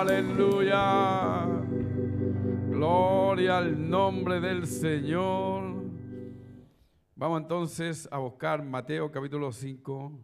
aleluya. 0.00 1.46
Gloria 2.68 3.58
al 3.58 3.88
nombre 3.88 4.40
del 4.40 4.66
Señor. 4.66 5.86
Vamos 7.14 7.40
entonces 7.40 8.06
a 8.10 8.18
buscar 8.18 8.62
Mateo 8.62 9.10
capítulo 9.10 9.50
5. 9.52 10.20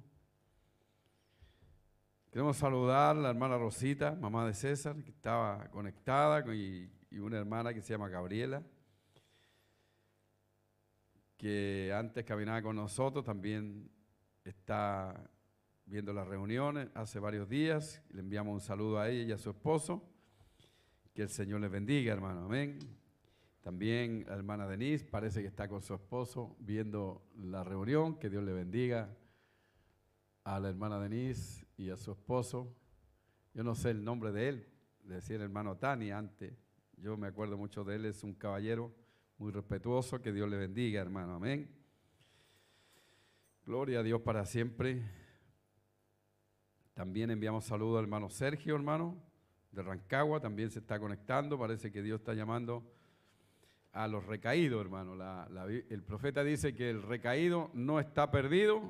Queremos 2.30 2.56
saludar 2.58 3.16
a 3.16 3.21
la 3.21 3.30
hermana 3.30 3.56
Rosita, 3.56 4.14
mamá 4.14 4.46
de 4.46 4.53
César, 4.53 5.03
que 5.03 5.10
estaba 5.10 5.66
conectada, 5.71 6.54
y, 6.54 6.90
y 7.10 7.18
una 7.18 7.38
hermana 7.38 7.72
que 7.72 7.80
se 7.80 7.94
llama 7.94 8.10
Gabriela, 8.10 8.62
que 11.38 11.92
antes 11.96 12.24
caminaba 12.24 12.60
con 12.60 12.76
nosotros, 12.76 13.24
también 13.24 13.90
está 14.44 15.30
viendo 15.87 16.12
las 16.12 16.27
reuniones 16.27 16.88
hace 16.95 17.19
varios 17.19 17.48
días. 17.48 18.02
Le 18.10 18.20
enviamos 18.20 18.55
un 18.55 18.60
saludo 18.60 18.98
a 18.98 19.09
ella 19.09 19.23
y 19.24 19.32
a 19.32 19.38
su 19.38 19.51
esposo. 19.51 20.09
Que 21.14 21.22
el 21.22 21.28
Señor 21.28 21.60
les 21.60 21.70
bendiga, 21.70 22.12
hermano. 22.12 22.45
Amén. 22.46 22.78
También 23.62 24.24
la 24.27 24.34
hermana 24.34 24.66
Denise 24.66 25.05
parece 25.05 25.41
que 25.41 25.48
está 25.48 25.68
con 25.68 25.82
su 25.82 25.95
esposo 25.95 26.56
viendo 26.58 27.22
la 27.36 27.62
reunión. 27.62 28.18
Que 28.18 28.28
Dios 28.28 28.42
le 28.42 28.52
bendiga 28.52 29.16
a 30.45 30.58
la 30.58 30.68
hermana 30.68 30.98
Denise 30.98 31.66
y 31.77 31.91
a 31.91 31.96
su 31.96 32.12
esposo. 32.12 32.74
Yo 33.55 33.62
no 33.62 33.74
sé 33.74 33.91
el 33.91 34.05
nombre 34.05 34.33
de 34.33 34.48
él, 34.48 34.69
decía 35.05 35.36
el 35.36 35.42
hermano 35.42 35.77
Tani 35.77 36.10
antes. 36.10 36.55
Yo 36.96 37.16
me 37.16 37.27
acuerdo 37.27 37.56
mucho 37.56 37.84
de 37.84 37.96
él, 37.96 38.06
es 38.06 38.22
un 38.24 38.34
caballero 38.34 38.94
muy 39.38 39.52
respetuoso. 39.52 40.22
Que 40.22 40.33
Dios 40.33 40.48
le 40.48 40.56
bendiga, 40.56 41.00
hermano. 41.00 41.34
Amén. 41.34 41.69
Gloria 43.64 44.00
a 44.00 44.02
Dios 44.02 44.20
para 44.22 44.44
siempre. 44.44 45.02
También 46.95 47.30
enviamos 47.30 47.64
saludos 47.64 47.98
al 47.98 48.05
hermano 48.05 48.28
Sergio, 48.28 48.74
hermano, 48.74 49.16
de 49.70 49.83
Rancagua, 49.83 50.41
también 50.41 50.70
se 50.70 50.80
está 50.80 50.98
conectando. 50.98 51.59
Parece 51.59 51.91
que 51.91 52.02
Dios 52.02 52.20
está 52.20 52.34
llamando 52.34 52.84
a 53.92 54.06
los 54.08 54.25
recaídos, 54.27 54.80
hermano. 54.80 55.14
el 55.48 56.03
profeta 56.03 56.44
dice 56.44 56.75
que 56.75 56.91
el 56.91 57.03
recaído 57.03 57.70
no 57.75 58.00
está 58.00 58.31
perdido 58.31 58.83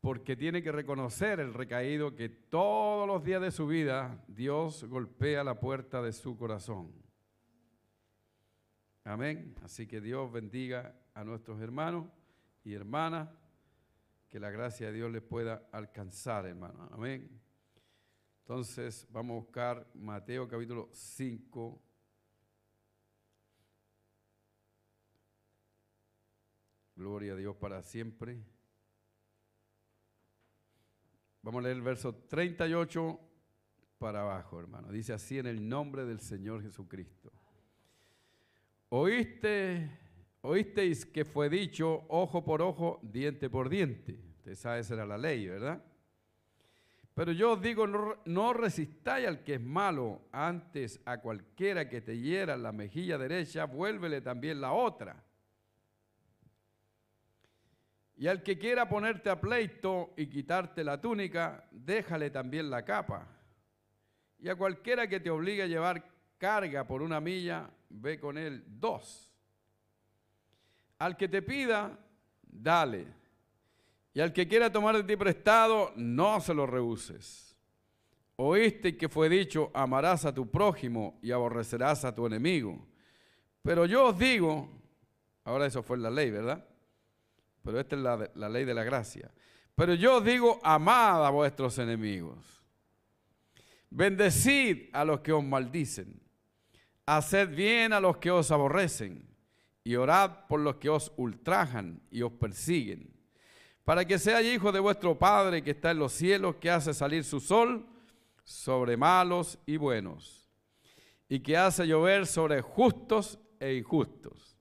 porque 0.00 0.36
tiene 0.36 0.62
que 0.62 0.72
reconocer 0.72 1.38
el 1.38 1.54
recaído 1.54 2.16
que 2.16 2.28
todos 2.28 3.06
los 3.06 3.22
días 3.22 3.40
de 3.40 3.52
su 3.52 3.68
vida 3.68 4.24
Dios 4.26 4.84
golpea 4.84 5.44
la 5.44 5.60
puerta 5.60 6.02
de 6.02 6.12
su 6.12 6.36
corazón. 6.36 6.92
Amén. 9.04 9.54
Así 9.62 9.86
que 9.86 10.00
Dios 10.00 10.30
bendiga 10.32 10.94
a 11.14 11.24
nuestros 11.24 11.60
hermanos 11.60 12.06
y 12.64 12.74
hermanas 12.74 13.28
que 14.32 14.40
la 14.40 14.50
gracia 14.50 14.86
de 14.86 14.94
Dios 14.94 15.12
les 15.12 15.20
pueda 15.20 15.68
alcanzar, 15.72 16.46
hermano. 16.46 16.88
Amén. 16.90 17.38
Entonces 18.40 19.06
vamos 19.10 19.34
a 19.34 19.40
buscar 19.44 19.90
Mateo 19.92 20.48
capítulo 20.48 20.88
5. 20.90 21.82
Gloria 26.96 27.34
a 27.34 27.36
Dios 27.36 27.54
para 27.56 27.82
siempre. 27.82 28.42
Vamos 31.42 31.58
a 31.58 31.62
leer 31.64 31.76
el 31.76 31.82
verso 31.82 32.14
38 32.14 33.20
para 33.98 34.22
abajo, 34.22 34.58
hermano. 34.58 34.90
Dice 34.90 35.12
así 35.12 35.40
en 35.40 35.46
el 35.46 35.68
nombre 35.68 36.06
del 36.06 36.20
Señor 36.20 36.62
Jesucristo. 36.62 37.30
Oíste 38.88 39.90
Oísteis 40.42 41.06
que 41.06 41.24
fue 41.24 41.48
dicho 41.48 42.04
ojo 42.08 42.44
por 42.44 42.62
ojo, 42.62 42.98
diente 43.02 43.48
por 43.48 43.68
diente. 43.68 44.18
Usted 44.38 44.56
sabe, 44.56 44.80
esa 44.80 44.94
era 44.94 45.06
la 45.06 45.16
ley, 45.16 45.46
¿verdad? 45.46 45.80
Pero 47.14 47.30
yo 47.30 47.52
os 47.52 47.62
digo, 47.62 47.86
no, 47.86 48.52
resistáis 48.52 49.28
al 49.28 49.44
que 49.44 49.54
es 49.54 49.60
malo, 49.60 50.22
antes 50.32 51.00
a 51.04 51.20
cualquiera 51.20 51.88
que 51.88 52.00
te 52.00 52.18
hiera 52.18 52.56
la 52.56 52.72
mejilla 52.72 53.18
derecha, 53.18 53.66
vuélvele 53.66 54.20
también 54.20 54.60
la 54.60 54.72
otra. 54.72 55.22
Y 58.16 58.26
al 58.26 58.42
que 58.42 58.58
quiera 58.58 58.88
ponerte 58.88 59.30
a 59.30 59.40
pleito 59.40 60.14
y 60.16 60.26
quitarte 60.26 60.82
la 60.82 61.00
túnica, 61.00 61.68
déjale 61.70 62.30
también 62.30 62.68
la 62.68 62.84
capa. 62.84 63.28
Y 64.38 64.48
a 64.48 64.56
cualquiera 64.56 65.06
que 65.06 65.20
te 65.20 65.30
obligue 65.30 65.62
a 65.62 65.66
llevar 65.66 66.04
carga 66.38 66.84
por 66.86 67.02
una 67.02 67.20
milla, 67.20 67.70
ve 67.90 68.18
con 68.18 68.38
él 68.38 68.64
dos. 68.66 69.31
Al 71.02 71.16
que 71.16 71.26
te 71.26 71.42
pida, 71.42 71.98
dale. 72.44 73.08
Y 74.14 74.20
al 74.20 74.32
que 74.32 74.46
quiera 74.46 74.70
tomar 74.70 74.96
de 74.96 75.02
ti 75.02 75.16
prestado, 75.16 75.92
no 75.96 76.40
se 76.40 76.54
lo 76.54 76.64
rehuses. 76.64 77.56
Oíste 78.36 78.96
que 78.96 79.08
fue 79.08 79.28
dicho, 79.28 79.72
amarás 79.74 80.24
a 80.26 80.32
tu 80.32 80.48
prójimo 80.48 81.18
y 81.20 81.32
aborrecerás 81.32 82.04
a 82.04 82.14
tu 82.14 82.24
enemigo. 82.24 82.86
Pero 83.62 83.84
yo 83.84 84.10
os 84.10 84.18
digo, 84.18 84.70
ahora 85.42 85.66
eso 85.66 85.82
fue 85.82 85.98
la 85.98 86.08
ley, 86.08 86.30
¿verdad? 86.30 86.64
Pero 87.64 87.80
esta 87.80 87.96
es 87.96 88.02
la, 88.02 88.30
la 88.36 88.48
ley 88.48 88.64
de 88.64 88.74
la 88.74 88.84
gracia. 88.84 89.28
Pero 89.74 89.94
yo 89.94 90.18
os 90.18 90.24
digo, 90.24 90.60
amad 90.62 91.26
a 91.26 91.30
vuestros 91.30 91.78
enemigos. 91.78 92.64
Bendecid 93.90 94.88
a 94.92 95.04
los 95.04 95.18
que 95.18 95.32
os 95.32 95.42
maldicen. 95.42 96.22
Haced 97.06 97.56
bien 97.56 97.92
a 97.92 97.98
los 97.98 98.18
que 98.18 98.30
os 98.30 98.52
aborrecen 98.52 99.31
y 99.84 99.96
orad 99.96 100.46
por 100.48 100.60
los 100.60 100.76
que 100.76 100.88
os 100.88 101.12
ultrajan 101.16 102.00
y 102.10 102.22
os 102.22 102.32
persiguen, 102.32 103.12
para 103.84 104.04
que 104.04 104.18
seáis 104.18 104.54
hijos 104.54 104.72
de 104.72 104.80
vuestro 104.80 105.18
Padre 105.18 105.62
que 105.62 105.72
está 105.72 105.90
en 105.90 105.98
los 105.98 106.12
cielos, 106.12 106.56
que 106.56 106.70
hace 106.70 106.94
salir 106.94 107.24
su 107.24 107.40
sol 107.40 107.86
sobre 108.44 108.96
malos 108.96 109.58
y 109.66 109.76
buenos, 109.76 110.48
y 111.28 111.40
que 111.40 111.56
hace 111.56 111.86
llover 111.86 112.26
sobre 112.26 112.60
justos 112.60 113.38
e 113.58 113.74
injustos. 113.74 114.56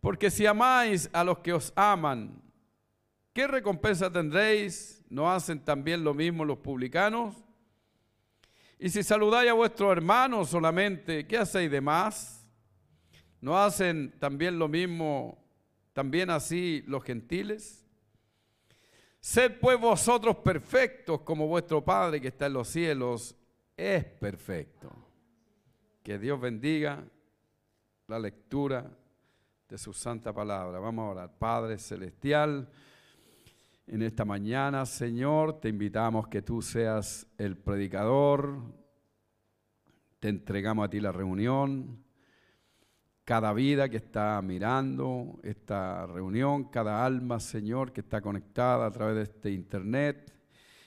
Porque 0.00 0.30
si 0.30 0.46
amáis 0.46 1.10
a 1.12 1.24
los 1.24 1.38
que 1.40 1.52
os 1.52 1.72
aman, 1.74 2.40
¿qué 3.32 3.46
recompensa 3.46 4.10
tendréis? 4.10 5.04
¿No 5.10 5.30
hacen 5.30 5.64
también 5.64 6.04
lo 6.04 6.14
mismo 6.14 6.44
los 6.44 6.58
publicanos? 6.58 7.34
Y 8.78 8.90
si 8.90 9.02
saludáis 9.02 9.50
a 9.50 9.54
vuestro 9.54 9.90
hermano 9.90 10.44
solamente, 10.44 11.26
¿qué 11.26 11.38
hacéis 11.38 11.70
de 11.70 11.80
más? 11.80 12.37
¿No 13.40 13.56
hacen 13.56 14.14
también 14.18 14.58
lo 14.58 14.68
mismo, 14.68 15.38
también 15.92 16.30
así 16.30 16.82
los 16.86 17.04
gentiles? 17.04 17.84
Sed 19.20 19.58
pues 19.60 19.78
vosotros 19.78 20.36
perfectos 20.36 21.20
como 21.20 21.46
vuestro 21.46 21.84
Padre 21.84 22.20
que 22.20 22.28
está 22.28 22.46
en 22.46 22.54
los 22.54 22.68
cielos 22.68 23.36
es 23.76 24.04
perfecto. 24.04 24.90
Que 26.02 26.18
Dios 26.18 26.40
bendiga 26.40 27.04
la 28.06 28.18
lectura 28.18 28.90
de 29.68 29.78
su 29.78 29.92
santa 29.92 30.32
palabra. 30.32 30.78
Vamos 30.78 31.04
a 31.04 31.10
orar. 31.10 31.38
Padre 31.38 31.78
Celestial, 31.78 32.68
en 33.86 34.02
esta 34.02 34.24
mañana, 34.24 34.86
Señor, 34.86 35.60
te 35.60 35.68
invitamos 35.68 36.26
que 36.28 36.42
tú 36.42 36.62
seas 36.62 37.26
el 37.36 37.56
predicador. 37.56 38.56
Te 40.18 40.28
entregamos 40.28 40.86
a 40.86 40.90
ti 40.90 41.00
la 41.00 41.12
reunión 41.12 42.07
cada 43.28 43.52
vida 43.52 43.90
que 43.90 43.98
está 43.98 44.40
mirando 44.40 45.38
esta 45.42 46.06
reunión, 46.06 46.64
cada 46.70 47.04
alma, 47.04 47.38
Señor, 47.38 47.92
que 47.92 48.00
está 48.00 48.22
conectada 48.22 48.86
a 48.86 48.90
través 48.90 49.16
de 49.16 49.22
este 49.24 49.50
internet. 49.50 50.32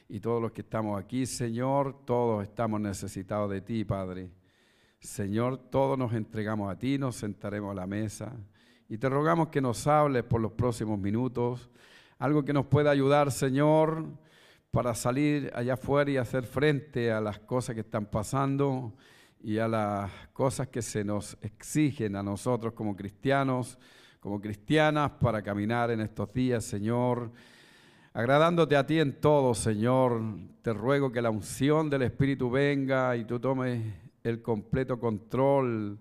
Y 0.10 0.20
todos 0.20 0.42
los 0.42 0.52
que 0.52 0.62
estamos 0.62 1.00
aquí, 1.00 1.28
Señor, 1.28 2.04
todos 2.04 2.42
estamos 2.42 2.82
necesitados 2.82 3.52
de 3.52 3.62
ti, 3.62 3.86
Padre. 3.86 4.32
Señor, 5.00 5.70
todos 5.70 6.00
nos 6.00 6.14
entregamos 6.14 6.72
a 6.72 6.80
ti, 6.80 6.98
nos 6.98 7.18
sentaremos 7.18 7.74
a 7.74 7.76
la 7.76 7.86
mesa 7.86 8.34
y 8.90 8.98
te 8.98 9.08
rogamos 9.08 9.50
que 9.50 9.62
nos 9.62 9.86
hables 9.86 10.24
por 10.24 10.42
los 10.42 10.54
próximos 10.54 10.98
minutos, 10.98 11.70
algo 12.18 12.44
que 12.44 12.54
nos 12.54 12.66
pueda 12.66 12.90
ayudar, 12.90 13.32
Señor, 13.32 14.04
para 14.72 14.96
salir 14.96 15.52
allá 15.54 15.76
afuera 15.76 16.10
y 16.10 16.18
hacer 16.18 16.46
frente 16.46 17.12
a 17.12 17.22
las 17.22 17.38
cosas 17.38 17.76
que 17.76 17.82
están 17.82 18.08
pasando 18.08 18.96
y 19.44 19.58
a 19.58 19.68
las 19.68 20.12
cosas 20.34 20.68
que 20.68 20.82
se 20.82 21.04
nos 21.04 21.38
exigen 21.42 22.16
a 22.16 22.24
nosotros 22.24 22.74
como 22.74 22.96
cristianos, 22.96 23.78
como 24.20 24.40
cristianas, 24.40 25.12
para 25.20 25.42
caminar 25.42 25.92
en 25.92 26.02
estos 26.02 26.32
días, 26.34 26.64
Señor. 26.64 27.32
Agradándote 28.14 28.76
a 28.76 28.86
ti 28.86 29.00
en 29.00 29.20
todo, 29.20 29.54
Señor, 29.56 30.22
te 30.62 30.74
ruego 30.74 31.12
que 31.12 31.22
la 31.22 31.30
unción 31.30 31.90
del 31.90 32.04
Espíritu 32.04 32.52
venga 32.52 33.16
y 33.16 33.26
tú 33.26 33.40
tomes 33.40 33.82
el 34.24 34.42
completo 34.42 35.00
control 35.00 35.98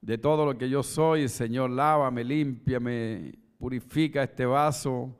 de 0.00 0.18
todo 0.18 0.44
lo 0.44 0.58
que 0.58 0.68
yo 0.68 0.82
soy. 0.82 1.28
Señor, 1.28 1.70
lávame, 1.70 2.24
límpiame, 2.24 3.38
purifica 3.58 4.22
este 4.22 4.44
vaso. 4.44 5.16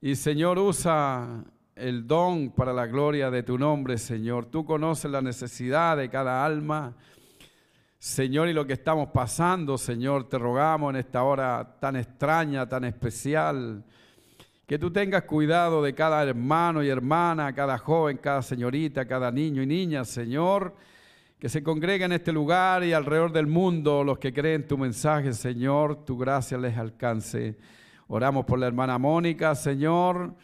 Y 0.00 0.16
Señor, 0.16 0.58
usa 0.58 1.44
el 1.80 2.06
don 2.06 2.50
para 2.50 2.72
la 2.72 2.86
gloria 2.86 3.30
de 3.30 3.42
tu 3.42 3.58
nombre, 3.58 3.96
Señor. 3.96 4.46
Tú 4.46 4.64
conoces 4.64 5.10
la 5.10 5.22
necesidad 5.22 5.96
de 5.96 6.10
cada 6.10 6.44
alma. 6.44 6.94
Señor, 7.98 8.48
y 8.48 8.52
lo 8.52 8.66
que 8.66 8.74
estamos 8.74 9.08
pasando, 9.08 9.76
Señor, 9.78 10.28
te 10.28 10.38
rogamos 10.38 10.90
en 10.90 10.96
esta 10.96 11.22
hora 11.22 11.76
tan 11.80 11.96
extraña, 11.96 12.68
tan 12.68 12.84
especial, 12.84 13.84
Que 14.66 14.78
tú 14.78 14.92
tengas 14.92 15.24
cuidado 15.24 15.82
de 15.82 15.94
cada 15.94 16.22
hermano 16.22 16.82
y 16.82 16.88
hermana, 16.88 17.52
cada 17.52 17.76
joven, 17.76 18.18
cada 18.18 18.40
señorita, 18.40 19.04
cada 19.04 19.32
niño 19.32 19.62
y 19.62 19.66
niña, 19.66 20.04
Señor, 20.04 20.76
que 21.40 21.48
se 21.48 21.62
congrega 21.62 22.06
en 22.06 22.12
este 22.12 22.30
lugar 22.30 22.84
y 22.84 22.92
alrededor 22.92 23.32
del 23.32 23.48
mundo, 23.48 24.04
los 24.04 24.18
que 24.18 24.32
creen 24.32 24.68
tu 24.68 24.78
mensaje, 24.78 25.32
Señor, 25.32 26.04
tu 26.04 26.16
gracia 26.16 26.56
les 26.56 26.78
alcance. 26.78 27.58
Oramos 28.06 28.44
por 28.44 28.60
la 28.60 28.68
hermana 28.68 28.96
Mónica, 28.96 29.56
Señor, 29.56 30.36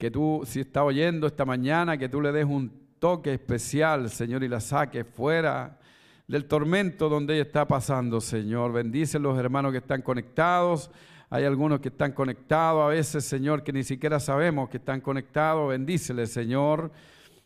que 0.00 0.10
tú, 0.10 0.40
si 0.46 0.60
está 0.60 0.82
oyendo 0.82 1.26
esta 1.26 1.44
mañana, 1.44 1.98
que 1.98 2.08
tú 2.08 2.22
le 2.22 2.32
des 2.32 2.46
un 2.46 2.72
toque 2.98 3.34
especial, 3.34 4.08
Señor, 4.08 4.42
y 4.42 4.48
la 4.48 4.58
saques 4.58 5.04
fuera 5.06 5.78
del 6.26 6.46
tormento 6.46 7.10
donde 7.10 7.34
ella 7.34 7.42
está 7.42 7.68
pasando, 7.68 8.18
Señor. 8.18 8.72
Bendice 8.72 9.18
los 9.18 9.38
hermanos 9.38 9.72
que 9.72 9.78
están 9.78 10.00
conectados. 10.00 10.90
Hay 11.28 11.44
algunos 11.44 11.80
que 11.80 11.88
están 11.88 12.12
conectados, 12.12 12.82
a 12.82 12.86
veces, 12.86 13.26
Señor, 13.26 13.62
que 13.62 13.74
ni 13.74 13.84
siquiera 13.84 14.18
sabemos 14.18 14.70
que 14.70 14.78
están 14.78 15.02
conectados. 15.02 15.68
Bendícele, 15.68 16.26
Señor. 16.26 16.90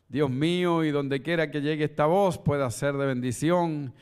Dios 0.08 0.30
mío, 0.30 0.84
y 0.84 0.92
donde 0.92 1.22
quiera 1.22 1.50
que 1.50 1.60
llegue 1.60 1.82
esta 1.82 2.06
voz 2.06 2.38
pueda 2.38 2.70
ser 2.70 2.94
de 2.94 3.06
bendición. 3.06 3.92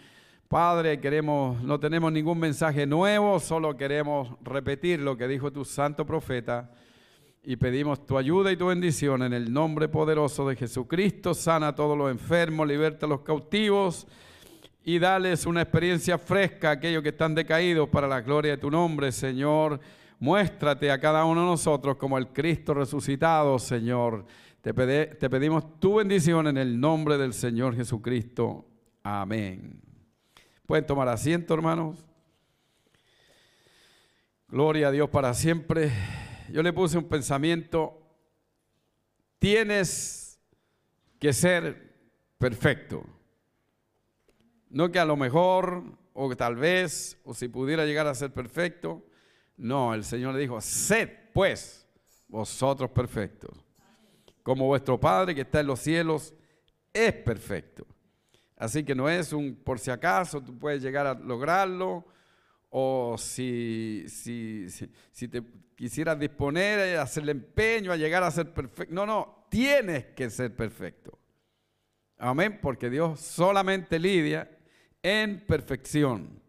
Padre, 0.48 1.00
queremos, 1.00 1.62
no 1.62 1.80
tenemos 1.80 2.12
ningún 2.12 2.38
mensaje 2.38 2.84
nuevo, 2.86 3.40
solo 3.40 3.78
queremos 3.78 4.28
repetir 4.42 5.00
lo 5.00 5.16
que 5.16 5.26
dijo 5.26 5.50
tu 5.50 5.64
santo 5.64 6.04
profeta 6.04 6.70
y 7.44 7.56
pedimos 7.56 8.06
tu 8.06 8.16
ayuda 8.16 8.52
y 8.52 8.56
tu 8.56 8.66
bendición 8.66 9.22
en 9.22 9.32
el 9.32 9.52
nombre 9.52 9.88
poderoso 9.88 10.48
de 10.48 10.54
Jesucristo. 10.54 11.34
Sana 11.34 11.68
a 11.68 11.74
todos 11.74 11.98
los 11.98 12.10
enfermos, 12.10 12.68
liberta 12.68 13.06
a 13.06 13.08
los 13.08 13.22
cautivos 13.22 14.06
y 14.84 14.98
dales 14.98 15.44
una 15.46 15.62
experiencia 15.62 16.18
fresca 16.18 16.68
a 16.68 16.72
aquellos 16.72 17.02
que 17.02 17.08
están 17.08 17.34
decaídos 17.34 17.88
para 17.88 18.06
la 18.06 18.20
gloria 18.20 18.52
de 18.52 18.58
tu 18.58 18.70
nombre, 18.70 19.10
Señor. 19.10 19.80
Muéstrate 20.20 20.90
a 20.92 21.00
cada 21.00 21.24
uno 21.24 21.40
de 21.40 21.46
nosotros 21.48 21.96
como 21.96 22.16
el 22.16 22.28
Cristo 22.28 22.74
resucitado, 22.74 23.58
Señor. 23.58 24.24
Te, 24.60 24.72
te 24.72 25.28
pedimos 25.28 25.80
tu 25.80 25.96
bendición 25.96 26.46
en 26.46 26.58
el 26.58 26.78
nombre 26.78 27.18
del 27.18 27.32
Señor 27.32 27.74
Jesucristo. 27.74 28.64
Amén. 29.02 29.80
Pueden 30.64 30.86
tomar 30.86 31.08
asiento, 31.08 31.54
hermanos. 31.54 32.04
Gloria 34.46 34.88
a 34.88 34.90
Dios 34.92 35.08
para 35.10 35.34
siempre 35.34 35.90
yo 36.52 36.62
le 36.62 36.72
puse 36.72 36.98
un 36.98 37.08
pensamiento, 37.08 37.98
tienes 39.38 40.38
que 41.18 41.32
ser 41.32 41.96
perfecto. 42.36 43.04
No 44.68 44.92
que 44.92 44.98
a 44.98 45.04
lo 45.04 45.16
mejor, 45.16 45.82
o 46.12 46.36
tal 46.36 46.56
vez, 46.56 47.18
o 47.24 47.32
si 47.32 47.48
pudiera 47.48 47.86
llegar 47.86 48.06
a 48.06 48.14
ser 48.14 48.32
perfecto. 48.32 49.02
No, 49.56 49.94
el 49.94 50.04
Señor 50.04 50.34
le 50.34 50.40
dijo, 50.40 50.60
sed 50.60 51.08
pues 51.32 51.88
vosotros 52.28 52.90
perfectos, 52.90 53.50
como 54.42 54.66
vuestro 54.66 55.00
Padre 55.00 55.34
que 55.34 55.42
está 55.42 55.60
en 55.60 55.66
los 55.66 55.80
cielos 55.80 56.34
es 56.92 57.12
perfecto. 57.12 57.86
Así 58.56 58.84
que 58.84 58.94
no 58.94 59.08
es 59.08 59.32
un 59.32 59.54
por 59.54 59.78
si 59.78 59.90
acaso, 59.90 60.42
tú 60.42 60.58
puedes 60.58 60.82
llegar 60.82 61.06
a 61.06 61.14
lograrlo, 61.14 62.04
o 62.74 63.16
si, 63.18 64.04
si, 64.08 64.66
si, 64.70 65.28
te 65.28 65.42
quisieras 65.82 66.16
disponer 66.16 66.96
a 66.96 67.02
hacerle 67.02 67.32
empeño, 67.32 67.90
a 67.90 67.96
llegar 67.96 68.22
a 68.22 68.30
ser 68.30 68.54
perfecto. 68.54 68.94
No, 68.94 69.04
no, 69.04 69.46
tienes 69.48 70.04
que 70.14 70.30
ser 70.30 70.54
perfecto. 70.54 71.18
Amén, 72.18 72.60
porque 72.62 72.88
Dios 72.88 73.18
solamente 73.18 73.98
lidia 73.98 74.48
en 75.02 75.44
perfección. 75.44 76.40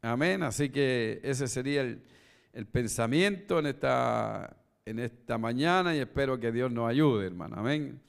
Amén, 0.00 0.42
así 0.42 0.70
que 0.70 1.20
ese 1.22 1.46
sería 1.46 1.82
el, 1.82 2.66
pensamiento 2.72 3.58
en 3.58 3.66
esta, 3.66 4.56
en 4.86 5.00
esta 5.00 5.36
mañana 5.36 5.94
y 5.94 5.98
espero 5.98 6.40
que 6.40 6.50
Dios 6.50 6.72
nos 6.72 6.88
ayude, 6.88 7.26
hermano. 7.26 7.56
Amén. 7.58 8.00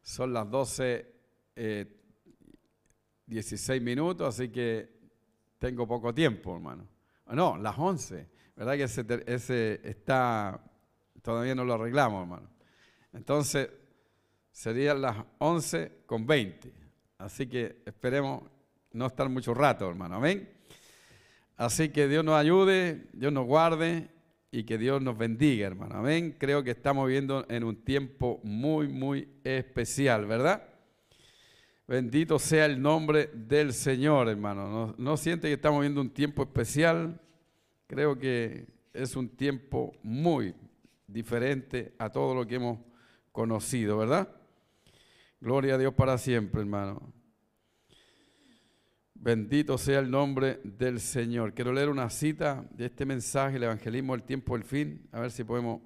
Son 0.00 0.32
las 0.32 0.50
12, 0.50 1.06
16 3.26 3.68
eh, 3.68 3.84
minutos, 3.84 4.26
así 4.26 4.48
que 4.48 4.88
tengo 5.58 5.86
poco 5.86 6.14
tiempo, 6.14 6.54
hermano. 6.54 6.88
Ah, 7.26 7.34
no, 7.34 7.58
las 7.58 7.78
11. 7.78 8.31
¿Verdad 8.56 8.74
que 8.74 8.84
ese, 8.84 9.80
está, 9.82 10.62
todavía 11.22 11.54
no 11.54 11.64
lo 11.64 11.74
arreglamos, 11.74 12.22
hermano? 12.22 12.50
Entonces, 13.12 13.70
serían 14.50 15.00
las 15.00 15.16
11 15.38 16.02
con 16.06 16.26
20. 16.26 16.72
Así 17.18 17.46
que 17.46 17.82
esperemos 17.86 18.42
no 18.92 19.06
estar 19.06 19.28
mucho 19.28 19.54
rato, 19.54 19.88
hermano. 19.88 20.16
Amén. 20.16 20.48
Así 21.56 21.90
que 21.90 22.08
Dios 22.08 22.24
nos 22.24 22.34
ayude, 22.34 23.08
Dios 23.12 23.32
nos 23.32 23.46
guarde 23.46 24.08
y 24.50 24.64
que 24.64 24.76
Dios 24.76 25.00
nos 25.00 25.16
bendiga, 25.16 25.66
hermano. 25.66 25.96
Amén. 25.96 26.36
Creo 26.38 26.62
que 26.62 26.72
estamos 26.72 27.06
viviendo 27.06 27.46
en 27.48 27.64
un 27.64 27.76
tiempo 27.76 28.40
muy, 28.42 28.88
muy 28.88 29.28
especial, 29.44 30.26
¿verdad? 30.26 30.62
Bendito 31.88 32.38
sea 32.38 32.66
el 32.66 32.80
nombre 32.80 33.30
del 33.32 33.72
Señor, 33.72 34.28
hermano. 34.28 34.94
¿No, 34.96 35.16
siente 35.16 35.48
que 35.48 35.54
estamos 35.54 35.80
viendo 35.80 36.00
un 36.00 36.10
tiempo 36.10 36.42
especial? 36.42 37.20
Creo 37.92 38.18
que 38.18 38.66
es 38.94 39.16
un 39.16 39.28
tiempo 39.28 39.92
muy 40.02 40.54
diferente 41.06 41.92
a 41.98 42.08
todo 42.08 42.34
lo 42.34 42.46
que 42.46 42.54
hemos 42.54 42.78
conocido, 43.32 43.98
¿verdad? 43.98 44.34
Gloria 45.42 45.74
a 45.74 45.78
Dios 45.78 45.92
para 45.92 46.16
siempre, 46.16 46.62
hermano. 46.62 47.12
Bendito 49.12 49.76
sea 49.76 49.98
el 49.98 50.10
nombre 50.10 50.62
del 50.64 51.00
Señor. 51.00 51.52
Quiero 51.52 51.70
leer 51.70 51.90
una 51.90 52.08
cita 52.08 52.66
de 52.70 52.86
este 52.86 53.04
mensaje, 53.04 53.58
el 53.58 53.64
evangelismo 53.64 54.14
del 54.14 54.22
tiempo 54.22 54.56
del 54.56 54.64
fin, 54.64 55.06
a 55.12 55.20
ver 55.20 55.30
si 55.30 55.44
podemos 55.44 55.82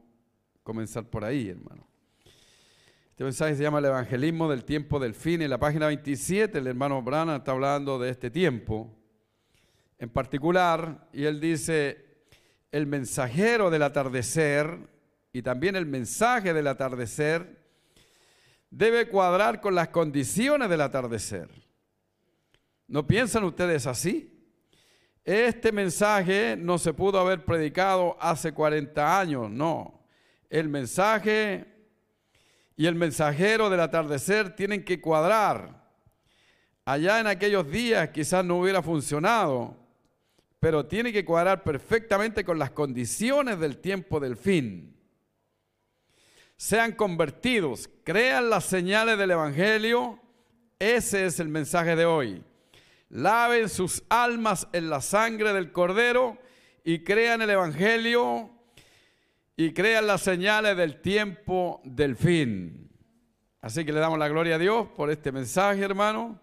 comenzar 0.63 1.11
por 1.11 1.25
ahí, 1.25 1.49
hermano. 1.49 1.89
Este 3.11 3.25
mensaje 3.25 3.57
se 3.57 3.65
llama 3.65 3.81
el 3.81 3.87
evangelismo 3.87 4.49
del 4.49 4.65
tiempo 4.65 5.01
del 5.01 5.15
fin. 5.15 5.43
En 5.43 5.51
la 5.51 5.59
página 5.59 5.89
27 5.89 6.57
el 6.57 6.69
hermano 6.69 7.03
Brana 7.03 7.35
está 7.35 7.51
hablando 7.51 7.99
de 7.99 8.11
este 8.11 8.31
tiempo 8.31 8.97
en 9.99 10.11
particular 10.11 11.09
y 11.13 11.25
él 11.25 11.41
dice, 11.41 12.07
el 12.71 12.87
mensajero 12.87 13.71
del 13.71 13.83
atardecer 13.83 14.79
y 15.33 15.43
también 15.43 15.77
el 15.77 15.87
mensaje 15.87 16.53
del 16.53 16.67
atardecer 16.67 17.65
debe 18.71 19.09
cuadrar 19.09 19.61
con 19.61 19.75
las 19.75 19.89
condiciones 19.89 20.69
del 20.69 20.81
atardecer. 20.81 21.49
¿No 22.89 23.07
piensan 23.07 23.45
ustedes 23.45 23.87
así? 23.87 24.33
Este 25.25 25.73
mensaje 25.73 26.57
no 26.57 26.79
se 26.79 26.93
pudo 26.93 27.19
haber 27.19 27.45
predicado 27.45 28.17
hace 28.21 28.53
40 28.53 29.21
años, 29.21 29.51
no. 29.51 30.07
El 30.49 30.69
mensaje 30.69 31.67
y 32.77 32.87
el 32.87 32.95
mensajero 32.95 33.69
del 33.71 33.81
atardecer 33.81 34.55
tienen 34.55 34.85
que 34.85 35.01
cuadrar. 35.01 35.85
Allá 36.85 37.19
en 37.19 37.27
aquellos 37.27 37.69
días 37.69 38.11
quizás 38.11 38.45
no 38.45 38.59
hubiera 38.59 38.83
funcionado, 38.83 39.77
pero 40.61 40.87
tiene 40.87 41.13
que 41.13 41.25
cuadrar 41.25 41.63
perfectamente 41.63 42.45
con 42.45 42.59
las 42.59 42.71
condiciones 42.71 43.59
del 43.59 43.79
tiempo 43.79 44.21
del 44.21 44.37
fin. 44.37 44.97
Sean 46.57 46.93
convertidos, 46.93 47.91
crean 48.05 48.49
las 48.49 48.65
señales 48.65 49.19
del 49.19 49.33
Evangelio. 49.33 50.21
Ese 50.79 51.27
es 51.27 51.39
el 51.39 51.49
mensaje 51.49 51.97
de 51.97 52.07
hoy. 52.07 52.43
Laven 53.09 53.69
sus 53.69 54.03
almas 54.09 54.67
en 54.73 54.91
la 54.91 55.01
sangre 55.01 55.53
del 55.53 55.71
Cordero 55.71 56.39
y 56.83 57.05
crean 57.05 57.43
el 57.43 57.51
Evangelio 57.51 58.51
y 59.57 59.73
crean 59.73 60.07
las 60.07 60.23
señales 60.23 60.77
del 60.77 61.01
tiempo 61.01 61.81
del 61.85 62.17
fin. 62.17 62.91
Así 63.61 63.85
que 63.85 63.93
le 63.93 64.01
damos 64.01 64.19
la 64.19 64.29
gloria 64.29 64.57
a 64.57 64.59
Dios 64.59 64.87
por 64.97 65.11
este 65.11 65.33
mensaje, 65.33 65.83
hermano. 65.83 66.41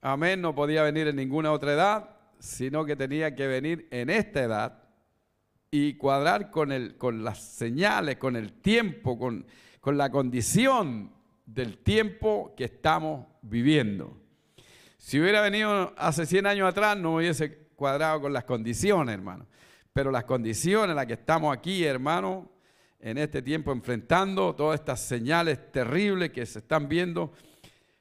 Amén, 0.00 0.40
no 0.40 0.54
podía 0.54 0.82
venir 0.82 1.06
en 1.06 1.16
ninguna 1.16 1.52
otra 1.52 1.74
edad, 1.74 2.11
sino 2.42 2.84
que 2.84 2.96
tenía 2.96 3.36
que 3.36 3.46
venir 3.46 3.86
en 3.92 4.10
esta 4.10 4.42
edad 4.42 4.82
y 5.70 5.94
cuadrar 5.94 6.50
con, 6.50 6.72
el, 6.72 6.96
con 6.96 7.22
las 7.22 7.38
señales, 7.40 8.16
con 8.16 8.34
el 8.34 8.52
tiempo, 8.54 9.16
con, 9.16 9.46
con 9.80 9.96
la 9.96 10.10
condición 10.10 11.12
del 11.46 11.78
tiempo 11.78 12.52
que 12.56 12.64
estamos 12.64 13.28
viviendo. 13.42 14.20
Si 14.98 15.20
hubiera 15.20 15.40
venido 15.40 15.94
hace 15.96 16.26
100 16.26 16.46
años 16.48 16.68
atrás, 16.68 16.96
no 16.98 17.14
hubiese 17.14 17.68
cuadrado 17.76 18.22
con 18.22 18.32
las 18.32 18.42
condiciones, 18.42 19.14
hermano. 19.14 19.46
Pero 19.92 20.10
las 20.10 20.24
condiciones 20.24 20.90
en 20.90 20.96
las 20.96 21.06
que 21.06 21.12
estamos 21.12 21.56
aquí, 21.56 21.84
hermano, 21.84 22.50
en 22.98 23.18
este 23.18 23.40
tiempo 23.40 23.70
enfrentando 23.70 24.52
todas 24.56 24.80
estas 24.80 24.98
señales 25.00 25.70
terribles 25.70 26.32
que 26.32 26.44
se 26.44 26.58
están 26.58 26.88
viendo 26.88 27.34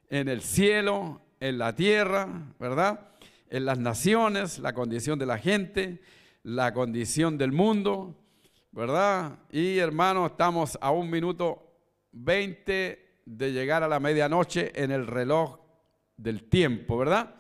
en 0.09 0.27
el 0.27 0.41
cielo, 0.41 1.21
en 1.39 1.59
la 1.59 1.75
tierra, 1.75 2.27
¿verdad? 2.59 3.10
En 3.51 3.65
las 3.65 3.77
naciones, 3.77 4.57
la 4.57 4.73
condición 4.73 5.19
de 5.19 5.27
la 5.27 5.37
gente, 5.37 6.01
la 6.41 6.73
condición 6.73 7.37
del 7.37 7.51
mundo, 7.51 8.15
¿verdad? 8.71 9.39
Y 9.51 9.77
hermano, 9.77 10.25
estamos 10.25 10.77
a 10.81 10.89
un 10.89 11.09
minuto 11.09 11.71
20 12.13 13.21
de 13.25 13.51
llegar 13.51 13.83
a 13.83 13.87
la 13.87 13.99
medianoche 13.99 14.71
en 14.73 14.91
el 14.91 15.05
reloj 15.05 15.59
del 16.17 16.45
tiempo, 16.45 16.97
¿verdad? 16.97 17.35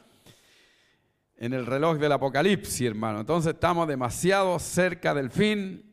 en 1.41 1.53
el 1.53 1.65
reloj 1.65 1.97
del 1.97 2.11
Apocalipsis, 2.11 2.87
hermano. 2.87 3.19
Entonces 3.19 3.55
estamos 3.55 3.87
demasiado 3.87 4.59
cerca 4.59 5.15
del 5.15 5.31
fin 5.31 5.83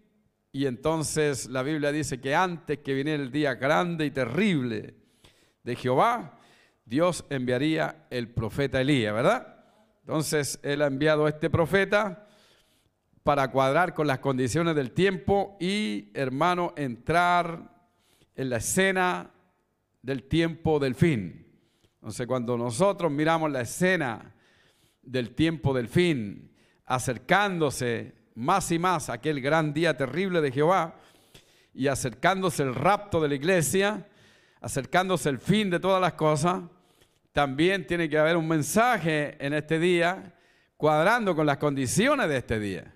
Y 0.53 0.67
entonces 0.67 1.49
la 1.49 1.63
Biblia 1.63 1.91
dice 1.91 2.21
que 2.21 2.35
antes 2.35 2.81
que 2.81 2.93
viniera 2.93 3.23
el 3.23 3.31
día 3.31 3.55
grande 3.55 4.05
y 4.05 4.11
terrible 4.11 4.95
de 5.63 5.75
Jehová, 5.75 6.39
Dios 6.85 7.25
enviaría 7.31 8.07
el 8.11 8.29
profeta 8.29 8.81
Elías, 8.83 9.15
¿verdad? 9.15 9.58
Entonces 10.09 10.59
Él 10.63 10.81
ha 10.81 10.87
enviado 10.87 11.27
a 11.27 11.29
este 11.29 11.51
profeta 11.51 12.27
para 13.23 13.51
cuadrar 13.51 13.93
con 13.93 14.07
las 14.07 14.21
condiciones 14.21 14.75
del 14.75 14.93
tiempo 14.93 15.59
y, 15.61 16.11
hermano, 16.15 16.73
entrar 16.79 17.91
en 18.35 18.49
la 18.49 18.57
escena 18.57 19.31
del 20.01 20.23
tiempo 20.23 20.79
del 20.79 20.95
fin. 20.95 21.47
Entonces, 21.97 22.27
cuando 22.27 22.57
nosotros 22.57 23.13
miramos 23.13 23.53
la 23.53 23.61
escena 23.61 24.35
del 25.03 25.35
tiempo 25.35 25.75
del 25.75 25.89
fin, 25.89 26.55
acercándose 26.87 28.15
más 28.35 28.73
y 28.73 28.79
más 28.79 29.11
a 29.11 29.15
aquel 29.15 29.43
gran 29.43 29.75
día 29.75 29.95
terrible 29.95 30.41
de 30.41 30.53
Jehová 30.53 30.95
y 31.75 31.87
acercándose 31.87 32.63
el 32.63 32.75
rapto 32.75 33.21
de 33.21 33.29
la 33.29 33.35
iglesia, 33.35 34.09
acercándose 34.63 35.29
el 35.29 35.39
fin 35.39 35.69
de 35.69 35.81
todas 35.81 36.01
las 36.01 36.15
cosas, 36.15 36.63
también 37.39 37.87
tiene 37.87 38.09
que 38.09 38.19
haber 38.19 38.37
un 38.37 38.49
mensaje 38.49 39.37
en 39.39 39.53
este 39.53 39.79
día 39.79 40.35
cuadrando 40.77 41.37
con 41.37 41.47
las 41.47 41.59
condiciones 41.59 42.29
de 42.29 42.39
este 42.39 42.59
día, 42.59 42.93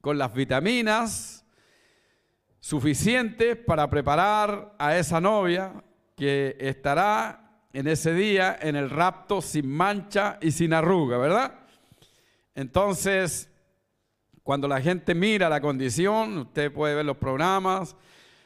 con 0.00 0.16
las 0.16 0.32
vitaminas 0.32 1.44
suficientes 2.60 3.56
para 3.56 3.90
preparar 3.90 4.76
a 4.78 4.96
esa 4.96 5.20
novia 5.20 5.82
que 6.14 6.56
estará 6.60 7.64
en 7.72 7.88
ese 7.88 8.14
día 8.14 8.56
en 8.62 8.76
el 8.76 8.88
rapto 8.88 9.42
sin 9.42 9.68
mancha 9.68 10.38
y 10.40 10.52
sin 10.52 10.72
arruga, 10.74 11.18
¿verdad? 11.18 11.52
Entonces, 12.54 13.50
cuando 14.44 14.68
la 14.68 14.80
gente 14.80 15.12
mira 15.12 15.48
la 15.48 15.60
condición, 15.60 16.38
usted 16.38 16.72
puede 16.72 16.94
ver 16.94 17.04
los 17.04 17.16
programas 17.16 17.96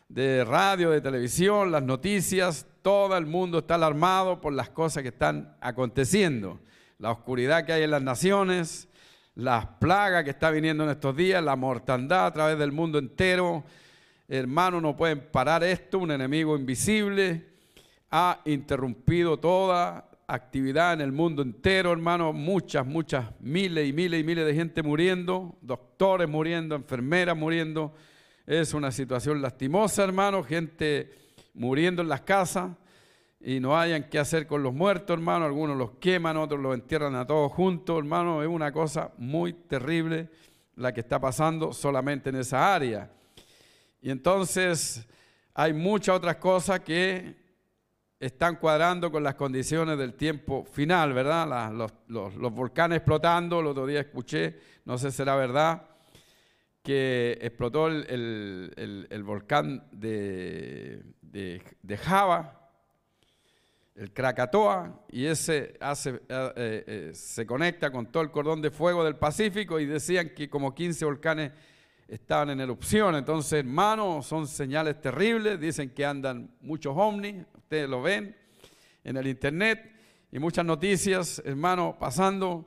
de 0.08 0.44
radio, 0.44 0.90
de 0.90 1.00
televisión, 1.00 1.72
las 1.72 1.82
noticias, 1.82 2.66
todo 2.82 3.16
el 3.16 3.26
mundo 3.26 3.58
está 3.58 3.74
alarmado 3.74 4.40
por 4.40 4.52
las 4.52 4.70
cosas 4.70 5.02
que 5.02 5.08
están 5.08 5.56
aconteciendo. 5.60 6.60
La 6.98 7.10
oscuridad 7.10 7.66
que 7.66 7.72
hay 7.72 7.82
en 7.82 7.90
las 7.90 8.02
naciones, 8.02 8.88
las 9.34 9.66
plagas 9.66 10.24
que 10.24 10.30
está 10.30 10.50
viniendo 10.50 10.84
en 10.84 10.90
estos 10.90 11.16
días, 11.16 11.42
la 11.42 11.56
mortandad 11.56 12.26
a 12.26 12.32
través 12.32 12.58
del 12.58 12.72
mundo 12.72 12.98
entero. 12.98 13.64
Hermano, 14.28 14.80
no 14.80 14.96
pueden 14.96 15.20
parar 15.30 15.62
esto, 15.64 15.98
un 15.98 16.10
enemigo 16.10 16.56
invisible 16.56 17.56
ha 18.10 18.40
interrumpido 18.44 19.38
toda 19.38 20.08
actividad 20.26 20.94
en 20.94 21.00
el 21.00 21.12
mundo 21.12 21.42
entero, 21.42 21.92
hermano, 21.92 22.32
muchas, 22.32 22.86
muchas, 22.86 23.26
miles 23.40 23.88
y 23.88 23.92
miles 23.92 24.20
y 24.20 24.24
miles 24.24 24.46
de 24.46 24.54
gente 24.54 24.82
muriendo, 24.82 25.56
doctores 25.60 26.28
muriendo, 26.28 26.74
enfermeras 26.74 27.36
muriendo. 27.36 27.94
Es 28.46 28.74
una 28.74 28.92
situación 28.92 29.42
lastimosa, 29.42 30.04
hermano, 30.04 30.44
gente 30.44 31.10
muriendo 31.54 32.00
en 32.00 32.08
las 32.08 32.20
casas 32.20 32.70
y 33.40 33.58
no 33.58 33.76
hayan 33.76 34.04
qué 34.04 34.20
hacer 34.20 34.46
con 34.46 34.62
los 34.62 34.72
muertos, 34.72 35.14
hermano. 35.14 35.46
Algunos 35.46 35.76
los 35.76 35.90
queman, 35.98 36.36
otros 36.36 36.60
los 36.60 36.74
entierran 36.74 37.16
a 37.16 37.26
todos 37.26 37.50
juntos, 37.50 37.98
hermano. 37.98 38.42
Es 38.42 38.48
una 38.48 38.70
cosa 38.70 39.10
muy 39.18 39.52
terrible 39.52 40.30
la 40.76 40.94
que 40.94 41.00
está 41.00 41.18
pasando 41.18 41.72
solamente 41.72 42.30
en 42.30 42.36
esa 42.36 42.72
área. 42.72 43.10
Y 44.00 44.10
entonces 44.10 45.04
hay 45.52 45.72
muchas 45.72 46.14
otras 46.14 46.36
cosas 46.36 46.78
que 46.80 47.34
están 48.20 48.56
cuadrando 48.56 49.10
con 49.10 49.24
las 49.24 49.34
condiciones 49.34 49.98
del 49.98 50.14
tiempo 50.14 50.64
final, 50.64 51.12
¿verdad? 51.12 51.72
los, 52.06 52.54
volcanes 52.54 52.98
explotando, 52.98 53.58
el 53.58 53.66
otro 53.66 53.86
día 53.86 54.02
escuché, 54.02 54.56
no 54.84 54.98
sé 54.98 55.10
si 55.10 55.16
será 55.16 55.34
verdad, 55.34 55.95
que 56.86 57.36
explotó 57.42 57.88
el, 57.88 59.22
volcán 59.24 59.88
de, 59.90 61.02
Java, 62.00 62.70
el 63.96 64.12
Krakatoa, 64.12 65.02
y 65.10 65.24
ese 65.24 65.76
hace, 65.80 66.10
eh, 66.28 66.52
eh, 66.86 67.10
se 67.12 67.44
conecta 67.44 67.90
con 67.90 68.06
todo 68.12 68.22
el 68.22 68.30
cordón 68.30 68.62
de 68.62 68.70
fuego 68.70 69.02
del 69.02 69.16
Pacífico 69.16 69.80
y 69.80 69.86
decían 69.86 70.28
que 70.28 70.48
como 70.48 70.72
15 70.72 71.04
volcanes 71.06 71.50
estaban 72.06 72.50
en 72.50 72.60
erupción. 72.60 73.16
Entonces, 73.16 73.64
hermanos, 73.64 74.24
son 74.24 74.46
señales 74.46 75.00
terribles. 75.00 75.58
Dicen 75.58 75.90
que 75.90 76.06
andan 76.06 76.54
muchos 76.60 76.94
ovnis, 76.96 77.44
ustedes 77.56 77.88
lo 77.88 78.00
ven 78.00 78.36
en 79.02 79.16
el 79.16 79.26
internet 79.26 79.92
y 80.30 80.38
muchas 80.38 80.64
noticias, 80.64 81.42
hermano, 81.44 81.96
pasando. 81.98 82.64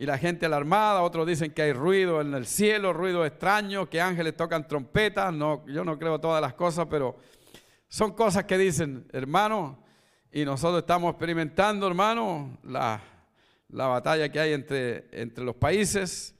Y 0.00 0.06
la 0.06 0.16
gente 0.16 0.46
alarmada, 0.46 1.02
otros 1.02 1.26
dicen 1.26 1.50
que 1.50 1.60
hay 1.60 1.72
ruido 1.72 2.20
en 2.20 2.32
el 2.32 2.46
cielo, 2.46 2.92
ruido 2.92 3.26
extraño, 3.26 3.90
que 3.90 4.00
ángeles 4.00 4.36
tocan 4.36 4.68
trompetas. 4.68 5.34
No, 5.34 5.66
yo 5.66 5.84
no 5.84 5.98
creo 5.98 6.20
todas 6.20 6.40
las 6.40 6.54
cosas, 6.54 6.86
pero 6.88 7.16
son 7.88 8.12
cosas 8.12 8.44
que 8.44 8.56
dicen, 8.56 9.08
hermano, 9.12 9.82
y 10.30 10.44
nosotros 10.44 10.82
estamos 10.82 11.10
experimentando, 11.10 11.88
hermano, 11.88 12.60
la, 12.62 13.00
la 13.70 13.88
batalla 13.88 14.28
que 14.28 14.38
hay 14.38 14.52
entre, 14.52 15.08
entre 15.10 15.44
los 15.44 15.56
países. 15.56 16.32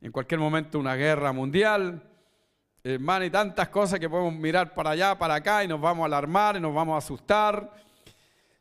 En 0.00 0.12
cualquier 0.12 0.38
momento 0.38 0.78
una 0.78 0.94
guerra 0.94 1.32
mundial, 1.32 2.08
hermano, 2.84 3.24
y 3.24 3.30
tantas 3.30 3.68
cosas 3.70 3.98
que 3.98 4.08
podemos 4.08 4.34
mirar 4.34 4.74
para 4.74 4.90
allá, 4.90 5.18
para 5.18 5.34
acá, 5.34 5.64
y 5.64 5.66
nos 5.66 5.80
vamos 5.80 6.04
a 6.04 6.06
alarmar 6.06 6.56
y 6.56 6.60
nos 6.60 6.72
vamos 6.72 6.94
a 6.94 6.98
asustar, 6.98 7.68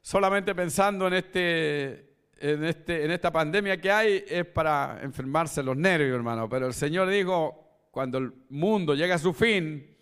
solamente 0.01 0.55
pensando 0.55 1.05
en, 1.05 1.13
este, 1.13 2.10
en, 2.41 2.63
este, 2.63 3.05
en 3.05 3.11
esta 3.11 3.31
pandemia 3.31 3.79
que 3.79 3.91
hay, 3.91 4.25
es 4.27 4.45
para 4.45 4.99
enfermarse 5.01 5.61
los 5.61 5.77
nervios, 5.77 6.15
hermano. 6.15 6.49
Pero 6.49 6.67
el 6.67 6.73
Señor 6.73 7.07
dijo, 7.09 7.87
cuando 7.91 8.17
el 8.17 8.33
mundo 8.49 8.95
llegue 8.95 9.13
a 9.13 9.19
su 9.19 9.33
fin, 9.33 9.95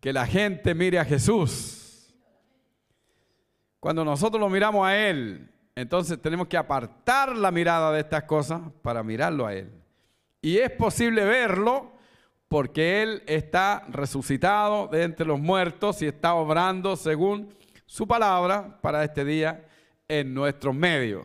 que 0.00 0.12
la 0.12 0.26
gente 0.26 0.74
mire 0.74 0.98
a 0.98 1.04
Jesús. 1.04 2.12
Cuando 3.78 4.04
nosotros 4.04 4.40
lo 4.40 4.48
miramos 4.48 4.86
a 4.86 4.96
Él, 4.96 5.48
entonces 5.76 6.20
tenemos 6.20 6.48
que 6.48 6.56
apartar 6.56 7.36
la 7.36 7.50
mirada 7.50 7.92
de 7.92 8.00
estas 8.00 8.24
cosas 8.24 8.60
para 8.82 9.02
mirarlo 9.02 9.46
a 9.46 9.54
Él. 9.54 9.70
Y 10.42 10.58
es 10.58 10.70
posible 10.72 11.24
verlo 11.24 11.92
porque 12.48 13.02
Él 13.02 13.22
está 13.26 13.84
resucitado 13.88 14.88
de 14.88 15.02
entre 15.04 15.26
los 15.26 15.38
muertos 15.38 16.02
y 16.02 16.06
está 16.06 16.34
obrando 16.34 16.96
según 16.96 17.54
su 17.84 18.06
palabra 18.06 18.78
para 18.80 19.04
este 19.04 19.24
día 19.24 19.64
en 20.08 20.34
nuestros 20.34 20.74
medios. 20.74 21.24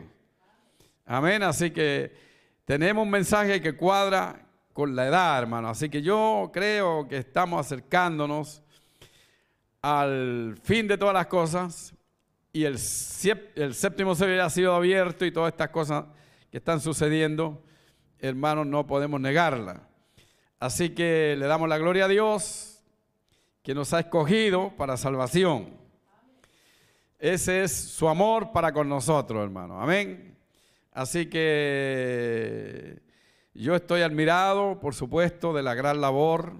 Amén. 1.06 1.42
Así 1.42 1.70
que 1.70 2.12
tenemos 2.64 3.04
un 3.04 3.10
mensaje 3.10 3.60
que 3.60 3.76
cuadra 3.76 4.46
con 4.72 4.94
la 4.96 5.06
edad, 5.06 5.38
hermano. 5.40 5.68
Así 5.68 5.88
que 5.88 6.02
yo 6.02 6.50
creo 6.52 7.08
que 7.08 7.18
estamos 7.18 7.64
acercándonos 7.66 8.62
al 9.80 10.56
fin 10.62 10.86
de 10.88 10.96
todas 10.96 11.14
las 11.14 11.26
cosas 11.26 11.94
y 12.52 12.64
el, 12.64 12.78
el 13.56 13.74
séptimo 13.74 14.14
se 14.14 14.40
ha 14.40 14.50
sido 14.50 14.74
abierto 14.74 15.24
y 15.24 15.32
todas 15.32 15.52
estas 15.52 15.70
cosas 15.70 16.04
que 16.50 16.58
están 16.58 16.80
sucediendo 16.80 17.62
hermanos, 18.22 18.66
no 18.66 18.86
podemos 18.86 19.20
negarla. 19.20 19.88
Así 20.58 20.90
que 20.90 21.34
le 21.36 21.46
damos 21.46 21.68
la 21.68 21.76
gloria 21.76 22.04
a 22.04 22.08
Dios 22.08 22.80
que 23.62 23.74
nos 23.74 23.92
ha 23.92 24.00
escogido 24.00 24.72
para 24.76 24.96
salvación. 24.96 25.81
Ese 27.22 27.62
es 27.62 27.72
su 27.72 28.08
amor 28.08 28.50
para 28.50 28.72
con 28.72 28.88
nosotros, 28.88 29.44
hermano. 29.44 29.80
Amén. 29.80 30.36
Así 30.90 31.26
que 31.26 33.00
yo 33.54 33.76
estoy 33.76 34.02
admirado, 34.02 34.80
por 34.80 34.92
supuesto, 34.92 35.52
de 35.52 35.62
la 35.62 35.74
gran 35.74 36.00
labor 36.00 36.54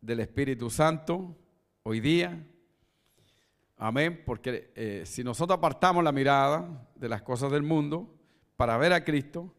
del 0.00 0.18
Espíritu 0.18 0.70
Santo 0.70 1.36
hoy 1.84 2.00
día. 2.00 2.44
Amén. 3.76 4.24
Porque 4.26 4.72
eh, 4.74 5.04
si 5.06 5.22
nosotros 5.22 5.56
apartamos 5.56 6.02
la 6.02 6.10
mirada 6.10 6.84
de 6.96 7.08
las 7.08 7.22
cosas 7.22 7.52
del 7.52 7.62
mundo 7.62 8.12
para 8.56 8.76
ver 8.78 8.92
a 8.92 9.04
Cristo, 9.04 9.54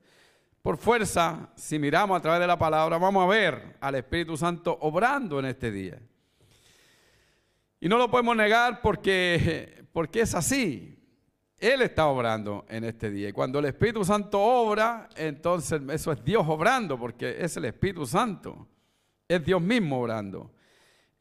por 0.62 0.76
fuerza, 0.76 1.52
si 1.56 1.80
miramos 1.80 2.18
a 2.18 2.22
través 2.22 2.42
de 2.42 2.48
la 2.48 2.60
palabra, 2.60 2.98
vamos 2.98 3.24
a 3.24 3.28
ver 3.28 3.78
al 3.80 3.96
Espíritu 3.96 4.36
Santo 4.36 4.78
obrando 4.82 5.40
en 5.40 5.46
este 5.46 5.72
día. 5.72 6.02
Y 7.80 7.88
no 7.88 7.98
lo 7.98 8.12
podemos 8.12 8.36
negar 8.36 8.82
porque, 8.82 9.83
porque 9.94 10.22
es 10.22 10.36
así. 10.36 11.00
Él 11.58 11.82
está 11.82 12.08
obrando 12.08 12.66
en 12.68 12.84
este 12.84 13.10
día. 13.10 13.30
Y 13.30 13.32
cuando 13.32 13.60
el 13.60 13.66
Espíritu 13.66 14.04
Santo 14.04 14.42
obra, 14.42 15.08
entonces 15.16 15.82
eso 15.90 16.12
es 16.12 16.22
Dios 16.26 16.46
obrando, 16.46 17.00
porque 17.00 17.38
es 17.40 17.56
el 17.56 17.66
Espíritu 17.66 18.06
Santo. 18.06 18.68
Es 19.30 19.46
Dios 19.46 19.62
mismo 19.62 20.02
obrando. 20.02 20.52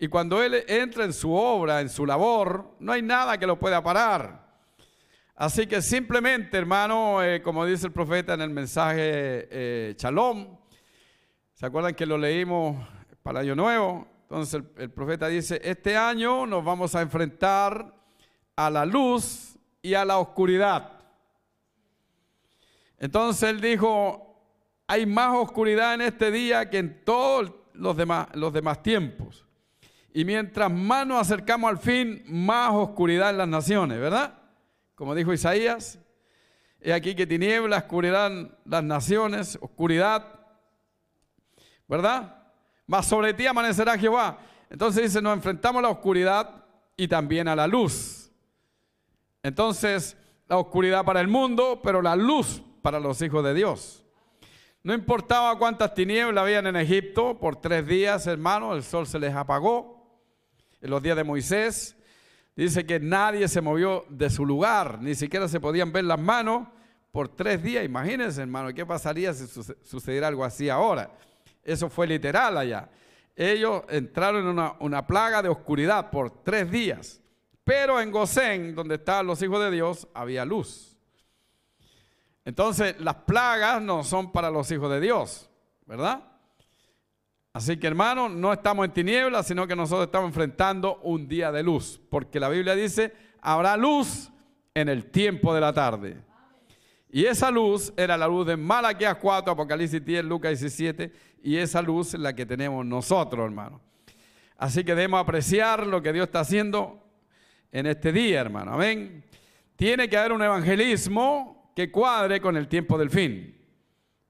Y 0.01 0.09
cuando 0.09 0.43
Él 0.43 0.65
entra 0.67 1.05
en 1.05 1.13
su 1.13 1.33
obra, 1.33 1.81
en 1.81 1.89
su 1.89 2.05
labor, 2.05 2.75
no 2.81 2.91
hay 2.91 3.03
nada 3.03 3.39
que 3.39 3.47
lo 3.47 3.57
pueda 3.57 3.81
parar. 3.81 4.43
Así 5.37 5.67
que 5.67 5.81
simplemente, 5.81 6.59
hermano, 6.59 7.23
eh, 7.23 7.41
como 7.41 7.65
dice 7.65 7.87
el 7.87 7.93
profeta 7.93 8.35
en 8.35 8.41
el 8.41 8.51
mensaje 8.51 8.99
eh, 9.51 9.95
Shalom, 9.97 10.59
¿se 11.53 11.67
acuerdan 11.67 11.95
que 11.95 12.05
lo 12.05 12.19
leímos 12.19 12.77
para 13.23 13.41
el 13.41 13.47
año 13.47 13.55
nuevo? 13.55 14.09
Entonces 14.23 14.63
el, 14.77 14.91
profeta 14.91 15.29
dice, 15.29 15.61
este 15.63 15.97
año 15.97 16.47
nos 16.47 16.65
vamos 16.65 16.95
a 16.95 17.03
enfrentar 17.03 18.02
a 18.67 18.71
la 18.71 18.87
luz 18.87 19.57
y 19.81 19.95
a 19.95 20.05
la 20.05 20.19
oscuridad. 20.19 20.93
Entonces 22.99 23.51
él 23.51 23.61
dijo, 23.61 24.33
hay 24.87 25.07
más 25.07 25.35
oscuridad 25.35 25.95
en 25.95 26.03
este 26.03 26.31
día 26.31 26.71
que 26.71 26.79
en 26.79 27.05
todo 27.05 27.67
los 27.75 27.97
demás, 27.97 28.29
los 28.35 28.53
demás 28.53 28.83
tiempos. 28.83 29.45
Y 30.15 30.25
mientras 30.25 30.71
más 30.71 31.07
nos 31.07 31.21
acercamos 31.21 31.71
al 31.71 31.79
fin, 31.79 32.23
más 32.27 32.71
oscuridad 32.73 33.31
en 33.31 33.39
las 33.39 33.49
naciones, 33.49 33.99
¿verdad? 33.99 34.35
Como 34.95 35.15
dijo 35.15 35.33
Isaías, 35.33 35.99
he 36.81 36.93
aquí 36.93 37.15
que 37.15 37.27
tinieblas 37.27 37.85
cubrirán 37.85 38.57
las 38.65 38.85
naciones, 38.85 39.59
oscuridad, 39.61 40.27
¿verdad? 41.89 42.37
Más 42.87 43.07
sobre 43.07 43.33
ti 43.33 43.47
amanecerá 43.47 43.97
Jehová. 43.97 44.39
Entonces 44.69 45.03
dice, 45.05 45.23
nos 45.23 45.35
enfrentamos 45.35 45.81
a 45.81 45.83
la 45.83 45.89
oscuridad 45.91 46.65
y 46.97 47.09
también 47.09 47.49
a 47.49 47.57
la 47.57 47.67
luz. 47.67 48.22
Entonces, 49.43 50.17
la 50.49 50.59
oscuridad 50.59 51.05
para 51.05 51.21
el 51.21 51.29
mundo, 51.29 51.81
pero 51.83 52.03
la 52.03 52.15
luz 52.15 52.63
para 52.83 53.01
los 53.01 53.21
hijos 53.23 53.43
de 53.45 53.55
Dios. 53.55 54.05
No 54.85 54.95
importaba 54.95 55.57
cuántas 55.59 55.95
tinieblas 55.95 56.43
habían 56.43 56.67
en 56.67 56.77
Egipto, 56.77 57.39
por 57.39 57.57
tres 57.57 57.87
días, 57.87 58.27
hermano, 58.27 58.75
el 58.75 58.83
sol 58.83 59.07
se 59.07 59.19
les 59.19 59.35
apagó. 59.35 60.21
En 60.81 60.91
los 60.91 61.03
días 61.03 61.17
de 61.17 61.25
Moisés, 61.25 61.97
dice 62.57 62.85
que 62.85 62.99
nadie 62.99 63.47
se 63.47 63.61
movió 63.61 64.05
de 64.09 64.29
su 64.29 64.45
lugar, 64.45 65.01
ni 65.01 65.15
siquiera 65.15 65.49
se 65.49 65.61
podían 65.61 65.93
ver 65.93 66.05
las 66.05 66.19
manos 66.19 66.67
por 67.13 67.29
tres 67.29 67.63
días. 67.63 67.85
Imagínense, 67.85 68.43
hermano, 68.43 68.75
¿qué 68.75 68.85
pasaría 68.85 69.33
si 69.33 69.47
sucediera 69.85 70.27
algo 70.27 70.45
así 70.45 70.69
ahora? 70.69 71.11
Eso 71.63 71.89
fue 71.89 72.09
literal 72.09 72.59
allá. 72.59 72.91
Ellos 73.37 73.85
entraron 73.89 74.43
en 74.43 74.49
una, 74.49 74.75
una 74.81 75.07
plaga 75.07 75.41
de 75.43 75.49
oscuridad 75.49 76.11
por 76.11 76.43
tres 76.43 76.71
días. 76.71 77.22
Pero 77.65 78.01
en 78.01 78.11
Gosén, 78.11 78.75
donde 78.75 78.97
estaban 78.97 79.27
los 79.27 79.41
hijos 79.43 79.63
de 79.63 79.71
Dios, 79.71 80.09
había 80.15 80.45
luz. 80.45 80.97
Entonces, 82.45 82.97
las 83.01 83.15
plagas 83.17 83.81
no 83.81 84.03
son 84.03 84.33
para 84.33 84.51
los 84.51 84.71
hijos 84.73 84.91
de 84.91 85.01
Dios, 85.01 85.49
¿verdad? 85.87 86.25
Así 87.53 87.77
que 87.77 87.87
hermano, 87.87 88.29
no 88.29 88.53
estamos 88.53 88.85
en 88.87 88.93
tinieblas, 88.93 89.47
sino 89.47 89.67
que 89.67 89.77
nosotros 89.77 90.07
estamos 90.07 90.29
enfrentando 90.29 90.99
un 91.03 91.29
día 91.29 91.53
de 91.53 91.63
luz, 91.63 92.01
porque 92.11 92.41
la 92.41 92.49
Biblia 92.49 92.75
dice, 92.75 93.13
habrá 93.41 93.77
luz 93.77 94.31
en 94.75 94.89
el 94.89 95.11
tiempo 95.11 95.55
de 95.55 95.61
la 95.61 95.73
tarde. 95.73 96.17
Y 97.11 97.27
esa 97.27 97.51
luz 97.51 97.93
era 97.97 98.17
la 98.17 98.27
luz 98.27 98.47
de 98.47 98.57
Malaquías 98.57 99.17
4, 99.17 99.53
Apocalipsis 99.53 100.03
10, 100.03 100.25
Lucas 100.25 100.59
17, 100.59 101.13
y 101.43 101.57
esa 101.59 101.83
luz 101.83 102.15
es 102.15 102.21
la 102.21 102.35
que 102.35 102.47
tenemos 102.47 102.87
nosotros, 102.87 103.45
hermano. 103.45 103.83
Así 104.57 104.83
que 104.83 104.95
debemos 104.95 105.21
apreciar 105.21 105.87
lo 105.87 106.01
que 106.01 106.13
Dios 106.13 106.27
está 106.27 106.41
haciendo 106.41 107.02
en 107.73 107.87
este 107.87 108.13
día, 108.13 108.41
hermano. 108.41 108.75
Amén. 108.75 109.25
Tiene 109.77 110.09
que 110.09 110.17
haber 110.17 110.33
un 110.33 110.43
evangelismo 110.43 111.73
que 111.75 111.91
cuadre 111.91 112.41
con 112.41 112.57
el 112.57 112.69
tiempo 112.69 112.99
del 112.99 113.11
fin. 113.11 113.59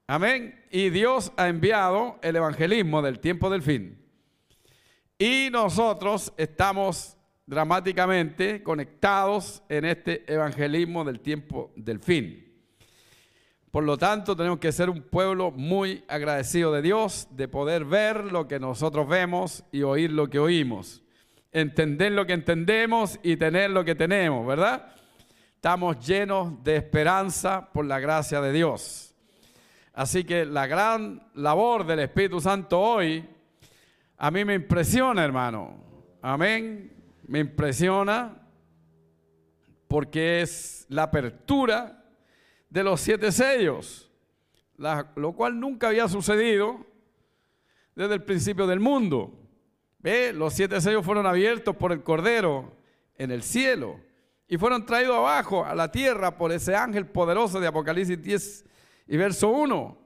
Amén. 0.07 0.65
Y 0.71 0.91
Dios 0.91 1.33
ha 1.37 1.49
enviado 1.49 2.19
el 2.23 2.37
evangelismo 2.37 3.03
del 3.03 3.19
tiempo 3.19 3.51
del 3.51 3.63
fin. 3.63 3.99
Y 5.19 5.49
nosotros 5.51 6.33
estamos 6.37 7.17
dramáticamente 7.45 8.63
conectados 8.63 9.63
en 9.69 9.85
este 9.85 10.33
evangelismo 10.33 11.05
del 11.05 11.21
tiempo 11.21 11.73
del 11.77 11.99
fin. 11.99 12.49
Por 13.73 13.85
lo 13.85 13.99
tanto, 13.99 14.37
tenemos 14.37 14.59
que 14.59 14.71
ser 14.71 14.89
un 14.91 15.03
pueblo 15.03 15.51
muy 15.51 16.05
agradecido 16.07 16.73
de 16.73 16.83
Dios, 16.83 17.27
de 17.31 17.49
poder 17.49 17.85
ver 17.85 18.25
lo 18.25 18.47
que 18.47 18.61
nosotros 18.61 19.09
vemos 19.09 19.65
y 19.73 19.83
oír 19.83 20.13
lo 20.13 20.29
que 20.29 20.39
oímos 20.39 21.02
entender 21.53 22.13
lo 22.13 22.27
que 22.27 22.33
entendemos 22.33 23.21
y 23.23 23.37
tener 23.37 23.71
lo 23.71 23.85
que 23.85 23.95
tenemos, 23.95 24.47
¿verdad? 24.47 24.93
Estamos 25.55 26.05
llenos 26.05 26.65
de 26.65 26.77
esperanza 26.77 27.71
por 27.73 27.85
la 27.85 28.01
gracia 28.01 28.41
de 28.41 28.53
Dios. 28.53 29.15
Así 29.93 30.25
que 30.25 30.47
la 30.47 30.67
gran 30.67 31.23
labor 31.35 31.87
del 31.87 32.01
Espíritu 32.01 32.41
Santo 32.41 32.81
hoy, 32.81 33.29
a 34.17 34.31
mí 34.31 34.45
me 34.45 34.55
impresiona, 34.55 35.23
hermano. 35.23 35.77
Amén. 36.23 36.91
Me 37.27 37.41
impresiona 37.41 38.35
porque 39.87 40.41
es 40.41 40.87
la 40.89 41.05
apertura 41.05 42.03
de 42.71 42.83
los 42.83 43.01
siete 43.01 43.31
sellos, 43.31 44.11
lo 45.17 45.33
cual 45.35 45.61
nunca 45.61 45.89
había 45.89 46.09
sucedido 46.09 46.87
desde 47.95 48.15
el 48.15 48.23
principio 48.23 48.67
del 48.67 48.81
mundo. 48.81 49.42
Ve, 50.03 50.33
los 50.33 50.53
siete 50.53 50.81
sellos 50.81 51.05
fueron 51.05 51.27
abiertos 51.27 51.77
por 51.77 51.93
el 51.93 52.03
Cordero 52.03 52.73
en 53.17 53.31
el 53.31 53.43
cielo 53.43 54.01
y 54.49 54.59
fueron 54.59 54.85
traídos 54.85 55.17
abajo 55.17 55.65
a 55.65 55.75
la 55.75 55.93
tierra 55.93 56.37
por 56.37 56.51
ese 56.51 56.75
ángel 56.75 57.07
poderoso 57.07 57.61
de 57.61 57.69
Apocalipsis 57.69 58.21
10 58.21 58.65
y 59.07 59.17
verso 59.17 59.49
1. 59.49 59.97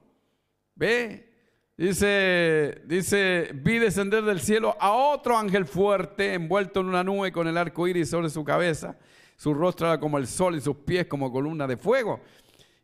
Ve, 0.75 1.33
dice, 1.75 2.81
dice, 2.85 3.49
vi 3.55 3.79
descender 3.79 4.23
del 4.23 4.39
cielo 4.39 4.77
a 4.79 4.91
otro 4.91 5.35
ángel 5.35 5.65
fuerte 5.65 6.35
envuelto 6.35 6.81
en 6.81 6.85
una 6.85 7.03
nube 7.03 7.31
con 7.31 7.47
el 7.47 7.57
arco 7.57 7.87
iris 7.87 8.11
sobre 8.11 8.29
su 8.29 8.43
cabeza. 8.43 8.97
Su 9.35 9.55
rostro 9.55 9.87
era 9.87 9.99
como 9.99 10.19
el 10.19 10.27
sol 10.27 10.55
y 10.55 10.61
sus 10.61 10.77
pies 10.77 11.07
como 11.07 11.31
columna 11.31 11.65
de 11.65 11.75
fuego. 11.75 12.21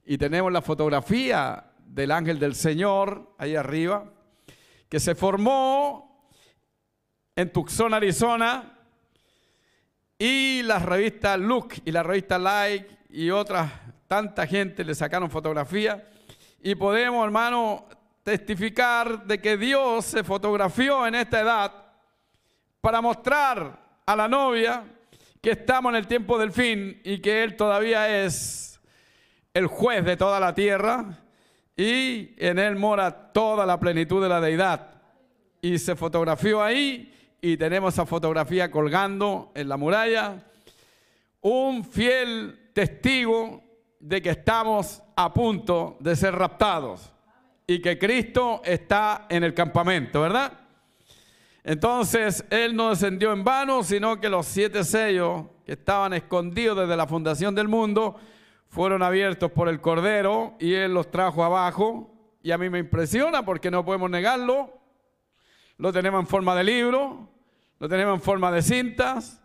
Y 0.04 0.18
tenemos 0.18 0.52
la 0.52 0.64
fotografía 0.64 1.72
del 1.86 2.10
ángel 2.10 2.40
del 2.40 2.56
Señor 2.56 3.36
ahí 3.38 3.56
arriba, 3.56 4.12
que 4.90 5.00
se 5.00 5.14
formó 5.14 6.13
en 7.36 7.52
Tucson, 7.52 7.94
Arizona, 7.94 8.78
y 10.18 10.62
la 10.64 10.80
revista 10.80 11.36
Look 11.38 11.74
y 11.84 11.92
la 11.92 12.04
revista 12.04 12.38
Like 12.38 12.98
y 13.10 13.30
otras 13.30 13.72
tanta 14.08 14.46
gente 14.48 14.84
le 14.84 14.96
sacaron 14.96 15.30
fotografía 15.30 16.08
y 16.62 16.76
podemos, 16.76 17.26
hermano, 17.26 17.86
testificar 18.24 19.26
de 19.26 19.42
que 19.42 19.58
Dios 19.58 20.06
se 20.06 20.24
fotografió 20.24 21.06
en 21.06 21.16
esta 21.16 21.42
edad 21.42 21.74
para 22.80 23.02
mostrar 23.02 23.80
a 24.06 24.16
la 24.16 24.28
novia 24.28 24.84
que 25.42 25.52
estamos 25.52 25.90
en 25.92 25.98
el 25.98 26.08
tiempo 26.08 26.38
del 26.38 26.52
fin 26.52 27.02
y 27.04 27.20
que 27.20 27.44
Él 27.44 27.58
todavía 27.58 28.24
es 28.24 28.80
el 29.54 29.68
juez 29.68 30.06
de 30.06 30.16
toda 30.16 30.40
la 30.40 30.54
tierra 30.54 31.20
y 31.76 32.34
en 32.38 32.60
Él 32.60 32.78
mora 32.78 33.34
toda 33.34 33.66
la 33.66 33.80
plenitud 33.80 34.22
de 34.24 34.30
la 34.30 34.40
deidad. 34.40 35.02
Y 35.62 35.80
se 35.80 35.96
fotografió 35.96 36.64
ahí 36.64 37.13
y 37.46 37.58
tenemos 37.58 37.94
esa 37.94 38.06
fotografía 38.06 38.72
colgando 38.72 39.52
en 39.54 39.68
la 39.68 39.76
muralla, 39.76 40.46
un 41.42 41.84
fiel 41.84 42.72
testigo 42.74 43.62
de 44.00 44.22
que 44.22 44.30
estamos 44.30 45.04
a 45.14 45.34
punto 45.34 45.98
de 46.00 46.16
ser 46.16 46.36
raptados 46.36 47.12
y 47.68 47.82
que 47.82 48.00
Cristo 48.00 48.62
está 48.64 49.26
en 49.28 49.44
el 49.44 49.54
campamento, 49.54 50.22
¿verdad? 50.22 50.54
Entonces, 51.66 52.46
Él 52.50 52.78
no 52.78 52.92
descendió 52.92 53.34
en 53.34 53.44
vano, 53.44 53.84
sino 53.84 54.22
que 54.22 54.30
los 54.30 54.46
siete 54.46 54.86
sellos 54.86 55.44
que 55.66 55.74
estaban 55.74 56.14
escondidos 56.14 56.78
desde 56.78 56.96
la 56.96 57.08
fundación 57.08 57.54
del 57.54 57.68
mundo 57.68 58.16
fueron 58.70 59.04
abiertos 59.04 59.52
por 59.52 59.68
el 59.68 59.82
Cordero 59.82 60.56
y 60.60 60.76
Él 60.76 60.94
los 60.94 61.12
trajo 61.12 61.44
abajo. 61.44 62.10
Y 62.42 62.52
a 62.52 62.58
mí 62.58 62.70
me 62.70 62.80
impresiona 62.80 63.44
porque 63.44 63.70
no 63.70 63.84
podemos 63.84 64.10
negarlo. 64.10 64.80
Lo 65.78 65.92
tenemos 65.92 66.22
en 66.22 66.28
forma 66.28 66.56
de 66.56 66.64
libro, 66.64 67.33
lo 67.84 67.90
tenemos 67.90 68.14
en 68.14 68.22
forma 68.22 68.50
de 68.50 68.62
cintas, 68.62 69.42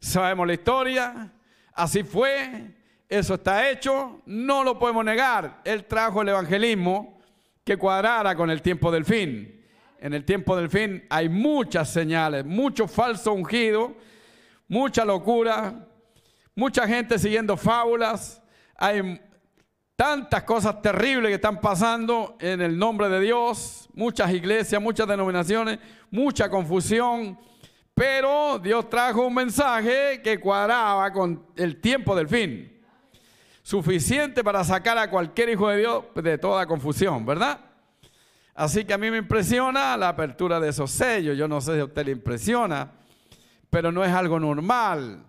sabemos 0.00 0.44
la 0.44 0.54
historia, 0.54 1.32
así 1.72 2.02
fue, 2.02 2.74
eso 3.08 3.34
está 3.34 3.70
hecho, 3.70 4.22
no 4.26 4.64
lo 4.64 4.76
podemos 4.76 5.04
negar. 5.04 5.60
Él 5.64 5.84
trajo 5.84 6.20
el 6.20 6.30
evangelismo 6.30 7.20
que 7.62 7.76
cuadrara 7.76 8.34
con 8.34 8.50
el 8.50 8.60
tiempo 8.60 8.90
del 8.90 9.04
fin. 9.04 9.64
En 10.00 10.14
el 10.14 10.24
tiempo 10.24 10.56
del 10.56 10.68
fin 10.68 11.04
hay 11.08 11.28
muchas 11.28 11.88
señales, 11.92 12.44
mucho 12.44 12.88
falso 12.88 13.32
ungido, 13.32 13.94
mucha 14.66 15.04
locura, 15.04 15.86
mucha 16.56 16.88
gente 16.88 17.20
siguiendo 17.20 17.56
fábulas, 17.56 18.42
hay 18.74 19.20
tantas 19.94 20.42
cosas 20.42 20.82
terribles 20.82 21.28
que 21.28 21.36
están 21.36 21.60
pasando 21.60 22.36
en 22.40 22.62
el 22.62 22.76
nombre 22.76 23.08
de 23.08 23.20
Dios, 23.20 23.88
muchas 23.94 24.32
iglesias, 24.32 24.82
muchas 24.82 25.06
denominaciones, 25.06 25.78
mucha 26.10 26.50
confusión 26.50 27.38
pero 27.96 28.58
Dios 28.58 28.90
trajo 28.90 29.26
un 29.26 29.32
mensaje 29.32 30.20
que 30.22 30.38
cuadraba 30.38 31.10
con 31.14 31.46
el 31.56 31.80
tiempo 31.80 32.14
del 32.14 32.28
fin. 32.28 32.78
Suficiente 33.62 34.44
para 34.44 34.62
sacar 34.64 34.98
a 34.98 35.08
cualquier 35.08 35.48
hijo 35.48 35.70
de 35.70 35.78
Dios 35.78 36.04
de 36.14 36.36
toda 36.36 36.66
confusión, 36.66 37.24
¿verdad? 37.24 37.58
Así 38.54 38.84
que 38.84 38.92
a 38.92 38.98
mí 38.98 39.10
me 39.10 39.16
impresiona 39.16 39.96
la 39.96 40.10
apertura 40.10 40.60
de 40.60 40.68
esos 40.68 40.90
sellos. 40.90 41.38
Yo 41.38 41.48
no 41.48 41.58
sé 41.62 41.72
si 41.72 41.80
a 41.80 41.84
usted 41.86 42.04
le 42.04 42.12
impresiona, 42.12 42.92
pero 43.70 43.90
no 43.90 44.04
es 44.04 44.12
algo 44.12 44.38
normal. 44.38 45.24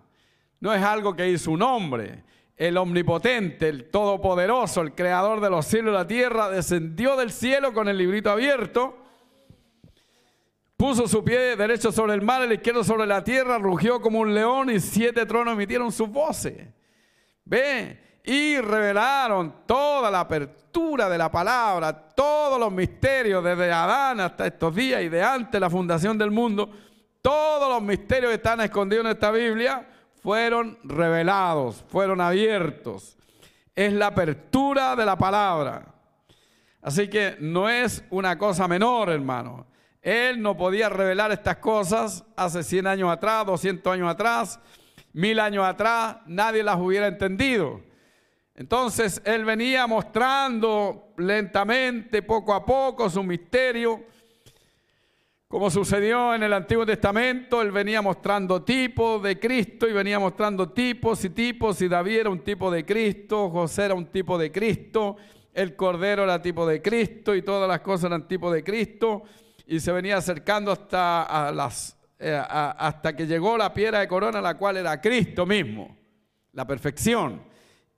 No 0.60 0.74
es 0.74 0.82
algo 0.82 1.16
que 1.16 1.26
hizo 1.26 1.50
un 1.50 1.62
hombre. 1.62 2.22
El 2.54 2.76
omnipotente, 2.76 3.70
el 3.70 3.88
todopoderoso, 3.88 4.82
el 4.82 4.94
creador 4.94 5.40
de 5.40 5.48
los 5.48 5.64
cielos 5.64 5.92
y 5.92 5.96
la 5.96 6.06
tierra, 6.06 6.50
descendió 6.50 7.16
del 7.16 7.32
cielo 7.32 7.72
con 7.72 7.88
el 7.88 7.96
librito 7.96 8.30
abierto 8.30 8.97
Puso 10.78 11.08
su 11.08 11.24
pie 11.24 11.56
derecho 11.56 11.90
sobre 11.90 12.14
el 12.14 12.22
mar, 12.22 12.40
el 12.40 12.52
izquierdo 12.52 12.84
sobre 12.84 13.04
la 13.04 13.24
tierra, 13.24 13.58
rugió 13.58 14.00
como 14.00 14.20
un 14.20 14.32
león 14.32 14.70
y 14.70 14.78
siete 14.78 15.26
tronos 15.26 15.54
emitieron 15.54 15.90
sus 15.90 16.08
voces. 16.08 16.68
Ve, 17.44 18.20
y 18.22 18.60
revelaron 18.60 19.66
toda 19.66 20.08
la 20.08 20.20
apertura 20.20 21.08
de 21.08 21.18
la 21.18 21.32
palabra, 21.32 21.92
todos 21.92 22.60
los 22.60 22.70
misterios 22.70 23.42
desde 23.42 23.72
Adán 23.72 24.20
hasta 24.20 24.46
estos 24.46 24.72
días 24.72 25.02
y 25.02 25.08
de 25.08 25.20
antes 25.20 25.60
la 25.60 25.68
fundación 25.68 26.16
del 26.16 26.30
mundo, 26.30 26.70
todos 27.20 27.68
los 27.68 27.82
misterios 27.82 28.30
que 28.30 28.36
están 28.36 28.60
escondidos 28.60 29.04
en 29.06 29.10
esta 29.10 29.32
Biblia 29.32 29.84
fueron 30.22 30.78
revelados, 30.84 31.84
fueron 31.88 32.20
abiertos. 32.20 33.16
Es 33.74 33.92
la 33.92 34.06
apertura 34.06 34.94
de 34.94 35.04
la 35.04 35.18
palabra. 35.18 35.92
Así 36.82 37.08
que 37.08 37.36
no 37.40 37.68
es 37.68 38.04
una 38.10 38.38
cosa 38.38 38.68
menor, 38.68 39.10
hermano. 39.10 39.66
Él 40.08 40.40
no 40.40 40.56
podía 40.56 40.88
revelar 40.88 41.30
estas 41.32 41.58
cosas 41.58 42.24
hace 42.34 42.62
100 42.62 42.86
años 42.86 43.10
atrás, 43.10 43.44
200 43.44 43.92
años 43.92 44.08
atrás, 44.08 44.58
mil 45.12 45.38
años 45.38 45.66
atrás, 45.66 46.16
nadie 46.24 46.62
las 46.62 46.78
hubiera 46.78 47.08
entendido. 47.08 47.82
Entonces 48.54 49.20
él 49.26 49.44
venía 49.44 49.86
mostrando 49.86 51.12
lentamente, 51.18 52.22
poco 52.22 52.54
a 52.54 52.64
poco, 52.64 53.10
su 53.10 53.22
misterio. 53.22 54.02
Como 55.46 55.70
sucedió 55.70 56.34
en 56.34 56.42
el 56.42 56.54
Antiguo 56.54 56.86
Testamento, 56.86 57.60
él 57.60 57.70
venía 57.70 58.00
mostrando 58.00 58.62
tipos 58.62 59.22
de 59.22 59.38
Cristo 59.38 59.86
y 59.86 59.92
venía 59.92 60.18
mostrando 60.18 60.70
tipos 60.70 61.22
y 61.24 61.30
tipos. 61.30 61.82
Y 61.82 61.88
David 61.88 62.20
era 62.20 62.30
un 62.30 62.40
tipo 62.40 62.70
de 62.70 62.86
Cristo, 62.86 63.50
José 63.50 63.84
era 63.84 63.94
un 63.94 64.06
tipo 64.06 64.38
de 64.38 64.50
Cristo, 64.50 65.16
el 65.52 65.76
Cordero 65.76 66.24
era 66.24 66.40
tipo 66.40 66.66
de 66.66 66.80
Cristo 66.80 67.34
y 67.34 67.42
todas 67.42 67.68
las 67.68 67.80
cosas 67.80 68.06
eran 68.06 68.26
tipo 68.26 68.50
de 68.50 68.64
Cristo. 68.64 69.24
Y 69.70 69.80
se 69.80 69.92
venía 69.92 70.16
acercando 70.16 70.72
hasta, 70.72 71.52
eh, 72.18 72.42
hasta 72.48 73.14
que 73.14 73.26
llegó 73.26 73.58
la 73.58 73.74
piedra 73.74 74.00
de 74.00 74.08
corona, 74.08 74.40
la 74.40 74.56
cual 74.56 74.78
era 74.78 74.98
Cristo 74.98 75.44
mismo, 75.44 75.94
la 76.52 76.66
perfección. 76.66 77.42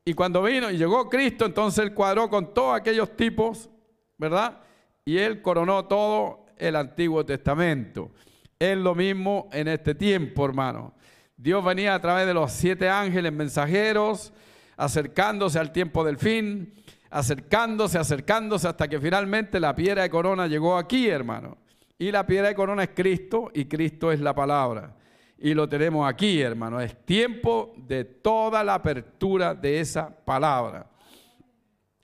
Y 0.05 0.13
cuando 0.13 0.43
vino 0.43 0.69
y 0.69 0.77
llegó 0.77 1.09
Cristo, 1.09 1.47
entonces 1.47 1.85
él 1.85 1.95
cuadró 1.95 2.29
con 2.29 2.53
todos 2.53 2.75
aquellos 2.77 3.17
tipos, 3.17 3.71
¿verdad? 4.19 4.59
Y 5.05 5.19
él 5.19 5.43
coronó 5.43 5.85
todo 5.85 6.47
el 6.57 6.75
Antiguo 6.75 7.25
Testamento. 7.25 8.11
Es 8.59 8.77
lo 8.77 8.97
mismo 8.97 9.49
en 9.53 9.69
este 9.69 9.95
tiempo, 9.95 10.45
hermano. 10.45 10.93
Dios 11.37 11.65
venía 11.65 11.95
a 11.95 12.01
través 12.01 12.27
de 12.27 12.35
los 12.35 12.51
siete 12.51 12.89
ángeles 12.89 13.33
mensajeros, 13.33 14.33
acercándose 14.77 15.61
al 15.61 15.71
tiempo 15.71 16.03
del 16.03 16.19
fin, 16.19 16.75
acercándose, 17.11 17.97
acercándose, 17.97 18.67
hasta 18.67 18.89
que 18.89 18.99
finalmente 18.99 19.61
la 19.61 19.73
piedra 19.77 20.03
de 20.03 20.11
corona 20.11 20.49
llegó 20.49 20.77
aquí, 20.77 21.07
hermano. 21.07 21.60
Y 22.01 22.11
la 22.11 22.27
piedra 22.27 22.49
de 22.49 22.57
corona 22.57 22.83
es 22.83 22.91
Cristo 22.93 23.53
y 23.55 23.67
Cristo 23.67 24.11
es 24.11 24.19
la 24.19 24.35
palabra 24.35 24.97
y 25.43 25.55
lo 25.55 25.69
tenemos 25.69 26.07
aquí, 26.09 26.43
hermano. 26.43 26.81
Es 26.81 26.95
tiempo 27.07 27.73
de 27.77 28.05
toda 28.05 28.63
la 28.63 28.75
apertura 28.75 29.55
de 29.55 29.81
esa 29.81 30.15
palabra. 30.25 30.87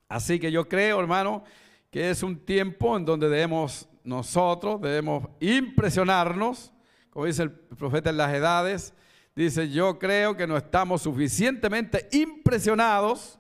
Así 0.09 0.41
que 0.41 0.51
yo 0.51 0.67
creo, 0.67 1.01
hermano, 1.01 1.45
que 1.91 2.11
es 2.11 2.23
un 2.23 2.39
tiempo 2.39 2.97
en 2.97 3.05
donde 3.05 3.29
debemos 3.29 3.89
nosotros, 4.05 4.81
debemos 4.81 5.29
impresionarnos, 5.41 6.73
como 7.11 7.27
dice 7.27 7.43
el 7.43 7.51
profeta 7.51 8.09
en 8.09 8.17
las 8.17 8.33
edades, 8.33 8.95
dice, 9.35 9.69
yo 9.69 9.99
creo 9.99 10.35
que 10.35 10.47
no 10.47 10.57
estamos 10.57 11.03
suficientemente 11.03 12.09
impresionados 12.13 13.39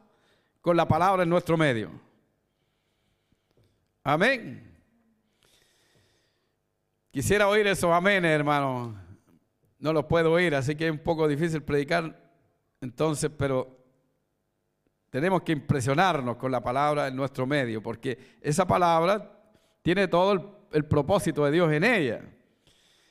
con 0.60 0.76
la 0.76 0.86
palabra 0.86 1.22
en 1.22 1.30
nuestro 1.30 1.56
medio. 1.56 1.90
Amén. 4.02 4.65
Quisiera 7.16 7.48
oír 7.48 7.66
eso, 7.66 7.94
amén, 7.94 8.26
hermano 8.26 8.94
no 9.78 9.90
lo 9.94 10.06
puedo 10.06 10.32
oír, 10.32 10.54
así 10.54 10.74
que 10.74 10.84
es 10.84 10.92
un 10.92 10.98
poco 10.98 11.26
difícil 11.26 11.62
predicar. 11.62 12.14
Entonces, 12.82 13.30
pero 13.34 13.74
tenemos 15.08 15.40
que 15.40 15.52
impresionarnos 15.52 16.36
con 16.36 16.52
la 16.52 16.62
palabra 16.62 17.08
en 17.08 17.16
nuestro 17.16 17.46
medio, 17.46 17.82
porque 17.82 18.36
esa 18.42 18.66
palabra 18.66 19.32
tiene 19.80 20.08
todo 20.08 20.68
el, 20.72 20.84
propósito 20.84 21.46
de 21.46 21.52
Dios 21.52 21.72
en 21.72 21.84
ella. 21.84 22.20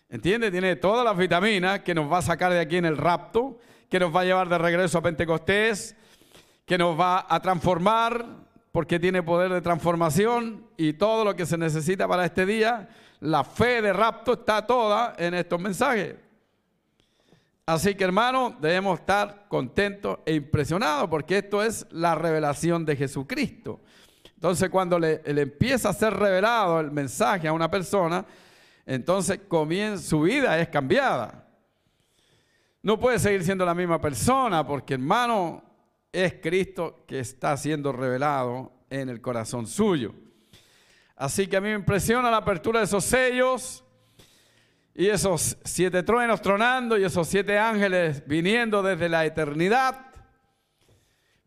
¿Entiende? 0.08 0.52
Tiene 0.52 0.76
todas 0.76 1.04
las 1.04 1.18
vitaminas 1.18 1.80
que 1.80 1.96
nos 1.96 2.12
va 2.12 2.20
a 2.20 2.22
sacar 2.22 2.52
de 2.52 2.60
aquí 2.60 2.78
en 2.78 2.86
el 2.86 2.98
rapto, 2.98 3.58
que 3.90 4.00
nos 4.00 4.16
va 4.16 4.22
a 4.22 4.26
llevar 4.26 4.50
de 4.50 4.60
regreso 4.60 5.00
a 5.00 5.02
Pentecostés, 5.02 5.96
que 6.64 6.78
nos 6.78 6.96
va 6.96 7.26
a 7.28 7.40
transformar, 7.40 8.24
porque 8.72 9.00
tiene 9.00 9.24
poder 9.24 9.52
de 9.52 9.62
transformación 9.62 10.68
y 10.78 10.94
todo 10.94 11.26
lo 11.26 11.36
que 11.36 11.48
se 11.48 11.58
necesita 11.58 12.08
para 12.08 12.24
este 12.24 12.46
día. 12.46 12.88
La 13.22 13.44
fe 13.44 13.82
de 13.82 13.94
rapto 13.94 14.34
está 14.34 14.66
toda 14.66 15.16
en 15.18 15.34
estos 15.34 15.60
mensajes. 15.60 16.16
Así 17.66 17.96
que 17.96 18.04
hermano, 18.04 18.56
debemos 18.60 19.00
estar 19.00 19.48
contentos 19.48 20.20
e 20.26 20.36
impresionados 20.36 21.10
porque 21.10 21.40
esto 21.40 21.64
es 21.64 21.88
la 21.90 22.14
revelación 22.14 22.86
de 22.86 22.96
Jesucristo. 22.96 23.82
Entonces 24.36 24.70
cuando 24.70 25.00
le, 25.00 25.22
empieza 25.26 25.90
a 25.90 25.94
ser 25.94 26.14
revelado 26.14 26.80
el 26.80 26.92
mensaje 26.92 27.48
a 27.48 27.54
una 27.54 27.72
persona, 27.72 28.24
entonces 28.86 29.40
comienza, 29.48 30.04
su 30.04 30.22
vida 30.22 30.60
es 30.60 30.70
cambiada. 30.70 31.48
No 32.84 33.00
puede 33.00 33.18
seguir 33.18 33.44
siendo 33.44 33.66
la 33.66 33.74
misma 33.74 34.00
persona 34.00 34.66
porque 34.68 34.94
hermano 34.94 35.64
es 36.12 36.36
Cristo 36.36 37.04
que 37.08 37.20
está 37.20 37.58
siendo 37.58 37.92
revelado 37.92 38.72
en 38.92 39.10
el 39.10 39.22
corazón 39.22 39.66
suyo. 39.66 40.14
Así 41.16 41.48
que 41.48 41.56
a 41.56 41.62
mí 41.62 41.70
me 41.70 41.76
impresiona 41.76 42.30
la 42.30 42.38
apertura 42.38 42.80
de 42.80 42.86
esos 42.86 43.06
sellos 43.06 43.84
y 44.94 45.08
esos 45.08 45.58
siete 45.64 46.04
truenos 46.04 46.42
tronando 46.42 46.98
y 46.98 47.04
esos 47.06 47.28
siete 47.28 47.58
ángeles 47.58 48.26
viniendo 48.28 48.84
desde 48.84 49.08
la 49.08 49.26
eternidad. 49.26 50.08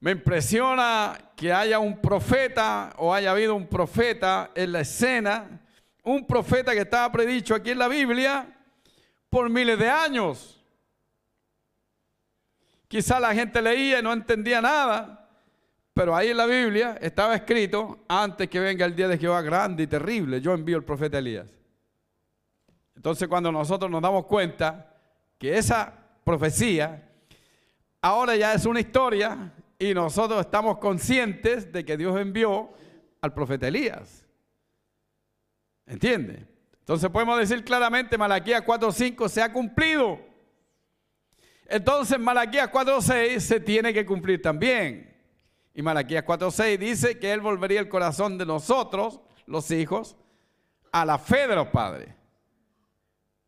Me 0.01 0.13
impresiona 0.13 1.19
que 1.37 1.53
haya 1.53 1.79
un 1.79 2.01
profeta 2.01 2.95
o 2.97 3.13
haya 3.13 3.33
habido 3.33 3.55
un 3.55 3.67
profeta 3.67 4.51
en 4.55 4.73
la 4.73 4.81
escena, 4.81 5.61
un 6.03 6.27
profeta 6.27 6.73
que 6.73 6.81
estaba 6.81 7.11
predicho 7.13 7.55
aquí 7.55 7.71
en 7.71 7.79
la 7.79 7.89
Biblia 7.89 8.47
por 9.29 9.51
miles 9.51 9.79
de 9.79 9.91
años. 9.91 10.65
Quizá 12.87 13.21
la 13.21 13.35
gente 13.35 13.61
leía 13.61 13.99
y 13.99 14.03
no 14.03 14.13
entendía 14.13 14.63
nada, 14.63 15.18
pero 15.99 16.15
ahí 16.15 16.29
en 16.29 16.37
la 16.37 16.47
Biblia 16.47 16.97
estaba 17.01 17.35
escrito, 17.35 18.05
antes 18.07 18.49
que 18.49 18.61
venga 18.61 18.87
el 18.87 18.95
día 18.95 19.09
de 19.09 19.19
Jehová 19.19 19.43
grande 19.43 19.83
y 19.83 19.89
terrible, 19.89 20.41
yo 20.41 20.55
envío 20.55 20.77
el 20.77 20.85
profeta 20.85 21.19
Elías. 21.19 21.49
Entonces 22.95 23.27
cuando 23.27 23.51
nosotros 23.51 23.91
nos 23.91 24.01
damos 24.01 24.27
cuenta 24.27 24.95
que 25.37 25.59
esa 25.59 25.93
profecía 26.23 27.03
ahora 28.01 28.37
ya 28.37 28.55
es 28.55 28.65
una 28.65 28.79
historia 28.79 29.53
y 29.77 29.93
nosotros 29.93 30.39
estamos 30.39 30.79
conscientes 30.79 31.73
de 31.73 31.85
que 31.85 31.97
Dios 31.97 32.17
envió 32.17 32.71
al 33.21 33.35
profeta 33.35 33.67
Elías. 33.67 34.25
¿Entiende? 35.85 36.47
Entonces 36.79 37.11
podemos 37.11 37.41
decir 37.41 37.65
claramente 37.65 38.17
Malaquías 38.17 38.65
4.5 38.65 39.29
se 39.29 39.43
ha 39.43 39.53
cumplido. 39.53 40.21
Entonces 41.67 42.21
Malaquías 42.21 42.71
4.6 42.71 43.41
se 43.41 43.59
tiene 43.59 43.93
que 43.93 44.07
cumplir 44.07 44.41
también. 44.41 45.08
Y 45.79 45.83
Malaquías 45.83 46.25
4.6 46.25 46.77
dice 46.77 47.21
que 47.21 47.33
Él 47.33 47.41
volvería 47.41 47.79
el 47.79 47.89
corazón 47.89 48.37
de 48.37 48.45
nosotros, 48.45 49.21
los 49.47 49.71
hijos, 49.71 50.17
a 50.91 51.05
la 51.05 51.19
fe 51.19 51.47
de 51.47 51.55
los 51.55 51.69
padres. 51.69 52.13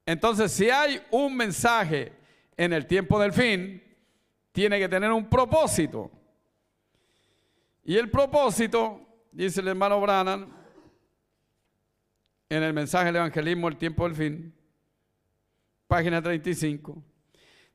Entonces, 0.06 0.52
si 0.52 0.70
hay 0.70 1.02
un 1.10 1.36
mensaje 1.36 2.12
en 2.56 2.72
el 2.72 2.86
tiempo 2.86 3.18
del 3.18 3.32
fin, 3.32 3.82
tiene 4.52 4.78
que 4.78 4.88
tener 4.88 5.10
un 5.10 5.28
propósito. 5.28 6.08
Y 7.82 7.96
el 7.96 8.08
propósito, 8.08 9.00
dice 9.32 9.60
el 9.60 9.66
hermano 9.66 10.00
Brannan, 10.00 10.56
en 12.48 12.62
el 12.62 12.72
mensaje 12.72 13.06
del 13.06 13.16
evangelismo, 13.16 13.66
el 13.66 13.76
tiempo 13.76 14.04
del 14.04 14.14
fin, 14.14 14.54
página 15.88 16.22
35, 16.22 17.02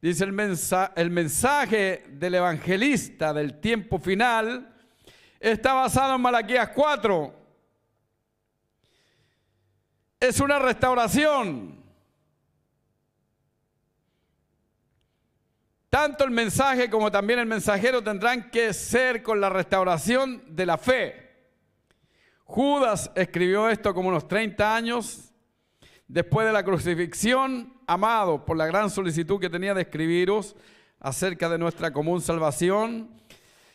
dice 0.01 0.23
el, 0.23 0.57
el 0.95 1.09
mensaje 1.09 2.05
del 2.09 2.35
evangelista 2.35 3.33
del 3.33 3.59
tiempo 3.59 3.99
final 3.99 4.75
está 5.39 5.73
basado 5.73 6.15
en 6.15 6.21
Malaquías 6.21 6.69
4. 6.69 7.33
Es 10.19 10.39
una 10.39 10.59
restauración 10.59 11.85
Tanto 15.95 16.25
el 16.25 16.31
mensaje 16.31 16.89
como 16.89 17.09
también 17.09 17.39
el 17.39 17.45
mensajero 17.45 18.03
tendrán 18.03 18.51
que 18.51 18.73
ser 18.73 19.23
con 19.23 19.39
la 19.39 19.47
restauración 19.47 20.43
de 20.53 20.65
la 20.65 20.77
fe. 20.77 21.31
Judas 22.43 23.09
escribió 23.15 23.69
esto 23.69 23.93
como 23.93 24.09
unos 24.09 24.27
30 24.27 24.75
años 24.75 25.33
después 26.05 26.45
de 26.47 26.51
la 26.51 26.65
crucifixión, 26.65 27.74
amado 27.87 28.45
por 28.45 28.57
la 28.57 28.65
gran 28.65 28.89
solicitud 28.89 29.39
que 29.39 29.49
tenía 29.49 29.73
de 29.73 29.83
escribiros 29.83 30.55
acerca 30.99 31.49
de 31.49 31.57
nuestra 31.57 31.91
común 31.91 32.21
salvación, 32.21 33.09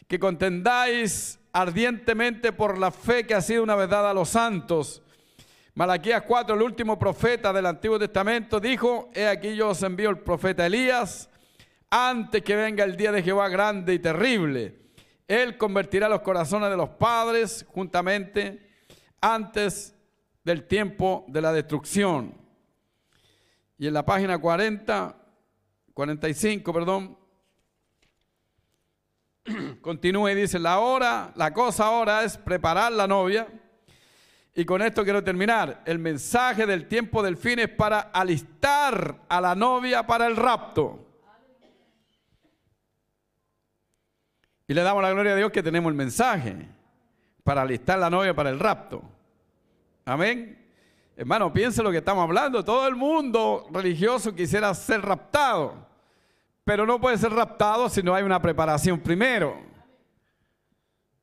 que 0.09 0.19
contendáis 0.19 1.39
ardientemente 1.53 2.53
por 2.53 2.79
la 2.79 2.91
fe 2.91 3.27
que 3.27 3.35
ha 3.35 3.41
sido 3.41 3.63
una 3.63 3.77
vez 3.77 3.89
dada 3.89 4.11
a 4.11 4.15
los 4.15 4.31
santos. 4.31 5.03
Malaquías 5.75 6.23
4, 6.23 6.55
el 6.55 6.63
último 6.63 6.99
profeta 6.99 7.53
del 7.53 7.67
Antiguo 7.67 7.99
Testamento, 7.99 8.59
dijo, 8.59 9.11
he 9.15 9.27
aquí 9.27 9.55
yo 9.55 9.69
os 9.69 9.83
envío 9.83 10.11
el 10.11 10.19
profeta 10.19 10.67
Elías 10.67 11.29
antes 11.89 12.43
que 12.43 12.57
venga 12.57 12.85
el 12.85 12.97
día 12.97 13.13
de 13.13 13.23
Jehová 13.23 13.49
grande 13.49 13.95
y 13.95 13.99
terrible. 13.99 14.77
Él 15.27 15.57
convertirá 15.57 16.09
los 16.09 16.23
corazones 16.23 16.71
de 16.71 16.77
los 16.77 16.91
padres 16.91 17.65
juntamente 17.69 18.69
antes 19.21 19.95
del 20.45 20.65
tiempo 20.67 21.25
de 21.29 21.41
la 21.41 21.53
destrucción. 21.53 22.35
Y 23.81 23.87
en 23.87 23.95
la 23.95 24.05
página 24.05 24.37
40, 24.37 25.17
45, 25.95 26.71
perdón, 26.71 27.17
continúa 29.81 30.31
y 30.31 30.35
dice, 30.35 30.59
la 30.59 30.81
hora, 30.81 31.33
la 31.35 31.55
cosa 31.55 31.87
ahora 31.87 32.23
es 32.23 32.37
preparar 32.37 32.93
la 32.93 33.07
novia. 33.07 33.49
Y 34.55 34.67
con 34.67 34.83
esto 34.83 35.03
quiero 35.03 35.25
terminar. 35.25 35.81
El 35.87 35.99
mensaje 35.99 36.67
del 36.67 36.89
tiempo 36.89 37.23
del 37.23 37.39
fin 37.39 37.59
es 37.59 37.71
para 37.71 38.01
alistar 38.01 39.23
a 39.27 39.41
la 39.41 39.55
novia 39.55 40.07
para 40.07 40.27
el 40.27 40.37
rapto. 40.37 41.07
Y 44.69 44.75
le 44.75 44.83
damos 44.83 45.03
la 45.03 45.11
gloria 45.11 45.33
a 45.33 45.37
Dios 45.37 45.51
que 45.51 45.63
tenemos 45.63 45.89
el 45.89 45.97
mensaje 45.97 46.69
para 47.43 47.63
alistar 47.63 47.99
la 47.99 48.11
novia 48.11 48.35
para 48.35 48.51
el 48.51 48.61
rapto. 48.61 49.03
Amén. 50.05 50.60
Hermano, 51.21 51.53
piense 51.53 51.83
lo 51.83 51.91
que 51.91 51.99
estamos 51.99 52.25
hablando. 52.25 52.65
Todo 52.65 52.89
el 52.89 52.97
mundo 52.97 53.69
religioso 53.71 54.35
quisiera 54.35 54.73
ser 54.73 55.03
raptado, 55.03 55.75
pero 56.65 56.87
no 56.87 56.99
puede 56.99 57.19
ser 57.19 57.31
raptado 57.31 57.91
si 57.91 58.03
no 58.03 58.15
hay 58.15 58.23
una 58.23 58.41
preparación 58.41 58.99
primero. 58.99 59.55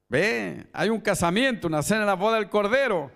Ve, 0.08 0.68
hay 0.72 0.90
un 0.90 1.02
casamiento, 1.02 1.66
una 1.66 1.82
cena 1.82 2.02
en 2.02 2.06
la 2.06 2.14
boda 2.14 2.36
del 2.36 2.48
Cordero. 2.48 3.10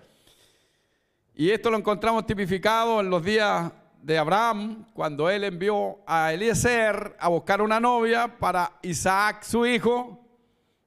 Y 1.35 1.51
esto 1.51 1.69
lo 1.69 1.77
encontramos 1.77 2.25
tipificado 2.25 2.99
en 2.99 3.11
los 3.11 3.23
días 3.23 3.71
de 4.01 4.17
Abraham, 4.17 4.87
cuando 4.95 5.29
él 5.29 5.43
envió 5.43 5.99
a 6.07 6.33
Eliezer 6.33 7.15
a 7.19 7.27
buscar 7.27 7.61
una 7.61 7.79
novia 7.79 8.39
para 8.39 8.79
Isaac, 8.81 9.43
su 9.43 9.67
hijo, 9.67 10.19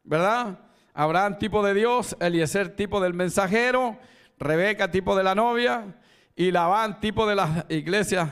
¿verdad? 0.02 0.58
Abraham 0.92 1.38
tipo 1.38 1.64
de 1.64 1.72
Dios, 1.72 2.16
Eliezer 2.18 2.74
tipo 2.74 3.00
del 3.00 3.14
mensajero, 3.14 3.96
Rebeca 4.38 4.90
tipo 4.90 5.16
de 5.16 5.22
la 5.22 5.34
novia 5.34 5.94
y 6.36 6.50
Labán 6.50 7.00
tipo 7.00 7.26
de 7.26 7.36
las 7.36 7.64
iglesias 7.68 8.28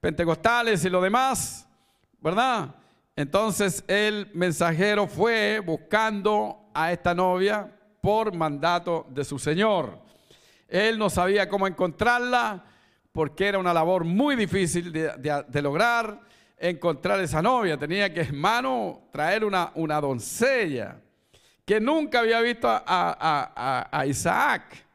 pentecostales 0.00 0.84
y 0.84 0.90
lo 0.90 1.00
demás, 1.00 1.66
¿verdad? 2.20 2.74
Entonces 3.16 3.84
el 3.86 4.30
mensajero 4.34 5.06
fue 5.06 5.60
buscando 5.60 6.70
a 6.74 6.92
esta 6.92 7.14
novia 7.14 7.70
por 8.00 8.34
mandato 8.34 9.06
de 9.10 9.24
su 9.24 9.38
Señor. 9.38 9.98
Él 10.68 10.98
no 10.98 11.10
sabía 11.10 11.48
cómo 11.48 11.66
encontrarla 11.66 12.64
porque 13.12 13.48
era 13.48 13.58
una 13.58 13.74
labor 13.74 14.04
muy 14.04 14.36
difícil 14.36 14.92
de, 14.92 15.62
lograr 15.62 16.20
encontrar 16.56 17.20
esa 17.20 17.42
novia. 17.42 17.76
Tenía 17.76 18.12
que, 18.12 18.20
hermano, 18.20 19.08
traer 19.10 19.44
una, 19.44 20.00
doncella 20.00 21.00
que 21.64 21.80
nunca 21.80 22.20
había 22.20 22.40
visto 22.40 22.68
a 22.70 24.04
Isaac 24.06 24.89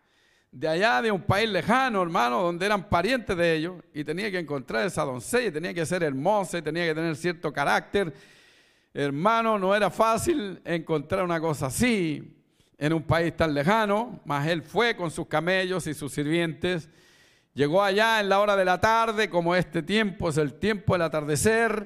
de 0.55 0.69
allá 0.69 1.01
de 1.01 1.11
un 1.11 1.21
país 1.21 1.49
lejano, 1.49 2.01
hermano, 2.01 2.41
donde 2.41 2.65
eran 2.65 2.87
parientes 2.87 3.35
de 3.35 3.55
ellos, 3.55 3.75
y 3.93 4.05
tenía 4.05 4.31
que 4.31 4.39
encontrar 4.39 4.87
esa 4.87 5.03
doncella, 5.03 5.51
tenía 5.51 5.73
que 5.73 5.85
ser 5.85 6.01
hermosa, 6.01 6.57
y 6.57 6.61
tenía 6.61 6.85
que 6.85 6.95
tener 6.95 7.13
cierto 7.17 7.51
carácter. 7.51 8.13
Hermano, 8.93 9.59
no 9.59 9.75
era 9.75 9.89
fácil 9.89 10.61
encontrar 10.63 11.25
una 11.25 11.41
cosa 11.41 11.65
así 11.65 12.41
en 12.77 12.93
un 12.93 13.03
país 13.03 13.35
tan 13.35 13.53
lejano, 13.53 14.21
mas 14.23 14.47
él 14.47 14.61
fue 14.61 14.95
con 14.95 15.11
sus 15.11 15.27
camellos 15.27 15.87
y 15.87 15.93
sus 15.93 16.13
sirvientes. 16.13 16.87
Llegó 17.53 17.83
allá 17.83 18.21
en 18.21 18.29
la 18.29 18.39
hora 18.39 18.55
de 18.55 18.63
la 18.63 18.79
tarde, 18.79 19.29
como 19.29 19.57
este 19.57 19.83
tiempo 19.83 20.29
es 20.29 20.37
el 20.37 20.53
tiempo 20.53 20.93
del 20.93 21.01
atardecer, 21.01 21.85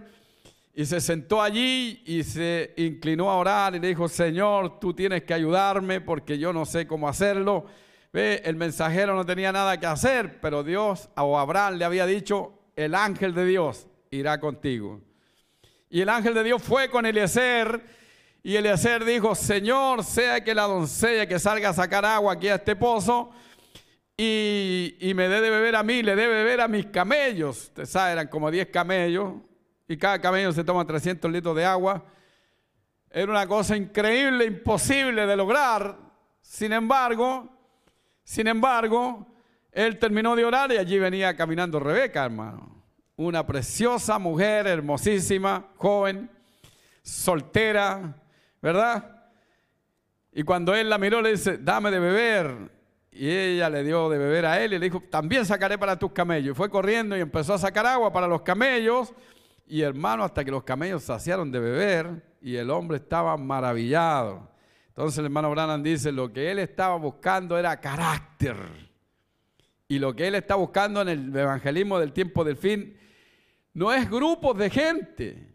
y 0.75 0.85
se 0.85 1.01
sentó 1.01 1.41
allí 1.41 2.03
y 2.05 2.21
se 2.21 2.75
inclinó 2.77 3.31
a 3.31 3.37
orar 3.37 3.75
y 3.75 3.79
le 3.79 3.87
dijo, 3.87 4.07
Señor, 4.07 4.79
tú 4.79 4.93
tienes 4.93 5.23
que 5.23 5.33
ayudarme 5.33 6.01
porque 6.01 6.37
yo 6.37 6.53
no 6.53 6.67
sé 6.67 6.85
cómo 6.85 7.09
hacerlo 7.09 7.65
Ve, 8.11 8.41
el 8.45 8.55
mensajero 8.55 9.15
no 9.15 9.25
tenía 9.25 9.51
nada 9.51 9.79
que 9.79 9.85
hacer, 9.85 10.39
pero 10.41 10.63
Dios 10.63 11.09
o 11.15 11.37
Abraham 11.37 11.75
le 11.75 11.85
había 11.85 12.05
dicho, 12.05 12.53
el 12.75 12.95
ángel 12.95 13.33
de 13.33 13.45
Dios 13.45 13.87
irá 14.09 14.39
contigo. 14.39 15.01
Y 15.89 16.01
el 16.01 16.09
ángel 16.09 16.33
de 16.33 16.43
Dios 16.43 16.61
fue 16.61 16.89
con 16.89 17.05
Eliezer 17.05 17.83
y 18.41 18.55
Eliezer 18.55 19.03
dijo, 19.03 19.35
Señor, 19.35 20.03
sea 20.03 20.43
que 20.43 20.55
la 20.55 20.63
doncella 20.63 21.27
que 21.27 21.39
salga 21.39 21.69
a 21.69 21.73
sacar 21.73 22.05
agua 22.05 22.33
aquí 22.33 22.47
a 22.47 22.55
este 22.55 22.75
pozo 22.75 23.31
y, 24.15 25.11
me 25.15 25.27
dé 25.27 25.41
de 25.41 25.49
beber 25.49 25.75
a 25.75 25.83
mí, 25.83 26.03
le 26.03 26.15
dé 26.15 26.23
de 26.23 26.27
beber 26.27 26.61
a 26.61 26.67
mis 26.67 26.85
camellos. 26.87 27.63
Usted 27.63 27.85
sabe, 27.85 28.13
eran 28.13 28.27
como 28.27 28.49
10 28.49 28.67
camellos 28.67 29.33
y 29.87 29.97
cada 29.97 30.19
camello 30.19 30.51
se 30.51 30.63
toma 30.63 30.85
300 30.85 31.31
litros 31.31 31.55
de 31.55 31.65
agua. 31.65 32.03
Era 33.09 33.31
una 33.31 33.47
cosa 33.47 33.75
increíble, 33.75 34.45
imposible 34.45 35.25
de 35.25 35.35
lograr. 35.35 35.97
Sin 36.41 36.73
embargo, 36.73 37.49
sin 38.29 38.45
embargo, 38.45 39.25
él 39.71 39.97
terminó 39.97 40.35
de 40.35 40.45
orar 40.45 40.71
y 40.71 40.77
allí 40.77 40.99
venía 40.99 41.35
caminando 41.35 41.79
Rebeca, 41.79 42.25
hermano. 42.25 42.83
Una 43.15 43.43
preciosa 43.43 44.19
mujer, 44.19 44.67
hermosísima, 44.67 45.65
joven, 45.77 46.29
soltera, 47.01 48.15
¿verdad? 48.61 49.31
Y 50.31 50.43
cuando 50.43 50.75
él 50.75 50.91
la 50.91 50.99
miró, 50.99 51.23
le 51.23 51.31
dice, 51.31 51.57
dame 51.57 51.89
de 51.89 51.99
beber. 51.99 52.71
Y 53.11 53.31
ella 53.31 53.67
le 53.67 53.83
dio 53.83 54.07
de 54.11 54.19
beber 54.19 54.45
a 54.45 54.63
él 54.63 54.73
y 54.73 54.77
le 54.77 54.85
dijo, 54.85 55.01
también 55.09 55.43
sacaré 55.43 55.79
para 55.79 55.97
tus 55.97 56.11
camellos. 56.11 56.51
Y 56.51 56.55
fue 56.55 56.69
corriendo 56.69 57.17
y 57.17 57.21
empezó 57.21 57.55
a 57.55 57.57
sacar 57.57 57.87
agua 57.87 58.13
para 58.13 58.27
los 58.27 58.43
camellos. 58.43 59.11
Y 59.65 59.81
hermano, 59.81 60.23
hasta 60.23 60.45
que 60.45 60.51
los 60.51 60.63
camellos 60.63 61.01
saciaron 61.01 61.51
de 61.51 61.59
beber 61.59 62.23
y 62.43 62.57
el 62.57 62.69
hombre 62.69 62.97
estaba 62.97 63.35
maravillado. 63.37 64.47
Entonces 64.99 65.19
el 65.19 65.25
hermano 65.27 65.49
Branham 65.49 65.81
dice, 65.81 66.11
lo 66.11 66.33
que 66.33 66.51
él 66.51 66.59
estaba 66.59 66.97
buscando 66.97 67.57
era 67.57 67.79
carácter. 67.79 68.57
Y 69.87 69.97
lo 69.97 70.13
que 70.13 70.27
él 70.27 70.35
está 70.35 70.55
buscando 70.55 71.01
en 71.01 71.07
el 71.07 71.33
evangelismo 71.33 71.97
del 71.97 72.11
tiempo 72.11 72.43
del 72.43 72.57
fin 72.57 72.97
no 73.73 73.93
es 73.93 74.09
grupos 74.09 74.57
de 74.57 74.69
gente, 74.69 75.47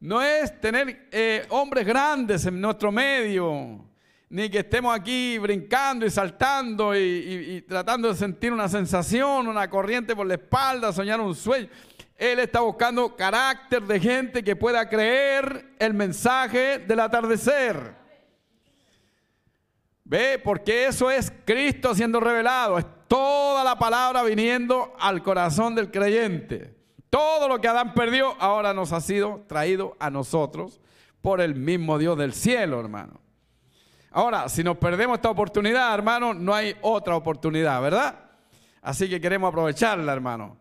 no 0.00 0.20
es 0.20 0.60
tener 0.60 1.06
eh, 1.12 1.46
hombres 1.50 1.86
grandes 1.86 2.44
en 2.44 2.60
nuestro 2.60 2.90
medio, 2.90 3.84
ni 4.28 4.50
que 4.50 4.58
estemos 4.58 4.98
aquí 4.98 5.38
brincando 5.38 6.04
y 6.04 6.10
saltando 6.10 6.96
y, 6.96 6.98
y 6.98 7.62
tratando 7.62 8.08
de 8.08 8.16
sentir 8.16 8.52
una 8.52 8.68
sensación, 8.68 9.46
una 9.46 9.70
corriente 9.70 10.16
por 10.16 10.26
la 10.26 10.34
espalda, 10.34 10.92
soñar 10.92 11.20
un 11.20 11.36
sueño. 11.36 11.68
Él 12.16 12.40
está 12.40 12.58
buscando 12.58 13.14
carácter 13.14 13.84
de 13.84 14.00
gente 14.00 14.42
que 14.42 14.56
pueda 14.56 14.88
creer 14.88 15.76
el 15.78 15.94
mensaje 15.94 16.80
del 16.80 16.98
atardecer. 16.98 17.99
Ve, 20.10 20.40
porque 20.42 20.86
eso 20.86 21.08
es 21.08 21.32
Cristo 21.44 21.94
siendo 21.94 22.18
revelado. 22.18 22.78
Es 22.78 22.86
toda 23.06 23.62
la 23.62 23.78
palabra 23.78 24.24
viniendo 24.24 24.92
al 24.98 25.22
corazón 25.22 25.76
del 25.76 25.92
creyente. 25.92 26.74
Todo 27.10 27.46
lo 27.46 27.60
que 27.60 27.68
Adán 27.68 27.94
perdió 27.94 28.34
ahora 28.40 28.74
nos 28.74 28.92
ha 28.92 29.00
sido 29.00 29.44
traído 29.46 29.96
a 30.00 30.10
nosotros 30.10 30.80
por 31.22 31.40
el 31.40 31.54
mismo 31.54 31.96
Dios 31.96 32.18
del 32.18 32.32
cielo, 32.32 32.80
hermano. 32.80 33.20
Ahora, 34.10 34.48
si 34.48 34.64
nos 34.64 34.78
perdemos 34.78 35.14
esta 35.14 35.30
oportunidad, 35.30 35.94
hermano, 35.94 36.34
no 36.34 36.52
hay 36.52 36.74
otra 36.80 37.14
oportunidad, 37.14 37.80
¿verdad? 37.80 38.16
Así 38.82 39.08
que 39.08 39.20
queremos 39.20 39.50
aprovecharla, 39.50 40.12
hermano. 40.12 40.56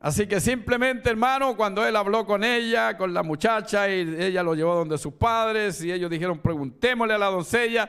Así 0.00 0.26
que 0.26 0.40
simplemente, 0.40 1.10
hermano, 1.10 1.56
cuando 1.56 1.86
él 1.86 1.94
habló 1.94 2.26
con 2.26 2.42
ella, 2.42 2.96
con 2.96 3.14
la 3.14 3.22
muchacha, 3.22 3.88
y 3.88 4.16
ella 4.18 4.42
lo 4.42 4.56
llevó 4.56 4.74
donde 4.74 4.98
sus 4.98 5.12
padres, 5.12 5.80
y 5.84 5.92
ellos 5.92 6.10
dijeron, 6.10 6.40
preguntémosle 6.40 7.14
a 7.14 7.18
la 7.18 7.26
doncella, 7.26 7.88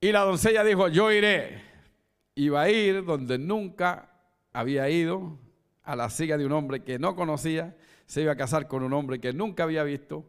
y 0.00 0.12
la 0.12 0.20
doncella 0.20 0.62
dijo, 0.64 0.88
yo 0.88 1.10
iré. 1.10 1.62
Iba 2.34 2.62
a 2.62 2.70
ir 2.70 3.04
donde 3.04 3.38
nunca 3.38 4.10
había 4.52 4.88
ido, 4.90 5.38
a 5.82 5.96
la 5.96 6.10
siga 6.10 6.36
de 6.36 6.44
un 6.44 6.52
hombre 6.52 6.82
que 6.82 6.98
no 6.98 7.14
conocía, 7.14 7.76
se 8.06 8.22
iba 8.22 8.32
a 8.32 8.36
casar 8.36 8.68
con 8.68 8.82
un 8.82 8.92
hombre 8.92 9.20
que 9.20 9.32
nunca 9.32 9.62
había 9.62 9.82
visto, 9.84 10.24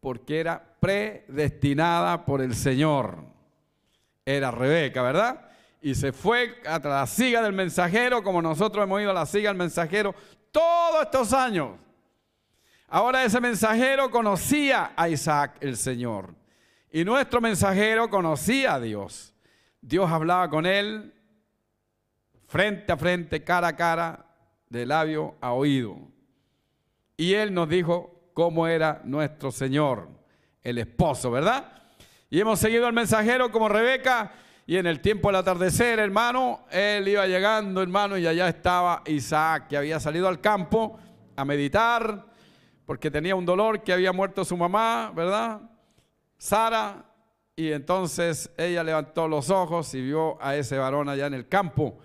porque 0.00 0.40
era 0.40 0.76
predestinada 0.80 2.24
por 2.24 2.40
el 2.40 2.54
Señor. 2.54 3.18
Era 4.24 4.50
Rebeca, 4.50 5.02
¿verdad? 5.02 5.48
Y 5.80 5.94
se 5.94 6.12
fue 6.12 6.60
a 6.66 6.78
la 6.78 7.06
siga 7.06 7.42
del 7.42 7.52
mensajero, 7.52 8.22
como 8.22 8.40
nosotros 8.40 8.84
hemos 8.84 9.00
ido 9.00 9.10
a 9.10 9.14
la 9.14 9.26
siga 9.26 9.50
del 9.50 9.58
mensajero 9.58 10.14
todos 10.50 11.02
estos 11.02 11.32
años. 11.32 11.78
Ahora 12.88 13.24
ese 13.24 13.40
mensajero 13.40 14.10
conocía 14.10 14.92
a 14.96 15.08
Isaac 15.08 15.56
el 15.60 15.76
Señor. 15.76 16.34
Y 16.94 17.06
nuestro 17.06 17.40
mensajero 17.40 18.10
conocía 18.10 18.74
a 18.74 18.80
Dios. 18.80 19.32
Dios 19.80 20.10
hablaba 20.10 20.50
con 20.50 20.66
él 20.66 21.14
frente 22.46 22.92
a 22.92 22.98
frente, 22.98 23.42
cara 23.42 23.68
a 23.68 23.76
cara, 23.76 24.26
de 24.68 24.84
labio 24.84 25.34
a 25.40 25.54
oído. 25.54 25.96
Y 27.16 27.32
él 27.32 27.54
nos 27.54 27.70
dijo 27.70 28.30
cómo 28.34 28.66
era 28.66 29.00
nuestro 29.04 29.50
Señor, 29.50 30.06
el 30.62 30.76
esposo, 30.76 31.30
¿verdad? 31.30 31.72
Y 32.28 32.38
hemos 32.38 32.58
seguido 32.58 32.86
al 32.86 32.92
mensajero 32.92 33.50
como 33.50 33.70
Rebeca. 33.70 34.32
Y 34.66 34.76
en 34.76 34.86
el 34.86 35.00
tiempo 35.00 35.28
del 35.28 35.36
atardecer, 35.36 35.98
hermano, 35.98 36.66
él 36.70 37.08
iba 37.08 37.26
llegando, 37.26 37.80
hermano, 37.80 38.18
y 38.18 38.26
allá 38.26 38.48
estaba 38.48 39.02
Isaac, 39.06 39.68
que 39.68 39.78
había 39.78 39.98
salido 39.98 40.28
al 40.28 40.42
campo 40.42 40.98
a 41.36 41.44
meditar, 41.46 42.26
porque 42.84 43.10
tenía 43.10 43.34
un 43.34 43.46
dolor 43.46 43.82
que 43.82 43.94
había 43.94 44.12
muerto 44.12 44.44
su 44.44 44.58
mamá, 44.58 45.10
¿verdad? 45.14 45.71
Sara, 46.42 47.04
y 47.54 47.70
entonces 47.70 48.50
ella 48.56 48.82
levantó 48.82 49.28
los 49.28 49.48
ojos 49.48 49.94
y 49.94 50.02
vio 50.02 50.42
a 50.42 50.56
ese 50.56 50.76
varón 50.76 51.08
allá 51.08 51.28
en 51.28 51.34
el 51.34 51.46
campo. 51.46 52.00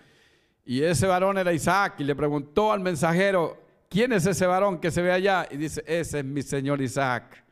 Y 0.64 0.84
ese 0.84 1.08
varón 1.08 1.40
era 1.40 1.52
Isaac 1.52 1.96
y 1.98 2.04
le 2.04 2.16
preguntó 2.16 2.72
al 2.72 2.80
mensajero, 2.82 3.58
¿quién 3.90 4.14
es 4.14 4.28
ese 4.28 4.46
varón 4.46 4.80
que 4.80 4.92
se 4.92 5.02
ve 5.02 5.12
allá? 5.12 5.48
Y 5.50 5.58
dice, 5.58 5.84
ese 5.88 6.20
es 6.20 6.26
mi 6.26 6.44
señor 6.44 6.84
Isaac. 6.84 7.44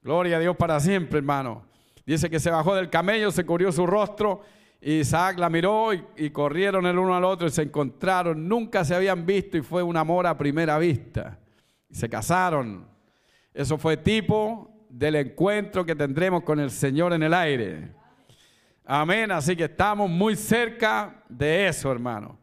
Gloria 0.00 0.38
a 0.38 0.40
Dios 0.40 0.56
para 0.56 0.80
siempre, 0.80 1.18
hermano. 1.18 1.66
Dice 2.06 2.30
que 2.30 2.40
se 2.40 2.48
bajó 2.48 2.74
del 2.74 2.88
camello, 2.88 3.30
se 3.30 3.44
cubrió 3.44 3.70
su 3.70 3.86
rostro. 3.86 4.40
Isaac 4.80 5.38
la 5.38 5.50
miró 5.50 5.90
y, 5.92 6.30
corrieron 6.30 6.86
el 6.86 6.98
uno 6.98 7.14
al 7.14 7.24
otro 7.24 7.46
y 7.46 7.50
se 7.50 7.60
encontraron. 7.60 8.48
Nunca 8.48 8.86
se 8.86 8.94
habían 8.94 9.26
visto 9.26 9.58
y 9.58 9.60
fue 9.60 9.82
un 9.82 9.98
amor 9.98 10.26
a 10.26 10.38
primera 10.38 10.78
vista. 10.78 11.38
Y 11.90 11.94
se 11.94 12.08
casaron. 12.08 12.88
Eso 13.52 13.76
fue 13.76 13.98
tipo 13.98 14.73
del 14.94 15.16
encuentro 15.16 15.84
que 15.84 15.96
tendremos 15.96 16.44
con 16.44 16.60
el 16.60 16.70
Señor 16.70 17.12
en 17.12 17.24
el 17.24 17.34
aire. 17.34 17.88
Amén. 18.86 19.32
Así 19.32 19.56
que 19.56 19.64
estamos 19.64 20.08
muy 20.08 20.36
cerca 20.36 21.24
de 21.28 21.66
eso, 21.66 21.90
hermano. 21.90 22.38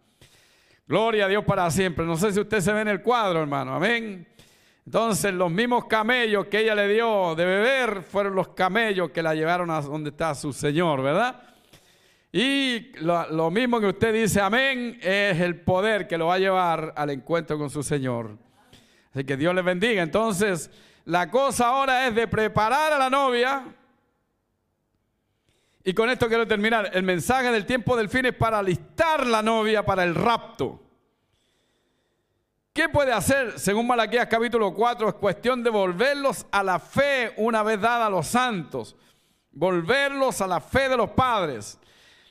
Gloria 0.85 1.25
a 1.25 1.27
Dios 1.29 1.45
para 1.45 1.71
siempre. 1.71 2.05
No 2.05 2.17
sé 2.17 2.33
si 2.33 2.41
usted 2.41 2.59
se 2.59 2.73
ve 2.73 2.81
en 2.81 2.89
el 2.89 3.01
cuadro, 3.01 3.41
hermano. 3.41 3.73
Amén. 3.73 4.27
Entonces 4.85 5.33
los 5.33 5.49
mismos 5.49 5.85
camellos 5.85 6.47
que 6.47 6.59
ella 6.59 6.75
le 6.75 6.89
dio 6.89 7.35
de 7.35 7.45
beber 7.45 8.01
fueron 8.01 8.35
los 8.35 8.49
camellos 8.49 9.11
que 9.11 9.23
la 9.23 9.33
llevaron 9.33 9.71
a 9.71 9.79
donde 9.79 10.09
está 10.09 10.35
su 10.35 10.51
Señor, 10.51 11.01
¿verdad? 11.01 11.41
Y 12.33 12.91
lo, 12.97 13.31
lo, 13.31 13.49
mismo 13.49 13.79
que 13.79 13.87
usted 13.87 14.13
dice, 14.13 14.41
amén, 14.41 14.99
es 15.01 15.39
el 15.39 15.61
poder 15.61 16.05
que 16.05 16.17
lo 16.17 16.27
va 16.27 16.33
a 16.33 16.39
llevar 16.39 16.93
al 16.97 17.11
encuentro 17.11 17.57
con 17.57 17.69
su 17.69 17.81
Señor. 17.81 18.37
Así 19.13 19.23
que 19.23 19.37
Dios 19.37 19.55
les 19.55 19.63
bendiga. 19.63 20.03
Entonces, 20.03 20.69
la 21.05 21.29
cosa 21.29 21.67
ahora 21.67 22.07
es 22.07 22.15
de 22.15 22.27
preparar 22.27 22.93
a 22.93 22.97
la 22.97 23.09
novia 23.09 23.65
y 25.83 25.93
con 25.93 26.09
esto 26.09 26.27
quiero 26.27 26.47
terminar. 26.47 26.91
El 26.93 27.03
mensaje 27.03 27.51
del 27.51 27.65
tiempo 27.65 27.97
del 27.97 28.09
fin 28.09 28.25
es 28.25 28.35
para 28.35 28.59
alistar 28.59 29.25
la 29.25 29.41
novia 29.41 29.83
para 29.83 30.03
el 30.03 30.13
rapto. 30.13 30.79
¿Qué 32.73 32.87
puede 32.87 33.11
hacer? 33.11 33.59
Según 33.59 33.87
Malaquías 33.87 34.27
capítulo 34.27 34.73
4, 34.73 35.09
es 35.09 35.15
cuestión 35.15 35.63
de 35.63 35.69
volverlos 35.69 36.45
a 36.51 36.63
la 36.63 36.79
fe 36.79 37.33
una 37.37 37.63
vez 37.63 37.81
dada 37.81 38.05
a 38.05 38.09
los 38.09 38.27
santos. 38.27 38.95
Volverlos 39.51 40.39
a 40.41 40.47
la 40.47 40.61
fe 40.61 40.87
de 40.87 40.97
los 40.97 41.09
padres. 41.09 41.79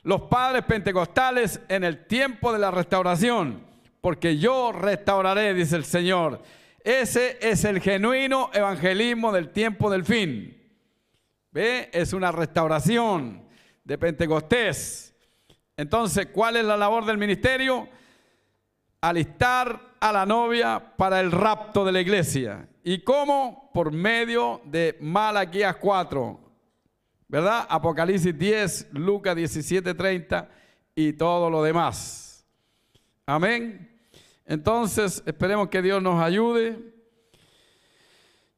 Los 0.03 0.21
padres 0.23 0.63
pentecostales 0.63 1.59
en 1.67 1.83
el 1.83 2.07
tiempo 2.07 2.51
de 2.53 2.59
la 2.59 2.71
restauración. 2.71 3.63
Porque 3.99 4.37
yo 4.37 4.71
restauraré, 4.71 5.53
dice 5.53 5.75
el 5.75 5.85
Señor. 5.85 6.41
Ese 6.83 7.37
es 7.41 7.63
el 7.63 7.79
genuino 7.79 8.49
evangelismo 8.53 9.31
del 9.31 9.49
tiempo 9.49 9.89
del 9.89 10.03
fin. 10.03 10.57
¿Ve? 11.51 11.89
Es 11.93 12.13
una 12.13 12.31
restauración 12.31 13.43
de 13.83 13.97
Pentecostés. 13.97 15.13
Entonces, 15.77 16.27
¿cuál 16.27 16.57
es 16.57 16.65
la 16.65 16.77
labor 16.77 17.05
del 17.05 17.17
ministerio? 17.17 17.87
Alistar 19.01 19.95
a 19.99 20.11
la 20.11 20.25
novia 20.25 20.93
para 20.97 21.19
el 21.19 21.31
rapto 21.31 21.85
de 21.85 21.91
la 21.91 22.01
iglesia. 22.01 22.67
¿Y 22.83 23.03
cómo? 23.03 23.69
Por 23.73 23.91
medio 23.91 24.61
de 24.65 24.97
Malaquías 25.01 25.75
4, 25.75 26.39
¿verdad? 27.27 27.67
Apocalipsis 27.69 28.37
10, 28.37 28.89
Lucas 28.93 29.35
17, 29.35 29.93
30 29.93 30.49
y 30.95 31.13
todo 31.13 31.49
lo 31.49 31.63
demás. 31.63 32.45
Amén. 33.25 33.90
Entonces, 34.51 35.23
esperemos 35.25 35.69
que 35.69 35.81
Dios 35.81 36.03
nos 36.03 36.21
ayude. 36.21 36.77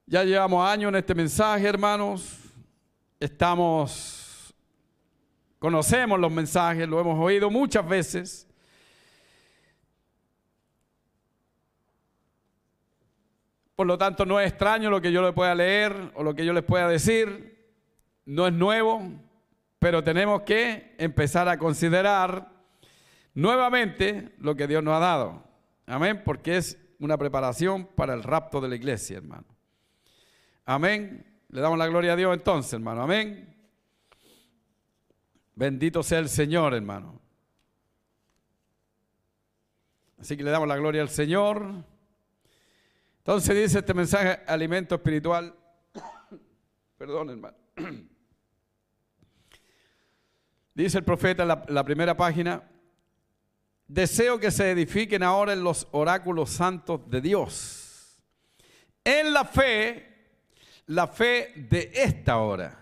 Ya 0.07 0.23
llevamos 0.23 0.67
años 0.67 0.89
en 0.89 0.95
este 0.95 1.13
mensaje, 1.13 1.67
hermanos 1.67 2.39
estamos, 3.19 4.55
conocemos 5.59 6.19
los 6.19 6.31
mensajes, 6.31 6.89
lo 6.89 6.99
hemos 6.99 7.19
oído 7.19 7.51
muchas 7.51 7.87
veces. 7.87 8.47
Por 13.75 13.85
lo 13.85 13.99
tanto, 13.99 14.25
no 14.25 14.39
es 14.39 14.49
extraño 14.49 14.89
lo 14.89 14.99
que 14.99 15.11
yo 15.11 15.21
le 15.21 15.31
pueda 15.31 15.53
leer 15.53 16.11
o 16.15 16.23
lo 16.23 16.33
que 16.33 16.43
yo 16.43 16.53
les 16.53 16.63
pueda 16.63 16.87
decir. 16.87 17.71
No 18.25 18.47
es 18.47 18.53
nuevo, 18.53 19.11
pero 19.77 20.03
tenemos 20.03 20.41
que 20.41 20.95
empezar 20.97 21.47
a 21.47 21.59
considerar 21.59 22.51
nuevamente 23.35 24.33
lo 24.39 24.55
que 24.55 24.65
Dios 24.65 24.83
nos 24.83 24.95
ha 24.95 24.99
dado. 24.99 25.52
Amén, 25.93 26.23
porque 26.25 26.57
es 26.57 26.75
una 26.97 27.19
preparación 27.19 27.85
para 27.85 28.15
el 28.15 28.23
rapto 28.23 28.59
de 28.59 28.67
la 28.67 28.75
iglesia, 28.75 29.17
hermano. 29.17 29.45
Amén. 30.65 31.23
Le 31.49 31.61
damos 31.61 31.77
la 31.77 31.85
gloria 31.85 32.13
a 32.13 32.15
Dios 32.15 32.33
entonces, 32.33 32.73
hermano. 32.73 33.03
Amén. 33.03 33.55
Bendito 35.53 36.01
sea 36.01 36.17
el 36.17 36.29
Señor, 36.29 36.73
hermano. 36.73 37.21
Así 40.17 40.35
que 40.35 40.43
le 40.43 40.49
damos 40.49 40.67
la 40.67 40.77
gloria 40.77 41.03
al 41.03 41.09
Señor. 41.09 41.63
Entonces 43.19 43.55
dice 43.55 43.77
este 43.77 43.93
mensaje, 43.93 44.39
alimento 44.47 44.95
espiritual. 44.95 45.55
Perdón, 46.97 47.29
hermano. 47.29 47.57
Dice 50.73 50.97
el 50.97 51.03
profeta 51.03 51.43
en 51.43 51.49
la, 51.49 51.63
la 51.67 51.83
primera 51.83 52.17
página, 52.17 52.63
deseo 53.93 54.39
que 54.39 54.51
se 54.51 54.71
edifiquen 54.71 55.23
ahora 55.23 55.53
en 55.53 55.63
los 55.63 55.87
oráculos 55.91 56.49
santos 56.49 57.01
de 57.09 57.21
Dios. 57.21 58.21
En 59.03 59.33
la 59.33 59.45
fe 59.45 60.13
la 60.87 61.07
fe 61.07 61.53
de 61.55 61.91
esta 61.93 62.37
hora. 62.37 62.79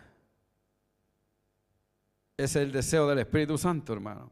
Es 2.37 2.55
el 2.55 2.71
deseo 2.71 3.07
del 3.07 3.19
Espíritu 3.19 3.57
Santo, 3.57 3.93
hermano. 3.93 4.31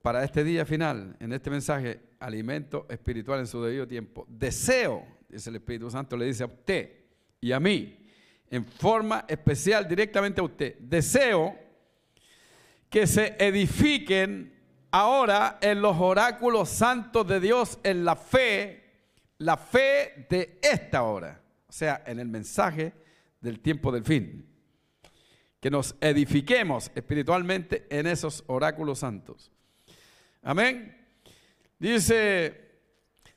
Para 0.00 0.24
este 0.24 0.42
día 0.42 0.64
final, 0.64 1.16
en 1.20 1.32
este 1.32 1.50
mensaje, 1.50 2.00
alimento 2.18 2.86
espiritual 2.88 3.40
en 3.40 3.46
su 3.46 3.62
debido 3.62 3.86
tiempo. 3.86 4.26
Deseo, 4.28 5.04
dice 5.28 5.50
el 5.50 5.56
Espíritu 5.56 5.90
Santo, 5.90 6.16
le 6.16 6.26
dice 6.26 6.42
a 6.42 6.46
usted 6.46 6.90
y 7.40 7.52
a 7.52 7.60
mí, 7.60 7.98
en 8.50 8.64
forma 8.64 9.24
especial, 9.28 9.86
directamente 9.86 10.40
a 10.40 10.44
usted. 10.44 10.78
Deseo 10.78 11.56
que 12.88 13.06
se 13.06 13.36
edifiquen 13.38 14.61
ahora 14.92 15.58
en 15.60 15.82
los 15.82 15.96
oráculos 15.98 16.68
santos 16.68 17.26
de 17.26 17.40
Dios, 17.40 17.78
en 17.82 18.04
la 18.04 18.14
fe, 18.14 18.84
la 19.38 19.56
fe 19.56 20.26
de 20.30 20.60
esta 20.62 21.02
hora 21.02 21.42
o 21.72 21.74
sea, 21.74 22.02
en 22.06 22.18
el 22.18 22.28
mensaje 22.28 22.92
del 23.40 23.60
tiempo 23.60 23.90
del 23.90 24.04
fin. 24.04 24.46
Que 25.58 25.70
nos 25.70 25.94
edifiquemos 26.02 26.90
espiritualmente 26.94 27.86
en 27.88 28.06
esos 28.06 28.44
oráculos 28.46 28.98
santos. 28.98 29.50
Amén. 30.42 30.94
Dice, 31.78 32.72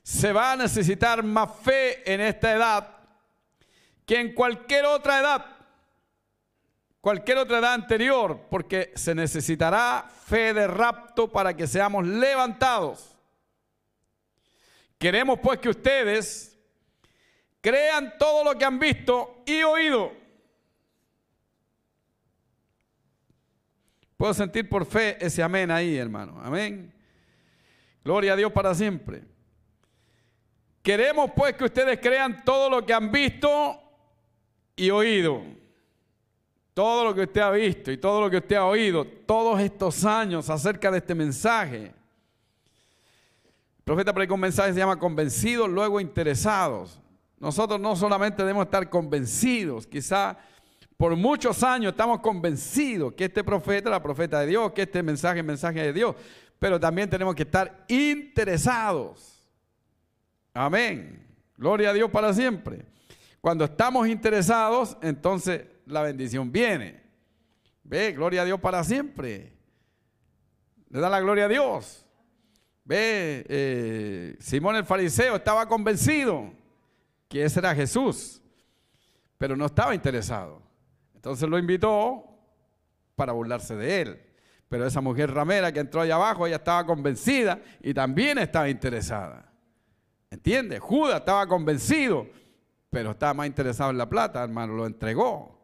se 0.04 0.34
va 0.34 0.52
a 0.52 0.58
necesitar 0.58 1.24
más 1.24 1.50
fe 1.64 2.14
en 2.14 2.20
esta 2.20 2.54
edad 2.54 2.98
que 4.06 4.20
en 4.20 4.34
cualquier 4.34 4.84
otra 4.84 5.22
edad, 5.22 5.55
cualquier 7.06 7.38
otra 7.38 7.60
edad 7.60 7.76
anterior, 7.76 8.48
porque 8.50 8.92
se 8.96 9.14
necesitará 9.14 10.10
fe 10.26 10.56
de 10.56 10.66
rapto 10.66 11.32
para 11.32 11.56
que 11.56 11.68
seamos 11.68 12.04
levantados. 12.04 13.16
Queremos 14.98 15.38
pues 15.40 15.60
que 15.60 15.70
ustedes 15.70 16.58
crean 17.62 18.16
todo 18.18 18.44
lo 18.44 18.58
que 18.58 18.66
han 18.66 18.80
visto 18.80 19.44
y 19.46 19.62
oído. 19.62 20.14
Puedo 24.18 24.34
sentir 24.34 24.68
por 24.68 24.84
fe 24.84 25.24
ese 25.24 25.44
amén 25.44 25.70
ahí, 25.70 25.96
hermano. 25.98 26.42
Amén. 26.44 26.92
Gloria 28.04 28.34
a 28.34 28.36
Dios 28.36 28.52
para 28.52 28.74
siempre. 28.74 29.22
Queremos 30.82 31.30
pues 31.36 31.54
que 31.54 31.66
ustedes 31.66 32.00
crean 32.00 32.44
todo 32.44 32.68
lo 32.68 32.84
que 32.84 32.96
han 32.96 33.12
visto 33.12 33.80
y 34.76 34.90
oído. 34.90 35.65
Todo 36.76 37.06
lo 37.06 37.16
que 37.16 37.22
usted 37.22 37.40
ha 37.40 37.52
visto 37.52 37.90
y 37.90 37.98
todo 37.98 38.20
lo 38.20 38.30
que 38.30 38.36
usted 38.36 38.58
ha 38.58 38.66
oído 38.66 39.06
todos 39.06 39.62
estos 39.62 40.04
años 40.04 40.50
acerca 40.50 40.92
de 40.92 40.98
este 40.98 41.16
mensaje. 41.16 41.86
El 41.86 43.84
profeta 43.86 44.12
predicó 44.14 44.34
un 44.34 44.42
mensaje 44.42 44.74
se 44.74 44.80
llama 44.80 45.00
convencidos, 45.00 45.70
luego 45.70 46.02
interesados. 46.02 47.00
Nosotros 47.40 47.80
no 47.80 47.96
solamente 47.96 48.44
debemos 48.44 48.66
estar 48.66 48.90
convencidos, 48.90 49.88
quizá 49.88 50.38
por 50.98 51.16
muchos 51.16 51.64
años 51.64 51.94
estamos 51.94 52.20
convencidos 52.20 53.14
que 53.14 53.24
este 53.24 53.42
profeta 53.42 53.88
era 53.88 54.04
profeta 54.04 54.42
de 54.42 54.48
Dios, 54.48 54.74
que 54.74 54.82
este 54.82 55.02
mensaje 55.02 55.40
es 55.40 55.46
mensaje 55.46 55.82
de 55.82 55.94
Dios, 55.94 56.14
pero 56.60 56.78
también 56.78 57.10
tenemos 57.10 57.36
que 57.36 57.44
estar 57.44 57.86
interesados. 57.88 59.48
Amén. 60.54 61.26
Gloria 61.58 61.92
a 61.92 61.94
Dios 61.94 62.12
para 62.12 62.34
siempre. 62.34 62.86
Cuando 63.40 63.64
estamos 63.64 64.10
interesados, 64.10 64.98
entonces 65.02 65.62
la 65.86 66.02
bendición 66.02 66.52
viene. 66.52 67.04
Ve, 67.84 68.12
gloria 68.14 68.42
a 68.42 68.46
Dios 68.46 68.60
para 68.60 68.84
siempre. 68.84 69.54
Le 70.90 71.00
da 71.00 71.10
la 71.10 71.20
gloria 71.20 71.46
a 71.46 71.48
Dios. 71.48 72.06
Ve, 72.84 73.46
eh, 73.50 74.38
Simón 74.40 74.76
el 74.76 74.86
fariseo 74.86 75.36
estaba 75.36 75.68
convencido 75.68 76.52
que 77.28 77.44
ese 77.44 77.60
era 77.60 77.76
Jesús. 77.76 78.42
pero 79.38 79.58
no 79.58 79.66
estaba 79.66 79.94
interesado. 79.94 80.62
Entonces 81.14 81.48
lo 81.50 81.60
invitó 81.60 82.24
para 83.16 83.34
burlarse 83.34 83.76
de 83.76 84.02
él. 84.02 84.22
Pero 84.70 84.88
esa 84.88 85.02
mujer 85.02 85.32
ramera 85.32 85.72
que 85.72 85.80
entró 85.80 86.02
allá 86.02 86.16
abajo, 86.16 86.48
ella 86.48 86.56
estaba 86.56 86.86
convencida 86.86 87.60
y 87.82 87.94
también 87.94 88.38
estaba 88.38 88.70
interesada. 88.70 89.52
¿Entiendes? 90.30 90.80
Judas 90.80 91.20
estaba 91.20 91.48
convencido, 91.48 92.28
pero 92.90 93.12
estaba 93.12 93.34
más 93.34 93.48
interesado 93.48 93.92
en 93.92 93.98
la 93.98 94.10
plata, 94.10 94.44
hermano, 94.44 94.74
lo 94.74 94.86
entregó. 94.86 95.55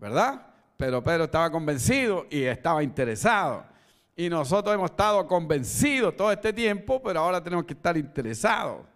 ¿Verdad? 0.00 0.46
Pero 0.78 1.04
Pedro 1.04 1.24
estaba 1.24 1.50
convencido 1.50 2.26
y 2.30 2.42
estaba 2.44 2.82
interesado. 2.82 3.66
Y 4.16 4.30
nosotros 4.30 4.74
hemos 4.74 4.90
estado 4.90 5.26
convencidos 5.26 6.16
todo 6.16 6.32
este 6.32 6.54
tiempo, 6.54 7.02
pero 7.02 7.20
ahora 7.20 7.42
tenemos 7.42 7.66
que 7.66 7.74
estar 7.74 7.98
interesados. 7.98 8.86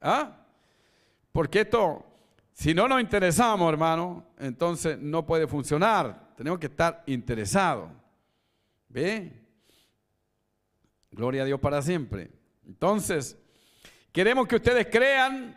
¿Ah? 0.00 0.44
Porque 1.30 1.60
esto, 1.60 2.04
si 2.52 2.74
no 2.74 2.88
nos 2.88 3.00
interesamos, 3.00 3.72
hermano, 3.72 4.26
entonces 4.40 4.98
no 4.98 5.24
puede 5.24 5.46
funcionar. 5.46 6.34
Tenemos 6.36 6.58
que 6.58 6.66
estar 6.66 7.04
interesados. 7.06 7.88
¿Ve? 8.88 9.40
Gloria 11.12 11.42
a 11.42 11.46
Dios 11.46 11.60
para 11.60 11.80
siempre. 11.80 12.28
Entonces, 12.66 13.38
queremos 14.10 14.48
que 14.48 14.56
ustedes 14.56 14.88
crean 14.90 15.56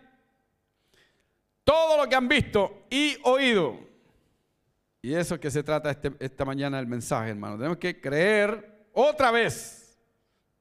todo 1.64 1.98
lo 1.98 2.08
que 2.08 2.16
han 2.16 2.28
visto 2.28 2.86
y 2.92 3.18
oído. 3.24 3.95
Y 5.06 5.14
eso 5.14 5.36
es 5.36 5.40
que 5.40 5.52
se 5.52 5.62
trata 5.62 5.92
este, 5.92 6.12
esta 6.18 6.46
mañana 6.46 6.80
el 6.80 6.88
mensaje, 6.88 7.30
hermano. 7.30 7.58
Tenemos 7.58 7.78
que 7.78 8.02
creer 8.02 8.88
otra 8.92 9.30
vez 9.30 10.00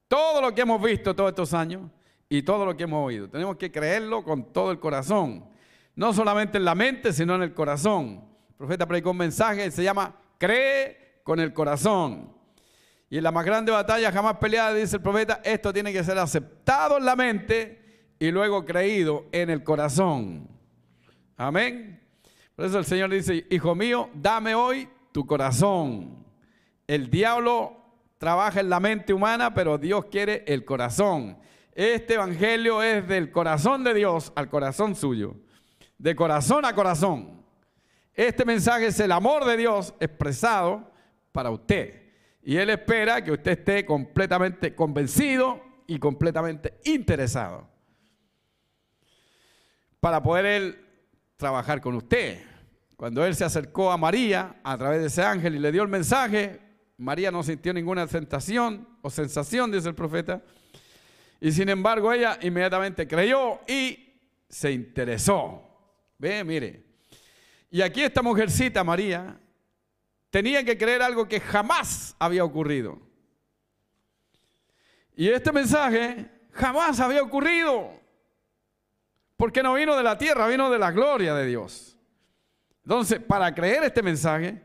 todo 0.07 0.43
lo 0.43 0.55
que 0.55 0.61
hemos 0.61 0.83
visto 0.83 1.17
todos 1.17 1.31
estos 1.31 1.55
años 1.55 1.91
y 2.29 2.43
todo 2.43 2.67
lo 2.67 2.77
que 2.77 2.83
hemos 2.83 3.07
oído. 3.07 3.27
Tenemos 3.27 3.57
que 3.57 3.73
creerlo 3.73 4.23
con 4.23 4.53
todo 4.53 4.71
el 4.71 4.79
corazón. 4.79 5.49
No 5.97 6.13
solamente 6.13 6.59
en 6.59 6.67
la 6.67 6.75
mente, 6.75 7.15
sino 7.15 7.37
en 7.37 7.43
el 7.43 7.55
corazón. 7.55 8.23
El 8.51 8.55
profeta 8.57 8.87
predicó 8.87 9.13
un 9.13 9.17
mensaje, 9.17 9.71
se 9.71 9.83
llama 9.83 10.15
Cree 10.37 11.23
con 11.23 11.41
el 11.41 11.55
corazón. 11.55 12.37
Y 13.09 13.17
en 13.17 13.25
la 13.25 13.33
más 13.33 13.47
grande 13.47 13.73
batalla 13.73 14.13
jamás 14.13 14.37
peleada, 14.37 14.75
dice 14.75 14.97
el 14.97 15.03
profeta, 15.03 15.41
esto 15.43 15.73
tiene 15.73 15.91
que 15.91 16.05
ser 16.05 16.19
aceptado 16.19 16.99
en 16.99 17.07
la 17.07 17.17
mente 17.17 18.13
y 18.19 18.31
luego 18.31 18.67
creído 18.67 19.25
en 19.33 19.49
el 19.49 19.65
corazón. 19.65 20.47
Amén. 21.35 22.04
Por 22.57 22.67
eso 22.67 22.79
el 22.79 22.85
Señor 22.85 23.11
dice, 23.11 23.47
hijo 23.51 23.75
mío, 23.75 24.11
dame 24.15 24.55
hoy 24.55 24.89
tu 25.13 25.27
corazón. 25.27 26.25
El 26.87 27.11
diablo 27.11 27.77
trabaja 28.19 28.61
en 28.61 28.69
la 28.69 28.79
mente 28.79 29.13
humana, 29.13 29.53
pero 29.55 29.77
Dios 29.77 30.07
quiere 30.07 30.45
el 30.47 30.65
corazón. 30.65 31.39
Este 31.75 32.15
evangelio 32.15 32.83
es 32.83 33.09
del 33.09 33.33
corazón 33.33 33.83
de 33.83 33.95
Dios 33.95 34.33
al 34.37 34.49
corazón 34.49 34.95
suyo, 34.95 35.35
de 35.99 36.15
corazón 36.15 36.65
a 36.65 36.75
corazón. 36.75 37.43
Este 38.15 38.45
mensaje 38.45 38.87
es 38.87 39.01
el 39.01 39.11
amor 39.11 39.45
de 39.45 39.57
Dios 39.57 39.93
expresado 39.99 40.93
para 41.33 41.51
usted. 41.51 42.03
Y 42.45 42.57
Él 42.57 42.71
espera 42.71 43.25
que 43.25 43.33
usted 43.33 43.59
esté 43.59 43.85
completamente 43.85 44.75
convencido 44.77 45.61
y 45.89 45.99
completamente 45.99 46.79
interesado 46.85 47.69
para 49.99 50.23
poder 50.23 50.45
Él 50.45 50.84
trabajar 51.37 51.81
con 51.81 51.95
usted. 51.95 52.43
Cuando 52.97 53.25
Él 53.25 53.35
se 53.35 53.45
acercó 53.45 53.91
a 53.91 53.99
María 53.99 54.61
a 54.63 54.79
través 54.79 55.01
de 55.01 55.07
ese 55.09 55.23
ángel 55.23 55.57
y 55.57 55.59
le 55.59 55.73
dio 55.73 55.83
el 55.83 55.89
mensaje, 55.89 56.61
María 56.97 57.31
no 57.31 57.43
sintió 57.43 57.73
ninguna 57.73 58.07
sensación 58.07 58.89
o 59.03 59.11
sensación, 59.11 59.71
dice 59.71 59.89
el 59.89 59.95
profeta. 59.95 60.43
Y 61.41 61.53
sin 61.53 61.69
embargo 61.69 62.13
ella 62.13 62.39
inmediatamente 62.41 63.07
creyó 63.07 63.61
y 63.67 64.15
se 64.49 64.71
interesó. 64.73 65.63
Ve, 66.19 66.45
mire. 66.45 66.85
Y 67.71 67.83
aquí 67.83 68.03
esta 68.03 68.23
mujercita, 68.23 68.85
María, 68.85 69.39
tenía 70.31 70.65
que 70.65 70.79
creer 70.79 71.03
algo 71.03 71.29
que 71.29 71.41
jamás 71.41 72.15
había 72.19 72.45
ocurrido. 72.45 73.01
Y 75.17 75.29
este 75.29 75.53
mensaje 75.53 76.31
jamás 76.53 77.01
había 77.01 77.23
ocurrido. 77.23 78.04
Porque 79.37 79.63
no 79.63 79.75
vino 79.75 79.97
de 79.97 80.03
la 80.03 80.17
tierra, 80.17 80.47
vino 80.47 80.71
de 80.71 80.79
la 80.79 80.91
gloria 80.93 81.35
de 81.35 81.47
Dios. 81.47 81.97
Entonces, 82.85 83.21
para 83.21 83.53
creer 83.55 83.85
este 83.85 84.03
mensaje, 84.03 84.63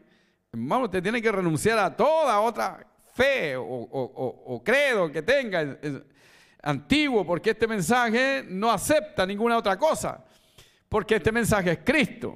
hermano, 0.52 0.86
usted 0.86 1.02
tiene 1.02 1.22
que 1.22 1.32
renunciar 1.32 1.80
a 1.80 1.96
toda 1.96 2.40
otra 2.40 2.86
fe 3.14 3.56
o, 3.58 4.62
credo 4.64 5.12
que 5.12 5.22
tenga 5.22 5.78
antiguo, 6.62 7.26
porque 7.26 7.52
este 7.52 7.68
mensaje 7.68 8.44
no 8.48 8.72
acepta 8.72 9.26
ninguna 9.26 9.58
otra 9.58 9.78
cosa. 9.78 10.24
Porque 10.88 11.16
este 11.16 11.32
mensaje 11.32 11.72
es 11.72 11.80
Cristo. 11.84 12.36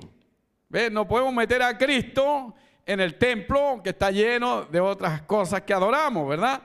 ¿Ve? 0.69 0.89
No 0.89 1.07
podemos 1.07 1.33
meter 1.33 1.61
a 1.61 1.77
Cristo 1.77 2.55
en 2.85 2.99
el 2.99 3.15
templo 3.15 3.81
que 3.83 3.91
está 3.91 4.11
lleno 4.11 4.63
de 4.63 4.79
otras 4.79 5.21
cosas 5.23 5.61
que 5.61 5.73
adoramos, 5.73 6.27
¿verdad? 6.27 6.61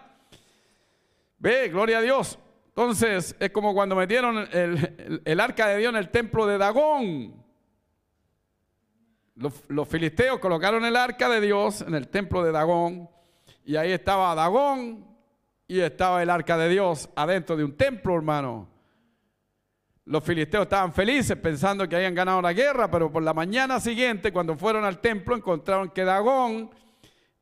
Ve, 1.39 1.69
gloria 1.69 1.99
a 1.99 2.03
Dios. 2.03 2.39
Entonces 2.79 3.35
es 3.41 3.51
como 3.51 3.75
cuando 3.75 3.97
metieron 3.97 4.49
el, 4.53 5.41
arca 5.41 5.67
de 5.67 5.79
Dios 5.79 5.91
en 5.91 5.97
el 5.97 6.11
templo 6.11 6.47
de 6.47 6.59
Dagón. 6.59 7.35
Los, 9.35 9.65
los, 9.67 9.89
filisteos 9.89 10.39
colocaron 10.39 10.85
el 10.85 10.95
arca 10.95 11.29
de 11.29 11.41
Dios 11.41 11.81
en 11.81 11.97
el 11.97 12.07
templo 12.07 12.45
de 12.45 12.53
Dagón 12.53 13.11
y 13.65 13.75
ahí 13.75 13.91
estaba 13.91 14.33
Dagón 14.37 15.05
y 15.67 15.81
estaba 15.81 16.23
el 16.23 16.31
arca 16.31 16.57
de 16.57 16.69
Dios 16.69 17.11
adentro 17.17 17.57
de 17.57 17.65
un 17.65 17.77
templo, 17.77 18.15
hermano. 18.15 18.69
Los 20.05 20.23
filisteos 20.23 20.63
estaban 20.63 20.93
felices 20.93 21.37
pensando 21.37 21.89
que 21.89 21.97
habían 21.97 22.15
ganado 22.15 22.41
la 22.41 22.53
guerra, 22.53 22.89
pero 22.89 23.11
por 23.11 23.25
la 23.25 23.35
mañana 23.35 23.81
siguiente, 23.81 24.33
cuando 24.33 24.57
fueron 24.57 24.85
al 24.85 25.01
templo, 25.01 25.35
encontraron 25.35 25.89
que 25.89 26.05
Dagón 26.05 26.71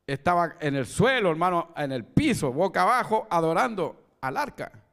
estaba 0.06 0.56
en 0.60 0.76
el 0.76 0.86
suelo, 0.86 1.30
hermano, 1.30 1.74
en 1.76 1.92
el 1.92 2.06
piso, 2.06 2.54
boca 2.54 2.84
abajo, 2.84 3.26
adorando 3.28 4.14
al 4.22 4.38
arca. 4.38 4.85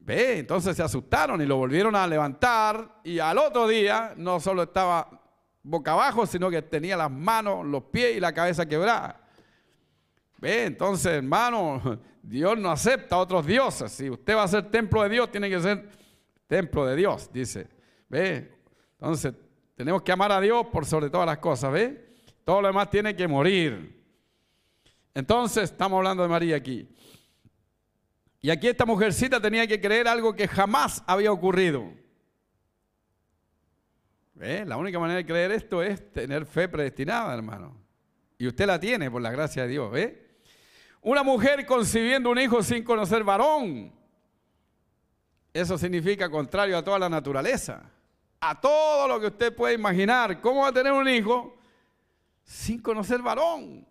Ve, 0.00 0.38
entonces 0.38 0.76
se 0.76 0.82
asustaron 0.82 1.40
y 1.42 1.46
lo 1.46 1.56
volvieron 1.56 1.94
a 1.94 2.06
levantar 2.06 3.00
y 3.04 3.18
al 3.18 3.38
otro 3.38 3.68
día 3.68 4.14
no 4.16 4.40
solo 4.40 4.62
estaba 4.62 5.08
boca 5.62 5.92
abajo, 5.92 6.26
sino 6.26 6.50
que 6.50 6.62
tenía 6.62 6.96
las 6.96 7.10
manos, 7.10 7.66
los 7.66 7.84
pies 7.84 8.16
y 8.16 8.20
la 8.20 8.32
cabeza 8.32 8.66
quebrada. 8.66 9.20
Ve, 10.38 10.64
entonces, 10.64 11.12
hermano, 11.12 12.00
Dios 12.22 12.58
no 12.58 12.70
acepta 12.70 13.16
a 13.16 13.18
otros 13.18 13.46
dioses. 13.46 13.92
Si 13.92 14.08
usted 14.08 14.36
va 14.36 14.44
a 14.44 14.48
ser 14.48 14.70
templo 14.70 15.02
de 15.02 15.10
Dios, 15.10 15.30
tiene 15.30 15.50
que 15.50 15.60
ser 15.60 15.88
templo 16.46 16.86
de 16.86 16.96
Dios, 16.96 17.30
dice. 17.32 17.68
¿Ve? 18.08 18.52
Entonces, 18.92 19.34
tenemos 19.76 20.02
que 20.02 20.12
amar 20.12 20.32
a 20.32 20.40
Dios 20.40 20.66
por 20.66 20.86
sobre 20.86 21.10
todas 21.10 21.26
las 21.26 21.38
cosas, 21.38 21.72
¿ve? 21.72 22.14
Todo 22.44 22.62
lo 22.62 22.68
demás 22.68 22.90
tiene 22.90 23.14
que 23.14 23.28
morir. 23.28 24.02
Entonces, 25.14 25.64
estamos 25.64 25.98
hablando 25.98 26.22
de 26.22 26.28
María 26.28 26.56
aquí. 26.56 26.88
Y 28.42 28.50
aquí 28.50 28.68
esta 28.68 28.86
mujercita 28.86 29.40
tenía 29.40 29.66
que 29.66 29.80
creer 29.80 30.08
algo 30.08 30.34
que 30.34 30.48
jamás 30.48 31.02
había 31.06 31.30
ocurrido. 31.30 31.92
¿Ve? 34.34 34.64
La 34.64 34.78
única 34.78 34.98
manera 34.98 35.18
de 35.18 35.26
creer 35.26 35.52
esto 35.52 35.82
es 35.82 36.12
tener 36.12 36.46
fe 36.46 36.66
predestinada, 36.66 37.34
hermano. 37.34 37.76
Y 38.38 38.46
usted 38.46 38.66
la 38.66 38.80
tiene 38.80 39.10
por 39.10 39.20
la 39.20 39.30
gracia 39.30 39.64
de 39.64 39.68
Dios, 39.68 39.92
¿ve? 39.92 40.30
Una 41.02 41.22
mujer 41.22 41.66
concibiendo 41.66 42.30
un 42.30 42.38
hijo 42.38 42.62
sin 42.62 42.82
conocer 42.82 43.22
varón. 43.22 43.92
Eso 45.52 45.76
significa 45.76 46.30
contrario 46.30 46.78
a 46.78 46.84
toda 46.84 46.98
la 46.98 47.08
naturaleza, 47.10 47.82
a 48.40 48.58
todo 48.58 49.06
lo 49.08 49.20
que 49.20 49.26
usted 49.26 49.54
puede 49.54 49.74
imaginar. 49.74 50.40
¿Cómo 50.40 50.62
va 50.62 50.68
a 50.68 50.72
tener 50.72 50.92
un 50.92 51.08
hijo 51.08 51.58
sin 52.42 52.80
conocer 52.80 53.20
varón? 53.20 53.86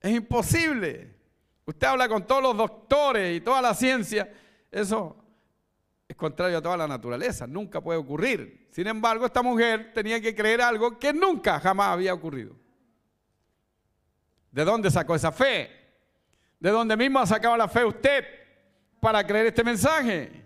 Es 0.00 0.12
imposible. 0.12 1.13
Usted 1.66 1.86
habla 1.86 2.08
con 2.08 2.26
todos 2.26 2.42
los 2.42 2.56
doctores 2.56 3.36
y 3.36 3.40
toda 3.40 3.62
la 3.62 3.74
ciencia. 3.74 4.30
Eso 4.70 5.16
es 6.06 6.16
contrario 6.16 6.58
a 6.58 6.62
toda 6.62 6.76
la 6.76 6.86
naturaleza. 6.86 7.46
Nunca 7.46 7.80
puede 7.80 7.98
ocurrir. 7.98 8.68
Sin 8.70 8.86
embargo, 8.86 9.26
esta 9.26 9.42
mujer 9.42 9.92
tenía 9.94 10.20
que 10.20 10.34
creer 10.34 10.60
algo 10.60 10.98
que 10.98 11.12
nunca, 11.12 11.60
jamás 11.60 11.88
había 11.88 12.12
ocurrido. 12.12 12.54
¿De 14.50 14.64
dónde 14.64 14.90
sacó 14.90 15.14
esa 15.14 15.32
fe? 15.32 15.70
¿De 16.60 16.70
dónde 16.70 16.96
mismo 16.96 17.18
ha 17.18 17.26
sacado 17.26 17.56
la 17.56 17.68
fe 17.68 17.84
usted 17.84 18.24
para 19.00 19.26
creer 19.26 19.46
este 19.46 19.64
mensaje? 19.64 20.44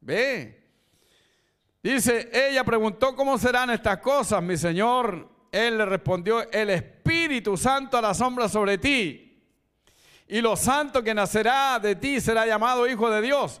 Ve. 0.00 0.60
Dice, 1.82 2.30
ella 2.32 2.62
preguntó, 2.64 3.16
¿cómo 3.16 3.38
serán 3.38 3.70
estas 3.70 3.98
cosas, 3.98 4.42
mi 4.42 4.56
Señor? 4.56 5.28
Él 5.50 5.78
le 5.78 5.84
respondió, 5.84 6.50
el 6.50 6.70
Espíritu 6.70 7.56
Santo 7.56 7.96
a 7.96 8.02
la 8.02 8.14
sombra 8.14 8.48
sobre 8.48 8.78
ti. 8.78 9.29
Y 10.30 10.40
lo 10.40 10.54
santo 10.54 11.02
que 11.02 11.12
nacerá 11.12 11.80
de 11.80 11.96
ti 11.96 12.20
será 12.20 12.46
llamado 12.46 12.86
Hijo 12.86 13.10
de 13.10 13.20
Dios. 13.20 13.60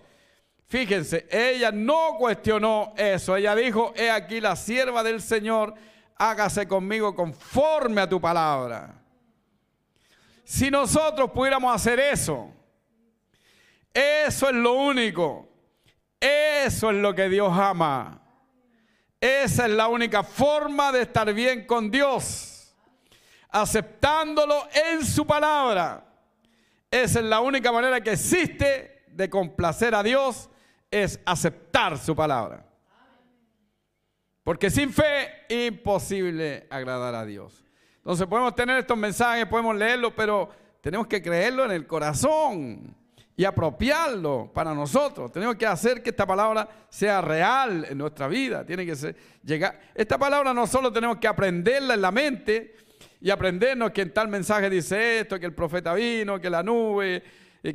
Fíjense, 0.68 1.26
ella 1.28 1.72
no 1.72 2.14
cuestionó 2.16 2.94
eso. 2.96 3.34
Ella 3.34 3.56
dijo, 3.56 3.92
he 3.96 4.08
aquí 4.08 4.40
la 4.40 4.54
sierva 4.54 5.02
del 5.02 5.20
Señor 5.20 5.74
hágase 6.14 6.68
conmigo 6.68 7.12
conforme 7.12 8.02
a 8.02 8.08
tu 8.08 8.20
palabra. 8.20 8.94
Si 10.44 10.70
nosotros 10.70 11.32
pudiéramos 11.32 11.74
hacer 11.74 11.98
eso, 11.98 12.52
eso 13.92 14.48
es 14.48 14.54
lo 14.54 14.74
único. 14.74 15.48
Eso 16.20 16.90
es 16.90 16.98
lo 16.98 17.12
que 17.16 17.28
Dios 17.28 17.52
ama. 17.52 18.20
Esa 19.20 19.66
es 19.66 19.72
la 19.72 19.88
única 19.88 20.22
forma 20.22 20.92
de 20.92 21.02
estar 21.02 21.34
bien 21.34 21.66
con 21.66 21.90
Dios. 21.90 22.76
Aceptándolo 23.48 24.68
en 24.72 25.04
su 25.04 25.26
palabra. 25.26 26.04
Esa 26.90 27.20
es 27.20 27.24
la 27.24 27.40
única 27.40 27.70
manera 27.70 28.00
que 28.00 28.12
existe 28.12 29.04
de 29.08 29.30
complacer 29.30 29.94
a 29.94 30.02
Dios, 30.02 30.48
es 30.90 31.20
aceptar 31.24 31.98
su 31.98 32.16
palabra. 32.16 32.66
Porque 34.42 34.70
sin 34.70 34.92
fe, 34.92 35.44
imposible 35.48 36.66
agradar 36.70 37.14
a 37.14 37.24
Dios. 37.24 37.64
Entonces 37.98 38.26
podemos 38.26 38.54
tener 38.54 38.78
estos 38.78 38.96
mensajes, 38.96 39.46
podemos 39.46 39.76
leerlos, 39.76 40.12
pero 40.16 40.48
tenemos 40.80 41.06
que 41.06 41.22
creerlo 41.22 41.64
en 41.64 41.70
el 41.72 41.86
corazón 41.86 42.96
y 43.36 43.44
apropiarlo 43.44 44.50
para 44.52 44.74
nosotros. 44.74 45.30
Tenemos 45.30 45.56
que 45.56 45.66
hacer 45.66 46.02
que 46.02 46.10
esta 46.10 46.26
palabra 46.26 46.68
sea 46.88 47.20
real 47.20 47.86
en 47.88 47.98
nuestra 47.98 48.26
vida. 48.26 48.64
Tiene 48.66 48.84
que 48.84 48.96
ser, 48.96 49.14
llegar. 49.44 49.80
Esta 49.94 50.18
palabra 50.18 50.52
no 50.52 50.66
solo 50.66 50.92
tenemos 50.92 51.18
que 51.18 51.28
aprenderla 51.28 51.94
en 51.94 52.02
la 52.02 52.10
mente 52.10 52.74
y 53.20 53.30
aprendernos 53.30 53.90
que 53.90 54.02
en 54.02 54.12
tal 54.12 54.28
mensaje 54.28 54.70
dice 54.70 55.20
esto, 55.20 55.38
que 55.38 55.46
el 55.46 55.54
profeta 55.54 55.94
vino, 55.94 56.40
que 56.40 56.48
la 56.48 56.62
nube, 56.62 57.22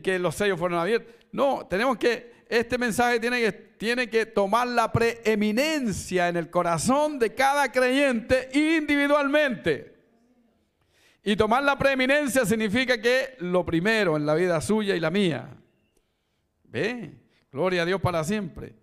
que 0.03 0.17
los 0.17 0.35
sellos 0.35 0.57
fueron 0.57 0.79
abiertos. 0.79 1.13
No, 1.31 1.67
tenemos 1.69 1.97
que, 1.97 2.33
este 2.49 2.77
mensaje 2.77 3.19
tiene 3.19 3.41
que, 3.41 3.51
tiene 3.51 4.09
que 4.09 4.25
tomar 4.25 4.67
la 4.67 4.91
preeminencia 4.91 6.29
en 6.29 6.37
el 6.37 6.49
corazón 6.49 7.19
de 7.19 7.33
cada 7.35 7.71
creyente 7.71 8.49
individualmente. 8.53 9.93
Y 11.23 11.35
tomar 11.35 11.63
la 11.63 11.77
preeminencia 11.77 12.45
significa 12.45 12.99
que 12.99 13.35
lo 13.39 13.65
primero 13.65 14.15
en 14.15 14.25
la 14.25 14.35
vida 14.35 14.61
suya 14.61 14.95
y 14.95 14.99
la 14.99 15.09
mía. 15.09 15.49
¿Ve? 16.63 17.11
Gloria 17.51 17.83
a 17.83 17.85
Dios 17.85 18.01
para 18.01 18.23
siempre. 18.23 18.73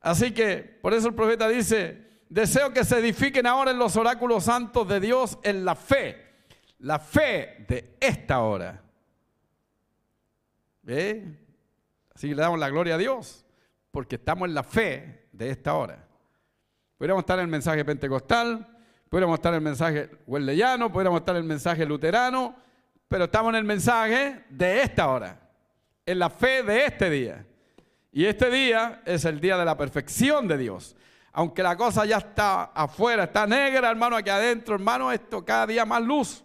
Así 0.00 0.32
que, 0.32 0.78
por 0.80 0.94
eso 0.94 1.08
el 1.08 1.14
profeta 1.14 1.48
dice, 1.48 2.11
deseo 2.34 2.72
que 2.72 2.84
se 2.84 2.98
edifiquen 2.98 3.46
ahora 3.46 3.70
en 3.70 3.78
los 3.78 3.96
oráculos 3.96 4.44
santos 4.44 4.88
de 4.88 5.00
Dios 5.00 5.38
en 5.42 5.64
la 5.64 5.74
fe. 5.74 6.32
La 6.78 6.98
fe 6.98 7.64
de 7.68 7.96
esta 8.00 8.40
hora. 8.40 8.82
¿Ve? 10.82 11.38
Así 12.14 12.28
que 12.28 12.34
le 12.34 12.42
damos 12.42 12.58
la 12.58 12.68
gloria 12.70 12.96
a 12.96 12.98
Dios, 12.98 13.44
porque 13.90 14.16
estamos 14.16 14.48
en 14.48 14.54
la 14.54 14.64
fe 14.64 15.28
de 15.32 15.50
esta 15.50 15.74
hora. 15.74 16.06
Podríamos 16.98 17.22
estar 17.22 17.38
en 17.38 17.44
el 17.44 17.50
mensaje 17.50 17.84
pentecostal, 17.84 18.72
Pudiéramos 19.12 19.34
estar 19.34 19.52
en 19.52 19.56
el 19.56 19.62
mensaje 19.62 20.08
huelleyano, 20.26 20.90
pudiéramos 20.90 21.20
estar 21.20 21.36
en 21.36 21.42
el 21.42 21.46
mensaje 21.46 21.84
luterano, 21.84 22.56
pero 23.08 23.24
estamos 23.24 23.50
en 23.50 23.56
el 23.56 23.64
mensaje 23.64 24.46
de 24.48 24.80
esta 24.80 25.06
hora, 25.06 25.38
en 26.06 26.18
la 26.18 26.30
fe 26.30 26.62
de 26.62 26.86
este 26.86 27.10
día. 27.10 27.44
Y 28.10 28.24
este 28.24 28.48
día 28.48 29.02
es 29.04 29.26
el 29.26 29.38
día 29.38 29.58
de 29.58 29.66
la 29.66 29.76
perfección 29.76 30.48
de 30.48 30.56
Dios. 30.56 30.96
Aunque 31.32 31.62
la 31.62 31.76
cosa 31.76 32.04
ya 32.04 32.18
está 32.18 32.64
afuera, 32.74 33.24
está 33.24 33.46
negra, 33.46 33.90
hermano, 33.90 34.16
aquí 34.16 34.28
adentro, 34.28 34.74
hermano, 34.74 35.10
esto 35.10 35.42
cada 35.44 35.66
día 35.66 35.86
más 35.86 36.02
luz, 36.02 36.44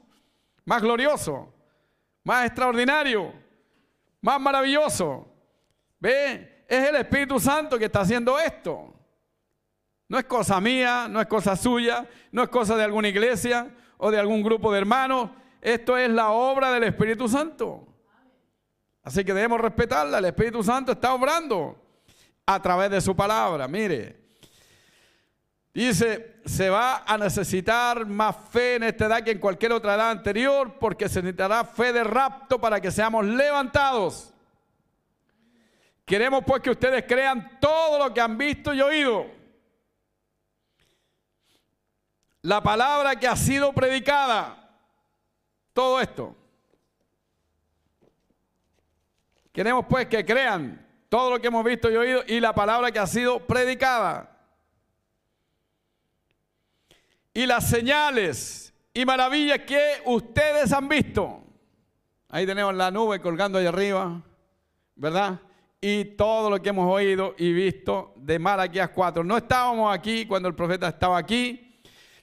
más 0.63 0.81
glorioso, 0.81 1.53
más 2.23 2.45
extraordinario, 2.45 3.33
más 4.21 4.39
maravilloso. 4.39 5.27
¿Ve? 5.99 6.65
Es 6.67 6.87
el 6.87 6.95
Espíritu 6.95 7.39
Santo 7.39 7.77
que 7.77 7.85
está 7.85 8.01
haciendo 8.01 8.39
esto. 8.39 8.93
No 10.07 10.17
es 10.17 10.25
cosa 10.25 10.61
mía, 10.61 11.07
no 11.09 11.19
es 11.19 11.27
cosa 11.27 11.57
suya, 11.57 12.07
no 12.31 12.43
es 12.43 12.49
cosa 12.49 12.77
de 12.77 12.83
alguna 12.83 13.09
iglesia 13.09 13.69
o 13.97 14.09
de 14.09 14.19
algún 14.19 14.41
grupo 14.41 14.71
de 14.71 14.79
hermanos. 14.79 15.31
Esto 15.61 15.97
es 15.97 16.09
la 16.09 16.29
obra 16.29 16.71
del 16.71 16.83
Espíritu 16.83 17.27
Santo. 17.27 17.85
Así 19.03 19.25
que 19.25 19.33
debemos 19.33 19.59
respetarla. 19.59 20.19
El 20.19 20.25
Espíritu 20.25 20.63
Santo 20.63 20.93
está 20.93 21.13
obrando 21.13 21.77
a 22.45 22.61
través 22.61 22.89
de 22.89 23.01
su 23.01 23.15
palabra. 23.15 23.67
Mire, 23.67 24.26
dice, 25.85 26.37
se 26.45 26.69
va 26.69 27.03
a 27.05 27.17
necesitar 27.17 28.05
más 28.05 28.35
fe 28.49 28.75
en 28.75 28.83
esta 28.83 29.05
edad 29.05 29.23
que 29.23 29.31
en 29.31 29.39
cualquier 29.39 29.73
otra 29.73 29.95
edad 29.95 30.11
anterior 30.11 30.77
porque 30.79 31.09
se 31.09 31.21
necesitará 31.21 31.63
fe 31.63 31.93
de 31.93 32.03
rapto 32.03 32.59
para 32.59 32.81
que 32.81 32.91
seamos 32.91 33.25
levantados. 33.25 34.33
Queremos 36.05 36.43
pues 36.45 36.61
que 36.61 36.69
ustedes 36.69 37.03
crean 37.07 37.59
todo 37.59 37.99
lo 37.99 38.13
que 38.13 38.21
han 38.21 38.37
visto 38.37 38.73
y 38.73 38.81
oído 38.81 39.37
la 42.47 42.63
palabra 42.63 43.17
que 43.17 43.27
ha 43.27 43.35
sido 43.35 43.73
predicada. 43.73 44.71
Todo 45.73 45.99
esto. 45.99 46.33
Queremos 49.51 49.85
pues 49.89 50.07
que 50.07 50.25
crean 50.25 50.85
todo 51.09 51.31
lo 51.31 51.41
que 51.41 51.47
hemos 51.47 51.65
visto 51.65 51.91
y 51.91 51.97
oído 51.97 52.23
y 52.25 52.39
la 52.39 52.55
palabra 52.55 52.89
que 52.91 52.99
ha 52.99 53.07
sido 53.07 53.45
predicada. 53.45 54.36
Y 57.37 57.45
las 57.45 57.69
señales 57.69 58.73
y 58.95 59.05
maravillas 59.05 59.59
que 59.59 60.01
ustedes 60.05 60.73
han 60.73 60.87
visto. 60.87 61.43
Ahí 62.29 62.47
tenemos 62.47 62.73
la 62.73 62.89
nube 62.89 63.21
colgando 63.21 63.59
ahí 63.59 63.67
arriba, 63.67 64.23
¿verdad? 64.95 65.39
Y 65.79 66.03
todo 66.03 66.49
lo 66.49 66.59
que 66.59 66.69
hemos 66.69 66.91
oído 66.91 67.35
y 67.37 67.53
visto 67.53 68.15
de 68.15 68.39
Malaquías 68.39 68.89
4. 68.89 69.23
No 69.23 69.37
estábamos 69.37 69.95
aquí 69.95 70.25
cuando 70.25 70.49
el 70.49 70.55
profeta 70.55 70.87
estaba 70.87 71.15
aquí, 71.15 71.79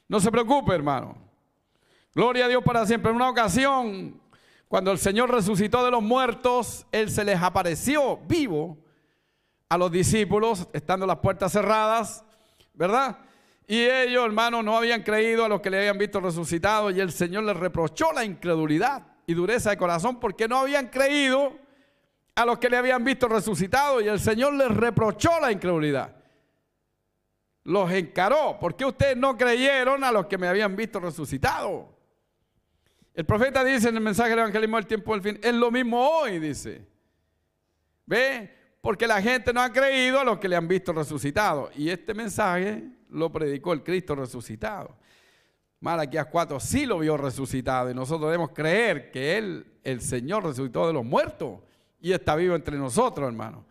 no 0.09 0.19
se 0.19 0.33
preocupe, 0.33 0.75
hermano. 0.75 1.17
Gloria 2.12 2.47
a 2.47 2.49
Dios 2.49 2.65
para 2.65 2.85
siempre. 2.85 3.11
En 3.11 3.17
una 3.17 3.31
ocasión, 3.31 4.21
cuando 4.67 4.91
el 4.91 4.99
Señor 4.99 5.31
resucitó 5.31 5.85
de 5.85 5.93
los 5.93 6.03
muertos, 6.03 6.89
Él 6.91 7.09
se 7.09 7.23
les 7.23 7.41
apareció 7.41 8.17
vivo 8.27 8.79
a 9.69 9.79
los 9.79 9.93
discípulos, 9.93 10.67
estando 10.73 11.07
las 11.07 11.19
puertas 11.19 11.53
cerradas, 11.53 12.25
¿verdad? 12.73 13.17
Y 13.67 13.81
ellos, 13.81 14.25
hermano, 14.25 14.62
no 14.62 14.77
habían 14.77 15.03
creído 15.03 15.45
a 15.45 15.49
los 15.49 15.61
que 15.61 15.71
le 15.71 15.79
habían 15.79 15.99
visto 15.99 16.21
resucitado 16.21 16.91
y 16.91 17.01
el 17.01 17.12
Señor 17.12 17.45
les 17.45 17.57
reprochó 17.57 18.12
la 18.12 18.25
incredulidad 18.25 19.07
y 19.27 19.35
dureza 19.35 19.71
de 19.71 19.79
corazón 19.79 20.21
porque 20.21 20.47
no 20.47 20.59
habían 20.59 20.89
creído 20.89 21.53
a 22.35 22.45
los 22.45 22.59
que 22.59 22.69
le 22.69 22.77
habían 22.77 23.05
visto 23.05 23.27
resucitado 23.29 24.01
y 24.01 24.09
el 24.09 24.21
Señor 24.21 24.55
les 24.55 24.71
reprochó 24.71 25.41
la 25.41 25.51
incredulidad 25.51 26.15
los 27.65 27.91
encaró. 27.91 28.59
¿Por 28.61 28.77
qué 28.77 28.85
ustedes 28.85 29.17
no 29.17 29.37
creyeron 29.37 30.05
a 30.05 30.12
los 30.12 30.27
que 30.27 30.39
me 30.39 30.47
habían 30.47 30.77
visto 30.77 31.01
resucitado? 31.01 31.93
El 33.15 33.25
profeta 33.25 33.65
dice 33.65 33.89
en 33.89 33.97
el 33.97 34.03
mensaje 34.03 34.31
del 34.31 34.41
evangelismo 34.41 34.77
del 34.77 34.87
tiempo 34.87 35.12
del 35.12 35.23
fin, 35.23 35.41
es 35.43 35.55
lo 35.55 35.71
mismo 35.71 36.09
hoy, 36.09 36.39
dice. 36.39 36.87
¿Ve? 38.07 38.51
Porque 38.81 39.07
la 39.07 39.23
gente 39.23 39.53
no 39.53 39.62
ha 39.62 39.73
creído 39.73 40.21
a 40.21 40.25
los 40.25 40.39
que 40.39 40.49
le 40.49 40.57
han 40.57 40.69
visto 40.69 40.93
resucitado. 40.93 41.71
Y 41.75 41.89
este 41.89 42.12
mensaje 42.12 42.85
lo 43.15 43.31
predicó 43.31 43.73
el 43.73 43.83
Cristo 43.83 44.15
resucitado. 44.15 44.97
Malaquías 45.81 46.27
4 46.27 46.61
sí 46.61 46.87
lo 46.87 46.99
vio 46.99 47.17
resucitado 47.17 47.91
y 47.91 47.95
nosotros 47.95 48.31
debemos 48.31 48.51
creer 48.51 49.11
que 49.11 49.37
Él, 49.37 49.67
el 49.83 50.01
Señor, 50.01 50.45
resucitó 50.45 50.87
de 50.87 50.93
los 50.93 51.05
muertos 51.05 51.61
y 52.01 52.12
está 52.12 52.35
vivo 52.37 52.55
entre 52.55 52.77
nosotros, 52.77 53.29
hermano. 53.29 53.65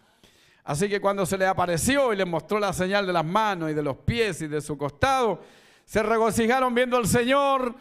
Así 0.63 0.87
que 0.87 1.01
cuando 1.01 1.25
se 1.25 1.37
le 1.37 1.45
apareció 1.45 2.13
y 2.13 2.15
le 2.15 2.25
mostró 2.25 2.57
la 2.59 2.71
señal 2.71 3.05
de 3.05 3.13
las 3.13 3.25
manos 3.25 3.69
y 3.69 3.73
de 3.73 3.83
los 3.83 3.97
pies 3.97 4.41
y 4.41 4.47
de 4.47 4.61
su 4.61 4.77
costado, 4.77 5.41
se 5.83 6.01
regocijaron 6.01 6.73
viendo 6.73 6.97
al 6.97 7.07
Señor. 7.07 7.75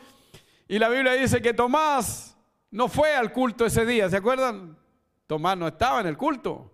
Y 0.67 0.79
la 0.79 0.89
Biblia 0.89 1.13
dice 1.13 1.41
que 1.41 1.55
Tomás 1.55 2.37
no 2.71 2.89
fue 2.89 3.15
al 3.15 3.33
culto 3.33 3.67
ese 3.67 3.87
día, 3.87 4.09
¿se 4.09 4.17
acuerdan? 4.17 4.77
Tomás 5.27 5.57
no 5.57 5.69
estaba 5.69 6.01
en 6.01 6.07
el 6.09 6.17
culto. 6.17 6.72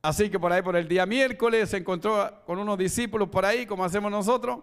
Así 0.00 0.30
que 0.30 0.38
por 0.38 0.52
ahí, 0.52 0.62
por 0.62 0.76
el 0.76 0.86
día 0.86 1.06
miércoles, 1.06 1.70
se 1.70 1.78
encontró 1.78 2.42
con 2.46 2.58
unos 2.58 2.78
discípulos 2.78 3.28
por 3.28 3.44
ahí, 3.44 3.66
como 3.66 3.84
hacemos 3.84 4.10
nosotros. 4.10 4.60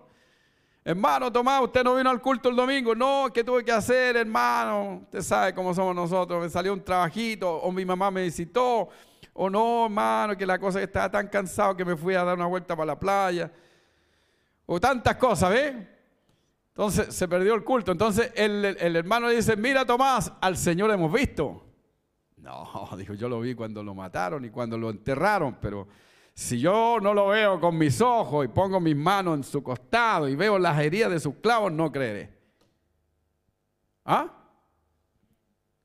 Hermano 0.84 1.32
Tomás, 1.32 1.62
usted 1.64 1.84
no 1.84 1.96
vino 1.96 2.10
al 2.10 2.22
culto 2.22 2.50
el 2.50 2.56
domingo. 2.56 2.96
No, 2.96 3.28
¿qué 3.34 3.44
tuve 3.44 3.66
que 3.66 3.72
hacer, 3.72 4.16
hermano? 4.16 5.02
Usted 5.04 5.22
sabe 5.22 5.54
cómo 5.54 5.74
somos 5.74 5.96
nosotros. 5.96 6.42
Me 6.42 6.50
salió 6.50 6.72
un 6.72 6.84
trabajito 6.84 7.52
o 7.52 7.72
mi 7.72 7.84
mamá 7.84 8.12
me 8.12 8.24
visitó 8.24 8.90
o 9.34 9.50
no, 9.50 9.86
hermano, 9.86 10.38
que 10.38 10.46
la 10.46 10.58
cosa 10.58 10.80
que 10.80 10.86
estaba 10.86 11.10
tan 11.10 11.28
cansado 11.28 11.76
que 11.76 11.84
me 11.84 11.98
fui 11.98 12.14
a 12.14 12.24
dar 12.24 12.38
una 12.38 12.46
vuelta 12.46 12.76
para 12.76 12.86
la 12.86 13.00
playa. 13.00 13.52
O 14.68 14.80
tantas 14.80 15.16
cosas, 15.18 15.50
¿ve? 15.50 15.88
Entonces 16.70 17.14
se 17.14 17.28
perdió 17.28 17.56
el 17.56 17.64
culto. 17.64 17.92
Entonces 17.92 18.32
el, 18.36 18.64
el 18.64 18.96
hermano 18.96 19.28
dice, 19.30 19.58
mira 19.58 19.86
Tomás, 19.86 20.32
al 20.40 20.56
Señor 20.56 20.92
hemos 20.92 21.12
visto. 21.12 21.64
No, 22.46 22.88
dijo, 22.98 23.16
yo 23.16 23.28
lo 23.28 23.40
vi 23.40 23.56
cuando 23.56 23.82
lo 23.84 23.96
mataron 23.96 24.46
y 24.46 24.52
cuando 24.52 24.78
lo 24.78 24.92
enterraron, 24.92 25.58
pero 25.60 25.88
si 26.32 26.60
yo 26.60 27.00
no 27.02 27.12
lo 27.12 27.30
veo 27.30 27.60
con 27.60 27.76
mis 27.76 28.00
ojos 28.02 28.46
y 28.46 28.50
pongo 28.50 28.80
mis 28.80 28.96
manos 28.96 29.38
en 29.38 29.44
su 29.44 29.64
costado 29.64 30.30
y 30.30 30.36
veo 30.36 30.60
las 30.60 30.80
heridas 30.80 31.10
de 31.10 31.20
sus 31.20 31.36
clavos, 31.38 31.72
no 31.72 31.92
creeré. 31.92 32.32
¿Ah? 34.06 34.32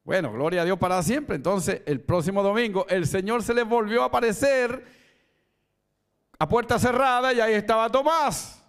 Bueno, 0.04 0.30
gloria 0.32 0.60
a 0.60 0.64
Dios 0.66 0.78
para 0.78 1.02
siempre. 1.02 1.36
Entonces, 1.36 1.80
el 1.86 2.00
próximo 2.02 2.42
domingo, 2.42 2.84
el 2.90 3.06
Señor 3.06 3.42
se 3.42 3.54
les 3.54 3.66
volvió 3.66 4.02
a 4.02 4.06
aparecer 4.06 4.84
a 6.38 6.46
puerta 6.46 6.78
cerrada 6.78 7.32
y 7.32 7.40
ahí 7.40 7.54
estaba 7.54 7.88
Tomás. 7.88 8.62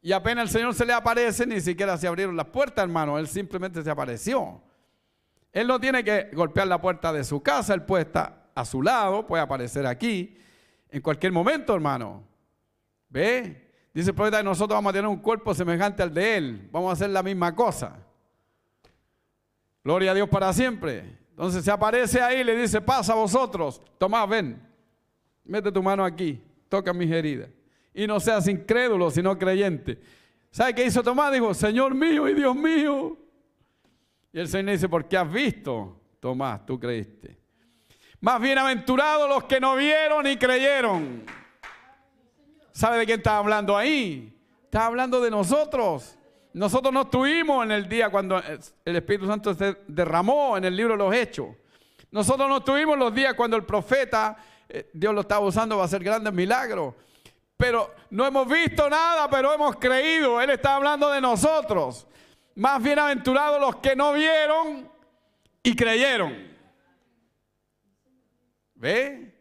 Y 0.00 0.10
apenas 0.10 0.46
el 0.46 0.50
Señor 0.50 0.74
se 0.74 0.84
le 0.84 0.92
aparece, 0.92 1.46
ni 1.46 1.60
siquiera 1.60 1.96
se 1.96 2.08
abrieron 2.08 2.36
las 2.36 2.46
puertas, 2.46 2.82
hermano. 2.82 3.16
Él 3.16 3.28
simplemente 3.28 3.80
se 3.80 3.90
apareció. 3.90 4.60
Él 5.52 5.66
no 5.66 5.78
tiene 5.78 6.02
que 6.02 6.30
golpear 6.32 6.66
la 6.66 6.80
puerta 6.80 7.12
de 7.12 7.24
su 7.24 7.42
casa, 7.42 7.74
él 7.74 7.82
puede 7.82 8.04
estar 8.04 8.50
a 8.54 8.64
su 8.64 8.82
lado, 8.82 9.26
puede 9.26 9.42
aparecer 9.42 9.86
aquí. 9.86 10.36
en 10.90 11.00
cualquier 11.00 11.32
momento, 11.32 11.74
hermano. 11.74 12.22
¿Ve? 13.08 13.70
Dice 13.94 14.10
el 14.10 14.16
profeta 14.16 14.38
que 14.38 14.44
nosotros 14.44 14.76
vamos 14.76 14.90
a 14.90 14.94
tener 14.94 15.08
un 15.08 15.18
cuerpo 15.18 15.54
semejante 15.54 16.02
al 16.02 16.12
de 16.12 16.36
Él. 16.36 16.68
Vamos 16.70 16.90
a 16.90 16.92
hacer 16.92 17.10
la 17.10 17.22
misma 17.22 17.54
cosa. 17.54 17.96
Gloria 19.84 20.12
a 20.12 20.14
Dios 20.14 20.28
para 20.28 20.52
siempre. 20.52 21.18
Entonces 21.30 21.64
se 21.64 21.70
aparece 21.70 22.20
ahí 22.20 22.40
y 22.40 22.44
le 22.44 22.56
dice, 22.56 22.80
pasa 22.80 23.12
a 23.12 23.16
vosotros. 23.16 23.80
Tomás, 23.98 24.28
ven. 24.28 24.66
Mete 25.44 25.72
tu 25.72 25.82
mano 25.82 26.04
aquí. 26.04 26.42
Toca 26.68 26.92
mis 26.92 27.10
heridas. 27.10 27.50
Y 27.92 28.06
no 28.06 28.20
seas 28.20 28.48
incrédulo, 28.48 29.10
sino 29.10 29.38
creyente. 29.38 29.98
¿Sabe 30.50 30.74
qué 30.74 30.84
hizo 30.84 31.02
Tomás? 31.02 31.32
Dijo, 31.32 31.52
Señor 31.52 31.94
mío 31.94 32.28
y 32.28 32.34
Dios 32.34 32.54
mío. 32.54 33.16
Y 34.32 34.40
el 34.40 34.48
Señor 34.48 34.72
dice, 34.72 34.88
¿por 34.88 35.06
qué 35.06 35.18
has 35.18 35.30
visto, 35.30 36.00
Tomás, 36.18 36.64
tú 36.64 36.78
creíste. 36.78 37.38
Más 38.20 38.40
bienaventurados 38.40 39.28
los 39.28 39.44
que 39.44 39.58
no 39.58 39.74
vieron 39.74 40.26
y 40.26 40.36
creyeron. 40.36 41.24
¿Sabe 42.70 42.98
de 42.98 43.06
quién 43.06 43.18
está 43.18 43.38
hablando 43.38 43.76
ahí? 43.76 44.32
Está 44.62 44.86
hablando 44.86 45.20
de 45.20 45.30
nosotros. 45.30 46.16
Nosotros 46.52 46.94
no 46.94 47.02
estuvimos 47.02 47.64
en 47.64 47.72
el 47.72 47.88
día 47.88 48.10
cuando 48.10 48.40
el 48.84 48.96
Espíritu 48.96 49.26
Santo 49.26 49.52
se 49.54 49.78
derramó 49.88 50.56
en 50.56 50.64
el 50.64 50.76
libro 50.76 50.92
de 50.92 50.98
los 50.98 51.14
Hechos. 51.14 51.48
Nosotros 52.10 52.48
no 52.48 52.58
estuvimos 52.58 52.96
los 52.96 53.12
días 53.12 53.34
cuando 53.34 53.56
el 53.56 53.64
profeta, 53.64 54.36
eh, 54.68 54.90
Dios 54.92 55.14
lo 55.14 55.22
estaba 55.22 55.44
usando 55.44 55.74
para 55.74 55.86
hacer 55.86 56.04
grandes 56.04 56.32
milagros. 56.32 56.94
Pero 57.56 57.94
no 58.10 58.26
hemos 58.26 58.46
visto 58.46 58.88
nada, 58.88 59.28
pero 59.28 59.52
hemos 59.52 59.76
creído. 59.76 60.40
Él 60.40 60.50
está 60.50 60.76
hablando 60.76 61.10
de 61.10 61.20
nosotros. 61.20 62.06
Más 62.54 62.82
bienaventurados 62.82 63.60
los 63.60 63.76
que 63.76 63.96
no 63.96 64.12
vieron 64.12 64.90
y 65.62 65.74
creyeron. 65.74 66.52
¿Ve? 68.74 69.32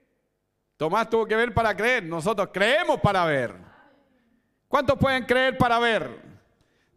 Tomás 0.78 1.10
tuvo 1.10 1.26
que 1.26 1.36
ver 1.36 1.54
para 1.54 1.76
creer. 1.76 2.04
Nosotros 2.04 2.50
creemos 2.54 3.00
para 3.02 3.26
ver. 3.26 3.56
¿Cuántos 4.68 4.98
pueden 4.98 5.26
creer 5.26 5.58
para 5.58 5.80
ver? 5.80 6.22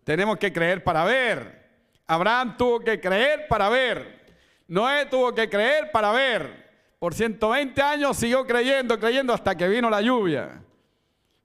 Tenemos 0.04 0.38
que 0.38 0.52
creer 0.52 0.84
para 0.84 1.04
ver. 1.04 1.64
Abraham 2.06 2.56
tuvo 2.56 2.80
que 2.80 3.00
creer 3.00 3.48
para 3.48 3.68
ver. 3.68 4.24
Noé 4.68 5.06
tuvo 5.06 5.34
que 5.34 5.48
creer 5.48 5.90
para 5.90 6.12
ver. 6.12 6.64
Por 6.98 7.14
120 7.14 7.82
años 7.82 8.16
siguió 8.16 8.46
creyendo, 8.46 8.98
creyendo 8.98 9.32
hasta 9.32 9.56
que 9.56 9.68
vino 9.68 9.90
la 9.90 10.00
lluvia. 10.00 10.62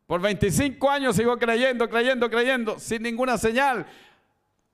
Por 0.05 0.22
25 0.22 0.89
años 0.89 1.15
siguió 1.15 1.38
creyendo, 1.38 1.89
creyendo, 1.89 2.30
creyendo, 2.30 2.80
sin 2.80 3.03
ninguna 3.03 3.38
señal. 3.38 3.86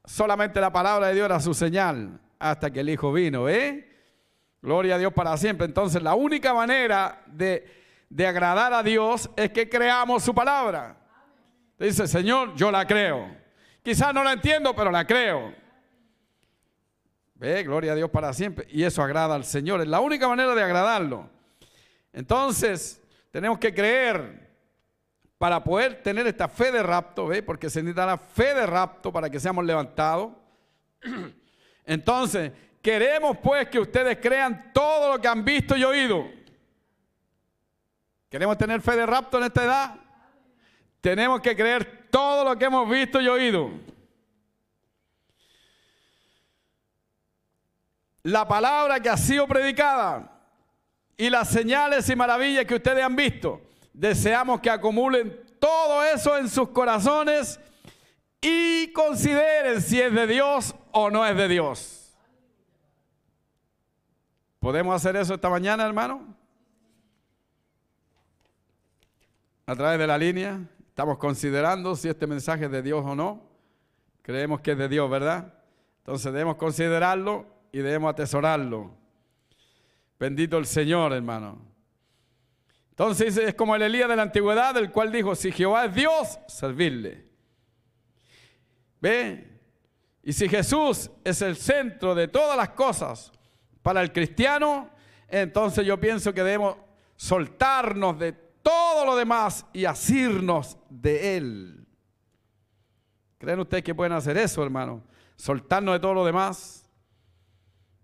Solamente 0.05 0.61
la 0.61 0.71
palabra 0.71 1.07
de 1.07 1.15
Dios 1.15 1.25
era 1.25 1.39
su 1.39 1.53
señal 1.53 2.19
hasta 2.39 2.71
que 2.71 2.81
el 2.81 2.89
Hijo 2.89 3.11
vino, 3.11 3.49
¿eh? 3.49 3.91
Gloria 4.61 4.95
a 4.95 4.97
Dios 4.97 5.13
para 5.13 5.35
siempre. 5.37 5.65
Entonces, 5.65 6.01
la 6.01 6.15
única 6.15 6.53
manera 6.53 7.21
de, 7.27 7.65
agradar 8.25 8.73
a 8.73 8.83
Dios 8.83 9.29
es 9.35 9.51
que 9.51 9.69
creamos 9.69 10.23
su 10.23 10.33
palabra. 10.33 10.97
Dice, 11.77 12.07
Señor, 12.07 12.55
yo 12.55 12.71
la 12.71 12.85
creo. 12.87 13.35
Quizás 13.83 14.13
no 14.13 14.23
la 14.23 14.33
entiendo, 14.33 14.75
pero 14.75 14.89
la 14.91 15.05
creo. 15.05 15.53
Ve, 17.35 17.63
gloria 17.63 17.91
a 17.91 17.95
Dios 17.95 18.09
para 18.09 18.33
siempre. 18.33 18.65
Y 18.69 18.83
eso 18.83 19.03
agrada 19.03 19.35
al 19.35 19.45
Señor. 19.45 19.81
Es 19.81 19.87
la 19.87 19.99
única 19.99 20.27
manera 20.27 20.55
de 20.55 20.63
agradarlo. 20.63 21.29
Entonces, 22.11 23.01
tenemos 23.31 23.59
que 23.59 23.73
creer 23.73 24.44
para 25.45 25.63
poder 25.63 26.01
tener 26.01 26.25
esta 26.25 26.47
fe 26.47 26.71
de 26.71 26.81
rapto, 26.81 27.27
¿ve? 27.27 27.43
Porque 27.43 27.69
se 27.69 27.83
necesita 27.83 28.03
la 28.05 28.17
fe 28.17 28.55
de 28.55 28.65
rapto 28.65 29.13
para 29.13 29.29
que 29.29 29.39
seamos 29.39 29.63
levantados. 29.63 30.31
Entonces, 31.85 32.51
Queremos 32.85 33.37
pues 33.39 33.67
que 33.67 33.79
ustedes 33.79 34.19
crean 34.21 34.71
todo 34.71 35.13
lo 35.13 35.19
que 35.19 35.27
han 35.27 35.43
visto 35.43 35.75
y 35.75 35.83
oído. 35.83 36.29
¿Queremos 38.29 38.59
tener 38.59 38.79
fe 38.79 38.95
de 38.95 39.07
rapto 39.07 39.39
en 39.39 39.45
esta 39.45 39.63
edad? 39.63 39.95
Tenemos 41.01 41.41
que 41.41 41.55
creer 41.55 42.07
todo 42.11 42.43
lo 42.43 42.55
que 42.55 42.65
hemos 42.65 42.87
visto 42.87 43.19
y 43.19 43.27
oído. 43.27 43.71
La 48.21 48.47
palabra 48.47 48.99
que 48.99 49.09
ha 49.09 49.17
sido 49.17 49.47
predicada 49.47 50.31
y 51.17 51.31
las 51.31 51.49
señales 51.49 52.07
y 52.07 52.15
maravillas 52.15 52.65
que 52.65 52.75
ustedes 52.75 53.03
han 53.03 53.15
visto, 53.15 53.61
deseamos 53.95 54.59
que 54.59 54.69
acumulen 54.69 55.39
todo 55.59 56.03
eso 56.03 56.37
en 56.37 56.49
sus 56.49 56.69
corazones 56.69 57.59
y 58.41 58.91
consideren 58.91 59.81
si 59.81 59.99
es 59.99 60.13
de 60.13 60.27
Dios 60.27 60.75
o 60.91 61.09
no 61.09 61.25
es 61.25 61.35
de 61.35 61.47
Dios. 61.47 62.15
¿Podemos 64.59 64.95
hacer 64.95 65.15
eso 65.15 65.33
esta 65.33 65.49
mañana, 65.49 65.85
hermano? 65.85 66.35
A 69.65 69.75
través 69.75 69.97
de 69.97 70.07
la 70.07 70.17
línea, 70.17 70.59
estamos 70.89 71.17
considerando 71.17 71.95
si 71.95 72.09
este 72.09 72.27
mensaje 72.27 72.65
es 72.65 72.71
de 72.71 72.81
Dios 72.81 73.03
o 73.05 73.15
no. 73.15 73.41
Creemos 74.21 74.61
que 74.61 74.71
es 74.71 74.77
de 74.77 74.89
Dios, 74.89 75.09
¿verdad? 75.09 75.53
Entonces 75.99 76.31
debemos 76.31 76.57
considerarlo 76.57 77.45
y 77.71 77.79
debemos 77.79 78.11
atesorarlo. 78.11 78.91
Bendito 80.19 80.57
el 80.57 80.65
Señor, 80.65 81.13
hermano. 81.13 81.74
Entonces 82.95 83.35
es 83.35 83.53
como 83.55 83.75
el 83.75 83.81
Elías 83.81 84.07
de 84.07 84.15
la 84.15 84.21
antigüedad, 84.21 84.77
el 84.77 84.91
cual 84.91 85.11
dijo, 85.11 85.35
si 85.35 85.51
Jehová 85.51 85.85
es 85.85 85.93
Dios, 85.93 86.39
servirle. 86.47 87.25
¿Ve? 89.01 89.59
Y 90.23 90.31
si 90.31 90.47
Jesús 90.47 91.11
es 91.23 91.41
el 91.41 91.57
centro 91.57 92.15
de 92.15 92.29
todas 92.29 92.55
las 92.55 92.69
cosas, 92.69 93.33
para 93.85 94.01
el 94.01 94.11
cristiano, 94.11 94.89
entonces 95.27 95.85
yo 95.85 95.99
pienso 95.99 96.33
que 96.33 96.41
debemos 96.41 96.75
soltarnos 97.15 98.17
de 98.17 98.31
todo 98.31 99.05
lo 99.05 99.15
demás 99.15 99.63
y 99.73 99.85
asirnos 99.85 100.79
de 100.89 101.37
Él. 101.37 101.87
¿Creen 103.37 103.59
ustedes 103.59 103.83
que 103.83 103.93
pueden 103.93 104.13
hacer 104.13 104.37
eso, 104.37 104.63
hermano? 104.63 105.03
Soltarnos 105.35 105.93
de 105.93 105.99
todo 105.99 106.15
lo 106.15 106.25
demás. 106.25 106.89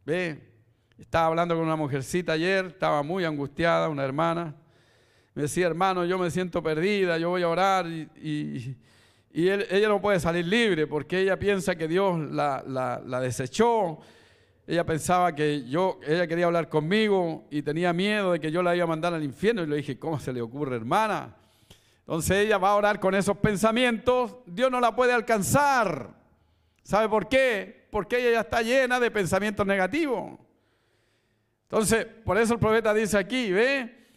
Ve, 0.05 0.53
estaba 0.99 1.25
hablando 1.25 1.55
con 1.55 1.63
una 1.63 1.75
mujercita 1.75 2.33
ayer, 2.33 2.65
estaba 2.67 3.01
muy 3.01 3.25
angustiada, 3.25 3.89
una 3.89 4.03
hermana. 4.03 4.55
Me 5.33 5.43
decía, 5.43 5.67
hermano, 5.67 6.05
yo 6.05 6.17
me 6.17 6.29
siento 6.29 6.61
perdida, 6.61 7.17
yo 7.17 7.29
voy 7.29 7.43
a 7.43 7.49
orar 7.49 7.87
y, 7.87 8.75
ella 9.33 9.87
no 9.87 10.01
puede 10.01 10.19
salir 10.19 10.45
libre 10.45 10.87
porque 10.87 11.21
ella 11.21 11.39
piensa 11.39 11.75
que 11.75 11.87
Dios 11.87 12.19
la, 12.19 12.61
la 12.67 13.19
desechó 13.21 13.99
ella 14.71 14.85
pensaba 14.85 15.35
que 15.35 15.65
yo, 15.67 15.99
ella 16.07 16.27
quería 16.27 16.45
hablar 16.45 16.69
conmigo 16.69 17.45
y 17.49 17.61
tenía 17.61 17.93
miedo 17.93 18.31
de 18.31 18.39
que 18.39 18.51
yo 18.51 18.63
la 18.63 18.73
iba 18.73 18.85
a 18.85 18.87
mandar 18.87 19.13
al 19.13 19.21
infierno. 19.21 19.63
Y 19.63 19.67
le 19.67 19.75
dije, 19.75 19.99
¿cómo 19.99 20.17
se 20.17 20.31
le 20.31 20.41
ocurre, 20.41 20.77
hermana? 20.77 21.35
Entonces 21.99 22.37
ella 22.37 22.57
va 22.57 22.69
a 22.69 22.75
orar 22.75 22.99
con 22.99 23.13
esos 23.13 23.37
pensamientos. 23.37 24.37
Dios 24.45 24.71
no 24.71 24.79
la 24.79 24.95
puede 24.95 25.11
alcanzar. 25.11 26.13
¿Sabe 26.83 27.09
por 27.09 27.27
qué? 27.27 27.87
Porque 27.91 28.17
ella 28.17 28.31
ya 28.31 28.39
está 28.41 28.61
llena 28.61 28.97
de 28.99 29.11
pensamientos 29.11 29.65
negativos. 29.65 30.39
Entonces, 31.63 32.05
por 32.23 32.37
eso 32.37 32.53
el 32.53 32.59
profeta 32.59 32.93
dice 32.93 33.17
aquí, 33.17 33.51
¿ve? 33.51 34.07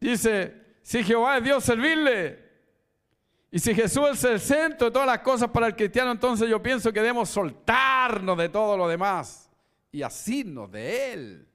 Dice, 0.00 0.59
si 0.82 1.02
Jehová 1.04 1.38
es 1.38 1.44
Dios, 1.44 1.64
servirle. 1.64 2.50
Y 3.50 3.58
si 3.58 3.74
Jesús 3.74 4.10
es 4.10 4.24
el 4.24 4.40
centro 4.40 4.86
de 4.86 4.92
todas 4.92 5.08
las 5.08 5.20
cosas 5.20 5.50
para 5.50 5.66
el 5.66 5.74
cristiano, 5.74 6.12
entonces 6.12 6.48
yo 6.48 6.62
pienso 6.62 6.92
que 6.92 7.00
debemos 7.00 7.28
soltarnos 7.28 8.38
de 8.38 8.48
todo 8.48 8.76
lo 8.76 8.86
demás 8.86 9.50
y 9.90 10.02
asirnos 10.02 10.70
de 10.70 11.12
Él. 11.12 11.48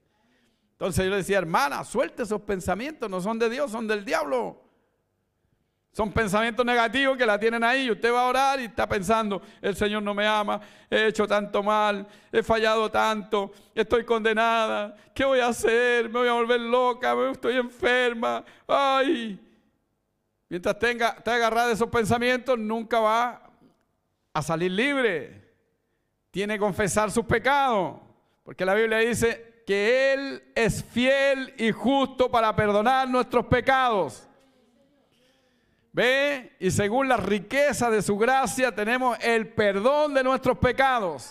Entonces 0.72 1.06
yo 1.06 1.12
le 1.12 1.18
decía, 1.18 1.38
hermana, 1.38 1.86
suelte 1.86 2.24
esos 2.24 2.42
pensamientos, 2.42 3.10
no 3.10 3.22
son 3.22 3.40
de 3.40 3.50
Dios, 3.50 3.72
son 3.72 3.88
del 3.88 4.04
diablo. 4.04 4.65
Son 5.96 6.12
pensamientos 6.12 6.66
negativos 6.66 7.16
que 7.16 7.26
la 7.26 7.40
tienen 7.40 7.64
ahí. 7.64 7.90
Usted 7.90 8.12
va 8.12 8.24
a 8.24 8.28
orar 8.28 8.60
y 8.60 8.66
está 8.66 8.86
pensando, 8.86 9.42
el 9.62 9.78
Señor 9.78 10.04
no 10.04 10.14
me 10.14 10.28
ama, 10.28 10.60
he 10.90 11.08
hecho 11.08 11.26
tanto 11.26 11.64
mal, 11.64 12.06
he 12.34 12.44
fallado 12.44 12.92
tanto, 12.92 13.54
estoy 13.74 14.04
condenada, 14.04 14.94
¿qué 15.14 15.24
voy 15.24 15.40
a 15.40 15.48
hacer? 15.48 16.10
Me 16.10 16.20
voy 16.20 16.28
a 16.28 16.34
volver 16.34 16.60
loca, 16.60 17.16
estoy 17.32 17.56
enferma. 17.56 18.44
Ay. 18.68 19.40
Mientras 20.50 20.78
tenga, 20.78 21.16
te 21.16 21.32
agarrada 21.32 21.72
esos 21.72 21.90
pensamientos, 21.90 22.60
nunca 22.60 23.00
va 23.00 23.50
a 24.34 24.42
salir 24.42 24.74
libre. 24.74 25.46
Tiene 26.30 26.56
que 26.56 26.60
confesar 26.60 27.10
sus 27.10 27.24
pecados. 27.24 28.02
Porque 28.44 28.66
la 28.66 28.74
Biblia 28.74 28.98
dice 28.98 29.64
que 29.66 30.12
Él 30.12 30.44
es 30.56 30.84
fiel 30.84 31.54
y 31.58 31.72
justo 31.72 32.30
para 32.30 32.54
perdonar 32.54 33.08
nuestros 33.08 33.46
pecados. 33.46 34.28
¿Ve? 35.96 36.58
Y 36.60 36.72
según 36.72 37.08
la 37.08 37.16
riqueza 37.16 37.90
de 37.90 38.02
su 38.02 38.18
gracia 38.18 38.76
tenemos 38.76 39.18
el 39.22 39.48
perdón 39.48 40.14
de 40.14 40.26
nuestros 40.26 40.58
pecados. 40.58 41.30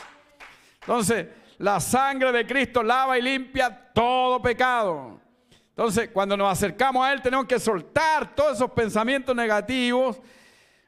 Entonces, 0.80 1.26
la 1.58 1.80
sangre 1.80 2.32
de 2.32 2.46
Cristo 2.46 2.82
lava 2.82 3.18
y 3.18 3.22
limpia 3.22 3.92
todo 3.92 4.40
pecado. 4.40 5.20
Entonces, 5.68 6.08
cuando 6.10 6.34
nos 6.34 6.50
acercamos 6.50 7.04
a 7.04 7.12
Él, 7.12 7.20
tenemos 7.20 7.44
que 7.44 7.58
soltar 7.58 8.34
todos 8.34 8.54
esos 8.54 8.70
pensamientos 8.70 9.36
negativos 9.36 10.18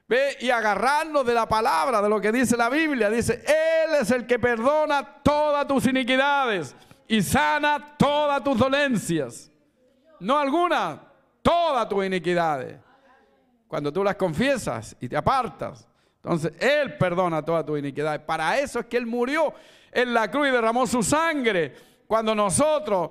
Ve 0.08 0.36
y 0.40 0.50
agarrarnos 0.50 1.26
de 1.26 1.34
la 1.34 1.46
palabra, 1.46 2.00
de 2.00 2.08
lo 2.08 2.18
que 2.20 2.30
dice 2.30 2.56
la 2.56 2.70
Biblia. 2.70 3.10
Dice, 3.10 3.44
Él 3.44 3.96
es 4.00 4.10
el 4.10 4.26
que 4.26 4.38
perdona 4.38 5.02
todas 5.22 5.66
tus 5.66 5.84
iniquidades 5.86 6.74
y 7.08 7.20
sana 7.22 7.94
todas 7.98 8.42
tus 8.42 8.56
dolencias. 8.56 9.50
No 10.20 10.38
alguna, 10.38 11.02
todas 11.42 11.88
tus 11.88 12.06
iniquidades. 12.06 12.85
Cuando 13.68 13.92
tú 13.92 14.04
las 14.04 14.16
confiesas 14.16 14.96
y 15.00 15.08
te 15.08 15.16
apartas, 15.16 15.88
entonces 16.16 16.52
Él 16.60 16.96
perdona 16.96 17.44
todas 17.44 17.64
tus 17.64 17.78
iniquidades. 17.78 18.20
Para 18.20 18.58
eso 18.58 18.80
es 18.80 18.86
que 18.86 18.96
Él 18.96 19.06
murió 19.06 19.52
en 19.92 20.12
la 20.12 20.30
cruz 20.30 20.48
y 20.48 20.50
derramó 20.50 20.86
su 20.86 21.02
sangre. 21.02 21.74
Cuando 22.06 22.34
nosotros 22.34 23.10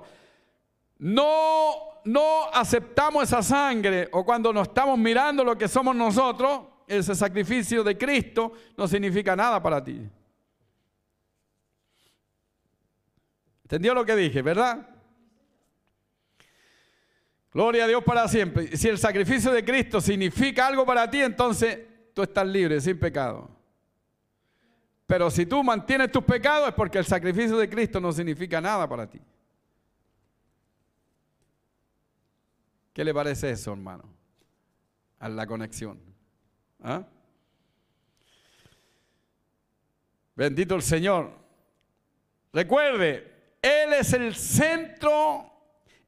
no, 0.98 2.00
no 2.04 2.44
aceptamos 2.52 3.24
esa 3.24 3.42
sangre 3.42 4.08
o 4.12 4.24
cuando 4.24 4.52
no 4.52 4.62
estamos 4.62 4.98
mirando 4.98 5.44
lo 5.44 5.56
que 5.56 5.68
somos 5.68 5.94
nosotros, 5.94 6.60
ese 6.86 7.14
sacrificio 7.14 7.82
de 7.82 7.98
Cristo 7.98 8.52
no 8.76 8.86
significa 8.86 9.34
nada 9.34 9.62
para 9.62 9.82
ti. 9.82 10.08
¿Entendió 13.64 13.94
lo 13.94 14.04
que 14.04 14.14
dije, 14.14 14.42
verdad? 14.42 14.95
Gloria 17.56 17.84
a 17.84 17.88
Dios 17.88 18.04
para 18.04 18.28
siempre. 18.28 18.76
Si 18.76 18.86
el 18.86 18.98
sacrificio 18.98 19.50
de 19.50 19.64
Cristo 19.64 19.98
significa 19.98 20.66
algo 20.66 20.84
para 20.84 21.10
ti, 21.10 21.22
entonces 21.22 21.78
tú 22.12 22.22
estás 22.22 22.46
libre, 22.46 22.78
sin 22.82 22.98
pecado. 22.98 23.48
Pero 25.06 25.30
si 25.30 25.46
tú 25.46 25.64
mantienes 25.64 26.12
tus 26.12 26.22
pecados 26.22 26.68
es 26.68 26.74
porque 26.74 26.98
el 26.98 27.06
sacrificio 27.06 27.56
de 27.56 27.66
Cristo 27.66 27.98
no 27.98 28.12
significa 28.12 28.60
nada 28.60 28.86
para 28.86 29.08
ti. 29.08 29.18
¿Qué 32.92 33.02
le 33.02 33.14
parece 33.14 33.48
eso, 33.48 33.72
hermano? 33.72 34.04
A 35.18 35.26
la 35.30 35.46
conexión. 35.46 35.98
¿Ah? 36.82 37.04
Bendito 40.34 40.74
el 40.74 40.82
Señor. 40.82 41.30
Recuerde, 42.52 43.56
Él 43.62 43.94
es 43.94 44.12
el 44.12 44.34
centro, 44.34 45.55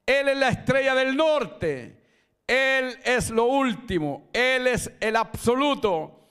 Él 0.09 0.27
es 0.29 0.39
la 0.39 0.49
estrella 0.49 0.95
del 0.95 1.15
norte, 1.15 2.01
Él 2.47 2.97
es 3.05 3.29
lo 3.29 3.45
último, 3.45 4.31
Él 4.33 4.67
es 4.67 4.91
el 5.01 5.17
absoluto. 5.17 6.31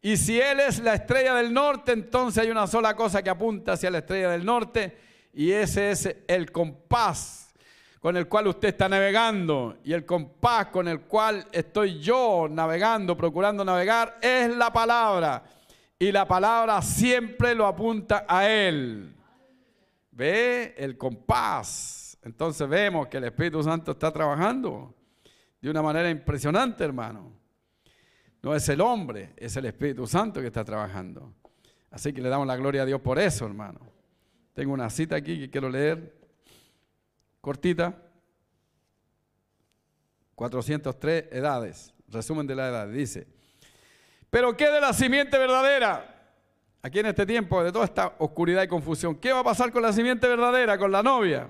Y 0.00 0.16
si 0.16 0.40
Él 0.40 0.60
es 0.60 0.78
la 0.78 0.94
estrella 0.94 1.34
del 1.34 1.52
norte, 1.52 1.90
entonces 1.90 2.44
hay 2.44 2.50
una 2.50 2.68
sola 2.68 2.94
cosa 2.94 3.24
que 3.24 3.30
apunta 3.30 3.72
hacia 3.72 3.90
la 3.90 3.98
estrella 3.98 4.30
del 4.30 4.44
norte 4.44 4.96
y 5.34 5.50
ese 5.50 5.90
es 5.90 6.16
el 6.28 6.52
compás 6.52 7.52
con 7.98 8.16
el 8.16 8.28
cual 8.28 8.46
usted 8.46 8.68
está 8.68 8.88
navegando 8.88 9.78
y 9.82 9.92
el 9.92 10.06
compás 10.06 10.66
con 10.66 10.86
el 10.86 11.00
cual 11.00 11.48
estoy 11.50 11.98
yo 11.98 12.46
navegando, 12.48 13.16
procurando 13.16 13.64
navegar, 13.64 14.18
es 14.22 14.56
la 14.56 14.72
palabra. 14.72 15.42
Y 15.98 16.12
la 16.12 16.28
palabra 16.28 16.80
siempre 16.80 17.56
lo 17.56 17.66
apunta 17.66 18.24
a 18.28 18.48
Él. 18.48 19.12
Ve 20.12 20.76
el 20.78 20.96
compás. 20.96 22.05
Entonces 22.26 22.68
vemos 22.68 23.06
que 23.06 23.18
el 23.18 23.24
Espíritu 23.24 23.62
Santo 23.62 23.92
está 23.92 24.10
trabajando 24.10 24.92
de 25.60 25.70
una 25.70 25.80
manera 25.80 26.10
impresionante, 26.10 26.82
hermano. 26.82 27.32
No 28.42 28.52
es 28.52 28.68
el 28.68 28.80
hombre, 28.80 29.32
es 29.36 29.56
el 29.56 29.66
Espíritu 29.66 30.08
Santo 30.08 30.40
que 30.40 30.48
está 30.48 30.64
trabajando. 30.64 31.32
Así 31.88 32.12
que 32.12 32.20
le 32.20 32.28
damos 32.28 32.48
la 32.48 32.56
gloria 32.56 32.82
a 32.82 32.84
Dios 32.84 33.00
por 33.00 33.20
eso, 33.20 33.46
hermano. 33.46 33.78
Tengo 34.54 34.72
una 34.72 34.90
cita 34.90 35.14
aquí 35.14 35.38
que 35.38 35.48
quiero 35.48 35.68
leer, 35.68 36.18
cortita. 37.40 37.96
403 40.34 41.26
edades, 41.30 41.94
resumen 42.08 42.44
de 42.44 42.56
la 42.56 42.68
edad. 42.70 42.88
Dice, 42.88 43.28
pero 44.30 44.56
¿qué 44.56 44.68
de 44.68 44.80
la 44.80 44.92
simiente 44.92 45.38
verdadera? 45.38 46.32
Aquí 46.82 46.98
en 46.98 47.06
este 47.06 47.24
tiempo 47.24 47.62
de 47.62 47.70
toda 47.70 47.84
esta 47.84 48.16
oscuridad 48.18 48.64
y 48.64 48.68
confusión, 48.68 49.14
¿qué 49.14 49.32
va 49.32 49.38
a 49.38 49.44
pasar 49.44 49.70
con 49.70 49.80
la 49.80 49.92
simiente 49.92 50.26
verdadera, 50.26 50.76
con 50.76 50.90
la 50.90 51.04
novia? 51.04 51.48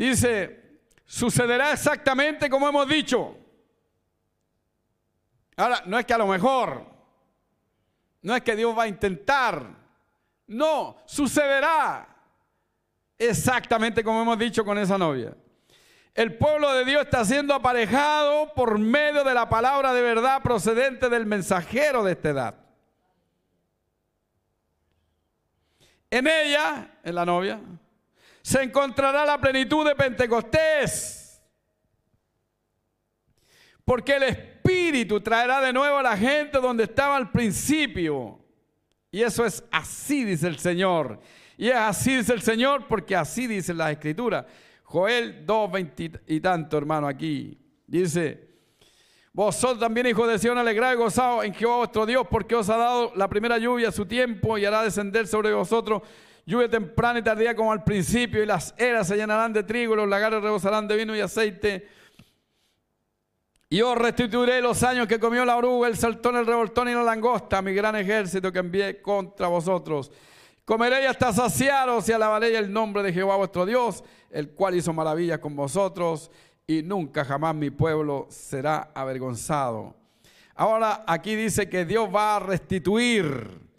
Dice, 0.00 0.80
sucederá 1.04 1.72
exactamente 1.72 2.48
como 2.48 2.66
hemos 2.66 2.88
dicho. 2.88 3.36
Ahora, 5.56 5.82
no 5.84 5.98
es 5.98 6.06
que 6.06 6.14
a 6.14 6.18
lo 6.18 6.26
mejor, 6.26 6.86
no 8.22 8.34
es 8.34 8.40
que 8.40 8.56
Dios 8.56 8.74
va 8.78 8.84
a 8.84 8.88
intentar, 8.88 9.62
no, 10.46 10.96
sucederá 11.04 12.08
exactamente 13.18 14.02
como 14.02 14.22
hemos 14.22 14.38
dicho 14.38 14.64
con 14.64 14.78
esa 14.78 14.96
novia. 14.96 15.36
El 16.14 16.38
pueblo 16.38 16.72
de 16.72 16.86
Dios 16.86 17.02
está 17.02 17.22
siendo 17.22 17.52
aparejado 17.52 18.54
por 18.54 18.78
medio 18.78 19.22
de 19.22 19.34
la 19.34 19.50
palabra 19.50 19.92
de 19.92 20.00
verdad 20.00 20.40
procedente 20.40 21.10
del 21.10 21.26
mensajero 21.26 22.02
de 22.04 22.12
esta 22.12 22.30
edad. 22.30 22.54
En 26.10 26.26
ella, 26.26 26.90
en 27.04 27.14
la 27.14 27.26
novia, 27.26 27.60
se 28.50 28.64
encontrará 28.64 29.24
la 29.24 29.40
plenitud 29.40 29.86
de 29.86 29.94
Pentecostés 29.94 31.40
porque 33.84 34.16
el 34.16 34.24
Espíritu 34.24 35.20
traerá 35.20 35.60
de 35.60 35.72
nuevo 35.72 35.98
a 35.98 36.02
la 36.02 36.16
gente 36.16 36.58
donde 36.58 36.84
estaba 36.84 37.16
al 37.16 37.30
principio. 37.30 38.40
Y 39.12 39.22
eso 39.22 39.46
es 39.46 39.62
así, 39.70 40.24
dice 40.24 40.48
el 40.48 40.58
Señor. 40.58 41.20
Y 41.56 41.68
es 41.68 41.76
así, 41.76 42.16
dice 42.16 42.32
el 42.32 42.42
Señor, 42.42 42.88
porque 42.88 43.14
así 43.14 43.46
dice 43.46 43.72
la 43.72 43.92
Escritura. 43.92 44.44
Joel 44.82 45.46
2, 45.46 45.70
20 45.70 46.10
y 46.26 46.40
tanto, 46.40 46.76
hermano, 46.76 47.06
aquí. 47.06 47.56
Dice, 47.86 48.48
vosotros 49.32 49.78
también, 49.78 50.08
hijos 50.08 50.28
de 50.28 50.40
Sion, 50.40 50.58
alegrad 50.58 50.94
y 50.94 50.96
gozado 50.96 51.44
en 51.44 51.54
Jehová 51.54 51.76
vuestro 51.78 52.04
Dios, 52.04 52.26
porque 52.28 52.56
os 52.56 52.68
ha 52.68 52.76
dado 52.76 53.12
la 53.14 53.28
primera 53.28 53.58
lluvia 53.58 53.90
a 53.90 53.92
su 53.92 54.06
tiempo 54.06 54.58
y 54.58 54.64
hará 54.64 54.82
descender 54.82 55.28
sobre 55.28 55.52
vosotros 55.52 56.02
lluvia 56.50 56.68
temprana 56.68 57.20
y 57.20 57.22
tardía 57.22 57.54
como 57.54 57.72
al 57.72 57.84
principio, 57.84 58.42
y 58.42 58.46
las 58.46 58.74
eras 58.76 59.08
se 59.08 59.16
llenarán 59.16 59.52
de 59.52 59.62
trigo, 59.62 59.96
los 59.96 60.08
lagares 60.08 60.42
rebosarán 60.42 60.86
de 60.86 60.96
vino 60.96 61.16
y 61.16 61.20
aceite 61.20 61.88
y 63.72 63.82
os 63.82 63.96
restituiré 63.96 64.60
los 64.60 64.82
años 64.82 65.06
que 65.06 65.20
comió 65.20 65.44
la 65.44 65.56
oruga, 65.56 65.86
el 65.86 65.96
saltón, 65.96 66.34
el 66.34 66.44
revoltón 66.44 66.88
y 66.88 66.92
la 66.92 67.04
langosta, 67.04 67.62
mi 67.62 67.72
gran 67.72 67.94
ejército 67.94 68.50
que 68.50 68.58
envié 68.58 69.00
contra 69.00 69.46
vosotros. 69.46 70.10
Comeréis 70.64 71.08
hasta 71.08 71.32
saciaros 71.32 72.08
y 72.08 72.12
alabaréis 72.12 72.58
el 72.58 72.72
nombre 72.72 73.04
de 73.04 73.12
Jehová 73.12 73.36
vuestro 73.36 73.64
Dios, 73.64 74.02
el 74.28 74.50
cual 74.50 74.74
hizo 74.74 74.92
maravillas 74.92 75.38
con 75.38 75.54
vosotros, 75.54 76.32
y 76.66 76.82
nunca 76.82 77.24
jamás 77.24 77.54
mi 77.54 77.70
pueblo 77.70 78.26
será 78.28 78.90
avergonzado. 78.92 79.94
Ahora 80.56 81.04
aquí 81.06 81.36
dice 81.36 81.68
que 81.68 81.84
Dios 81.84 82.08
va 82.12 82.36
a 82.36 82.40
restituir. 82.40 83.69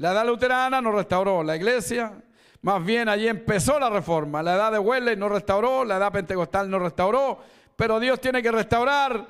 La 0.00 0.12
edad 0.12 0.24
luterana 0.24 0.80
no 0.80 0.92
restauró 0.92 1.42
la 1.42 1.56
iglesia, 1.56 2.14
más 2.62 2.82
bien 2.82 3.06
allí 3.10 3.28
empezó 3.28 3.78
la 3.78 3.90
reforma. 3.90 4.42
La 4.42 4.54
edad 4.54 4.72
de 4.72 4.78
Wesley 4.78 5.14
no 5.14 5.28
restauró, 5.28 5.84
la 5.84 5.98
edad 5.98 6.10
pentecostal 6.10 6.70
no 6.70 6.78
restauró, 6.78 7.38
pero 7.76 8.00
Dios 8.00 8.18
tiene 8.18 8.42
que 8.42 8.50
restaurar 8.50 9.26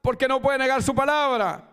porque 0.00 0.26
no 0.26 0.40
puede 0.40 0.56
negar 0.56 0.82
su 0.82 0.94
palabra. 0.94 1.68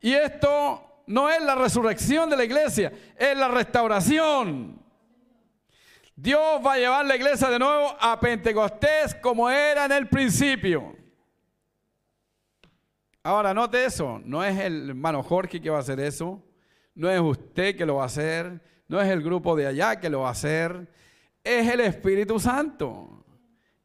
Y 0.00 0.14
esto 0.14 1.02
no 1.06 1.28
es 1.28 1.42
la 1.42 1.54
resurrección 1.54 2.30
de 2.30 2.38
la 2.38 2.44
iglesia, 2.44 2.90
es 3.14 3.36
la 3.36 3.48
restauración. 3.48 4.80
Dios 6.14 6.62
va 6.64 6.72
a 6.72 6.78
llevar 6.78 7.04
la 7.04 7.16
iglesia 7.16 7.50
de 7.50 7.58
nuevo 7.58 7.94
a 8.00 8.18
Pentecostés 8.18 9.14
como 9.16 9.50
era 9.50 9.84
en 9.84 9.92
el 9.92 10.08
principio. 10.08 10.96
Ahora, 13.22 13.52
note 13.52 13.84
eso, 13.84 14.18
no 14.24 14.42
es 14.42 14.58
el 14.60 14.88
hermano 14.88 15.22
Jorge 15.22 15.60
que 15.60 15.68
va 15.68 15.76
a 15.76 15.80
hacer 15.80 16.00
eso, 16.00 16.42
no 16.96 17.10
es 17.10 17.20
usted 17.20 17.76
que 17.76 17.86
lo 17.86 17.96
va 17.96 18.04
a 18.04 18.06
hacer, 18.06 18.60
no 18.88 19.00
es 19.00 19.08
el 19.08 19.22
grupo 19.22 19.54
de 19.54 19.66
allá 19.66 20.00
que 20.00 20.10
lo 20.10 20.20
va 20.20 20.28
a 20.28 20.32
hacer, 20.32 20.88
es 21.44 21.68
el 21.68 21.80
Espíritu 21.80 22.40
Santo. 22.40 23.24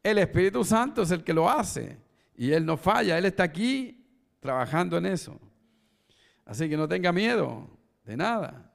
El 0.02 0.18
Espíritu 0.18 0.64
Santo 0.64 1.02
es 1.02 1.10
el 1.12 1.22
que 1.22 1.32
lo 1.32 1.48
hace. 1.48 1.98
Y 2.34 2.50
Él 2.52 2.66
no 2.66 2.76
falla, 2.76 3.18
Él 3.18 3.26
está 3.26 3.44
aquí 3.44 4.04
trabajando 4.40 4.96
en 4.98 5.06
eso. 5.06 5.38
Así 6.44 6.68
que 6.68 6.76
no 6.76 6.88
tenga 6.88 7.12
miedo 7.12 7.68
de 8.04 8.16
nada. 8.16 8.72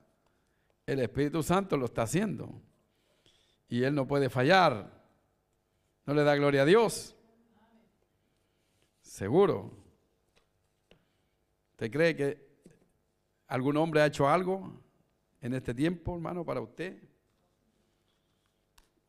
El 0.85 0.99
Espíritu 0.99 1.43
Santo 1.43 1.75
lo 1.75 1.85
está 1.85 2.03
haciendo. 2.03 2.61
Y 3.67 3.83
Él 3.83 3.93
no 3.93 4.07
puede 4.07 4.29
fallar. 4.29 4.89
¿No 6.05 6.13
le 6.13 6.23
da 6.23 6.35
gloria 6.35 6.61
a 6.61 6.65
Dios? 6.65 7.15
Seguro. 9.01 9.73
¿Usted 11.71 11.91
cree 11.91 12.15
que 12.15 12.46
algún 13.47 13.77
hombre 13.77 14.01
ha 14.01 14.05
hecho 14.05 14.27
algo 14.27 14.71
en 15.41 15.53
este 15.53 15.73
tiempo, 15.73 16.15
hermano, 16.15 16.45
para 16.45 16.61
usted? 16.61 16.97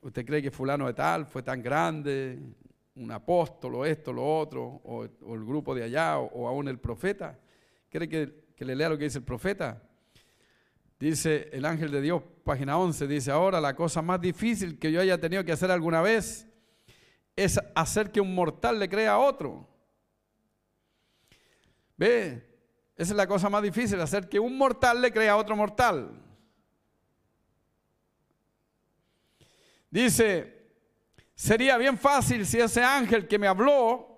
¿Usted 0.00 0.24
cree 0.24 0.42
que 0.42 0.50
fulano 0.50 0.86
de 0.86 0.94
tal 0.94 1.26
fue 1.26 1.42
tan 1.42 1.62
grande, 1.62 2.38
un 2.98 3.10
apóstol 3.10 3.76
o 3.76 3.84
esto, 3.84 4.12
lo 4.12 4.38
otro, 4.38 4.80
o, 4.84 5.04
el 5.04 5.44
grupo 5.44 5.74
de 5.74 5.84
allá, 5.84 6.18
o, 6.18 6.48
aún 6.48 6.68
el 6.68 6.78
profeta. 6.78 7.38
¿Quiere 7.88 8.08
que, 8.08 8.52
que 8.54 8.64
le 8.64 8.74
lea 8.74 8.88
lo 8.88 8.98
que 8.98 9.04
dice 9.04 9.18
el 9.18 9.24
profeta? 9.24 9.82
Dice 10.98 11.48
el 11.52 11.64
ángel 11.64 11.90
de 11.90 12.00
Dios, 12.00 12.22
página 12.42 12.76
11, 12.76 13.06
dice, 13.06 13.30
ahora 13.30 13.60
la 13.60 13.74
cosa 13.74 14.02
más 14.02 14.20
difícil 14.20 14.78
que 14.78 14.90
yo 14.90 15.00
haya 15.00 15.18
tenido 15.18 15.44
que 15.44 15.52
hacer 15.52 15.70
alguna 15.70 16.02
vez 16.02 16.48
es 17.36 17.58
hacer 17.74 18.10
que 18.10 18.20
un 18.20 18.34
mortal 18.34 18.80
le 18.80 18.88
crea 18.88 19.12
a 19.12 19.18
otro. 19.18 19.68
¿Ve? 21.96 22.47
Esa 22.98 23.12
es 23.12 23.16
la 23.16 23.26
cosa 23.26 23.48
más 23.48 23.62
difícil, 23.62 23.98
hacer 24.00 24.28
que 24.28 24.38
un 24.38 24.58
mortal 24.58 25.00
le 25.00 25.10
crea 25.10 25.32
a 25.32 25.36
otro 25.36 25.56
mortal. 25.56 26.10
Dice, 29.90 30.58
Sería 31.38 31.78
bien 31.78 31.96
fácil 31.96 32.44
si 32.44 32.58
ese 32.58 32.82
ángel 32.82 33.28
que 33.28 33.38
me 33.38 33.46
habló 33.46 34.08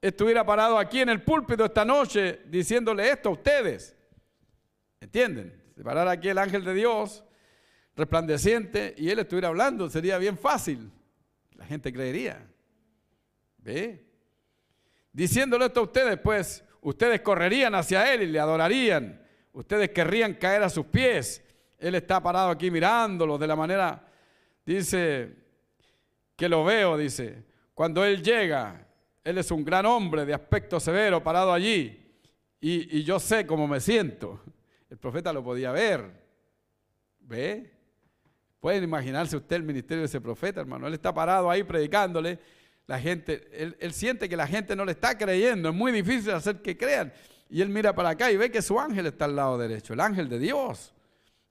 estuviera 0.00 0.46
parado 0.46 0.78
aquí 0.78 1.00
en 1.00 1.08
el 1.08 1.24
púlpito 1.24 1.64
esta 1.64 1.84
noche 1.84 2.42
diciéndole 2.46 3.10
esto 3.10 3.30
a 3.30 3.32
ustedes. 3.32 3.96
¿Entienden? 5.00 5.60
Se 5.74 5.82
parara 5.82 6.12
aquí 6.12 6.28
el 6.28 6.38
ángel 6.38 6.64
de 6.64 6.74
Dios, 6.74 7.24
resplandeciente, 7.96 8.94
y 8.96 9.10
él 9.10 9.18
estuviera 9.18 9.48
hablando, 9.48 9.90
sería 9.90 10.18
bien 10.18 10.38
fácil. 10.38 10.92
La 11.56 11.66
gente 11.66 11.92
creería. 11.92 12.48
¿Ve? 13.56 14.06
Diciéndole 15.12 15.66
esto 15.66 15.80
a 15.80 15.82
ustedes, 15.82 16.16
pues 16.20 16.62
ustedes 16.88 17.20
correrían 17.20 17.74
hacia 17.74 18.12
él 18.12 18.22
y 18.22 18.26
le 18.26 18.40
adorarían. 18.40 19.20
Ustedes 19.52 19.90
querrían 19.90 20.34
caer 20.34 20.62
a 20.62 20.70
sus 20.70 20.86
pies. 20.86 21.44
Él 21.78 21.94
está 21.94 22.22
parado 22.22 22.50
aquí 22.50 22.70
mirándolo 22.70 23.38
de 23.38 23.46
la 23.46 23.56
manera, 23.56 24.04
dice, 24.64 25.36
que 26.36 26.48
lo 26.48 26.64
veo, 26.64 26.96
dice. 26.96 27.44
Cuando 27.74 28.04
él 28.04 28.22
llega, 28.22 28.86
él 29.22 29.38
es 29.38 29.50
un 29.50 29.64
gran 29.64 29.86
hombre 29.86 30.24
de 30.24 30.34
aspecto 30.34 30.80
severo, 30.80 31.22
parado 31.22 31.52
allí. 31.52 32.04
Y 32.60 33.04
yo 33.04 33.20
sé 33.20 33.46
cómo 33.46 33.68
me 33.68 33.80
siento. 33.80 34.40
El 34.90 34.98
profeta 34.98 35.32
lo 35.32 35.44
podía 35.44 35.70
ver. 35.70 36.10
¿Ve? 37.20 37.70
Pueden 38.58 38.82
imaginarse 38.82 39.36
usted 39.36 39.56
el 39.56 39.62
ministerio 39.62 40.00
de 40.00 40.06
ese 40.06 40.20
profeta, 40.20 40.60
hermano. 40.60 40.86
Él 40.86 40.94
está 40.94 41.12
parado 41.14 41.50
ahí 41.50 41.62
predicándole. 41.62 42.38
La 42.88 42.98
gente, 42.98 43.50
él, 43.52 43.92
siente 43.92 44.30
que 44.30 44.36
la 44.36 44.46
gente 44.46 44.74
no 44.74 44.86
le 44.86 44.92
está 44.92 45.16
creyendo. 45.16 45.68
Es 45.68 45.74
muy 45.74 45.92
difícil 45.92 46.30
hacer 46.30 46.62
que 46.62 46.74
crean. 46.74 47.12
Y 47.50 47.60
él 47.60 47.68
mira 47.68 47.94
para 47.94 48.08
acá 48.08 48.32
y 48.32 48.38
ve 48.38 48.50
que 48.50 48.62
su 48.62 48.80
ángel 48.80 49.06
está 49.06 49.26
al 49.26 49.36
lado 49.36 49.58
derecho, 49.58 49.92
el 49.92 50.00
ángel 50.00 50.26
de 50.26 50.38
Dios. 50.38 50.94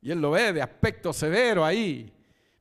Y 0.01 0.09
él 0.09 0.19
lo 0.19 0.31
ve 0.31 0.51
de 0.51 0.63
aspecto 0.63 1.13
severo 1.13 1.63
ahí. 1.63 2.11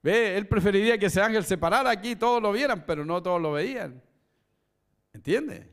Ve, 0.02 0.36
él 0.36 0.46
preferiría 0.46 0.98
que 0.98 1.06
ese 1.06 1.22
ángel 1.22 1.44
se 1.44 1.56
parara 1.56 1.88
aquí 1.88 2.10
y 2.10 2.16
todos 2.16 2.42
lo 2.42 2.52
vieran, 2.52 2.84
pero 2.86 3.02
no 3.02 3.22
todos 3.22 3.40
lo 3.40 3.52
veían. 3.52 4.02
¿Entiende? 5.14 5.66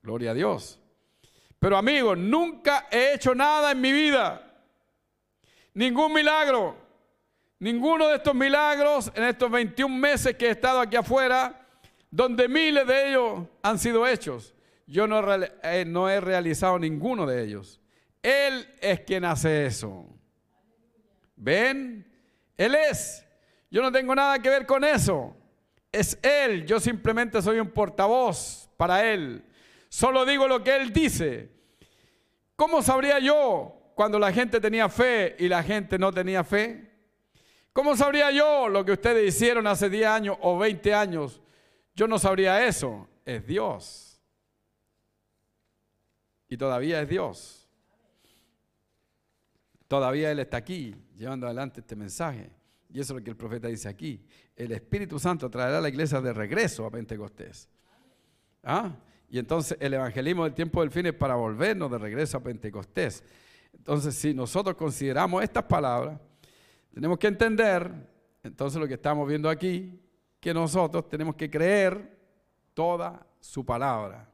Gloria 0.00 0.30
a 0.30 0.34
Dios. 0.34 0.78
Pero 1.58 1.76
amigos, 1.76 2.16
nunca 2.16 2.86
he 2.92 3.14
hecho 3.14 3.34
nada 3.34 3.72
en 3.72 3.80
mi 3.80 3.90
vida. 3.92 4.54
Ningún 5.74 6.12
milagro. 6.12 6.76
Ninguno 7.60 8.08
de 8.08 8.16
estos 8.16 8.34
milagros 8.34 9.12
en 9.14 9.24
estos 9.24 9.50
21 9.50 9.94
meses 9.94 10.34
que 10.34 10.46
he 10.46 10.50
estado 10.50 10.80
aquí 10.80 10.96
afuera, 10.96 11.68
donde 12.10 12.48
miles 12.48 12.86
de 12.86 13.10
ellos 13.10 13.46
han 13.62 13.78
sido 13.78 14.06
hechos. 14.06 14.54
Yo 14.86 15.06
no, 15.06 15.22
eh, 15.62 15.84
no 15.86 16.08
he 16.08 16.20
realizado 16.20 16.78
ninguno 16.78 17.26
de 17.26 17.44
ellos. 17.44 17.78
Él 18.22 18.66
es 18.80 19.00
quien 19.00 19.26
hace 19.26 19.66
eso. 19.66 20.06
¿Ven? 21.36 22.10
Él 22.56 22.74
es. 22.74 23.26
Yo 23.70 23.82
no 23.82 23.92
tengo 23.92 24.14
nada 24.14 24.38
que 24.40 24.48
ver 24.48 24.64
con 24.64 24.82
eso. 24.82 25.36
Es 25.92 26.18
Él. 26.22 26.64
Yo 26.64 26.80
simplemente 26.80 27.42
soy 27.42 27.60
un 27.60 27.70
portavoz 27.70 28.70
para 28.78 29.04
Él. 29.04 29.44
Solo 29.90 30.24
digo 30.24 30.48
lo 30.48 30.64
que 30.64 30.76
Él 30.76 30.94
dice. 30.94 31.50
¿Cómo 32.56 32.80
sabría 32.80 33.18
yo 33.18 33.92
cuando 33.94 34.18
la 34.18 34.32
gente 34.32 34.60
tenía 34.60 34.88
fe 34.88 35.36
y 35.38 35.46
la 35.46 35.62
gente 35.62 35.98
no 35.98 36.10
tenía 36.10 36.42
fe? 36.42 36.89
¿Cómo 37.72 37.96
sabría 37.96 38.30
yo 38.30 38.68
lo 38.68 38.84
que 38.84 38.92
ustedes 38.92 39.34
hicieron 39.34 39.66
hace 39.66 39.88
10 39.88 40.06
años 40.06 40.36
o 40.40 40.58
20 40.58 40.92
años? 40.92 41.40
Yo 41.94 42.08
no 42.08 42.18
sabría 42.18 42.66
eso. 42.66 43.08
Es 43.24 43.46
Dios. 43.46 44.20
Y 46.48 46.56
todavía 46.56 47.00
es 47.00 47.08
Dios. 47.08 47.68
Todavía 49.86 50.30
Él 50.30 50.40
está 50.40 50.56
aquí 50.56 50.94
llevando 51.16 51.46
adelante 51.46 51.80
este 51.80 51.94
mensaje. 51.94 52.50
Y 52.92 52.98
eso 52.98 53.12
es 53.12 53.20
lo 53.20 53.24
que 53.24 53.30
el 53.30 53.36
profeta 53.36 53.68
dice 53.68 53.88
aquí. 53.88 54.24
El 54.56 54.72
Espíritu 54.72 55.18
Santo 55.18 55.48
traerá 55.48 55.78
a 55.78 55.80
la 55.80 55.88
iglesia 55.88 56.20
de 56.20 56.32
regreso 56.32 56.84
a 56.84 56.90
Pentecostés. 56.90 57.68
¿Ah? 58.64 58.96
Y 59.28 59.38
entonces 59.38 59.78
el 59.80 59.94
evangelismo 59.94 60.44
del 60.44 60.54
tiempo 60.54 60.80
del 60.80 60.90
fin 60.90 61.06
es 61.06 61.14
para 61.14 61.36
volvernos 61.36 61.90
de 61.90 61.98
regreso 61.98 62.36
a 62.36 62.42
Pentecostés. 62.42 63.22
Entonces, 63.72 64.16
si 64.16 64.34
nosotros 64.34 64.74
consideramos 64.74 65.44
estas 65.44 65.62
palabras, 65.64 66.20
tenemos 66.92 67.18
que 67.18 67.26
entender, 67.26 67.92
entonces 68.42 68.80
lo 68.80 68.88
que 68.88 68.94
estamos 68.94 69.28
viendo 69.28 69.48
aquí, 69.48 70.00
que 70.40 70.54
nosotros 70.54 71.08
tenemos 71.08 71.34
que 71.34 71.50
creer 71.50 72.18
toda 72.74 73.26
su 73.40 73.64
palabra 73.64 74.28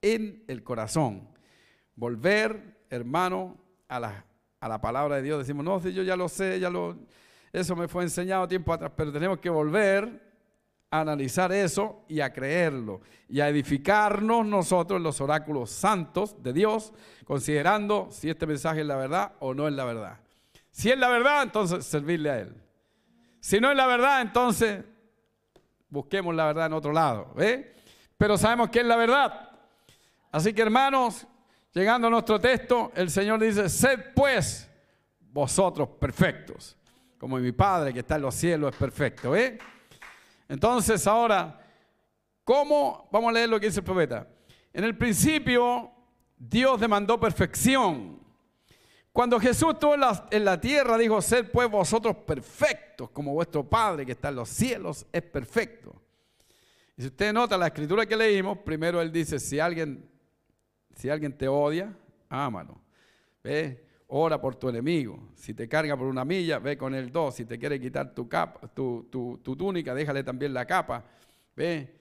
en 0.00 0.44
el 0.46 0.62
corazón. 0.62 1.28
Volver, 1.96 2.84
hermano, 2.90 3.56
a 3.88 4.00
la, 4.00 4.24
a 4.60 4.68
la 4.68 4.80
palabra 4.80 5.16
de 5.16 5.22
Dios. 5.22 5.38
Decimos, 5.38 5.64
no, 5.64 5.80
si 5.80 5.92
yo 5.92 6.02
ya 6.02 6.16
lo 6.16 6.28
sé, 6.28 6.58
ya 6.60 6.70
lo, 6.70 6.96
eso 7.52 7.76
me 7.76 7.88
fue 7.88 8.04
enseñado 8.04 8.48
tiempo 8.48 8.72
atrás, 8.72 8.92
pero 8.96 9.12
tenemos 9.12 9.38
que 9.38 9.50
volver 9.50 10.32
analizar 10.92 11.50
eso 11.52 12.04
y 12.06 12.20
a 12.20 12.32
creerlo 12.32 13.00
y 13.28 13.40
a 13.40 13.48
edificarnos 13.48 14.46
nosotros 14.46 14.98
en 14.98 15.02
los 15.02 15.20
oráculos 15.22 15.70
santos 15.70 16.40
de 16.42 16.52
Dios, 16.52 16.92
considerando 17.24 18.08
si 18.10 18.28
este 18.28 18.46
mensaje 18.46 18.82
es 18.82 18.86
la 18.86 18.96
verdad 18.96 19.32
o 19.40 19.54
no 19.54 19.66
es 19.66 19.74
la 19.74 19.84
verdad. 19.84 20.20
Si 20.72 20.90
es 20.90 20.98
la 20.98 21.08
verdad, 21.08 21.44
entonces 21.44 21.84
servirle 21.84 22.30
a 22.30 22.38
Él. 22.40 22.56
Si 23.38 23.60
no 23.60 23.70
es 23.70 23.76
la 23.76 23.86
verdad, 23.86 24.22
entonces 24.22 24.82
busquemos 25.88 26.34
la 26.34 26.46
verdad 26.46 26.66
en 26.66 26.72
otro 26.72 26.92
lado. 26.92 27.34
Pero 28.16 28.38
sabemos 28.38 28.70
que 28.70 28.80
es 28.80 28.86
la 28.86 28.96
verdad. 28.96 29.50
Así 30.30 30.54
que 30.54 30.62
hermanos, 30.62 31.26
llegando 31.74 32.08
a 32.08 32.10
nuestro 32.10 32.40
texto, 32.40 32.90
el 32.94 33.10
Señor 33.10 33.40
dice, 33.40 33.68
sed 33.68 34.14
pues 34.14 34.68
vosotros 35.20 35.90
perfectos, 36.00 36.76
como 37.18 37.36
mi 37.38 37.52
Padre 37.52 37.92
que 37.92 38.00
está 38.00 38.16
en 38.16 38.22
los 38.22 38.34
cielos 38.34 38.72
es 38.72 38.78
perfecto. 38.78 39.36
¿eh? 39.36 39.58
Entonces 40.48 41.06
ahora, 41.06 41.60
¿cómo? 42.44 43.08
Vamos 43.12 43.28
a 43.28 43.32
leer 43.32 43.50
lo 43.50 43.60
que 43.60 43.66
dice 43.66 43.80
el 43.80 43.84
profeta. 43.84 44.26
En 44.72 44.84
el 44.84 44.96
principio, 44.96 45.90
Dios 46.38 46.80
demandó 46.80 47.20
perfección. 47.20 48.21
Cuando 49.12 49.38
Jesús 49.38 49.74
estuvo 49.74 49.94
en 49.94 50.44
la, 50.44 50.60
tierra, 50.60 50.96
dijo, 50.96 51.20
sed 51.20 51.50
pues 51.50 51.70
vosotros 51.70 52.16
perfectos, 52.16 53.10
como 53.10 53.34
vuestro 53.34 53.62
Padre 53.62 54.06
que 54.06 54.12
está 54.12 54.30
en 54.30 54.36
los 54.36 54.48
cielos 54.48 55.06
es 55.12 55.22
perfecto. 55.22 55.94
Y 56.96 57.02
si 57.02 57.08
usted 57.08 57.32
nota 57.32 57.58
la 57.58 57.66
escritura 57.66 58.06
que 58.06 58.16
leímos, 58.16 58.58
primero 58.58 59.02
él 59.02 59.12
dice, 59.12 59.38
si 59.38 59.60
alguien, 59.60 60.08
si 60.94 61.10
alguien 61.10 61.36
te 61.36 61.46
odia, 61.46 61.94
ámalo. 62.28 62.80
¿Ve? 63.42 63.92
ora 64.14 64.38
por 64.40 64.56
tu 64.56 64.68
enemigo. 64.68 65.18
Si 65.34 65.54
te 65.54 65.68
carga 65.68 65.96
por 65.96 66.06
una 66.06 66.24
milla, 66.24 66.58
ve 66.58 66.76
con 66.76 66.94
el 66.94 67.10
dos. 67.10 67.34
Si 67.36 67.46
te 67.46 67.58
quiere 67.58 67.80
quitar 67.80 68.12
tu, 68.14 68.28
capa, 68.28 68.68
tu, 68.68 69.08
tu, 69.10 69.56
túnica, 69.56 69.94
déjale 69.94 70.22
también 70.22 70.52
la 70.52 70.66
capa. 70.66 71.04
Ve. 71.56 71.98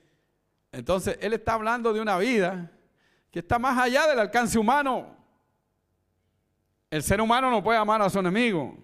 Entonces, 0.74 1.18
él 1.22 1.34
está 1.34 1.54
hablando 1.54 1.94
de 1.94 2.02
una 2.02 2.18
vida 2.18 2.70
que 3.32 3.40
está 3.40 3.60
más 3.60 3.78
allá 3.78 4.08
del 4.08 4.20
alcance 4.20 4.60
humano. 4.60 5.16
El 6.92 7.02
ser 7.02 7.22
humano 7.22 7.50
no 7.50 7.64
puede 7.64 7.80
amar 7.80 8.02
a 8.02 8.10
su 8.10 8.20
enemigo. 8.20 8.78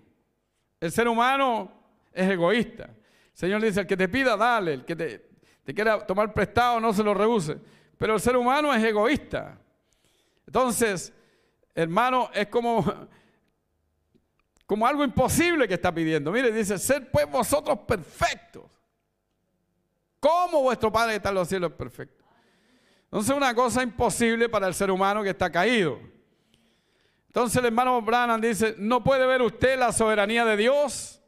El 0.79 0.91
ser 0.93 1.09
humano 1.09 1.69
es 2.13 2.29
egoísta. 2.29 2.85
El 2.85 3.37
Señor 3.37 3.61
dice, 3.61 3.81
el 3.81 3.85
que 3.85 3.97
te 3.97 4.07
pida, 4.07 4.37
dale. 4.37 4.75
El 4.75 4.85
que 4.85 4.95
te, 4.95 5.73
quiera 5.73 5.99
tomar 6.07 6.33
prestado, 6.33 6.79
no 6.79 6.93
se 6.93 7.03
lo 7.03 7.13
rehúse. 7.13 7.57
Pero 7.97 8.15
el 8.15 8.21
ser 8.21 8.37
humano 8.37 8.73
es 8.73 8.81
egoísta. 8.81 9.59
Entonces, 10.45 11.11
hermano, 11.75 12.29
es 12.33 12.47
como, 12.47 12.85
como 14.65 14.87
algo 14.87 15.03
imposible 15.03 15.67
que 15.67 15.73
está 15.73 15.93
pidiendo. 15.93 16.31
Mire, 16.31 16.49
dice, 16.53 16.77
ser 16.77 17.11
pues 17.11 17.29
vosotros 17.29 17.79
perfectos. 17.79 18.63
Como 20.17 20.61
vuestro 20.61 20.89
Padre 20.93 21.11
que 21.11 21.17
está 21.17 21.29
en 21.29 21.35
los 21.35 21.49
cielos 21.49 21.71
es 21.71 21.77
perfecto. 21.77 22.23
Entonces 23.03 23.35
una 23.35 23.53
cosa 23.53 23.83
imposible 23.83 24.47
para 24.47 24.67
el 24.67 24.73
ser 24.73 24.91
humano 24.91 25.23
que 25.23 25.31
está 25.31 25.51
caído. 25.51 25.99
Entonces 27.37 27.59
el 27.59 27.65
hermano 27.65 28.01
Branham 28.01 28.41
dice, 28.41 28.73
¿no 28.79 29.03
puede 29.03 29.23
ver 29.27 29.43
usted 29.43 29.77
la 29.77 29.91
soberanía 29.91 30.43
de 30.43 30.57
Dios? 30.57 31.21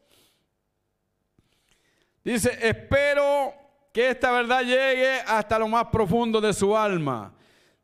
Dice, 2.23 2.57
espero 2.63 3.53
que 3.93 4.09
esta 4.09 4.31
verdad 4.31 4.63
llegue 4.63 5.19
hasta 5.27 5.59
lo 5.59 5.67
más 5.67 5.85
profundo 5.91 6.41
de 6.41 6.51
su 6.51 6.75
alma. 6.75 7.35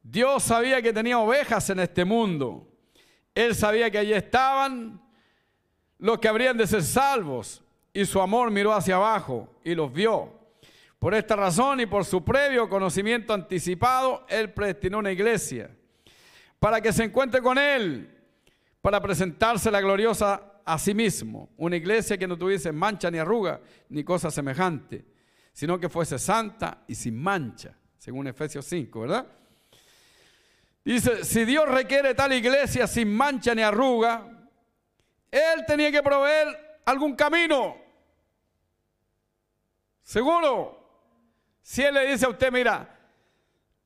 Dios 0.02 0.42
sabía 0.42 0.82
que 0.82 0.92
tenía 0.92 1.20
ovejas 1.20 1.70
en 1.70 1.82
este 1.82 2.04
mundo. 2.04 2.68
Él 3.36 3.54
sabía 3.54 3.92
que 3.92 4.00
allí 4.00 4.14
estaban 4.14 5.00
los 6.00 6.18
que 6.18 6.28
habrían 6.28 6.58
de 6.58 6.66
ser 6.66 6.82
salvos. 6.82 7.62
Y 7.94 8.06
su 8.06 8.20
amor 8.20 8.50
miró 8.50 8.74
hacia 8.74 8.96
abajo 8.96 9.56
y 9.64 9.76
los 9.76 9.94
vio. 9.94 10.34
Por 10.98 11.14
esta 11.14 11.36
razón 11.36 11.82
y 11.82 11.86
por 11.86 12.04
su 12.04 12.26
previo 12.26 12.68
conocimiento 12.70 13.36
anticipado, 13.36 14.26
Él 14.28 14.52
predestinó 14.52 14.98
una 14.98 15.12
iglesia 15.12 15.70
para 16.58 16.82
que 16.82 16.92
se 16.92 17.04
encuentre 17.04 17.44
con 17.44 17.60
Él, 17.60 18.15
para 18.86 19.02
presentarse 19.02 19.72
la 19.72 19.82
gloriosa 19.82 20.62
a 20.64 20.78
sí 20.78 20.94
mismo. 20.94 21.50
Una 21.58 21.76
iglesia 21.76 22.20
que 22.20 22.28
no 22.28 22.38
tuviese 22.38 22.72
mancha 22.72 23.10
ni 23.10 23.18
arruga 23.18 23.60
ni 23.90 24.04
cosa 24.04 24.30
semejante, 24.30 25.04
sino 25.52 25.80
que 25.80 25.90
fuese 25.90 26.20
santa 26.20 26.84
y 26.88 26.94
sin 26.94 27.20
mancha, 27.20 27.76
según 27.98 28.28
Efesios 28.28 28.64
5, 28.66 29.00
¿verdad? 29.00 29.26
Dice, 30.84 31.24
si 31.24 31.46
Dios 31.46 31.68
requiere 31.68 32.14
tal 32.14 32.32
iglesia 32.34 32.86
sin 32.86 33.12
mancha 33.12 33.56
ni 33.56 33.64
arruga, 33.64 34.48
Él 35.32 35.66
tenía 35.66 35.92
que 35.92 36.04
proveer 36.04 36.80
algún 36.86 37.16
camino. 37.16 37.78
Seguro. 40.04 41.10
Si 41.64 41.82
Él 41.82 41.96
le 41.96 42.12
dice 42.12 42.28
a 42.28 42.30
usted, 42.30 42.52
mira, 42.52 42.96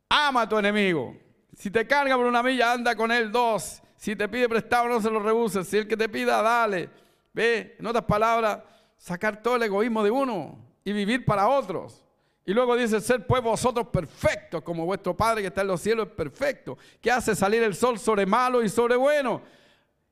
Ama 0.10 0.42
a 0.42 0.50
tu 0.50 0.58
enemigo. 0.58 1.16
Si 1.56 1.72
te 1.72 1.88
carga 1.88 2.18
por 2.18 2.26
una 2.26 2.44
milla, 2.44 2.74
anda 2.74 2.98
con 2.98 3.14
él 3.14 3.32
dos. 3.32 3.82
Si 4.00 4.16
te 4.16 4.30
pide 4.30 4.48
prestado, 4.48 4.88
no 4.88 5.02
se 5.02 5.12
lo 5.12 5.20
rebuses. 5.20 5.68
Si 5.68 5.76
el 5.76 5.86
que 5.86 5.98
te 5.98 6.08
pida, 6.08 6.42
dale. 6.42 6.90
Ve, 7.34 7.76
en 7.78 7.86
otras 7.86 8.06
palabras, 8.06 8.60
sacar 8.96 9.42
todo 9.42 9.58
el 9.58 9.64
egoísmo 9.64 10.02
de 10.02 10.10
uno 10.10 10.58
y 10.86 10.94
vivir 10.94 11.26
para 11.26 11.50
otros. 11.50 12.06
Y 12.46 12.54
luego 12.54 12.78
dice, 12.78 13.02
ser 13.02 13.28
pues 13.28 13.44
vosotros 13.44 13.88
perfectos, 13.88 14.64
como 14.64 14.86
vuestro 14.86 15.18
Padre 15.18 15.42
que 15.42 15.48
está 15.48 15.62
en 15.62 15.68
los 15.68 15.82
cielos 15.82 16.08
es 16.08 16.14
perfecto, 16.14 16.78
que 17.02 17.12
hace 17.12 17.36
salir 17.36 17.62
el 17.62 17.76
sol 17.76 18.00
sobre 18.00 18.26
malo 18.26 18.64
y 18.64 18.70
sobre 18.70 18.96
bueno, 18.96 19.42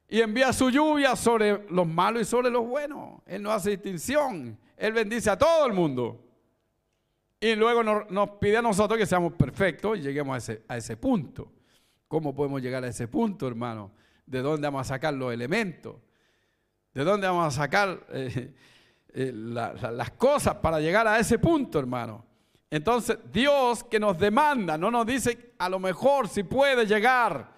y 0.09 0.19
envía 0.19 0.51
su 0.51 0.69
lluvia 0.69 1.15
sobre 1.15 1.65
los 1.69 1.87
malos 1.87 2.23
y 2.23 2.25
sobre 2.25 2.49
los 2.49 2.67
buenos. 2.67 3.21
Él 3.25 3.41
no 3.41 3.53
hace 3.53 3.69
distinción, 3.69 4.59
Él 4.75 4.91
bendice 4.91 5.29
a 5.29 5.37
todo 5.37 5.65
el 5.65 5.71
mundo. 5.71 6.21
Y 7.39 7.55
luego 7.55 7.83
nos, 7.83 8.29
pide 8.31 8.57
a 8.57 8.61
nosotros 8.61 8.99
que 8.99 9.05
seamos 9.05 9.31
perfectos 9.31 9.97
y 9.97 10.01
lleguemos 10.01 10.35
a 10.35 10.37
ese, 10.39 10.63
a 10.67 10.75
ese 10.75 10.97
punto. 10.97 11.53
¿Cómo 12.07 12.33
podemos 12.33 12.61
llegar 12.61 12.83
a 12.83 12.87
ese 12.87 13.07
punto, 13.07 13.47
hermano? 13.47 13.91
¿De 14.25 14.41
dónde 14.41 14.67
vamos 14.67 14.81
a 14.81 14.83
sacar 14.95 15.13
los 15.13 15.33
elementos? 15.33 15.95
¿De 16.93 17.03
dónde 17.03 17.27
vamos 17.27 17.47
a 17.47 17.51
sacar 17.51 17.99
eh, 18.11 18.53
eh, 19.13 19.31
las 19.33 20.11
cosas 20.11 20.55
para 20.55 20.79
llegar 20.79 21.07
a 21.07 21.19
ese 21.19 21.37
punto, 21.37 21.79
hermano? 21.79 22.25
Entonces, 22.69 23.17
Dios 23.31 23.83
que 23.83 23.99
nos 23.99 24.17
demanda, 24.17 24.77
no 24.77 24.91
nos 24.91 25.05
dice 25.05 25.53
a 25.57 25.69
lo 25.69 25.79
mejor 25.79 26.27
si 26.27 26.43
puede 26.43 26.85
llegar. 26.85 27.55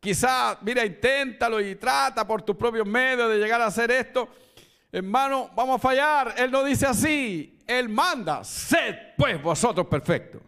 Quizá, 0.00 0.58
mira, 0.62 0.84
inténtalo 0.84 1.60
y 1.60 1.76
trata 1.76 2.26
por 2.26 2.42
tus 2.42 2.56
propios 2.56 2.86
medios 2.86 3.30
de 3.30 3.38
llegar 3.38 3.60
a 3.60 3.66
hacer 3.66 3.90
esto. 3.90 4.28
Hermano, 4.90 5.50
vamos 5.54 5.76
a 5.76 5.78
fallar. 5.78 6.34
Él 6.36 6.50
no 6.50 6.64
dice 6.64 6.86
así. 6.86 7.58
Él 7.66 7.88
manda, 7.88 8.44
sed 8.44 8.96
pues 9.16 9.40
vosotros 9.40 9.86
perfectos. 9.86 10.42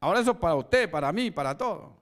Ahora 0.00 0.20
eso 0.20 0.32
es 0.32 0.38
para 0.38 0.54
usted, 0.54 0.90
para 0.90 1.12
mí, 1.12 1.30
para 1.30 1.56
todos. 1.56 1.92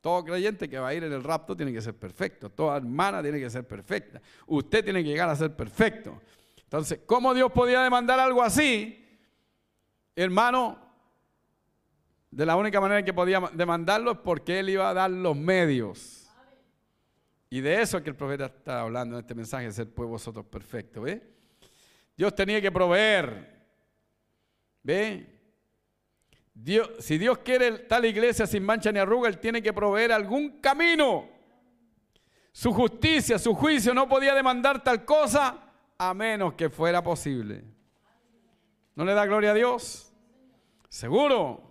Todo 0.00 0.24
creyente 0.24 0.68
que 0.68 0.78
va 0.78 0.88
a 0.88 0.94
ir 0.94 1.04
en 1.04 1.12
el 1.12 1.22
rapto 1.22 1.56
tiene 1.56 1.72
que 1.72 1.80
ser 1.80 1.94
perfecto. 1.94 2.50
Toda 2.50 2.76
hermana 2.76 3.22
tiene 3.22 3.40
que 3.40 3.50
ser 3.50 3.66
perfecta. 3.66 4.20
Usted 4.46 4.84
tiene 4.84 5.02
que 5.02 5.10
llegar 5.10 5.28
a 5.28 5.36
ser 5.36 5.54
perfecto. 5.54 6.20
Entonces, 6.62 7.00
¿cómo 7.06 7.34
Dios 7.34 7.50
podía 7.52 7.82
demandar 7.82 8.20
algo 8.20 8.42
así? 8.42 9.04
Hermano, 10.14 10.78
de 12.30 12.46
la 12.46 12.56
única 12.56 12.80
manera 12.80 13.02
que 13.02 13.12
podía 13.12 13.40
demandarlo 13.52 14.12
es 14.12 14.18
porque 14.18 14.58
Él 14.58 14.70
iba 14.70 14.90
a 14.90 14.94
dar 14.94 15.10
los 15.10 15.36
medios. 15.36 16.28
Y 17.50 17.60
de 17.60 17.80
eso 17.80 17.96
es 17.96 18.02
que 18.02 18.10
el 18.10 18.16
profeta 18.16 18.46
está 18.46 18.82
hablando 18.82 19.16
en 19.16 19.20
este 19.20 19.34
mensaje, 19.34 19.70
ser 19.72 19.92
pues 19.92 20.08
vosotros 20.08 20.44
perfectos. 20.46 21.02
¿Ve? 21.02 21.22
Dios 22.16 22.34
tenía 22.34 22.60
que 22.60 22.70
proveer. 22.70 23.66
¿Ve? 24.82 25.37
Dios, 26.60 26.90
si 26.98 27.18
Dios 27.18 27.38
quiere 27.38 27.70
tal 27.70 28.04
iglesia 28.04 28.44
sin 28.44 28.64
mancha 28.64 28.90
ni 28.90 28.98
arruga, 28.98 29.28
Él 29.28 29.38
tiene 29.38 29.62
que 29.62 29.72
proveer 29.72 30.10
algún 30.10 30.60
camino. 30.60 31.28
Su 32.50 32.72
justicia, 32.72 33.38
su 33.38 33.54
juicio 33.54 33.94
no 33.94 34.08
podía 34.08 34.34
demandar 34.34 34.82
tal 34.82 35.04
cosa 35.04 35.56
a 35.96 36.14
menos 36.14 36.54
que 36.54 36.68
fuera 36.68 37.00
posible. 37.00 37.62
¿No 38.96 39.04
le 39.04 39.14
da 39.14 39.24
gloria 39.24 39.52
a 39.52 39.54
Dios? 39.54 40.12
Seguro, 40.88 41.62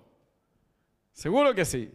seguro 1.12 1.54
que 1.54 1.66
sí. 1.66 1.92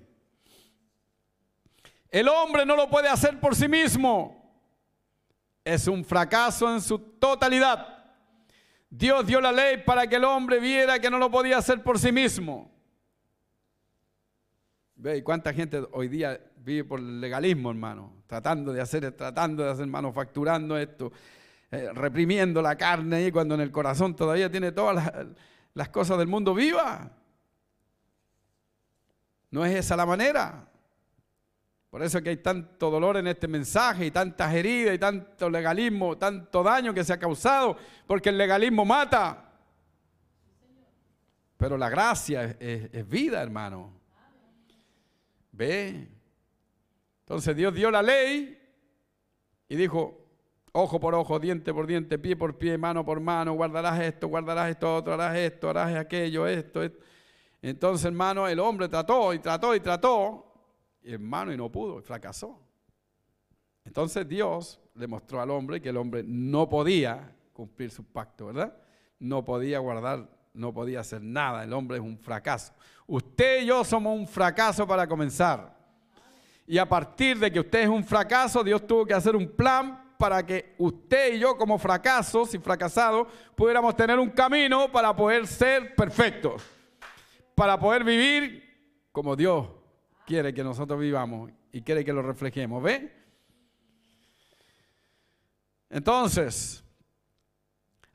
El 2.10 2.28
hombre 2.28 2.66
no 2.66 2.76
lo 2.76 2.90
puede 2.90 3.08
hacer 3.08 3.40
por 3.40 3.56
sí 3.56 3.68
mismo. 3.68 4.54
Es 5.64 5.88
un 5.88 6.04
fracaso 6.04 6.70
en 6.70 6.82
su 6.82 6.98
totalidad. 6.98 8.04
Dios 8.90 9.26
dio 9.26 9.40
la 9.40 9.50
ley 9.50 9.78
para 9.78 10.06
que 10.06 10.16
el 10.16 10.24
hombre 10.24 10.60
viera 10.60 10.98
que 10.98 11.08
no 11.08 11.16
lo 11.16 11.30
podía 11.30 11.56
hacer 11.56 11.82
por 11.82 11.98
sí 11.98 12.12
mismo. 12.12 12.71
¿Ve? 15.02 15.16
¿Y 15.16 15.22
cuánta 15.22 15.52
gente 15.52 15.82
hoy 15.90 16.06
día 16.06 16.40
vive 16.58 16.84
por 16.84 17.00
el 17.00 17.20
legalismo, 17.20 17.72
hermano? 17.72 18.22
Tratando 18.28 18.72
de 18.72 18.80
hacer, 18.80 19.10
tratando 19.10 19.64
de 19.64 19.70
hacer, 19.72 19.84
manufacturando 19.88 20.78
esto, 20.78 21.10
eh, 21.72 21.90
reprimiendo 21.92 22.62
la 22.62 22.76
carne 22.76 23.26
y 23.26 23.32
cuando 23.32 23.56
en 23.56 23.62
el 23.62 23.72
corazón 23.72 24.14
todavía 24.14 24.48
tiene 24.48 24.70
todas 24.70 25.12
las, 25.74 25.88
cosas 25.88 26.18
del 26.18 26.28
mundo 26.28 26.54
viva. 26.54 27.10
No 29.50 29.64
es 29.66 29.74
esa 29.74 29.96
la 29.96 30.06
manera. 30.06 30.68
Por 31.90 32.04
eso 32.04 32.18
es 32.18 32.24
que 32.24 32.30
hay 32.30 32.36
tanto 32.36 32.88
dolor 32.88 33.16
en 33.16 33.26
este 33.26 33.48
mensaje 33.48 34.06
y 34.06 34.12
tantas 34.12 34.54
heridas 34.54 34.94
y 34.94 34.98
tanto 34.98 35.50
legalismo, 35.50 36.16
tanto 36.16 36.62
daño 36.62 36.94
que 36.94 37.02
se 37.02 37.12
ha 37.12 37.18
causado, 37.18 37.76
porque 38.06 38.28
el 38.28 38.38
legalismo 38.38 38.84
mata. 38.84 39.50
Pero 41.56 41.76
la 41.76 41.88
gracia 41.88 42.56
es 42.60 43.08
vida, 43.08 43.42
hermano. 43.42 44.01
Ve. 45.52 46.08
Entonces 47.20 47.54
Dios 47.54 47.72
dio 47.74 47.90
la 47.90 48.02
ley 48.02 48.58
y 49.68 49.76
dijo, 49.76 50.26
ojo 50.72 50.98
por 50.98 51.14
ojo, 51.14 51.38
diente 51.38 51.72
por 51.72 51.86
diente, 51.86 52.18
pie 52.18 52.36
por 52.36 52.58
pie, 52.58 52.76
mano 52.76 53.04
por 53.04 53.20
mano, 53.20 53.52
guardarás 53.52 54.00
esto, 54.00 54.28
guardarás 54.28 54.70
esto 54.70 54.96
otro, 54.96 55.14
harás 55.14 55.36
esto, 55.36 55.70
harás 55.70 55.94
aquello, 55.96 56.46
esto, 56.46 56.82
esto. 56.82 56.98
Entonces, 57.60 58.06
hermano, 58.06 58.48
el 58.48 58.58
hombre 58.58 58.88
trató 58.88 59.32
y 59.32 59.38
trató 59.38 59.74
y 59.74 59.80
trató, 59.80 60.52
y 61.02 61.12
hermano, 61.12 61.52
y 61.52 61.56
no 61.56 61.70
pudo, 61.70 62.02
fracasó. 62.02 62.60
Entonces 63.84 64.28
Dios 64.28 64.80
le 64.94 65.06
mostró 65.06 65.40
al 65.40 65.50
hombre 65.50 65.80
que 65.80 65.90
el 65.90 65.96
hombre 65.96 66.22
no 66.24 66.68
podía 66.68 67.34
cumplir 67.52 67.90
su 67.90 68.04
pacto, 68.04 68.46
¿verdad? 68.46 68.76
No 69.18 69.44
podía 69.44 69.78
guardar, 69.78 70.28
no 70.54 70.72
podía 70.72 71.00
hacer 71.00 71.22
nada, 71.22 71.64
el 71.64 71.72
hombre 71.72 71.98
es 71.98 72.02
un 72.02 72.18
fracaso. 72.18 72.72
Usted 73.06 73.62
y 73.62 73.66
yo 73.66 73.84
somos 73.84 74.16
un 74.18 74.26
fracaso 74.26 74.86
para 74.86 75.06
comenzar. 75.06 75.76
Y 76.66 76.78
a 76.78 76.88
partir 76.88 77.38
de 77.38 77.50
que 77.50 77.60
usted 77.60 77.80
es 77.80 77.88
un 77.88 78.04
fracaso, 78.04 78.62
Dios 78.62 78.86
tuvo 78.86 79.04
que 79.04 79.14
hacer 79.14 79.34
un 79.34 79.48
plan 79.48 80.14
para 80.16 80.46
que 80.46 80.74
usted 80.78 81.34
y 81.34 81.40
yo 81.40 81.56
como 81.56 81.78
fracasos 81.78 82.54
y 82.54 82.58
fracasados 82.58 83.26
pudiéramos 83.56 83.96
tener 83.96 84.18
un 84.20 84.30
camino 84.30 84.90
para 84.92 85.14
poder 85.16 85.46
ser 85.48 85.96
perfectos, 85.96 86.62
para 87.56 87.76
poder 87.78 88.04
vivir 88.04 88.62
como 89.10 89.34
Dios 89.34 89.68
quiere 90.24 90.54
que 90.54 90.62
nosotros 90.62 91.00
vivamos 91.00 91.50
y 91.72 91.82
quiere 91.82 92.04
que 92.04 92.12
lo 92.12 92.22
reflejemos. 92.22 92.82
¿Ve? 92.82 93.12
Entonces, 95.90 96.84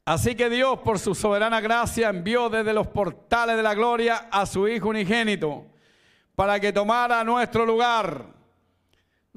así 0.08 0.36
que 0.36 0.50
Dios 0.50 0.80
por 0.80 1.00
su 1.00 1.14
soberana 1.14 1.62
gracia 1.62 2.10
envió 2.10 2.50
desde 2.50 2.74
los 2.74 2.88
portales 2.88 3.58
de 3.58 3.64
la 3.64 3.76
gloria 3.76 4.28
a 4.32 4.46
su 4.46 4.68
Hijo 4.68 4.90
unigénito 4.90 5.66
para 6.36 6.60
que 6.60 6.74
tomara 6.74 7.24
nuestro 7.24 7.66
lugar 7.66 8.38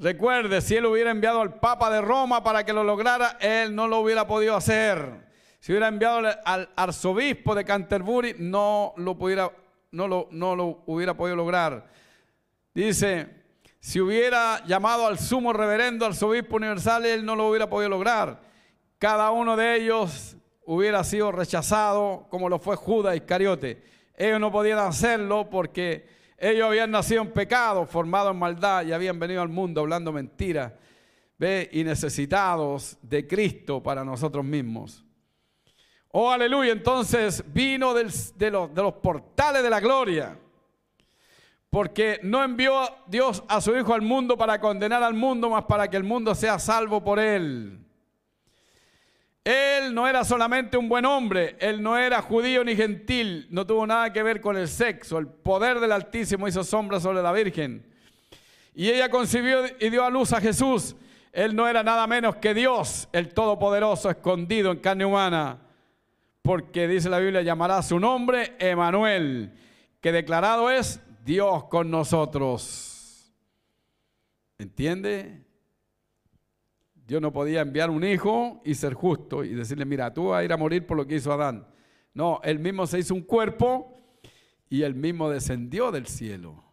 Recuerde, 0.01 0.61
si 0.61 0.75
él 0.75 0.87
hubiera 0.87 1.11
enviado 1.11 1.41
al 1.41 1.59
Papa 1.59 1.91
de 1.91 2.01
Roma 2.01 2.43
para 2.43 2.63
que 2.65 2.73
lo 2.73 2.83
lograra, 2.83 3.37
él 3.39 3.75
no 3.75 3.87
lo 3.87 3.99
hubiera 3.99 4.25
podido 4.25 4.55
hacer. 4.55 5.29
Si 5.59 5.71
hubiera 5.71 5.89
enviado 5.89 6.27
al 6.43 6.69
arzobispo 6.75 7.53
de 7.53 7.63
Canterbury, 7.63 8.35
no 8.39 8.95
lo, 8.97 9.15
pudiera, 9.15 9.51
no 9.91 10.07
lo, 10.07 10.27
no 10.31 10.55
lo 10.55 10.81
hubiera 10.87 11.13
podido 11.13 11.35
lograr. 11.35 11.85
Dice, 12.73 13.27
si 13.79 14.01
hubiera 14.01 14.65
llamado 14.65 15.05
al 15.05 15.19
sumo 15.19 15.53
reverendo, 15.53 16.07
arzobispo 16.07 16.55
universal, 16.55 17.05
él 17.05 17.23
no 17.23 17.35
lo 17.35 17.49
hubiera 17.49 17.69
podido 17.69 17.89
lograr. 17.89 18.41
Cada 18.97 19.29
uno 19.29 19.55
de 19.55 19.75
ellos 19.75 20.35
hubiera 20.65 21.03
sido 21.03 21.31
rechazado 21.31 22.27
como 22.29 22.49
lo 22.49 22.59
fue 22.59 22.75
Judas 22.75 23.15
Iscariote. 23.15 23.83
Ellos 24.15 24.39
no 24.39 24.51
podían 24.51 24.79
hacerlo 24.79 25.49
porque 25.49 26.07
ellos 26.37 26.67
habían 26.67 26.91
nacido 26.91 27.21
en 27.21 27.31
pecado, 27.31 27.85
formados 27.85 28.33
en 28.33 28.39
maldad 28.39 28.85
y 28.85 28.91
habían 28.91 29.19
venido 29.19 29.41
al 29.41 29.49
mundo 29.49 29.81
hablando 29.81 30.11
mentiras. 30.11 30.73
¿Ve? 31.37 31.69
Y 31.71 31.83
necesitados 31.83 32.97
de 33.01 33.27
Cristo 33.27 33.81
para 33.81 34.03
nosotros 34.05 34.45
mismos. 34.45 35.03
Oh, 36.09 36.29
aleluya. 36.29 36.71
Entonces 36.71 37.43
vino 37.51 37.93
de, 37.93 38.03
los, 38.03 38.37
de 38.37 38.51
los 38.51 38.93
portales 38.93 39.63
de 39.63 39.69
la 39.69 39.79
gloria. 39.79 40.37
Porque 41.69 42.19
no 42.21 42.43
envió 42.43 42.81
Dios 43.07 43.43
a 43.47 43.61
su 43.61 43.75
Hijo 43.75 43.93
al 43.93 44.01
mundo 44.01 44.37
para 44.37 44.59
condenar 44.59 45.01
al 45.01 45.13
mundo, 45.13 45.49
más 45.49 45.63
para 45.65 45.89
que 45.89 45.97
el 45.97 46.03
mundo 46.03 46.35
sea 46.35 46.59
salvo 46.59 47.03
por 47.03 47.17
él. 47.17 47.79
Él 49.43 49.93
no 49.95 50.07
era 50.07 50.23
solamente 50.23 50.77
un 50.77 50.87
buen 50.87 51.03
hombre, 51.05 51.55
él 51.59 51.81
no 51.81 51.97
era 51.97 52.21
judío 52.21 52.63
ni 52.63 52.75
gentil, 52.75 53.47
no 53.49 53.65
tuvo 53.65 53.87
nada 53.87 54.13
que 54.13 54.21
ver 54.21 54.39
con 54.39 54.55
el 54.55 54.67
sexo. 54.67 55.17
El 55.17 55.27
poder 55.27 55.79
del 55.79 55.91
Altísimo 55.91 56.47
hizo 56.47 56.63
sombra 56.63 56.99
sobre 56.99 57.23
la 57.23 57.31
Virgen. 57.31 57.83
Y 58.75 58.89
ella 58.89 59.09
concibió 59.09 59.63
y 59.79 59.89
dio 59.89 60.05
a 60.05 60.11
luz 60.11 60.31
a 60.33 60.41
Jesús. 60.41 60.95
Él 61.31 61.55
no 61.55 61.67
era 61.67 61.81
nada 61.81 62.05
menos 62.05 62.35
que 62.35 62.53
Dios, 62.53 63.09
el 63.11 63.33
Todopoderoso, 63.33 64.09
escondido 64.09 64.71
en 64.71 64.79
carne 64.79 65.05
humana. 65.05 65.59
Porque 66.43 66.87
dice 66.87 67.09
la 67.09 67.19
Biblia, 67.19 67.41
llamará 67.41 67.81
su 67.81 67.99
nombre 67.99 68.55
Emanuel, 68.59 69.53
que 70.01 70.11
declarado 70.11 70.69
es 70.69 70.99
Dios 71.23 71.65
con 71.65 71.89
nosotros. 71.89 73.31
¿Entiende? 74.59 75.41
Dios 77.11 77.21
no 77.21 77.33
podía 77.33 77.59
enviar 77.59 77.89
un 77.89 78.05
hijo 78.05 78.61
y 78.63 78.73
ser 78.73 78.93
justo 78.93 79.43
y 79.43 79.49
decirle, 79.49 79.83
mira, 79.83 80.13
tú 80.13 80.27
vas 80.27 80.39
a 80.39 80.45
ir 80.45 80.53
a 80.53 80.55
morir 80.55 80.87
por 80.87 80.95
lo 80.95 81.05
que 81.05 81.15
hizo 81.15 81.33
Adán. 81.33 81.67
No, 82.13 82.39
él 82.41 82.57
mismo 82.57 82.87
se 82.87 82.99
hizo 82.99 83.13
un 83.13 83.23
cuerpo 83.23 83.93
y 84.69 84.83
él 84.83 84.95
mismo 84.95 85.29
descendió 85.29 85.91
del 85.91 86.07
cielo. 86.07 86.63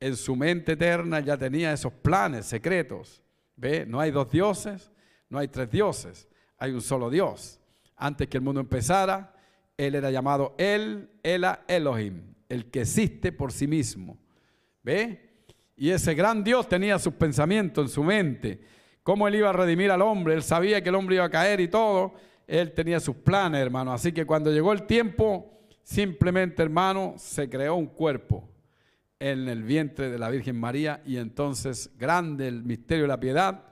En 0.00 0.16
su 0.16 0.34
mente 0.34 0.72
eterna 0.72 1.20
ya 1.20 1.36
tenía 1.36 1.74
esos 1.74 1.92
planes 1.92 2.46
secretos. 2.46 3.22
¿Ve? 3.54 3.84
No 3.84 4.00
hay 4.00 4.12
dos 4.12 4.30
dioses, 4.30 4.90
no 5.28 5.38
hay 5.38 5.48
tres 5.48 5.70
dioses, 5.70 6.26
hay 6.56 6.72
un 6.72 6.80
solo 6.80 7.10
Dios. 7.10 7.60
Antes 7.96 8.28
que 8.28 8.38
el 8.38 8.42
mundo 8.42 8.62
empezara, 8.62 9.36
él 9.76 9.94
era 9.94 10.10
llamado 10.10 10.54
El, 10.56 11.10
Ela, 11.22 11.64
Elohim, 11.68 12.32
el 12.48 12.70
que 12.70 12.80
existe 12.80 13.30
por 13.30 13.52
sí 13.52 13.66
mismo. 13.66 14.16
¿Ve? 14.82 15.44
Y 15.76 15.90
ese 15.90 16.14
gran 16.14 16.42
Dios 16.42 16.66
tenía 16.66 16.98
sus 16.98 17.12
pensamientos 17.12 17.84
en 17.84 17.90
su 17.90 18.02
mente. 18.02 18.72
Cómo 19.02 19.26
él 19.26 19.34
iba 19.34 19.50
a 19.50 19.52
redimir 19.52 19.90
al 19.90 20.02
hombre. 20.02 20.34
Él 20.34 20.42
sabía 20.42 20.82
que 20.82 20.88
el 20.88 20.94
hombre 20.94 21.16
iba 21.16 21.24
a 21.24 21.30
caer 21.30 21.60
y 21.60 21.68
todo. 21.68 22.14
Él 22.46 22.72
tenía 22.72 23.00
sus 23.00 23.16
planes, 23.16 23.60
hermano. 23.60 23.92
Así 23.92 24.12
que 24.12 24.24
cuando 24.24 24.50
llegó 24.52 24.72
el 24.72 24.84
tiempo, 24.84 25.60
simplemente, 25.82 26.62
hermano, 26.62 27.14
se 27.16 27.48
creó 27.48 27.74
un 27.76 27.86
cuerpo 27.86 28.48
en 29.18 29.48
el 29.48 29.62
vientre 29.62 30.10
de 30.10 30.18
la 30.18 30.30
Virgen 30.30 30.58
María. 30.58 31.02
Y 31.04 31.16
entonces, 31.16 31.90
grande 31.98 32.48
el 32.48 32.62
misterio 32.62 33.04
de 33.04 33.08
la 33.08 33.20
piedad. 33.20 33.64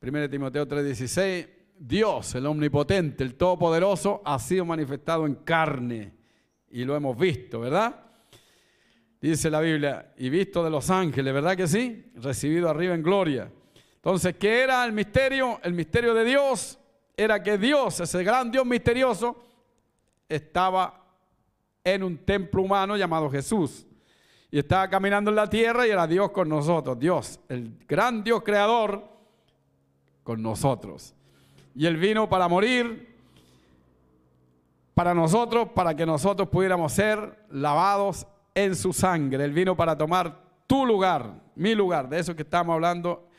1 0.00 0.28
Timoteo 0.30 0.66
3:16. 0.66 1.48
Dios, 1.78 2.34
el 2.34 2.46
omnipotente, 2.46 3.24
el 3.24 3.34
todopoderoso, 3.36 4.20
ha 4.24 4.38
sido 4.38 4.64
manifestado 4.64 5.26
en 5.26 5.36
carne. 5.36 6.12
Y 6.70 6.84
lo 6.84 6.94
hemos 6.94 7.18
visto, 7.18 7.60
¿verdad? 7.60 8.10
dice 9.20 9.50
la 9.50 9.60
Biblia, 9.60 10.12
y 10.16 10.30
visto 10.30 10.64
de 10.64 10.70
los 10.70 10.88
ángeles, 10.88 11.34
¿verdad 11.34 11.56
que 11.56 11.66
sí? 11.66 12.10
Recibido 12.16 12.70
arriba 12.70 12.94
en 12.94 13.02
gloria. 13.02 13.50
Entonces, 14.02 14.34
¿qué 14.36 14.62
era 14.62 14.82
el 14.86 14.92
misterio? 14.92 15.60
El 15.62 15.74
misterio 15.74 16.14
de 16.14 16.24
Dios 16.24 16.78
era 17.16 17.42
que 17.42 17.58
Dios, 17.58 18.00
ese 18.00 18.24
gran 18.24 18.50
Dios 18.50 18.64
misterioso, 18.64 19.36
estaba 20.26 21.04
en 21.84 22.02
un 22.02 22.16
templo 22.16 22.62
humano 22.62 22.96
llamado 22.96 23.30
Jesús. 23.30 23.86
Y 24.50 24.58
estaba 24.58 24.88
caminando 24.88 25.30
en 25.30 25.36
la 25.36 25.50
tierra 25.50 25.86
y 25.86 25.90
era 25.90 26.06
Dios 26.06 26.30
con 26.30 26.48
nosotros. 26.48 26.98
Dios, 26.98 27.40
el 27.50 27.76
gran 27.86 28.24
Dios 28.24 28.42
creador, 28.42 29.04
con 30.22 30.42
nosotros. 30.42 31.14
Y 31.74 31.84
Él 31.84 31.98
vino 31.98 32.28
para 32.28 32.48
morir 32.48 33.10
para 34.94 35.14
nosotros, 35.14 35.68
para 35.74 35.94
que 35.94 36.04
nosotros 36.04 36.48
pudiéramos 36.48 36.92
ser 36.92 37.46
lavados 37.50 38.26
en 38.54 38.74
su 38.74 38.92
sangre. 38.92 39.44
Él 39.44 39.52
vino 39.52 39.76
para 39.76 39.96
tomar 39.96 40.42
tu 40.66 40.84
lugar, 40.84 41.34
mi 41.54 41.74
lugar, 41.74 42.08
de 42.08 42.18
eso 42.18 42.34
que 42.34 42.42
estamos 42.42 42.74
hablando 42.74 43.29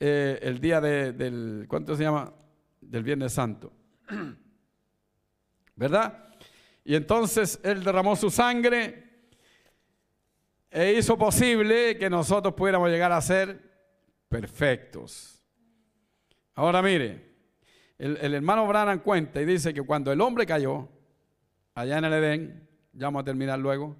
eh, 0.00 0.38
el 0.42 0.60
día 0.60 0.80
del, 0.80 1.66
¿cuánto 1.68 1.96
se 1.96 2.04
llama? 2.04 2.32
Del 2.80 3.02
Viernes 3.02 3.32
Santo. 3.32 3.72
¿Verdad? 5.76 6.28
Y 6.84 6.94
entonces 6.94 7.60
Él 7.62 7.82
derramó 7.82 8.16
su 8.16 8.30
sangre 8.30 9.08
e 10.70 10.94
hizo 10.94 11.16
posible 11.18 11.96
que 11.98 12.08
nosotros 12.08 12.54
pudiéramos 12.54 12.88
llegar 12.90 13.12
a 13.12 13.20
ser 13.20 13.60
perfectos. 14.28 15.42
Ahora 16.54 16.82
mire, 16.82 17.36
el, 17.98 18.16
el 18.18 18.34
hermano 18.34 18.66
Branham 18.66 19.00
cuenta 19.00 19.40
y 19.40 19.44
dice 19.44 19.72
que 19.72 19.82
cuando 19.82 20.12
el 20.12 20.20
hombre 20.20 20.46
cayó, 20.46 20.88
allá 21.74 21.98
en 21.98 22.04
el 22.04 22.12
Edén, 22.12 22.68
ya 22.92 23.06
vamos 23.06 23.22
a 23.22 23.24
terminar 23.24 23.58
luego, 23.58 23.96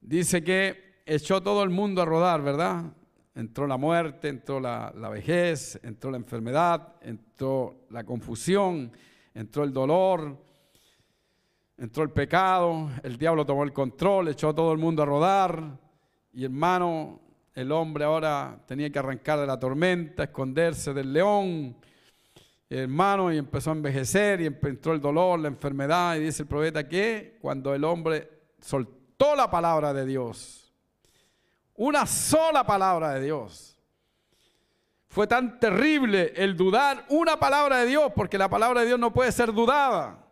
dice 0.00 0.42
que 0.44 1.02
echó 1.06 1.42
todo 1.42 1.62
el 1.62 1.70
mundo 1.70 2.02
a 2.02 2.04
rodar, 2.04 2.42
¿verdad? 2.42 2.92
Entró 3.34 3.66
la 3.66 3.76
muerte, 3.76 4.28
entró 4.28 4.60
la, 4.60 4.90
vejez, 5.10 5.80
entró 5.82 6.10
la 6.10 6.18
enfermedad, 6.18 6.96
entró 7.00 7.86
la 7.90 8.04
confusión, 8.04 8.92
entró 9.34 9.64
el 9.64 9.72
dolor, 9.72 10.36
entró 11.78 12.02
el 12.02 12.10
pecado, 12.10 12.90
el 13.02 13.16
diablo 13.16 13.46
tomó 13.46 13.64
el 13.64 13.72
control, 13.72 14.28
echó 14.28 14.54
todo 14.54 14.72
el 14.72 14.78
mundo 14.78 15.02
a 15.02 15.06
rodar 15.06 15.78
y 16.32 16.44
hermano, 16.44 17.20
el 17.54 17.70
hombre 17.72 18.04
ahora 18.04 18.58
tenía 18.66 18.90
que 18.90 18.98
arrancar 18.98 19.38
de 19.38 19.46
la 19.46 19.58
tormenta, 19.58 20.24
esconderse 20.24 20.94
del 20.94 21.12
león, 21.12 21.76
hermano, 22.70 23.32
y 23.32 23.36
empezó 23.36 23.70
a 23.70 23.74
envejecer 23.74 24.40
y 24.40 24.46
entró 24.46 24.94
el 24.94 25.00
dolor, 25.00 25.38
la 25.38 25.48
enfermedad, 25.48 26.16
y 26.16 26.20
dice 26.20 26.42
el 26.42 26.48
profeta 26.48 26.88
que 26.88 27.36
cuando 27.40 27.74
el 27.74 27.84
hombre 27.84 28.30
soltó 28.60 29.36
la 29.36 29.50
palabra 29.50 29.92
de 29.92 30.06
Dios. 30.06 30.61
Una 31.74 32.06
sola 32.06 32.64
palabra 32.64 33.14
de 33.14 33.22
Dios. 33.22 33.78
Fue 35.08 35.26
tan 35.26 35.60
terrible 35.60 36.32
el 36.36 36.56
dudar 36.56 37.04
una 37.08 37.38
palabra 37.38 37.78
de 37.78 37.86
Dios, 37.86 38.12
porque 38.14 38.38
la 38.38 38.48
palabra 38.48 38.80
de 38.80 38.86
Dios 38.86 38.98
no 38.98 39.12
puede 39.12 39.30
ser 39.32 39.52
dudada. 39.52 40.26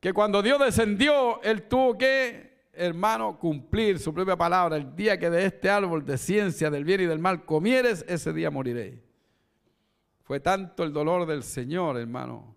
Que 0.00 0.12
cuando 0.12 0.42
Dios 0.42 0.60
descendió, 0.60 1.42
Él 1.42 1.62
tuvo 1.64 1.98
que, 1.98 2.68
hermano, 2.72 3.38
cumplir 3.38 3.98
su 3.98 4.14
propia 4.14 4.36
palabra. 4.36 4.76
El 4.76 4.94
día 4.94 5.18
que 5.18 5.30
de 5.30 5.46
este 5.46 5.70
árbol 5.70 6.04
de 6.04 6.18
ciencia 6.18 6.70
del 6.70 6.84
bien 6.84 7.00
y 7.00 7.06
del 7.06 7.18
mal 7.18 7.44
comieres, 7.44 8.04
ese 8.06 8.32
día 8.32 8.50
moriré. 8.50 9.02
Fue 10.22 10.40
tanto 10.40 10.84
el 10.84 10.92
dolor 10.92 11.26
del 11.26 11.42
Señor, 11.42 11.98
hermano, 11.98 12.54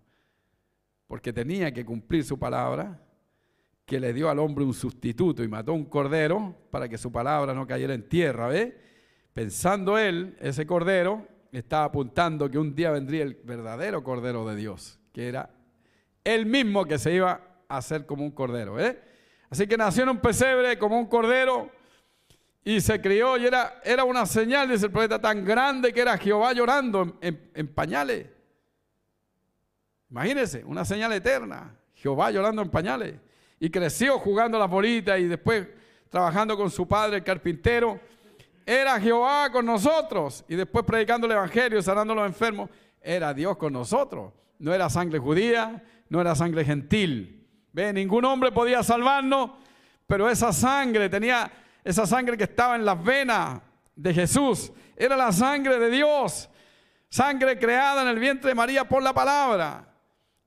porque 1.08 1.34
tenía 1.34 1.74
que 1.74 1.86
cumplir 1.86 2.24
su 2.24 2.38
palabra 2.38 3.02
que 3.88 4.02
le 4.02 4.12
dio 4.12 4.30
al 4.30 4.38
hombre 4.40 4.66
un 4.66 4.74
sustituto 4.74 5.42
y 5.46 5.48
mató 5.48 5.72
un 5.72 5.86
cordero 5.86 6.54
para 6.70 6.90
que 6.90 6.98
su 6.98 7.10
palabra 7.10 7.54
no 7.54 7.66
cayera 7.66 7.94
en 7.94 8.10
tierra, 8.10 8.50
¿ve? 8.50 8.78
Pensando 9.34 9.98
él, 9.98 10.36
ese 10.42 10.68
cordero, 10.68 11.26
estaba 11.54 11.86
apuntando 11.86 12.52
que 12.52 12.60
un 12.60 12.76
día 12.76 12.92
vendría 12.92 13.24
el 13.24 13.36
verdadero 13.36 14.04
cordero 14.04 14.46
de 14.46 14.58
Dios, 14.58 15.00
que 15.14 15.30
era 15.30 15.52
él 16.26 16.46
mismo 16.46 16.84
que 16.84 16.98
se 16.98 17.14
iba 17.14 17.40
a 17.70 17.78
hacer 17.78 18.06
como 18.06 18.26
un 18.26 18.32
cordero, 18.32 18.78
¿eh? 18.78 19.02
Así 19.50 19.68
que 19.68 19.78
nació 19.78 20.04
en 20.04 20.10
un 20.10 20.20
pesebre 20.20 20.78
como 20.78 21.00
un 21.00 21.06
cordero 21.06 21.72
y 22.66 22.82
se 22.82 23.00
crió 23.00 23.38
y 23.38 23.46
era, 23.46 23.80
era 23.86 24.04
una 24.04 24.26
señal, 24.26 24.68
dice 24.68 24.88
el 24.88 24.92
profeta, 24.92 25.22
tan 25.22 25.46
grande 25.46 25.94
que 25.94 26.02
era 26.02 26.18
Jehová 26.18 26.52
llorando 26.52 27.18
en, 27.22 27.52
en 27.54 27.68
pañales. 27.74 28.28
Imagínense, 30.10 30.66
una 30.66 30.84
señal 30.84 31.14
eterna, 31.14 31.74
Jehová 31.94 32.32
llorando 32.32 32.62
en 32.62 32.70
pañales 32.70 33.27
y 33.60 33.70
creció 33.70 34.20
jugando 34.20 34.60
la 34.60 34.66
bolita 34.66 35.18
y 35.18 35.28
después 35.28 35.68
trabajando 36.10 36.56
con 36.56 36.70
su 36.70 36.88
padre, 36.88 37.18
el 37.18 37.24
carpintero. 37.24 38.00
Era 38.66 39.00
Jehová 39.00 39.50
con 39.52 39.66
nosotros 39.66 40.44
y 40.48 40.56
después 40.56 40.86
predicando 40.86 41.26
el 41.26 41.34
Evangelio, 41.34 41.82
sanando 41.82 42.14
a 42.14 42.18
los 42.18 42.26
enfermos. 42.28 42.70
Era 43.02 43.34
Dios 43.34 43.58
con 43.58 43.74
nosotros. 43.74 44.34
No 44.60 44.74
era 44.74 44.90
sangre 44.90 45.20
judía, 45.20 45.84
no 46.10 46.20
era 46.20 46.36
sangre 46.36 46.66
gentil. 46.66 47.46
¿Ve? 47.72 47.94
Ningún 47.94 48.26
hombre 48.26 48.52
podía 48.52 48.84
salvarnos, 48.84 49.52
pero 50.08 50.30
esa 50.30 50.52
sangre 50.52 51.10
tenía, 51.10 51.52
esa 51.84 52.06
sangre 52.06 52.38
que 52.38 52.46
estaba 52.46 52.76
en 52.76 52.86
las 52.86 53.02
venas 53.04 53.62
de 53.96 54.14
Jesús, 54.14 54.72
era 54.96 55.16
la 55.16 55.32
sangre 55.32 55.80
de 55.80 55.90
Dios. 55.90 56.50
Sangre 57.10 57.58
creada 57.58 58.02
en 58.02 58.10
el 58.10 58.20
vientre 58.20 58.50
de 58.50 58.56
María 58.56 58.84
por 58.84 59.02
la 59.02 59.14
palabra. 59.14 59.88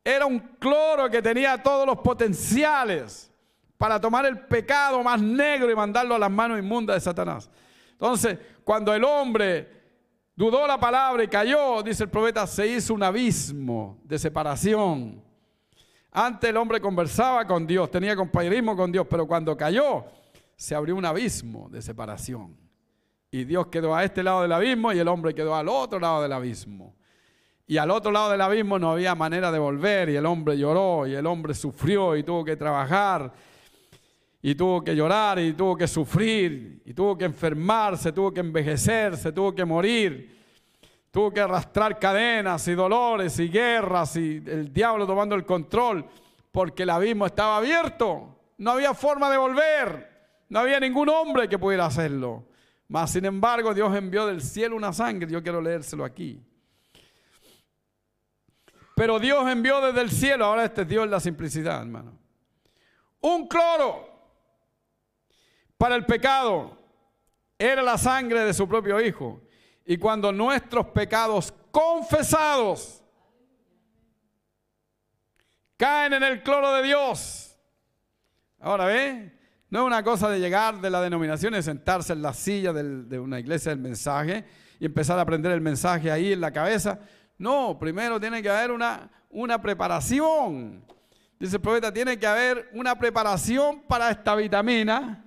Era 0.05 0.27
un 0.27 0.39
cloro 0.59 1.11
que 1.11 1.21
tenía 1.21 1.63
todos 1.63 1.87
los 1.87 1.99
potenciales 1.99 3.31
para 3.77 4.01
tomar 4.01 4.27
el 4.27 4.39
pecado 4.41 5.03
más 5.03 5.21
negro 5.21 5.71
y 5.71 5.75
mandarlo 5.75 6.15
a 6.15 6.19
las 6.19 6.31
manos 6.31 6.59
inmundas 6.59 6.97
de 6.97 7.01
Satanás. 7.01 7.51
Entonces, 7.93 8.39
cuando 8.65 8.95
el 8.95 9.05
hombre 9.05 9.81
dudó 10.35 10.67
la 10.67 10.79
palabra 10.79 11.23
y 11.23 11.29
cayó, 11.29 11.83
dice 11.83 12.05
el 12.05 12.11
profeta, 12.11 12.47
se 12.47 12.67
hizo 12.67 12.95
un 12.95 13.03
abismo 13.03 13.99
de 14.05 14.19
separación. 14.19 15.23
Antes 16.13 16.51
el 16.51 16.57
hombre 16.57 16.81
conversaba 16.81 17.47
con 17.47 17.67
Dios, 17.67 17.91
tenía 17.91 18.17
compañerismo 18.17 18.77
con 18.77 18.91
Dios, 18.91 19.07
pero 19.09 19.27
cuando 19.27 19.57
cayó, 19.57 20.07
se 20.57 20.75
abrió 20.75 20.97
un 20.97 21.05
abismo 21.05 21.69
de 21.71 21.81
separación. 21.81 22.57
Y 23.31 23.45
Dios 23.45 23.69
quedó 23.69 23.95
a 23.95 24.03
este 24.03 24.23
lado 24.23 24.43
del 24.43 24.53
abismo 24.53 24.93
y 24.93 24.99
el 24.99 25.09
hombre 25.09 25.35
quedó 25.35 25.55
al 25.55 25.69
otro 25.69 26.01
lado 26.01 26.23
del 26.23 26.33
abismo. 26.33 26.95
Y 27.71 27.79
al 27.79 27.93
otro 27.93 28.11
lado 28.11 28.33
del 28.33 28.41
abismo 28.41 28.81
no 28.81 28.91
había 28.91 29.15
manera 29.15 29.53
de 29.53 29.61
volver 29.61 30.09
y 30.09 30.17
el 30.17 30.27
hombre 30.27 30.59
lloró 30.59 31.07
y 31.07 31.15
el 31.15 31.25
hombre 31.25 31.55
sufrió 31.55 32.17
y 32.17 32.25
tuvo 32.25 32.45
que 32.45 32.57
trabajar 32.57 33.33
y 34.43 34.57
tuvo 34.57 34.83
que 34.83 34.97
llorar 34.97 35.39
y 35.39 35.53
tuvo 35.53 35.77
que 35.77 35.87
sufrir 35.87 36.83
y 36.85 36.93
tuvo 36.93 37.17
que 37.17 37.27
enfermarse, 37.27 38.11
tuvo 38.11 38.35
que 38.35 38.41
envejecerse, 38.41 39.31
tuvo 39.31 39.55
que 39.55 39.65
morir, 39.65 40.37
tuvo 41.13 41.33
que 41.33 41.39
arrastrar 41.39 41.97
cadenas 42.01 42.67
y 42.67 42.75
dolores 42.75 43.39
y 43.39 43.49
guerras 43.49 44.17
y 44.17 44.43
el 44.45 44.73
diablo 44.73 45.07
tomando 45.07 45.37
el 45.37 45.47
control 45.47 46.05
porque 46.51 46.83
el 46.83 46.91
abismo 46.91 47.25
estaba 47.25 47.59
abierto. 47.59 48.37
No 48.59 48.73
había 48.73 48.95
forma 48.95 49.31
de 49.31 49.37
volver. 49.37 50.11
No 50.49 50.59
había 50.59 50.81
ningún 50.81 51.09
hombre 51.09 51.49
que 51.49 51.57
pudiera 51.57 51.87
hacerlo. 51.87 52.49
Mas, 52.89 53.13
sin 53.13 53.27
embargo, 53.27 53.73
Dios 53.73 53.95
envió 53.95 54.27
del 54.27 54.43
cielo 54.43 54.75
una 54.75 54.93
sangre. 54.93 55.31
Yo 55.31 55.41
quiero 55.41 55.63
leérselo 55.63 56.05
aquí. 56.05 56.43
Pero 59.01 59.19
Dios 59.19 59.49
envió 59.49 59.81
desde 59.81 60.03
el 60.03 60.11
cielo, 60.11 60.45
ahora 60.45 60.67
este 60.67 60.85
Dios 60.85 61.09
la 61.09 61.21
simplicidad, 61.21 61.81
hermano. 61.81 62.19
Un 63.23 63.49
cloro 63.49 64.07
para 65.79 65.95
el 65.95 66.05
pecado 66.05 66.77
era 67.59 67.81
la 67.81 67.97
sangre 67.97 68.41
de 68.41 68.53
su 68.53 68.69
propio 68.69 69.01
Hijo. 69.01 69.41
Y 69.87 69.97
cuando 69.97 70.33
nuestros 70.33 70.89
pecados 70.89 71.55
confesados 71.71 73.03
caen 75.79 76.13
en 76.13 76.23
el 76.23 76.43
cloro 76.43 76.71
de 76.75 76.83
Dios. 76.83 77.57
Ahora 78.59 78.85
ve, 78.85 79.33
no 79.71 79.81
es 79.81 79.87
una 79.87 80.03
cosa 80.03 80.29
de 80.29 80.41
llegar 80.41 80.79
de 80.79 80.91
la 80.91 81.01
denominación 81.01 81.55
y 81.55 81.63
sentarse 81.63 82.13
en 82.13 82.21
la 82.21 82.35
silla 82.35 82.75
de 82.75 83.19
una 83.19 83.41
iglesia 83.41 83.71
del 83.71 83.79
mensaje 83.79 84.45
y 84.79 84.85
empezar 84.85 85.19
a 85.19 85.23
aprender 85.23 85.53
el 85.53 85.63
mensaje 85.63 86.11
ahí 86.11 86.35
en 86.35 86.43
la 86.43 86.53
cabeza. 86.53 86.99
No, 87.41 87.79
primero 87.79 88.21
tiene 88.21 88.43
que 88.43 88.51
haber 88.51 88.71
una, 88.71 89.09
una 89.31 89.63
preparación. 89.63 90.85
Dice 91.39 91.57
el 91.57 91.63
profeta, 91.63 91.91
tiene 91.91 92.19
que 92.19 92.27
haber 92.27 92.69
una 92.75 92.99
preparación 92.99 93.81
para 93.89 94.11
esta 94.11 94.35
vitamina 94.35 95.25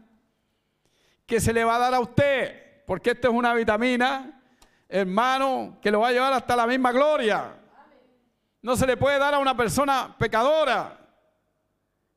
que 1.26 1.41
se 1.41 1.52
le 1.52 1.64
va 1.64 1.77
a 1.77 1.80
dar 1.80 1.95
a 1.95 1.99
usted, 1.99 2.84
porque 2.85 3.10
esta 3.10 3.30
es 3.30 3.34
una 3.34 3.56
vitamina, 3.56 4.44
hermano, 4.88 5.80
que 5.81 5.90
lo 5.90 6.02
va 6.02 6.10
a 6.10 6.11
llevar 6.11 6.34
hasta 6.34 6.56
la 6.56 6.68
misma 6.68 6.91
gloria. 6.91 7.56
No 8.61 8.76
se 8.76 8.85
le 8.85 8.95
puede 8.95 9.18
dar 9.18 9.34
a 9.34 9.40
una 9.40 9.57
persona 9.57 10.15
pecadora. 10.15 10.99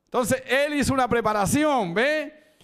Entonces 0.05 0.43
Él 0.45 0.75
hizo 0.75 0.93
una 0.93 1.07
preparación, 1.07 1.95
¿ve? 1.95 2.55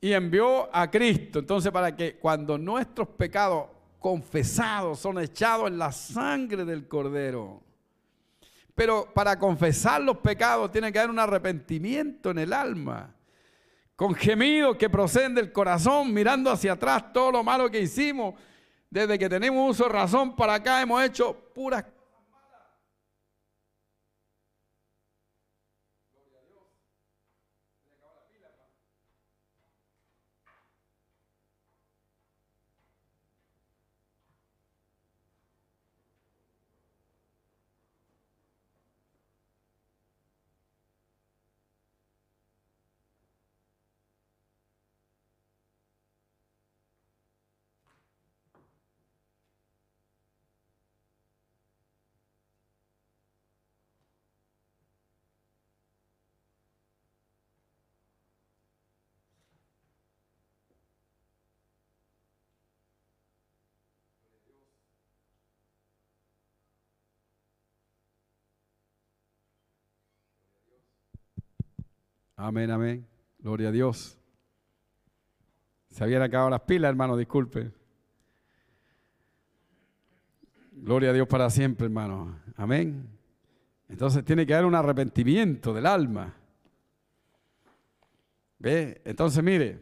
Y 0.00 0.12
envió 0.12 0.68
a 0.74 0.90
Cristo. 0.90 1.38
Entonces 1.38 1.70
para 1.70 1.94
que 1.94 2.16
cuando 2.16 2.58
nuestros 2.58 3.06
pecados 3.06 3.71
confesados 4.02 4.98
son 4.98 5.18
echados 5.18 5.68
en 5.68 5.78
la 5.78 5.92
sangre 5.92 6.66
del 6.66 6.86
Cordero. 6.86 7.62
Pero 8.74 9.08
para 9.14 9.38
confesar 9.38 10.02
los 10.02 10.18
pecados 10.18 10.70
tiene 10.70 10.92
que 10.92 10.98
haber 10.98 11.10
un 11.10 11.18
arrepentimiento 11.18 12.30
en 12.30 12.38
el 12.40 12.52
alma 12.52 13.14
con 13.96 14.14
gemidos 14.14 14.76
que 14.76 14.90
proceden 14.90 15.34
del 15.34 15.52
corazón, 15.52 16.12
mirando 16.12 16.50
hacia 16.50 16.72
atrás 16.72 17.12
todo 17.12 17.30
lo 17.30 17.44
malo 17.44 17.70
que 17.70 17.80
hicimos. 17.80 18.34
Desde 18.90 19.18
que 19.18 19.28
tenemos 19.28 19.70
uso 19.70 19.84
de 19.84 19.90
razón 19.90 20.34
para 20.34 20.54
acá 20.54 20.82
hemos 20.82 21.02
hecho 21.02 21.34
puras 21.54 21.84
Amén, 72.36 72.70
amén. 72.70 73.06
Gloria 73.38 73.68
a 73.68 73.72
Dios. 73.72 74.18
Se 75.90 76.02
habían 76.04 76.22
acabado 76.22 76.50
las 76.50 76.62
pilas, 76.62 76.88
hermano, 76.88 77.16
disculpe. 77.16 77.70
Gloria 80.72 81.10
a 81.10 81.12
Dios 81.12 81.28
para 81.28 81.50
siempre, 81.50 81.86
hermano. 81.86 82.40
Amén. 82.56 83.06
Entonces 83.88 84.24
tiene 84.24 84.46
que 84.46 84.54
haber 84.54 84.66
un 84.66 84.74
arrepentimiento 84.74 85.74
del 85.74 85.86
alma. 85.86 86.34
¿Ve? 88.58 89.02
Entonces 89.04 89.42
mire, 89.44 89.80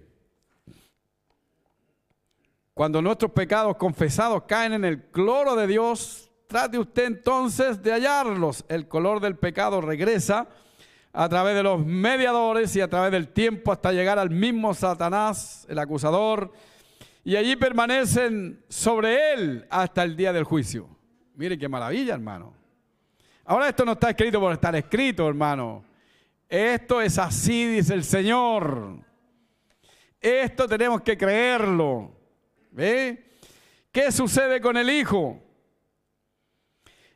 cuando 2.74 3.00
nuestros 3.00 3.30
pecados 3.30 3.76
confesados 3.76 4.44
caen 4.44 4.72
en 4.72 4.84
el 4.84 5.10
cloro 5.10 5.54
de 5.54 5.66
Dios, 5.66 6.32
trate 6.48 6.78
usted 6.78 7.04
entonces 7.04 7.82
de 7.82 7.92
hallarlos. 7.92 8.64
El 8.68 8.88
color 8.88 9.20
del 9.20 9.36
pecado 9.36 9.80
regresa 9.80 10.48
a 11.12 11.28
través 11.28 11.54
de 11.54 11.62
los 11.62 11.84
mediadores 11.84 12.74
y 12.76 12.80
a 12.80 12.88
través 12.88 13.10
del 13.12 13.28
tiempo 13.28 13.72
hasta 13.72 13.92
llegar 13.92 14.18
al 14.18 14.30
mismo 14.30 14.74
Satanás, 14.74 15.66
el 15.68 15.78
acusador, 15.78 16.52
y 17.24 17.36
allí 17.36 17.56
permanecen 17.56 18.64
sobre 18.68 19.32
él 19.32 19.66
hasta 19.70 20.02
el 20.02 20.16
día 20.16 20.32
del 20.32 20.44
juicio. 20.44 20.88
Mire 21.34 21.58
qué 21.58 21.68
maravilla, 21.68 22.14
hermano. 22.14 22.54
Ahora 23.44 23.68
esto 23.68 23.84
no 23.84 23.92
está 23.92 24.10
escrito 24.10 24.38
por 24.40 24.52
estar 24.52 24.74
escrito, 24.76 25.28
hermano. 25.28 25.84
Esto 26.48 27.00
es 27.00 27.18
así, 27.18 27.66
dice 27.66 27.94
el 27.94 28.04
Señor. 28.04 28.98
Esto 30.20 30.68
tenemos 30.68 31.02
que 31.02 31.16
creerlo. 31.16 32.12
¿Ve? 32.70 33.30
¿Qué 33.90 34.12
sucede 34.12 34.60
con 34.60 34.76
el 34.76 34.90
Hijo? 34.90 35.42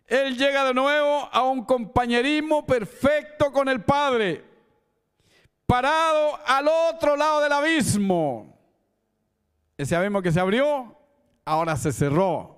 Él 0.06 0.36
llega 0.36 0.64
de 0.64 0.74
nuevo 0.74 1.28
a 1.32 1.42
un 1.44 1.64
compañerismo 1.64 2.66
perfecto 2.66 3.50
con 3.50 3.68
el 3.68 3.82
Padre, 3.82 4.44
parado 5.66 6.38
al 6.46 6.68
otro 6.68 7.16
lado 7.16 7.40
del 7.40 7.52
abismo. 7.52 8.58
Ese 9.76 9.96
abismo 9.96 10.20
que 10.20 10.30
se 10.30 10.40
abrió, 10.40 10.96
ahora 11.44 11.76
se 11.76 11.92
cerró. 11.92 12.54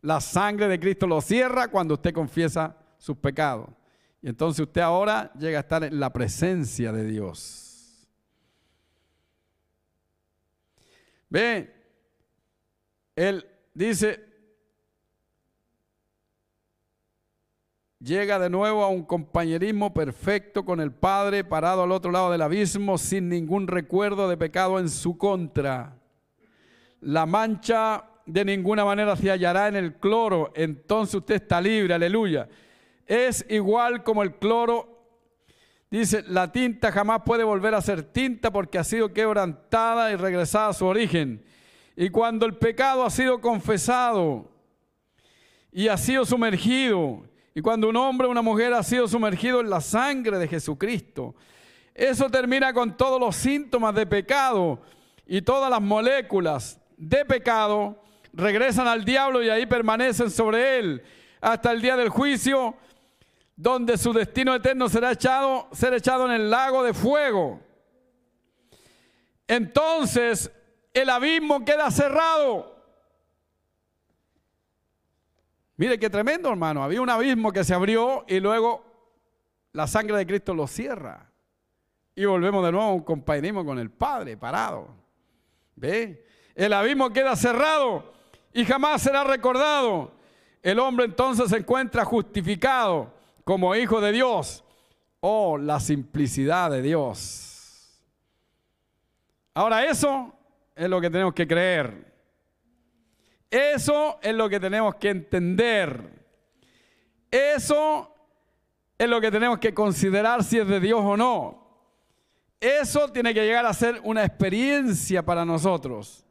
La 0.00 0.20
sangre 0.20 0.66
de 0.66 0.80
Cristo 0.80 1.06
lo 1.06 1.20
cierra 1.20 1.68
cuando 1.68 1.94
usted 1.94 2.14
confiesa 2.14 2.74
sus 2.96 3.16
pecados. 3.18 3.68
Y 4.22 4.28
entonces 4.28 4.66
usted 4.66 4.80
ahora 4.80 5.32
llega 5.34 5.58
a 5.58 5.60
estar 5.60 5.84
en 5.84 6.00
la 6.00 6.10
presencia 6.10 6.90
de 6.90 7.04
Dios. 7.04 8.08
Ve, 11.28 11.72
él 13.14 13.46
dice, 13.72 14.29
llega 18.00 18.38
de 18.38 18.48
nuevo 18.48 18.82
a 18.82 18.88
un 18.88 19.04
compañerismo 19.04 19.92
perfecto 19.92 20.64
con 20.64 20.80
el 20.80 20.90
Padre, 20.90 21.44
parado 21.44 21.82
al 21.82 21.92
otro 21.92 22.10
lado 22.10 22.30
del 22.32 22.42
abismo, 22.42 22.98
sin 22.98 23.28
ningún 23.28 23.66
recuerdo 23.66 24.28
de 24.28 24.36
pecado 24.36 24.78
en 24.78 24.88
su 24.88 25.18
contra. 25.18 25.96
La 27.00 27.26
mancha 27.26 28.04
de 28.26 28.44
ninguna 28.44 28.84
manera 28.84 29.16
se 29.16 29.30
hallará 29.30 29.68
en 29.68 29.76
el 29.76 29.94
cloro, 29.94 30.50
entonces 30.54 31.16
usted 31.16 31.36
está 31.36 31.60
libre, 31.60 31.94
aleluya. 31.94 32.48
Es 33.06 33.44
igual 33.48 34.02
como 34.02 34.22
el 34.22 34.34
cloro. 34.34 34.98
Dice, 35.90 36.22
la 36.28 36.52
tinta 36.52 36.92
jamás 36.92 37.22
puede 37.24 37.42
volver 37.42 37.74
a 37.74 37.82
ser 37.82 38.04
tinta 38.04 38.52
porque 38.52 38.78
ha 38.78 38.84
sido 38.84 39.12
quebrantada 39.12 40.12
y 40.12 40.16
regresada 40.16 40.68
a 40.68 40.72
su 40.72 40.86
origen. 40.86 41.44
Y 41.96 42.10
cuando 42.10 42.46
el 42.46 42.54
pecado 42.54 43.04
ha 43.04 43.10
sido 43.10 43.40
confesado 43.40 44.48
y 45.72 45.88
ha 45.88 45.96
sido 45.96 46.24
sumergido 46.24 47.24
y 47.60 47.62
cuando 47.62 47.90
un 47.90 47.96
hombre 47.96 48.26
o 48.26 48.30
una 48.30 48.40
mujer 48.40 48.72
ha 48.72 48.82
sido 48.82 49.06
sumergido 49.06 49.60
en 49.60 49.68
la 49.68 49.82
sangre 49.82 50.38
de 50.38 50.48
Jesucristo, 50.48 51.34
eso 51.94 52.30
termina 52.30 52.72
con 52.72 52.96
todos 52.96 53.20
los 53.20 53.36
síntomas 53.36 53.94
de 53.94 54.06
pecado 54.06 54.80
y 55.26 55.42
todas 55.42 55.68
las 55.68 55.82
moléculas 55.82 56.80
de 56.96 57.22
pecado 57.26 58.02
regresan 58.32 58.88
al 58.88 59.04
diablo 59.04 59.42
y 59.42 59.50
ahí 59.50 59.66
permanecen 59.66 60.30
sobre 60.30 60.78
él 60.78 61.02
hasta 61.38 61.72
el 61.72 61.82
día 61.82 61.98
del 61.98 62.08
juicio, 62.08 62.76
donde 63.56 63.98
su 63.98 64.14
destino 64.14 64.54
eterno 64.54 64.88
será 64.88 65.12
echado, 65.12 65.68
echado 65.78 66.24
en 66.24 66.32
el 66.32 66.48
lago 66.48 66.82
de 66.82 66.94
fuego. 66.94 67.60
Entonces 69.46 70.50
el 70.94 71.10
abismo 71.10 71.62
queda 71.66 71.90
cerrado. 71.90 72.79
Mire 75.80 75.98
qué 75.98 76.10
tremendo, 76.10 76.50
hermano. 76.50 76.84
Había 76.84 77.00
un 77.00 77.08
abismo 77.08 77.52
que 77.52 77.64
se 77.64 77.72
abrió 77.72 78.26
y 78.28 78.38
luego 78.38 78.84
la 79.72 79.86
sangre 79.86 80.18
de 80.18 80.26
Cristo 80.26 80.52
lo 80.52 80.66
cierra. 80.66 81.32
Y 82.14 82.26
volvemos 82.26 82.62
de 82.66 82.70
nuevo 82.70 82.86
a 82.86 82.92
un 82.92 83.64
con 83.64 83.78
el 83.78 83.90
Padre, 83.90 84.36
parado. 84.36 84.88
¿Ve? 85.76 86.26
El 86.54 86.74
abismo 86.74 87.08
queda 87.08 87.34
cerrado 87.34 88.12
y 88.52 88.66
jamás 88.66 89.00
será 89.00 89.24
recordado. 89.24 90.12
El 90.62 90.78
hombre 90.80 91.06
entonces 91.06 91.48
se 91.48 91.56
encuentra 91.56 92.04
justificado 92.04 93.14
como 93.44 93.74
hijo 93.74 94.02
de 94.02 94.12
Dios. 94.12 94.62
Oh, 95.20 95.56
la 95.56 95.80
simplicidad 95.80 96.70
de 96.70 96.82
Dios. 96.82 98.04
Ahora 99.54 99.86
eso 99.86 100.30
es 100.76 100.90
lo 100.90 101.00
que 101.00 101.08
tenemos 101.08 101.32
que 101.32 101.48
creer. 101.48 102.09
Eso 103.50 104.18
es 104.22 104.34
lo 104.34 104.48
que 104.48 104.60
tenemos 104.60 104.94
que 104.94 105.10
entender. 105.10 106.08
Eso 107.30 108.14
es 108.96 109.08
lo 109.08 109.20
que 109.20 109.30
tenemos 109.30 109.58
que 109.58 109.74
considerar 109.74 110.44
si 110.44 110.58
es 110.58 110.68
de 110.68 110.78
Dios 110.78 111.00
o 111.02 111.16
no. 111.16 111.60
Eso 112.60 113.08
tiene 113.08 113.32
que 113.32 113.44
llegar 113.44 113.64
a 113.64 113.72
ser 113.72 114.00
una 114.04 114.24
experiencia 114.24 115.24
para 115.24 115.44
nosotros. 115.44 116.24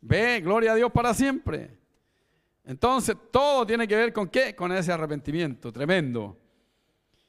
Ve, 0.00 0.40
gloria 0.40 0.72
a 0.72 0.74
Dios 0.76 0.90
para 0.92 1.12
siempre. 1.12 1.76
Entonces, 2.64 3.16
todo 3.30 3.66
tiene 3.66 3.88
que 3.88 3.96
ver 3.96 4.12
con 4.12 4.28
qué? 4.28 4.54
Con 4.54 4.70
ese 4.72 4.92
arrepentimiento 4.92 5.72
tremendo. 5.72 6.38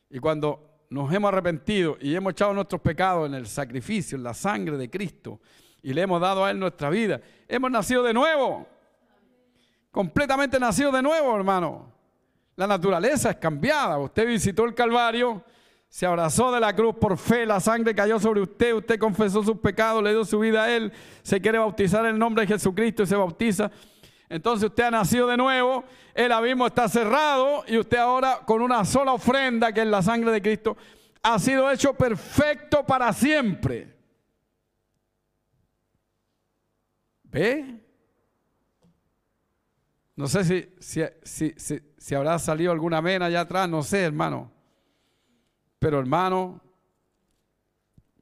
Y 0.10 0.20
cuando 0.20 0.86
nos 0.90 1.12
hemos 1.14 1.30
arrepentido 1.30 1.98
y 2.00 2.14
hemos 2.14 2.34
echado 2.34 2.54
nuestros 2.54 2.82
pecados 2.82 3.28
en 3.28 3.34
el 3.34 3.48
sacrificio, 3.48 4.18
en 4.18 4.24
la 4.24 4.34
sangre 4.34 4.78
de 4.78 4.90
Cristo, 4.90 5.40
y 5.82 5.94
le 5.94 6.02
hemos 6.02 6.22
dado 6.22 6.46
a 6.46 6.52
Él 6.52 6.60
nuestra 6.60 6.90
vida, 6.90 7.22
hemos 7.52 7.70
nacido 7.70 8.02
de 8.04 8.14
nuevo. 8.14 8.66
Completamente 9.92 10.60
nacido 10.60 10.92
de 10.92 11.02
nuevo, 11.02 11.36
hermano. 11.36 11.92
La 12.56 12.66
naturaleza 12.66 13.32
es 13.32 13.36
cambiada. 13.38 13.98
Usted 14.00 14.26
visitó 14.26 14.64
el 14.64 14.74
Calvario, 14.74 15.44
se 15.90 16.06
abrazó 16.06 16.52
de 16.52 16.62
la 16.62 16.74
cruz 16.74 16.96
por 16.96 17.18
fe, 17.18 17.46
la 17.46 17.60
sangre 17.60 17.94
cayó 17.94 18.20
sobre 18.20 18.42
usted, 18.42 18.74
usted 18.74 18.98
confesó 18.98 19.44
sus 19.44 19.58
pecados, 19.58 20.02
le 20.02 20.12
dio 20.12 20.24
su 20.24 20.40
vida 20.40 20.64
a 20.64 20.72
Él, 20.74 20.94
se 21.22 21.42
quiere 21.42 21.58
bautizar 21.58 22.06
en 22.06 22.12
el 22.12 22.20
nombre 22.20 22.46
de 22.46 22.54
Jesucristo 22.54 23.04
y 23.04 23.08
se 23.08 23.16
bautiza. 23.16 23.70
Entonces 24.30 24.70
usted 24.70 24.86
ha 24.86 24.92
nacido 24.92 25.28
de 25.28 25.36
nuevo, 25.36 25.84
el 26.14 26.32
abismo 26.32 26.68
está 26.68 26.88
cerrado 26.88 27.66
y 27.68 27.78
usted 27.78 27.98
ahora 27.98 28.40
con 28.46 28.62
una 28.62 28.86
sola 28.86 29.12
ofrenda 29.12 29.74
que 29.74 29.82
es 29.82 29.88
la 29.88 30.02
sangre 30.02 30.32
de 30.32 30.42
Cristo 30.42 30.78
ha 31.22 31.38
sido 31.38 31.70
hecho 31.70 31.94
perfecto 31.94 32.86
para 32.86 33.12
siempre. 33.12 34.01
¿Ve? 37.32 37.80
No 40.16 40.28
sé 40.28 40.44
si, 40.44 41.04
si, 41.24 41.54
si, 41.98 42.16
habrá 42.16 42.38
salido 42.38 42.72
alguna 42.72 43.02
vena 43.02 43.26
allá 43.26 43.42
atrás, 43.42 43.68
no 43.68 43.82
sé, 43.82 44.04
hermano. 44.04 44.52
Pero 45.80 46.00
hermano, 46.00 46.62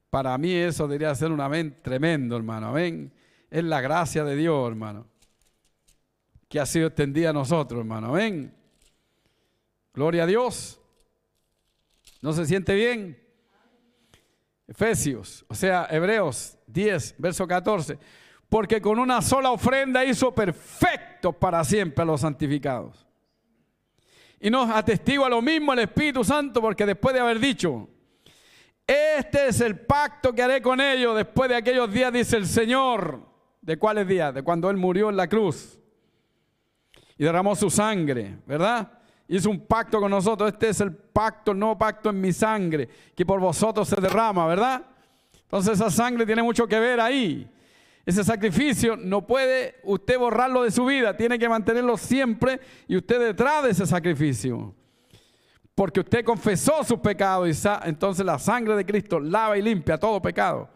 para 0.08 0.38
mí 0.38 0.52
eso 0.54 0.86
debería 0.86 1.14
ser 1.14 1.30
un 1.30 1.40
amén 1.40 1.78
tremendo, 1.82 2.36
hermano. 2.36 2.68
Amén. 2.68 3.12
Es 3.50 3.64
la 3.64 3.80
gracia 3.80 4.24
de 4.24 4.36
Dios, 4.36 4.68
hermano 4.68 5.10
que 6.50 6.58
ha 6.58 6.66
sido 6.66 6.88
extendida 6.88 7.30
a 7.30 7.32
nosotros, 7.32 7.78
hermano. 7.78 8.08
Amén. 8.08 8.52
Gloria 9.94 10.24
a 10.24 10.26
Dios. 10.26 10.80
¿No 12.20 12.32
se 12.32 12.44
siente 12.44 12.74
bien? 12.74 13.16
Efesios, 14.66 15.44
o 15.48 15.54
sea, 15.54 15.86
Hebreos 15.90 16.58
10, 16.66 17.14
verso 17.18 17.46
14. 17.46 17.98
Porque 18.50 18.82
con 18.82 18.98
una 18.98 19.22
sola 19.22 19.52
ofrenda 19.52 20.04
hizo 20.04 20.34
perfecto 20.34 21.32
para 21.32 21.64
siempre 21.64 22.02
a 22.02 22.04
los 22.04 22.20
santificados. 22.20 23.06
Y 24.40 24.50
nos 24.50 24.68
atestigua 24.68 25.28
lo 25.28 25.40
mismo 25.40 25.72
el 25.72 25.78
Espíritu 25.78 26.24
Santo, 26.24 26.60
porque 26.60 26.84
después 26.84 27.14
de 27.14 27.20
haber 27.20 27.38
dicho, 27.38 27.88
este 28.86 29.48
es 29.48 29.60
el 29.60 29.78
pacto 29.78 30.32
que 30.32 30.42
haré 30.42 30.60
con 30.60 30.80
ellos 30.80 31.14
después 31.14 31.48
de 31.48 31.54
aquellos 31.54 31.92
días, 31.92 32.12
dice 32.12 32.36
el 32.36 32.46
Señor. 32.46 33.20
¿De 33.60 33.78
cuáles 33.78 34.08
días? 34.08 34.34
De 34.34 34.42
cuando 34.42 34.68
Él 34.68 34.76
murió 34.76 35.10
en 35.10 35.16
la 35.16 35.28
cruz 35.28 35.78
y 37.16 37.22
derramó 37.22 37.54
su 37.54 37.70
sangre, 37.70 38.38
¿verdad? 38.46 38.90
Hizo 39.28 39.48
un 39.48 39.64
pacto 39.64 40.00
con 40.00 40.10
nosotros. 40.10 40.50
Este 40.52 40.70
es 40.70 40.80
el 40.80 40.92
pacto, 40.92 41.54
nuevo 41.54 41.78
pacto 41.78 42.10
en 42.10 42.20
mi 42.20 42.32
sangre, 42.32 42.88
que 43.14 43.24
por 43.24 43.38
vosotros 43.38 43.86
se 43.86 44.00
derrama, 44.00 44.46
¿verdad? 44.46 44.82
Entonces 45.42 45.74
esa 45.74 45.90
sangre 45.90 46.26
tiene 46.26 46.42
mucho 46.42 46.66
que 46.66 46.80
ver 46.80 46.98
ahí. 46.98 47.48
Ese 48.06 48.24
sacrificio 48.24 48.96
no 48.96 49.26
puede 49.26 49.76
usted 49.84 50.18
borrarlo 50.18 50.62
de 50.62 50.70
su 50.70 50.86
vida, 50.86 51.16
tiene 51.16 51.38
que 51.38 51.48
mantenerlo 51.48 51.96
siempre 51.96 52.60
y 52.88 52.96
usted 52.96 53.20
detrás 53.20 53.64
de 53.64 53.70
ese 53.70 53.86
sacrificio. 53.86 54.74
Porque 55.74 56.00
usted 56.00 56.24
confesó 56.24 56.82
sus 56.82 56.98
pecados 56.98 57.48
y 57.48 57.68
entonces 57.88 58.24
la 58.24 58.38
sangre 58.38 58.74
de 58.76 58.84
Cristo 58.84 59.20
lava 59.20 59.56
y 59.56 59.62
limpia 59.62 59.98
todo 59.98 60.20
pecado. 60.20 60.68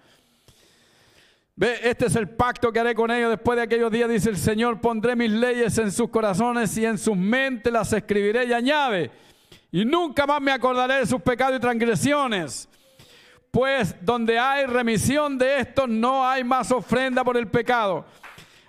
Ve, 1.56 1.78
este 1.82 2.06
es 2.06 2.16
el 2.16 2.28
pacto 2.28 2.72
que 2.72 2.80
haré 2.80 2.94
con 2.94 3.10
ellos 3.10 3.30
después 3.30 3.56
de 3.56 3.62
aquellos 3.62 3.90
días, 3.90 4.09
dice 4.09 4.28
el 4.28 4.36
Señor, 4.36 4.80
pondré 4.80 5.14
mis 5.14 5.30
leyes 5.30 5.78
en 5.78 5.92
sus 5.92 6.10
corazones 6.10 6.76
y 6.76 6.84
en 6.84 6.98
sus 6.98 7.16
mentes 7.16 7.72
las 7.72 7.92
escribiré 7.92 8.44
y 8.44 8.52
añade, 8.52 9.10
y 9.70 9.84
nunca 9.84 10.26
más 10.26 10.40
me 10.40 10.51
acordaré 10.51 10.96
de 10.96 11.06
sus 11.06 11.22
pecados 11.22 11.56
y 11.56 11.60
transgresiones. 11.60 12.68
Pues 13.55 13.94
donde 14.01 14.36
hay 14.36 14.66
remisión 14.66 15.39
de 15.39 15.60
esto, 15.60 15.86
no 15.86 16.26
hay 16.26 16.43
más 16.43 16.72
ofrenda 16.72 17.22
por 17.22 17.36
el 17.36 17.47
pecado. 17.47 18.05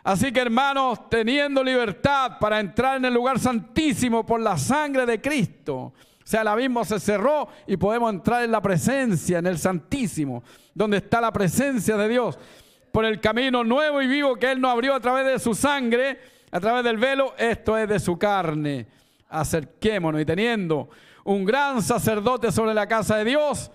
Así 0.04 0.32
que 0.32 0.42
hermanos, 0.42 1.10
teniendo 1.10 1.64
libertad 1.64 2.38
para 2.40 2.60
entrar 2.60 2.98
en 2.98 3.06
el 3.06 3.14
lugar 3.16 3.40
santísimo 3.40 4.24
por 4.24 4.40
la 4.40 4.60
sangre 4.60 5.08
de 5.08 5.20
Cristo, 5.20 5.76
o 5.76 5.94
sea, 6.24 6.42
el 6.42 6.50
abismo 6.50 6.86
se 6.86 7.00
cerró 7.00 7.48
y 7.66 7.78
podemos 7.78 8.14
entrar 8.14 8.44
en 8.44 8.52
la 8.52 8.62
presencia, 8.62 9.40
en 9.40 9.48
el 9.48 9.58
santísimo, 9.58 10.44
donde 10.76 10.98
está 10.98 11.20
la 11.20 11.34
presencia 11.34 11.98
de 11.98 12.08
Dios 12.08 12.38
por 12.92 13.06
el 13.06 13.20
camino 13.20 13.64
nuevo 13.64 14.04
y 14.04 14.08
vivo 14.08 14.36
que 14.36 14.52
Él 14.52 14.62
nos 14.62 14.72
abrió 14.72 14.94
a 14.94 15.00
través 15.00 15.26
de 15.26 15.40
su 15.40 15.56
sangre, 15.56 16.20
a 16.52 16.60
través 16.60 16.84
del 16.84 16.98
velo, 16.98 17.34
esto 17.40 17.76
es 17.76 17.90
de 17.90 18.00
su 18.00 18.20
carne. 18.20 18.86
Acerquémonos 19.30 20.22
y 20.22 20.26
teniendo 20.26 20.90
un 21.24 21.44
gran 21.44 21.82
sacerdote 21.82 22.52
sobre 22.52 22.76
la 22.76 22.86
casa 22.86 23.18
de 23.18 23.26
Dios, 23.26 23.72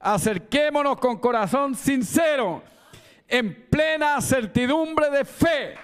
acerquémonos 0.00 0.98
con 0.98 1.18
corazón 1.18 1.74
sincero, 1.74 2.62
en 3.28 3.68
plena 3.68 4.20
certidumbre 4.20 5.10
de 5.10 5.24
fe, 5.24 5.74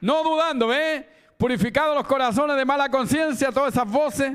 no 0.00 0.22
dudando, 0.22 0.68
¿ve? 0.68 1.06
Purificados 1.36 1.94
los 1.94 2.06
corazones 2.06 2.56
de 2.56 2.64
mala 2.64 2.88
conciencia, 2.88 3.52
todas 3.52 3.74
esas 3.74 3.88
voces 3.90 4.32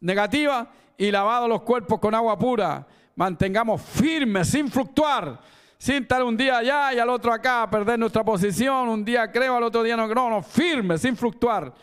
negativas, 0.00 0.68
y 0.96 1.10
lavados 1.10 1.48
los 1.48 1.62
cuerpos 1.62 1.98
con 1.98 2.14
agua 2.14 2.38
pura. 2.38 2.86
Mantengamos 3.16 3.82
firmes, 3.82 4.48
sin 4.48 4.70
fluctuar 4.70 5.40
sin 5.84 6.04
estar 6.04 6.22
un 6.22 6.34
día 6.34 6.56
allá 6.56 6.94
y 6.94 6.98
al 6.98 7.10
otro 7.10 7.30
acá, 7.30 7.68
perder 7.70 7.98
nuestra 7.98 8.24
posición, 8.24 8.88
un 8.88 9.04
día 9.04 9.30
creo, 9.30 9.54
al 9.54 9.64
otro 9.64 9.82
día 9.82 9.94
no, 9.98 10.06
no, 10.06 10.30
no, 10.30 10.42
firme, 10.42 10.96
sin 10.96 11.14
fluctuar. 11.14 11.74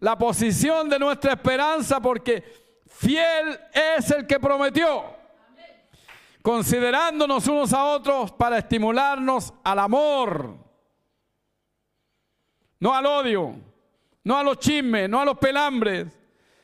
La 0.00 0.18
posición 0.18 0.88
de 0.88 0.98
nuestra 0.98 1.34
esperanza 1.34 2.00
porque 2.00 2.67
fiel 2.98 3.58
es 3.72 4.10
el 4.10 4.26
que 4.26 4.40
prometió. 4.40 5.04
Considerándonos 6.42 7.46
unos 7.46 7.72
a 7.72 7.84
otros 7.84 8.32
para 8.32 8.58
estimularnos 8.58 9.52
al 9.62 9.78
amor, 9.78 10.56
no 12.80 12.94
al 12.94 13.06
odio, 13.06 13.54
no 14.24 14.38
a 14.38 14.42
los 14.42 14.58
chismes, 14.58 15.08
no 15.08 15.20
a 15.20 15.24
los 15.24 15.38
pelambres, 15.38 16.06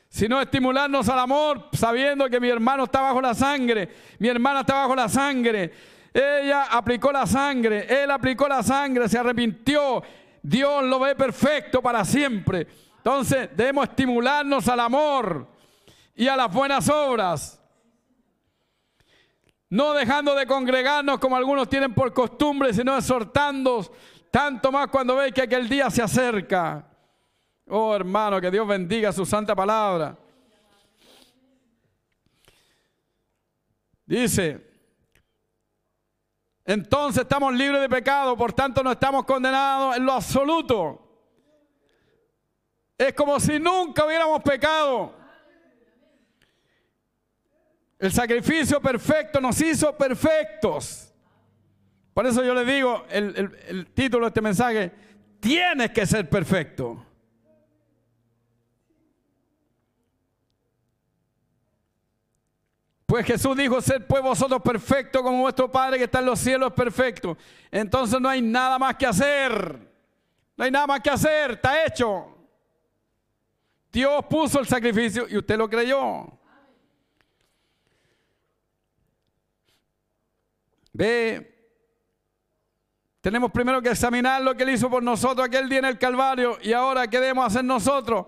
sino 0.09 0.41
estimularnos 0.41 1.07
al 1.09 1.19
amor, 1.19 1.69
sabiendo 1.73 2.29
que 2.29 2.39
mi 2.39 2.49
hermano 2.49 2.85
está 2.85 3.01
bajo 3.01 3.21
la 3.21 3.33
sangre, 3.33 3.89
mi 4.19 4.27
hermana 4.27 4.61
está 4.61 4.75
bajo 4.75 4.95
la 4.95 5.09
sangre, 5.09 5.71
ella 6.13 6.63
aplicó 6.71 7.11
la 7.11 7.27
sangre, 7.27 7.85
él 8.03 8.09
aplicó 8.09 8.47
la 8.47 8.63
sangre, 8.63 9.07
se 9.09 9.17
arrepintió. 9.17 10.01
Dios 10.41 10.83
lo 10.83 10.99
ve 10.99 11.15
perfecto 11.15 11.81
para 11.81 12.05
siempre. 12.05 12.67
Entonces 12.97 13.49
debemos 13.55 13.89
estimularnos 13.89 14.67
al 14.67 14.79
amor 14.79 15.54
y 16.15 16.27
a 16.27 16.37
las 16.37 16.51
buenas 16.51 16.89
obras. 16.89 17.61
No 19.69 19.93
dejando 19.93 20.33
de 20.35 20.47
congregarnos 20.47 21.19
como 21.19 21.35
algunos 21.35 21.67
tienen 21.67 21.93
por 21.93 22.13
costumbre, 22.13 22.73
sino 22.73 22.97
exhortando 22.97 23.85
tanto 24.31 24.71
más 24.71 24.87
cuando 24.87 25.15
ve 25.15 25.31
que 25.31 25.41
aquel 25.41 25.67
día 25.67 25.89
se 25.89 26.01
acerca. 26.01 26.87
Oh 27.67 27.93
hermano, 27.95 28.39
que 28.39 28.51
Dios 28.51 28.67
bendiga 28.67 29.11
su 29.11 29.25
santa 29.25 29.55
palabra. 29.55 30.17
Dice, 34.05 34.63
entonces 36.63 37.23
estamos 37.23 37.53
libres 37.53 37.81
de 37.81 37.89
pecado, 37.89 38.37
por 38.37 38.53
tanto 38.53 38.83
no 38.83 38.91
estamos 38.91 39.25
condenados 39.25 39.97
en 39.97 40.05
lo 40.05 40.13
absoluto. 40.13 41.01
Es 42.97 43.13
como 43.13 43.39
si 43.39 43.59
nunca 43.59 44.05
hubiéramos 44.05 44.41
pecado. 44.43 45.24
El 48.05 48.13
sacrificio 48.13 48.79
perfecto 48.79 49.41
nos 49.41 49.59
hizo 49.61 49.97
perfectos. 49.97 51.11
Por 52.13 52.27
eso 52.27 52.43
yo 52.43 52.53
le 52.53 52.63
digo, 52.63 53.03
el, 53.09 53.87
título 53.95 54.25
de 54.25 54.27
este 54.27 54.41
mensaje, 54.41 54.91
tienes 55.39 55.89
que 55.89 56.05
ser 56.05 56.29
perfecto. 56.29 57.03
Pues 63.07 63.25
Jesús 63.25 63.57
dijo, 63.57 63.81
ser 63.81 64.05
pues 64.05 64.21
vosotros 64.21 64.61
perfectos 64.61 65.23
como 65.23 65.41
vuestro 65.41 65.71
Padre 65.71 65.97
que 65.97 66.03
está 66.03 66.19
en 66.19 66.27
los 66.27 66.39
cielos 66.39 66.73
perfecto. 66.73 67.35
Entonces 67.71 68.21
no 68.21 68.29
hay 68.29 68.39
nada 68.39 68.77
más 68.77 68.97
que 68.97 69.07
hacer. 69.07 69.79
No 70.55 70.63
hay 70.63 70.69
nada 70.69 70.85
más 70.85 70.99
que 70.99 71.09
hacer, 71.09 71.53
está 71.53 71.83
hecho. 71.83 72.37
Dios 73.91 74.23
puso 74.29 74.59
el 74.59 74.67
sacrificio 74.67 75.25
y 75.27 75.37
usted 75.37 75.57
lo 75.57 75.67
creyó. 75.67 76.34
Ve, 80.97 81.53
tenemos 83.19 83.51
primero 83.51 83.81
que 83.81 83.89
examinar 83.89 84.41
lo 84.41 84.55
que 84.55 84.63
Él 84.63 84.69
hizo 84.69 84.89
por 84.89 85.03
nosotros 85.03 85.45
aquel 85.45 85.67
día 85.67 85.79
en 85.79 85.85
el 85.85 85.99
Calvario 85.99 86.57
y 86.61 86.71
ahora 86.71 87.09
qué 87.09 87.19
debemos 87.19 87.45
hacer 87.47 87.65
nosotros 87.65 88.27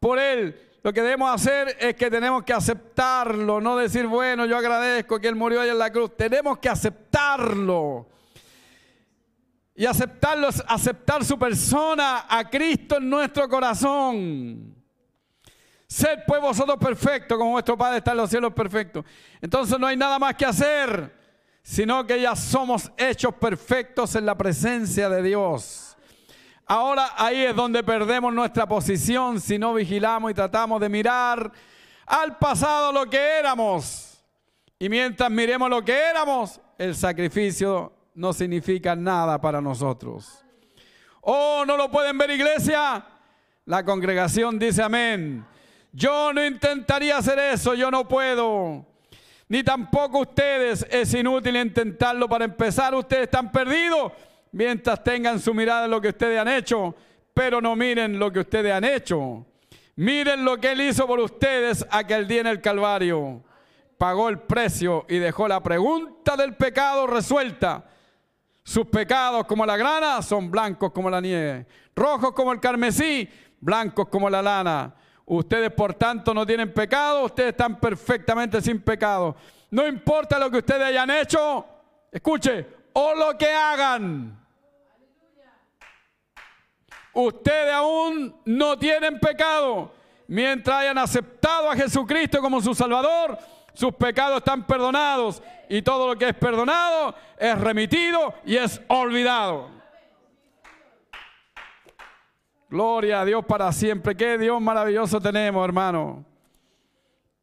por 0.00 0.18
Él. 0.18 0.78
Lo 0.82 0.94
que 0.94 1.02
debemos 1.02 1.34
hacer 1.34 1.76
es 1.78 1.94
que 1.94 2.10
tenemos 2.10 2.42
que 2.42 2.54
aceptarlo, 2.54 3.60
no 3.60 3.76
decir, 3.76 4.06
bueno, 4.06 4.46
yo 4.46 4.56
agradezco 4.56 5.20
que 5.20 5.28
Él 5.28 5.34
murió 5.34 5.60
allá 5.60 5.72
en 5.72 5.78
la 5.78 5.92
cruz. 5.92 6.16
Tenemos 6.16 6.56
que 6.56 6.70
aceptarlo. 6.70 8.08
Y 9.74 9.84
aceptarlo 9.84 10.48
aceptar 10.68 11.22
su 11.22 11.38
persona 11.38 12.24
a 12.30 12.48
Cristo 12.48 12.96
en 12.96 13.10
nuestro 13.10 13.46
corazón. 13.46 14.74
Sed 15.86 16.20
pues 16.26 16.40
vosotros 16.40 16.78
perfectos, 16.78 17.36
como 17.36 17.50
vuestro 17.50 17.76
Padre 17.76 17.98
está 17.98 18.12
en 18.12 18.16
los 18.16 18.30
cielos 18.30 18.54
perfecto. 18.54 19.04
Entonces 19.38 19.78
no 19.78 19.86
hay 19.86 19.98
nada 19.98 20.18
más 20.18 20.34
que 20.34 20.46
hacer, 20.46 21.15
sino 21.66 22.06
que 22.06 22.20
ya 22.20 22.36
somos 22.36 22.92
hechos 22.96 23.34
perfectos 23.34 24.14
en 24.14 24.24
la 24.24 24.38
presencia 24.38 25.08
de 25.08 25.20
Dios. 25.20 25.96
Ahora 26.64 27.10
ahí 27.16 27.42
es 27.42 27.56
donde 27.56 27.82
perdemos 27.82 28.32
nuestra 28.32 28.68
posición 28.68 29.40
si 29.40 29.58
no 29.58 29.74
vigilamos 29.74 30.30
y 30.30 30.34
tratamos 30.34 30.80
de 30.80 30.88
mirar 30.88 31.50
al 32.06 32.38
pasado 32.38 32.92
lo 32.92 33.10
que 33.10 33.18
éramos. 33.18 34.22
Y 34.78 34.88
mientras 34.88 35.28
miremos 35.28 35.68
lo 35.68 35.84
que 35.84 35.98
éramos, 35.98 36.60
el 36.78 36.94
sacrificio 36.94 37.92
no 38.14 38.32
significa 38.32 38.94
nada 38.94 39.40
para 39.40 39.60
nosotros. 39.60 40.44
Oh, 41.20 41.64
¿no 41.66 41.76
lo 41.76 41.90
pueden 41.90 42.16
ver 42.16 42.30
iglesia? 42.30 43.04
La 43.64 43.84
congregación 43.84 44.56
dice 44.56 44.84
amén. 44.84 45.44
Yo 45.90 46.32
no 46.32 46.46
intentaría 46.46 47.16
hacer 47.16 47.40
eso, 47.40 47.74
yo 47.74 47.90
no 47.90 48.06
puedo. 48.06 48.85
Ni 49.48 49.62
tampoco 49.62 50.20
ustedes, 50.20 50.86
es 50.90 51.14
inútil 51.14 51.56
intentarlo 51.56 52.28
para 52.28 52.44
empezar, 52.44 52.94
ustedes 52.94 53.24
están 53.24 53.52
perdidos 53.52 54.12
mientras 54.50 55.02
tengan 55.04 55.38
su 55.38 55.54
mirada 55.54 55.84
en 55.84 55.90
lo 55.92 56.00
que 56.00 56.08
ustedes 56.08 56.38
han 56.38 56.48
hecho, 56.48 56.94
pero 57.32 57.60
no 57.60 57.76
miren 57.76 58.18
lo 58.18 58.32
que 58.32 58.40
ustedes 58.40 58.72
han 58.72 58.84
hecho. 58.84 59.46
Miren 59.94 60.44
lo 60.44 60.58
que 60.58 60.72
Él 60.72 60.80
hizo 60.80 61.06
por 61.06 61.20
ustedes 61.20 61.86
aquel 61.90 62.26
día 62.26 62.40
en 62.40 62.46
el 62.48 62.60
Calvario. 62.60 63.42
Pagó 63.96 64.28
el 64.28 64.40
precio 64.40 65.06
y 65.08 65.18
dejó 65.18 65.48
la 65.48 65.62
pregunta 65.62 66.36
del 66.36 66.54
pecado 66.54 67.06
resuelta. 67.06 67.84
Sus 68.62 68.86
pecados 68.86 69.46
como 69.46 69.64
la 69.64 69.76
grana 69.76 70.20
son 70.22 70.50
blancos 70.50 70.90
como 70.92 71.08
la 71.08 71.20
nieve, 71.20 71.66
rojos 71.94 72.32
como 72.32 72.52
el 72.52 72.58
carmesí, 72.58 73.28
blancos 73.60 74.08
como 74.08 74.28
la 74.28 74.42
lana. 74.42 74.94
Ustedes 75.26 75.72
por 75.72 75.94
tanto 75.94 76.32
no 76.32 76.46
tienen 76.46 76.72
pecado, 76.72 77.24
ustedes 77.24 77.50
están 77.50 77.80
perfectamente 77.80 78.62
sin 78.62 78.80
pecado. 78.80 79.34
No 79.70 79.84
importa 79.86 80.38
lo 80.38 80.48
que 80.50 80.58
ustedes 80.58 80.82
hayan 80.82 81.10
hecho, 81.10 81.66
escuche, 82.12 82.64
o 82.92 83.14
lo 83.14 83.36
que 83.36 83.50
hagan. 83.50 84.38
Ustedes 87.12 87.72
aún 87.72 88.40
no 88.44 88.78
tienen 88.78 89.18
pecado. 89.18 89.92
Mientras 90.28 90.76
hayan 90.76 90.98
aceptado 90.98 91.70
a 91.70 91.76
Jesucristo 91.76 92.40
como 92.40 92.60
su 92.60 92.74
Salvador, 92.74 93.38
sus 93.74 93.94
pecados 93.94 94.38
están 94.38 94.66
perdonados 94.66 95.42
y 95.68 95.82
todo 95.82 96.08
lo 96.08 96.16
que 96.16 96.28
es 96.28 96.34
perdonado 96.34 97.14
es 97.38 97.60
remitido 97.60 98.34
y 98.44 98.56
es 98.56 98.80
olvidado. 98.88 99.75
Gloria 102.68 103.20
a 103.20 103.24
Dios 103.24 103.44
para 103.44 103.70
siempre. 103.70 104.16
Qué 104.16 104.36
Dios 104.36 104.60
maravilloso 104.60 105.20
tenemos, 105.20 105.64
hermano. 105.64 106.24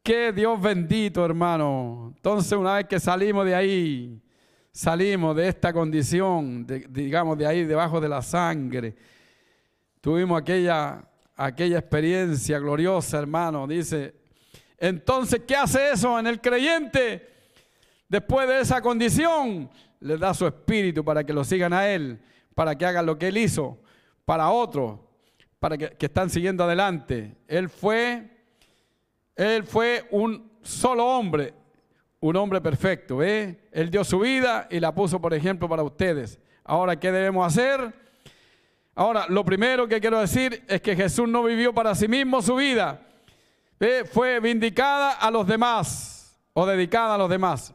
Qué 0.02 0.32
Dios 0.32 0.60
bendito, 0.60 1.24
hermano. 1.24 2.12
Entonces, 2.14 2.52
una 2.52 2.74
vez 2.74 2.86
que 2.86 3.00
salimos 3.00 3.46
de 3.46 3.54
ahí, 3.54 4.20
salimos 4.70 5.34
de 5.34 5.48
esta 5.48 5.72
condición, 5.72 6.66
digamos, 6.90 7.38
de 7.38 7.46
ahí 7.46 7.64
debajo 7.64 8.02
de 8.02 8.08
la 8.10 8.20
sangre, 8.20 8.94
tuvimos 10.02 10.42
aquella, 10.42 11.02
aquella 11.36 11.78
experiencia 11.78 12.58
gloriosa, 12.58 13.18
hermano. 13.18 13.66
Dice, 13.66 14.14
entonces, 14.76 15.40
¿qué 15.46 15.56
hace 15.56 15.92
eso 15.92 16.18
en 16.18 16.26
el 16.26 16.38
creyente? 16.38 17.30
Después 18.10 18.46
de 18.46 18.60
esa 18.60 18.82
condición, 18.82 19.70
le 20.00 20.18
da 20.18 20.34
su 20.34 20.46
espíritu 20.46 21.02
para 21.02 21.24
que 21.24 21.32
lo 21.32 21.44
sigan 21.44 21.72
a 21.72 21.88
Él, 21.88 22.20
para 22.54 22.76
que 22.76 22.84
hagan 22.84 23.06
lo 23.06 23.16
que 23.16 23.28
Él 23.28 23.38
hizo 23.38 23.78
para 24.26 24.50
otros 24.50 25.03
para 25.64 25.78
que, 25.78 25.96
están 25.98 26.28
siguiendo 26.28 26.62
adelante. 26.62 27.38
Él 27.48 27.70
fue, 27.70 28.28
él 29.34 29.64
fue 29.64 30.06
un 30.10 30.52
solo 30.60 31.06
hombre, 31.06 31.54
un 32.20 32.36
hombre 32.36 32.60
perfecto. 32.60 33.22
¿eh? 33.22 33.60
Él 33.72 33.90
dio 33.90 34.04
su 34.04 34.18
vida 34.18 34.68
y 34.70 34.78
la 34.78 34.94
puso, 34.94 35.18
por 35.22 35.32
ejemplo, 35.32 35.66
para 35.66 35.82
ustedes. 35.82 36.38
Ahora, 36.64 37.00
¿qué 37.00 37.10
debemos 37.10 37.46
hacer? 37.46 37.94
Ahora, 38.94 39.24
lo 39.30 39.42
primero 39.42 39.88
que 39.88 40.02
quiero 40.02 40.20
decir 40.20 40.62
es 40.68 40.82
que 40.82 40.94
Jesús 40.94 41.26
no 41.26 41.42
vivió 41.42 41.72
para 41.72 41.94
sí 41.94 42.08
mismo 42.08 42.42
su 42.42 42.56
vida. 42.56 43.00
Fue 44.12 44.40
vindicada 44.40 45.12
a 45.12 45.30
los 45.30 45.46
demás 45.46 46.38
o 46.52 46.66
dedicada 46.66 47.14
a 47.14 47.18
los 47.18 47.30
demás. 47.30 47.72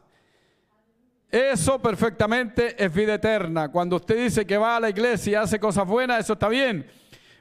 Eso 1.28 1.82
perfectamente 1.82 2.84
es 2.84 2.94
vida 2.94 3.14
eterna. 3.14 3.68
Cuando 3.68 3.96
usted 3.96 4.16
dice 4.16 4.46
que 4.46 4.56
va 4.56 4.76
a 4.76 4.80
la 4.80 4.90
iglesia 4.90 5.32
y 5.32 5.34
hace 5.34 5.58
cosas 5.58 5.88
buenas, 5.88 6.20
eso 6.20 6.34
está 6.34 6.48
bien. 6.48 6.99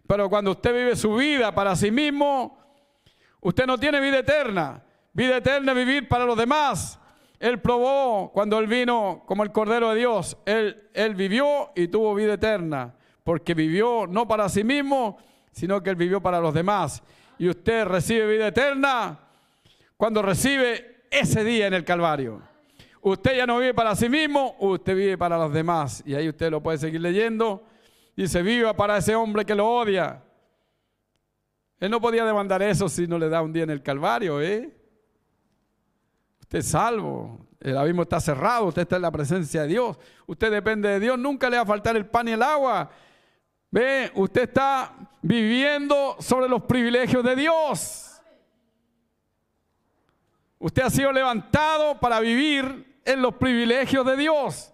Pero 0.09 0.27
cuando 0.27 0.49
usted 0.49 0.73
vive 0.73 0.95
su 0.95 1.13
vida 1.13 1.53
para 1.53 1.75
sí 1.75 1.91
mismo, 1.91 2.57
usted 3.41 3.67
no 3.67 3.77
tiene 3.77 3.99
vida 4.01 4.17
eterna. 4.17 4.83
Vida 5.13 5.37
eterna 5.37 5.71
es 5.73 5.77
vivir 5.77 6.07
para 6.07 6.25
los 6.25 6.35
demás. 6.35 6.99
Él 7.39 7.61
probó 7.61 8.31
cuando 8.33 8.57
él 8.57 8.65
vino 8.65 9.21
como 9.27 9.43
el 9.43 9.51
Cordero 9.51 9.91
de 9.91 9.99
Dios. 9.99 10.35
Él, 10.47 10.89
él 10.95 11.13
vivió 11.13 11.69
y 11.75 11.89
tuvo 11.89 12.15
vida 12.15 12.33
eterna. 12.33 12.95
Porque 13.23 13.53
vivió 13.53 14.07
no 14.07 14.27
para 14.27 14.49
sí 14.49 14.63
mismo, 14.63 15.19
sino 15.51 15.83
que 15.83 15.91
él 15.91 15.95
vivió 15.95 16.19
para 16.19 16.39
los 16.39 16.55
demás. 16.55 17.03
Y 17.37 17.47
usted 17.47 17.85
recibe 17.85 18.25
vida 18.25 18.47
eterna 18.47 19.19
cuando 19.95 20.23
recibe 20.23 21.03
ese 21.11 21.43
día 21.43 21.67
en 21.67 21.75
el 21.75 21.85
Calvario. 21.85 22.41
Usted 23.01 23.37
ya 23.37 23.45
no 23.45 23.59
vive 23.59 23.75
para 23.75 23.95
sí 23.95 24.09
mismo, 24.09 24.55
usted 24.57 24.95
vive 24.95 25.19
para 25.19 25.37
los 25.37 25.53
demás. 25.53 26.01
Y 26.03 26.15
ahí 26.15 26.27
usted 26.27 26.49
lo 26.49 26.63
puede 26.63 26.79
seguir 26.79 26.99
leyendo 26.99 27.68
Dice, 28.19 28.41
viva 28.41 28.75
para 28.75 28.97
ese 28.97 29.15
hombre 29.15 29.45
que 29.45 29.55
lo 29.55 29.65
odia. 29.65 30.21
Él 31.79 31.89
no 31.89 32.01
podía 32.01 32.25
demandar 32.25 32.61
eso 32.61 32.89
si 32.89 33.07
no 33.07 33.17
le 33.17 33.29
da 33.29 33.41
un 33.41 33.53
día 33.53 33.63
en 33.63 33.69
el 33.69 33.81
Calvario, 33.81 34.41
¿eh? 34.41 34.69
Usted 36.41 36.59
es 36.59 36.65
salvo. 36.65 37.47
El 37.61 37.77
abismo 37.77 38.01
está 38.01 38.19
cerrado. 38.19 38.65
Usted 38.65 38.81
está 38.81 38.97
en 38.97 39.03
la 39.03 39.11
presencia 39.11 39.61
de 39.61 39.69
Dios. 39.69 39.97
Usted 40.27 40.51
depende 40.51 40.89
de 40.89 40.99
Dios. 40.99 41.17
Nunca 41.17 41.49
le 41.49 41.55
va 41.55 41.63
a 41.63 41.65
faltar 41.65 41.95
el 41.95 42.07
pan 42.07 42.27
y 42.27 42.31
el 42.31 42.41
agua. 42.43 42.91
Ve, 43.71 44.11
usted 44.15 44.49
está 44.49 44.93
viviendo 45.21 46.17
sobre 46.19 46.49
los 46.49 46.63
privilegios 46.63 47.23
de 47.23 47.37
Dios. 47.37 48.21
Usted 50.57 50.83
ha 50.83 50.89
sido 50.89 51.13
levantado 51.13 51.97
para 52.01 52.19
vivir 52.19 52.99
en 53.05 53.21
los 53.21 53.35
privilegios 53.35 54.05
de 54.05 54.17
Dios. 54.17 54.73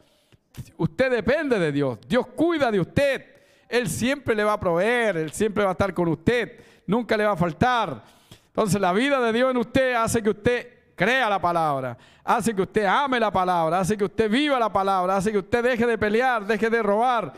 Usted 0.77 1.11
depende 1.11 1.59
de 1.59 1.71
Dios. 1.71 1.99
Dios 2.07 2.25
cuida 2.25 2.71
de 2.71 2.79
usted. 2.79 3.34
Él 3.67 3.89
siempre 3.89 4.35
le 4.35 4.43
va 4.43 4.53
a 4.53 4.59
proveer, 4.59 5.17
Él 5.17 5.31
siempre 5.31 5.63
va 5.63 5.71
a 5.71 5.73
estar 5.73 5.93
con 5.93 6.07
usted, 6.07 6.59
nunca 6.85 7.17
le 7.17 7.25
va 7.25 7.31
a 7.31 7.37
faltar. 7.37 8.03
Entonces 8.47 8.79
la 8.79 8.93
vida 8.93 9.19
de 9.19 9.33
Dios 9.33 9.51
en 9.51 9.57
usted 9.57 9.93
hace 9.93 10.21
que 10.21 10.29
usted 10.29 10.67
crea 10.95 11.29
la 11.29 11.39
palabra, 11.39 11.97
hace 12.23 12.55
que 12.55 12.61
usted 12.61 12.85
ame 12.85 13.19
la 13.19 13.31
palabra, 13.31 13.79
hace 13.79 13.97
que 13.97 14.05
usted 14.05 14.29
viva 14.29 14.57
la 14.57 14.71
palabra, 14.71 15.17
hace 15.17 15.31
que 15.31 15.39
usted 15.39 15.63
deje 15.63 15.85
de 15.85 15.97
pelear, 15.97 16.45
deje 16.45 16.69
de 16.69 16.81
robar, 16.81 17.33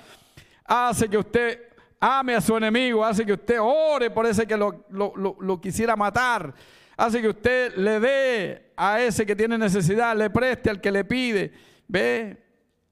hace 0.66 1.10
que 1.10 1.18
usted 1.18 1.60
ame 2.00 2.36
a 2.36 2.42
su 2.42 2.56
enemigo, 2.56 3.04
hace 3.04 3.26
que 3.26 3.34
usted 3.34 3.58
ore 3.60 4.12
por 4.12 4.26
ese 4.26 4.46
que 4.46 4.56
lo, 4.56 4.84
lo 4.90 5.60
quisiera 5.60 5.96
matar, 5.96 6.54
hace 6.96 7.22
que 7.22 7.30
usted 7.30 7.76
le 7.76 8.00
dé 8.00 8.72
a 8.76 9.02
ese 9.02 9.26
que 9.26 9.36
tiene 9.36 9.58
necesidad, 9.58 10.16
le 10.16 10.30
preste 10.30 10.70
al 10.70 10.80
que 10.80 10.92
le 10.92 11.04
pide. 11.04 11.52
¿Ve? 11.88 12.47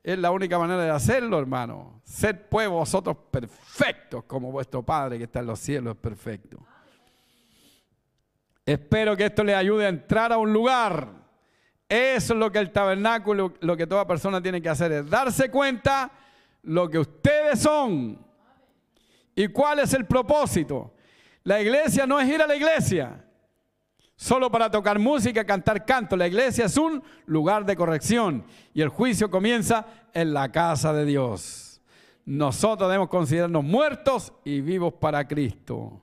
Es 0.06 0.20
la 0.20 0.30
única 0.30 0.60
manera 0.60 0.84
de 0.84 0.92
hacerlo, 0.92 1.40
hermano. 1.40 2.00
Sed 2.04 2.36
pues 2.48 2.70
vosotros 2.70 3.18
perfectos 3.32 4.24
como 4.26 4.52
vuestro 4.52 4.84
Padre 4.84 5.18
que 5.18 5.24
está 5.24 5.40
en 5.40 5.48
los 5.48 5.60
cielos 5.60 5.96
es 5.96 6.00
perfecto. 6.00 6.60
Espero 8.64 9.18
que 9.18 9.26
esto 9.26 9.44
le 9.44 9.56
ayude 9.56 9.88
a 9.88 9.90
entrar 9.90 10.32
a 10.32 10.38
un 10.38 10.54
lugar. 10.54 11.10
Eso 11.90 12.34
es 12.34 12.40
lo 12.40 12.52
que 12.52 12.60
el 12.60 12.72
tabernáculo, 12.72 13.56
lo 13.62 13.76
que 13.76 13.88
toda 13.88 14.06
persona 14.06 14.40
tiene 14.40 14.62
que 14.62 14.70
hacer, 14.70 14.92
es 14.92 15.10
darse 15.10 15.50
cuenta 15.50 16.12
lo 16.62 16.88
que 16.88 17.00
ustedes 17.00 17.60
son 17.60 18.24
y 19.34 19.48
cuál 19.48 19.80
es 19.80 19.92
el 19.96 20.06
propósito. 20.06 20.94
La 21.42 21.60
iglesia 21.60 22.06
no 22.06 22.20
es 22.20 22.30
ir 22.30 22.44
a 22.44 22.48
la 22.48 22.56
iglesia 22.56 23.25
solo 24.16 24.52
para 24.52 24.70
tocar 24.72 25.00
música, 25.00 25.46
cantar 25.46 25.86
canto. 25.86 26.16
La 26.16 26.28
iglesia 26.28 26.66
es 26.66 26.78
un 26.78 27.04
lugar 27.26 27.66
de 27.66 27.76
corrección 27.76 28.46
y 28.74 28.82
el 28.82 28.90
juicio 28.90 29.30
comienza 29.30 29.86
en 30.14 30.34
la 30.34 30.52
casa 30.52 30.94
de 30.94 31.06
Dios. 31.06 31.82
Nosotros 32.26 32.90
debemos 32.90 33.10
considerarnos 33.10 33.64
muertos 33.64 34.34
y 34.44 34.62
vivos 34.62 34.94
para 34.94 35.28
Cristo. 35.28 36.02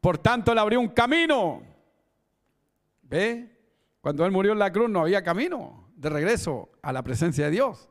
Por 0.00 0.18
tanto, 0.18 0.50
Él 0.50 0.58
abrió 0.58 0.80
un 0.80 0.88
camino. 0.88 1.62
¿Ve? 3.02 3.48
Cuando 4.00 4.26
Él 4.26 4.32
murió 4.32 4.52
en 4.52 4.58
la 4.58 4.72
cruz 4.72 4.90
no 4.90 5.02
había 5.02 5.22
camino 5.22 5.90
de 5.94 6.10
regreso 6.10 6.70
a 6.82 6.92
la 6.92 7.02
presencia 7.02 7.44
de 7.44 7.52
Dios. 7.52 7.88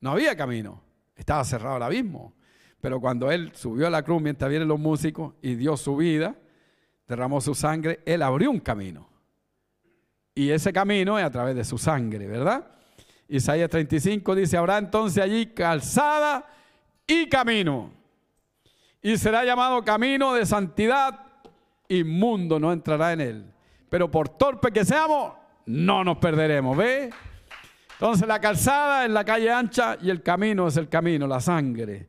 No 0.00 0.12
había 0.12 0.34
camino. 0.34 0.82
Estaba 1.14 1.44
cerrado 1.44 1.76
el 1.76 1.82
abismo. 1.82 2.32
Pero 2.80 3.00
cuando 3.00 3.30
Él 3.30 3.52
subió 3.54 3.86
a 3.86 3.90
la 3.90 4.02
cruz 4.02 4.22
mientras 4.22 4.48
vienen 4.48 4.68
los 4.68 4.78
músicos 4.78 5.34
y 5.42 5.56
dio 5.56 5.76
su 5.76 5.96
vida, 5.96 6.36
derramó 7.06 7.40
su 7.40 7.54
sangre, 7.54 8.00
Él 8.04 8.22
abrió 8.22 8.50
un 8.50 8.60
camino. 8.60 9.08
Y 10.34 10.50
ese 10.50 10.72
camino 10.72 11.18
es 11.18 11.24
a 11.24 11.30
través 11.30 11.56
de 11.56 11.64
su 11.64 11.78
sangre, 11.78 12.26
¿verdad? 12.26 12.66
Isaías 13.28 13.70
35 13.70 14.34
dice, 14.34 14.56
habrá 14.56 14.78
entonces 14.78 15.22
allí 15.22 15.46
calzada 15.46 16.46
y 17.06 17.28
camino. 17.28 17.90
Y 19.02 19.16
será 19.16 19.44
llamado 19.44 19.82
camino 19.82 20.34
de 20.34 20.44
santidad 20.44 21.26
inmundo 21.88 22.58
no 22.58 22.72
entrará 22.72 23.12
en 23.12 23.20
él. 23.20 23.52
Pero 23.88 24.10
por 24.10 24.28
torpe 24.28 24.72
que 24.72 24.84
seamos, 24.84 25.32
no 25.66 26.04
nos 26.04 26.18
perderemos, 26.18 26.76
¿ve? 26.76 27.10
Entonces 27.92 28.26
la 28.26 28.40
calzada 28.40 29.04
es 29.04 29.10
la 29.10 29.24
calle 29.24 29.50
ancha 29.50 29.96
y 30.00 30.10
el 30.10 30.22
camino 30.22 30.68
es 30.68 30.76
el 30.76 30.88
camino, 30.88 31.26
la 31.26 31.40
sangre. 31.40 32.08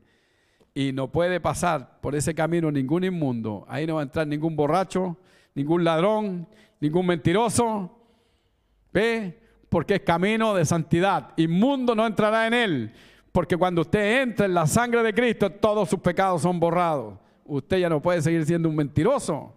Y 0.77 0.93
no 0.93 1.07
puede 1.07 1.39
pasar 1.39 1.99
por 2.01 2.13
ese 2.13 2.35
camino 2.35 2.71
ningún 2.71 3.03
inmundo. 3.03 3.65
Ahí 3.67 3.87
no 3.87 3.95
va 3.95 4.01
a 4.01 4.03
entrar 4.03 4.27
ningún 4.27 4.55
borracho, 4.55 5.17
ningún 5.55 5.83
ladrón, 5.83 6.47
ningún 6.79 7.07
mentiroso. 7.07 7.97
¿Ve? 8.93 9.39
Porque 9.69 9.95
es 9.95 10.01
camino 10.01 10.53
de 10.53 10.65
santidad. 10.65 11.31
Inmundo 11.35 11.95
no 11.95 12.05
entrará 12.05 12.45
en 12.45 12.53
él. 12.53 12.93
Porque 13.31 13.57
cuando 13.57 13.81
usted 13.81 14.21
entra 14.21 14.45
en 14.45 14.53
la 14.53 14.67
sangre 14.67 15.01
de 15.01 15.15
Cristo, 15.15 15.49
todos 15.49 15.89
sus 15.89 15.99
pecados 15.99 16.43
son 16.43 16.59
borrados. 16.59 17.15
Usted 17.45 17.79
ya 17.79 17.89
no 17.89 17.99
puede 17.99 18.21
seguir 18.21 18.45
siendo 18.45 18.69
un 18.69 18.75
mentiroso. 18.75 19.51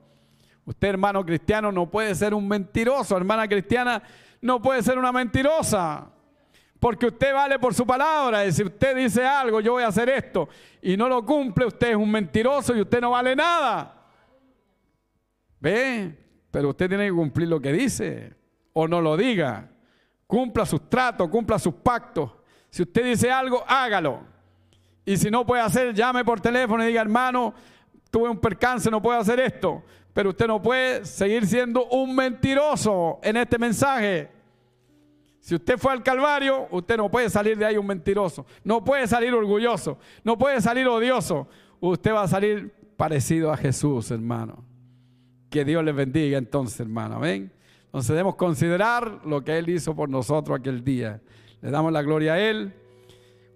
Usted, 0.65 0.89
hermano 0.89 1.23
cristiano, 1.27 1.71
no 1.71 1.91
puede 1.91 2.15
ser 2.15 2.33
un 2.33 2.49
mentiroso. 2.49 3.15
Hermana 3.15 3.47
cristiana, 3.47 4.03
no 4.41 4.63
puede 4.63 4.83
ser 4.83 4.97
una 4.97 5.13
mentirosa. 5.13 6.13
Porque 6.81 7.07
usted 7.07 7.35
vale 7.35 7.59
por 7.59 7.75
su 7.75 7.87
palabra. 7.87 8.47
Y 8.47 8.53
si 8.53 8.65
usted 8.65 8.97
dice 8.97 9.25
algo, 9.25 9.61
yo 9.61 9.73
voy 9.73 9.83
a 9.83 9.89
hacer 9.89 10.09
esto, 10.09 10.49
y 10.81 10.97
no 10.97 11.09
lo 11.09 11.25
cumple, 11.25 11.67
usted 11.67 11.91
es 11.91 11.97
un 11.97 12.11
mentiroso 12.11 12.75
y 12.75 12.81
usted 12.81 13.01
no 13.03 13.11
vale 13.11 13.37
nada. 13.37 14.03
¿Ve? 15.61 16.17
Pero 16.51 16.71
usted 16.71 16.89
tiene 16.89 17.07
que 17.07 17.13
cumplir 17.13 17.49
lo 17.49 17.61
que 17.61 17.73
dice. 17.73 18.35
O 18.73 18.89
no 18.89 19.01
lo 19.01 19.17
diga. 19.17 19.69
Cumpla 20.27 20.65
sus 20.65 20.89
tratos, 20.89 21.29
cumpla 21.29 21.59
sus 21.59 21.75
pactos. 21.75 22.33
Si 22.71 22.83
usted 22.83 23.05
dice 23.05 23.31
algo, 23.31 23.63
hágalo. 23.67 24.23
Y 25.05 25.17
si 25.17 25.31
no 25.31 25.45
puede 25.45 25.63
hacer, 25.63 25.93
llame 25.93 26.25
por 26.25 26.41
teléfono 26.41 26.83
y 26.83 26.87
diga, 26.87 27.03
hermano, 27.03 27.53
tuve 28.11 28.29
un 28.29 28.39
percance, 28.39 28.91
no 28.91 29.03
puedo 29.03 29.19
hacer 29.19 29.39
esto. 29.39 29.83
Pero 30.15 30.31
usted 30.31 30.47
no 30.47 30.63
puede 30.63 31.05
seguir 31.05 31.47
siendo 31.47 31.87
un 31.87 32.15
mentiroso 32.15 33.21
en 33.23 33.37
este 33.37 33.59
mensaje. 33.59 34.40
Si 35.41 35.55
usted 35.55 35.79
fue 35.79 35.93
al 35.93 36.03
Calvario, 36.03 36.69
usted 36.71 36.99
no 36.99 37.11
puede 37.11 37.31
salir 37.31 37.57
de 37.57 37.65
ahí 37.65 37.77
un 37.77 37.87
mentiroso. 37.87 38.45
No 38.63 38.85
puede 38.85 39.07
salir 39.07 39.33
orgulloso. 39.33 39.99
No 40.23 40.39
puede 40.39 40.61
salir 40.61 40.87
odioso. 40.87 41.49
Usted 41.81 42.13
va 42.13 42.23
a 42.23 42.29
salir 42.29 42.73
parecido 42.97 43.51
a 43.51 43.57
Jesús, 43.57 44.11
hermano. 44.11 44.65
Que 45.49 45.65
Dios 45.65 45.83
les 45.83 45.95
bendiga 45.95 46.37
entonces, 46.37 46.79
hermano. 46.81 47.17
Amén. 47.17 47.51
Entonces 47.87 48.11
debemos 48.11 48.37
considerar 48.37 49.23
lo 49.25 49.43
que 49.43 49.59
Él 49.59 49.69
hizo 49.71 49.97
por 49.97 50.09
nosotros 50.11 50.61
aquel 50.61 50.85
día. 50.85 51.21
Le 51.63 51.71
damos 51.71 51.91
la 51.91 52.03
gloria 52.03 52.35
a 52.35 52.41
Él. 52.41 52.75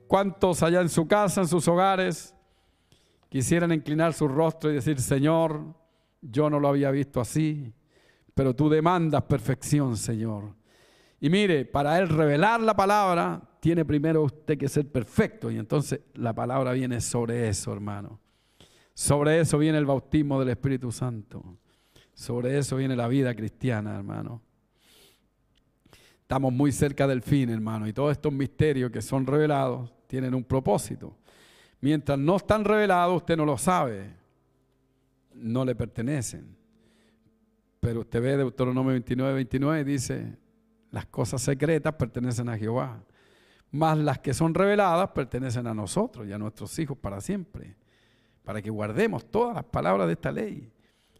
¿Cuántos 0.08 0.62
allá 0.62 0.80
en 0.80 0.88
su 0.88 1.06
casa, 1.06 1.42
en 1.42 1.48
sus 1.48 1.68
hogares, 1.68 2.34
quisieran 3.28 3.72
inclinar 3.72 4.14
su 4.14 4.26
rostro 4.26 4.70
y 4.70 4.74
decir, 4.74 5.00
Señor, 5.00 5.60
yo 6.22 6.48
no 6.48 6.58
lo 6.58 6.68
había 6.68 6.90
visto 6.90 7.20
así, 7.20 7.72
pero 8.34 8.54
tú 8.54 8.68
demandas 8.68 9.22
perfección, 9.22 9.96
Señor. 9.96 10.54
Y 11.24 11.30
mire, 11.30 11.64
para 11.64 11.98
Él 11.98 12.10
revelar 12.10 12.60
la 12.60 12.76
palabra, 12.76 13.40
tiene 13.58 13.86
primero 13.86 14.24
usted 14.24 14.58
que 14.58 14.68
ser 14.68 14.92
perfecto. 14.92 15.50
Y 15.50 15.56
entonces 15.56 16.00
la 16.12 16.34
palabra 16.34 16.72
viene 16.72 17.00
sobre 17.00 17.48
eso, 17.48 17.72
hermano. 17.72 18.20
Sobre 18.92 19.40
eso 19.40 19.56
viene 19.56 19.78
el 19.78 19.86
bautismo 19.86 20.38
del 20.38 20.50
Espíritu 20.50 20.92
Santo. 20.92 21.42
Sobre 22.12 22.58
eso 22.58 22.76
viene 22.76 22.94
la 22.94 23.08
vida 23.08 23.34
cristiana, 23.34 23.96
hermano. 23.96 24.42
Estamos 26.20 26.52
muy 26.52 26.72
cerca 26.72 27.06
del 27.06 27.22
fin, 27.22 27.48
hermano. 27.48 27.88
Y 27.88 27.94
todos 27.94 28.12
estos 28.12 28.30
misterios 28.30 28.90
que 28.90 29.00
son 29.00 29.26
revelados 29.26 29.90
tienen 30.06 30.34
un 30.34 30.44
propósito. 30.44 31.16
Mientras 31.80 32.18
no 32.18 32.36
están 32.36 32.66
revelados, 32.66 33.16
usted 33.16 33.38
no 33.38 33.46
lo 33.46 33.56
sabe. 33.56 34.10
No 35.32 35.64
le 35.64 35.74
pertenecen. 35.74 36.54
Pero 37.80 38.00
usted 38.00 38.20
ve 38.20 38.36
Deuteronomio 38.36 38.92
29, 38.92 39.32
29 39.32 39.84
dice, 39.84 40.43
las 40.94 41.06
cosas 41.06 41.42
secretas 41.42 41.92
pertenecen 41.94 42.48
a 42.48 42.56
Jehová, 42.56 43.02
más 43.72 43.98
las 43.98 44.20
que 44.20 44.32
son 44.32 44.54
reveladas 44.54 45.10
pertenecen 45.10 45.66
a 45.66 45.74
nosotros 45.74 46.24
y 46.28 46.32
a 46.32 46.38
nuestros 46.38 46.78
hijos 46.78 46.96
para 46.96 47.20
siempre, 47.20 47.74
para 48.44 48.62
que 48.62 48.70
guardemos 48.70 49.28
todas 49.28 49.56
las 49.56 49.64
palabras 49.64 50.06
de 50.06 50.12
esta 50.12 50.30
ley. 50.30 50.70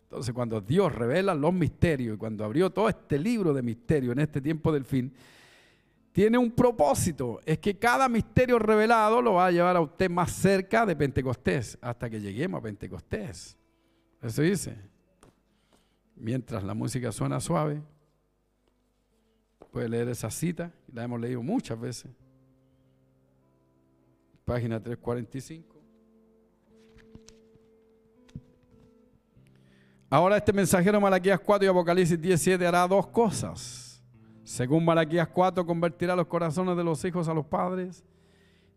Entonces 0.01 0.32
cuando 0.32 0.60
Dios 0.60 0.94
revela 0.94 1.34
los 1.34 1.52
misterios 1.52 2.14
y 2.14 2.18
cuando 2.18 2.44
abrió 2.44 2.70
todo 2.70 2.88
este 2.88 3.18
libro 3.18 3.52
de 3.52 3.62
misterios 3.62 4.12
en 4.12 4.20
este 4.20 4.40
tiempo 4.40 4.70
del 4.70 4.84
fin, 4.84 5.12
tiene 6.12 6.38
un 6.38 6.52
propósito, 6.52 7.40
es 7.44 7.59
que 7.59 7.76
cada 7.76 8.09
misterio 8.09 8.60
revelado 8.60 9.20
lo 9.20 9.34
va 9.34 9.46
a 9.46 9.51
llevar 9.51 9.76
a 9.76 9.80
usted 9.80 10.09
más 10.09 10.30
cerca 10.30 10.86
de 10.86 10.94
Pentecostés, 10.94 11.76
hasta 11.80 12.09
que 12.09 12.20
lleguemos 12.20 12.60
a 12.60 12.62
Pentecostés. 12.62 13.56
Eso 14.22 14.42
dice. 14.42 14.76
Mientras 16.14 16.62
la 16.62 16.74
música 16.74 17.10
suena 17.10 17.40
suave, 17.40 17.82
Puede 19.74 19.88
leer 19.88 20.09
esa 20.09 20.30
cita, 20.30 20.70
la 20.92 21.02
hemos 21.02 21.20
leído 21.20 21.42
muchas 21.42 21.80
veces. 21.80 22.09
Página 24.44 24.78
345. 24.78 25.82
Ahora 30.09 30.36
este 30.36 30.52
mensajero 30.52 31.01
Malaquías 31.01 31.40
4 31.40 31.66
y 31.66 31.68
Apocalipsis 31.68 32.20
17 32.20 32.64
hará 32.64 32.86
dos 32.86 33.09
cosas. 33.09 34.01
Según 34.44 34.84
Malaquías 34.84 35.26
4, 35.26 35.66
convertirá 35.66 36.14
los 36.14 36.28
corazones 36.28 36.76
de 36.76 36.84
los 36.84 37.05
hijos 37.05 37.26
a 37.26 37.34
los 37.34 37.44
padres. 37.44 38.05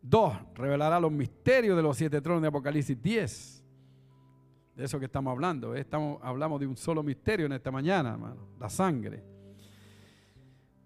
Dos, 0.01 0.33
revelará 0.55 0.99
los 0.99 1.11
misterios 1.11 1.77
de 1.77 1.83
los 1.83 1.95
siete 1.95 2.19
tronos 2.21 2.41
de 2.41 2.47
Apocalipsis 2.47 2.99
10. 2.99 3.63
De 4.77 4.83
eso 4.83 4.97
que 4.97 5.05
estamos 5.05 5.29
hablando. 5.29 5.75
¿eh? 5.75 5.81
Estamos, 5.81 6.17
hablamos 6.23 6.59
de 6.59 6.65
un 6.65 6.75
solo 6.75 7.03
misterio 7.03 7.45
en 7.45 7.51
esta 7.51 7.69
mañana, 7.69 8.13
hermano. 8.13 8.47
La 8.59 8.67
sangre 8.67 9.36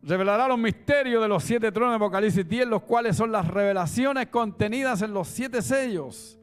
revelará 0.03 0.47
los 0.47 0.57
misterios 0.57 1.21
de 1.21 1.27
los 1.27 1.43
siete 1.43 1.71
tronos 1.71 1.91
de 1.91 1.95
Apocalipsis 1.97 2.47
10, 2.47 2.67
los 2.67 2.83
cuales 2.83 3.15
son 3.15 3.31
las 3.31 3.47
revelaciones 3.47 4.27
contenidas 4.27 5.01
en 5.01 5.13
los 5.13 5.27
siete 5.27 5.61
sellos. 5.61 6.37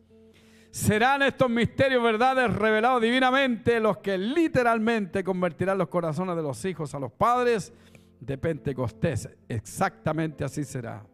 Serán 0.70 1.22
estos 1.22 1.50
misterios 1.50 2.02
verdades 2.02 2.54
revelados 2.54 3.02
divinamente 3.02 3.80
los 3.80 3.98
que 3.98 4.18
literalmente 4.18 5.24
convertirán 5.24 5.78
los 5.78 5.88
corazones 5.88 6.36
de 6.36 6.42
los 6.42 6.64
hijos 6.64 6.94
a 6.94 6.98
los 6.98 7.10
padres 7.10 7.72
de 8.20 8.38
Pentecostés. 8.38 9.28
Exactamente 9.48 10.44
así 10.44 10.64
será. 10.64 11.04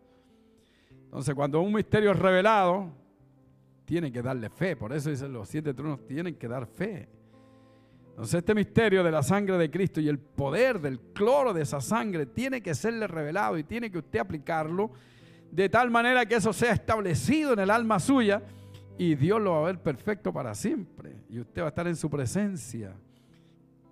Entonces, 1.04 1.34
cuando 1.34 1.60
un 1.60 1.72
misterio 1.72 2.10
es 2.10 2.18
revelado, 2.18 2.90
tiene 3.84 4.10
que 4.10 4.20
darle 4.20 4.50
fe. 4.50 4.76
Por 4.76 4.92
eso 4.92 5.10
dicen 5.10 5.32
los 5.32 5.48
siete 5.48 5.72
tronos 5.72 6.04
tienen 6.06 6.34
que 6.34 6.48
dar 6.48 6.66
fe. 6.66 7.08
Entonces 8.14 8.34
este 8.34 8.54
misterio 8.54 9.02
de 9.02 9.10
la 9.10 9.24
sangre 9.24 9.58
de 9.58 9.68
Cristo 9.68 10.00
y 10.00 10.08
el 10.08 10.20
poder 10.20 10.80
del 10.80 11.00
cloro 11.00 11.52
de 11.52 11.62
esa 11.62 11.80
sangre 11.80 12.26
tiene 12.26 12.62
que 12.62 12.72
serle 12.72 13.08
revelado 13.08 13.58
y 13.58 13.64
tiene 13.64 13.90
que 13.90 13.98
usted 13.98 14.20
aplicarlo 14.20 14.92
de 15.50 15.68
tal 15.68 15.90
manera 15.90 16.24
que 16.24 16.36
eso 16.36 16.52
sea 16.52 16.72
establecido 16.72 17.54
en 17.54 17.58
el 17.58 17.70
alma 17.70 17.98
suya 17.98 18.40
y 18.96 19.16
Dios 19.16 19.42
lo 19.42 19.52
va 19.52 19.62
a 19.62 19.64
ver 19.64 19.82
perfecto 19.82 20.32
para 20.32 20.54
siempre. 20.54 21.16
Y 21.28 21.40
usted 21.40 21.62
va 21.62 21.66
a 21.66 21.68
estar 21.70 21.88
en 21.88 21.96
su 21.96 22.08
presencia 22.08 22.94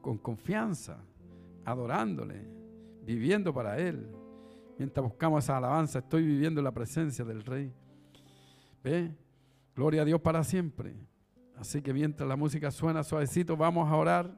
con 0.01 0.19
confianza, 0.19 0.99
adorándole, 1.65 2.45
viviendo 3.05 3.53
para 3.53 3.77
Él. 3.77 4.07
Mientras 4.79 5.03
buscamos 5.03 5.43
esa 5.43 5.57
alabanza, 5.57 5.99
estoy 5.99 6.25
viviendo 6.25 6.63
la 6.63 6.71
presencia 6.71 7.25
del 7.25 7.43
Rey. 7.43 7.73
¿Ve? 8.85 9.13
Gloria 9.75 10.03
a 10.03 10.05
Dios 10.05 10.21
para 10.21 10.45
siempre. 10.45 10.95
Así 11.63 11.81
que 11.81 11.95
mientras 11.95 12.29
la 12.29 12.35
música 12.35 12.73
suena 12.73 13.05
suavecito, 13.05 13.57
vamos 13.57 13.89
a 13.89 13.95
orar. 13.95 14.37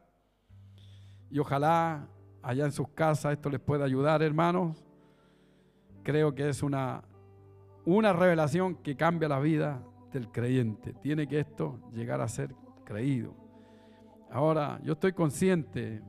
Y 1.31 1.39
ojalá 1.39 2.07
allá 2.43 2.67
en 2.67 2.71
sus 2.71 2.89
casas 2.89 3.33
esto 3.33 3.49
les 3.49 3.61
pueda 3.61 3.87
ayudar, 3.87 4.23
hermanos. 4.23 4.85
Creo 6.03 6.35
que 6.35 6.51
es 6.51 6.63
una, 6.63 7.03
una 7.87 8.13
revelación 8.13 8.75
que 8.75 8.95
cambia 8.95 9.27
la 9.27 9.41
vida 9.41 9.83
del 10.13 10.31
creyente. 10.31 10.93
Tiene 11.01 11.27
que 11.27 11.41
esto 11.41 11.81
llegar 11.95 12.21
a 12.21 12.29
ser 12.29 12.55
creído. 12.85 13.35
Ahora, 14.31 14.79
yo 14.83 14.93
estoy 14.93 15.15
consciente, 15.15 16.03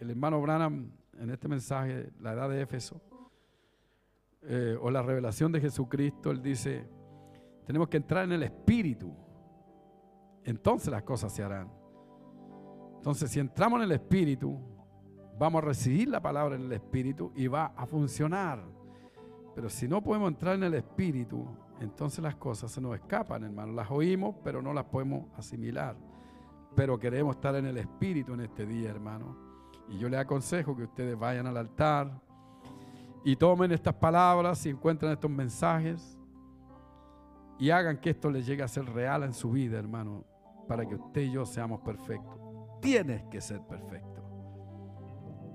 el 0.00 0.10
hermano 0.10 0.42
Branham 0.42 0.90
en 1.16 1.30
este 1.30 1.46
mensaje, 1.46 2.10
la 2.18 2.32
edad 2.32 2.50
de 2.50 2.60
Éfeso, 2.60 3.00
eh, 4.42 4.76
o 4.80 4.90
la 4.90 5.00
revelación 5.00 5.52
de 5.52 5.60
Jesucristo, 5.60 6.32
él 6.32 6.42
dice, 6.42 6.88
tenemos 7.64 7.86
que 7.88 7.98
entrar 7.98 8.24
en 8.24 8.32
el 8.32 8.42
Espíritu 8.42 9.25
entonces 10.46 10.88
las 10.90 11.02
cosas 11.02 11.32
se 11.32 11.42
harán. 11.42 11.68
Entonces, 12.98 13.30
si 13.30 13.40
entramos 13.40 13.78
en 13.78 13.84
el 13.84 13.92
Espíritu, 13.92 14.58
vamos 15.38 15.62
a 15.62 15.66
recibir 15.66 16.08
la 16.08 16.22
palabra 16.22 16.54
en 16.54 16.62
el 16.62 16.72
Espíritu 16.72 17.32
y 17.34 17.48
va 17.48 17.66
a 17.76 17.84
funcionar. 17.84 18.62
Pero 19.54 19.68
si 19.68 19.88
no 19.88 20.02
podemos 20.02 20.28
entrar 20.28 20.54
en 20.54 20.62
el 20.62 20.74
Espíritu, 20.74 21.44
entonces 21.80 22.20
las 22.20 22.36
cosas 22.36 22.70
se 22.70 22.80
nos 22.80 22.94
escapan, 22.94 23.42
hermano. 23.42 23.72
Las 23.72 23.90
oímos, 23.90 24.36
pero 24.44 24.62
no 24.62 24.72
las 24.72 24.84
podemos 24.84 25.26
asimilar. 25.36 25.96
Pero 26.76 26.98
queremos 26.98 27.34
estar 27.36 27.56
en 27.56 27.66
el 27.66 27.78
Espíritu 27.78 28.34
en 28.34 28.42
este 28.42 28.64
día, 28.64 28.90
hermano. 28.90 29.36
Y 29.88 29.98
yo 29.98 30.08
les 30.08 30.20
aconsejo 30.20 30.76
que 30.76 30.84
ustedes 30.84 31.18
vayan 31.18 31.48
al 31.48 31.56
altar 31.56 32.22
y 33.24 33.34
tomen 33.34 33.72
estas 33.72 33.94
palabras 33.94 34.64
y 34.64 34.70
encuentren 34.70 35.10
estos 35.10 35.30
mensajes 35.30 36.16
y 37.58 37.70
hagan 37.70 37.98
que 37.98 38.10
esto 38.10 38.30
les 38.30 38.46
llegue 38.46 38.62
a 38.62 38.68
ser 38.68 38.84
real 38.84 39.24
en 39.24 39.34
su 39.34 39.50
vida, 39.50 39.78
hermano 39.78 40.35
para 40.66 40.86
que 40.86 40.94
usted 40.94 41.22
y 41.22 41.32
yo 41.32 41.46
seamos 41.46 41.80
perfectos. 41.80 42.40
tienes 42.80 43.24
que 43.24 43.40
ser 43.40 43.60
perfecto. 43.62 44.22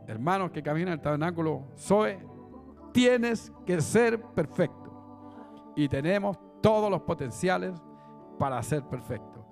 Hermanos 0.08 0.52
que 0.52 0.62
caminan 0.62 0.94
el 0.94 1.02
tabernáculo, 1.02 1.68
Zoe, 1.78 2.20
tienes 2.92 3.54
que 3.66 3.80
ser 3.80 4.22
perfecto. 4.22 5.74
Y 5.76 5.88
tenemos 5.88 6.38
todos 6.62 6.90
los 6.92 7.02
potenciales 7.02 7.82
para 8.38 8.62
ser 8.64 8.84
perfecto. 8.84 9.46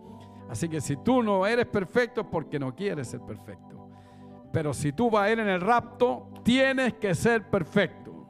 Así 0.49 0.67
que 0.67 0.81
si 0.81 0.97
tú 0.97 1.21
no 1.23 1.45
eres 1.45 1.67
perfecto 1.67 2.29
porque 2.29 2.59
no 2.59 2.75
quieres 2.75 3.07
ser 3.07 3.21
perfecto. 3.21 3.87
Pero 4.51 4.73
si 4.73 4.91
tú 4.91 5.09
vas 5.09 5.25
a 5.25 5.31
ir 5.31 5.39
en 5.39 5.47
el 5.47 5.61
rapto, 5.61 6.29
tienes 6.43 6.95
que 6.95 7.13
ser 7.13 7.49
perfecto. 7.49 8.27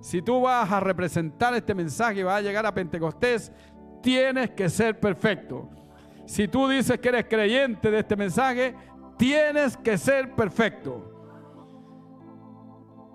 Si 0.00 0.22
tú 0.22 0.40
vas 0.40 0.70
a 0.70 0.80
representar 0.80 1.54
este 1.54 1.74
mensaje 1.74 2.20
y 2.20 2.22
vas 2.22 2.38
a 2.38 2.40
llegar 2.40 2.64
a 2.64 2.72
Pentecostés, 2.72 3.52
tienes 4.00 4.50
que 4.50 4.68
ser 4.68 4.98
perfecto. 4.98 5.68
Si 6.26 6.48
tú 6.48 6.68
dices 6.68 6.98
que 6.98 7.08
eres 7.08 7.26
creyente 7.26 7.90
de 7.90 7.98
este 7.98 8.16
mensaje, 8.16 8.74
tienes 9.16 9.76
que 9.76 9.98
ser 9.98 10.34
perfecto. 10.34 11.08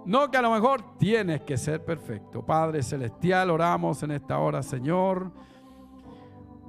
No 0.05 0.31
que 0.31 0.37
a 0.37 0.41
lo 0.41 0.51
mejor 0.51 0.97
tienes 0.97 1.41
que 1.41 1.57
ser 1.57 1.83
perfecto. 1.83 2.45
Padre 2.45 2.81
Celestial, 2.81 3.49
oramos 3.49 4.01
en 4.03 4.11
esta 4.11 4.39
hora, 4.39 4.63
Señor, 4.63 5.31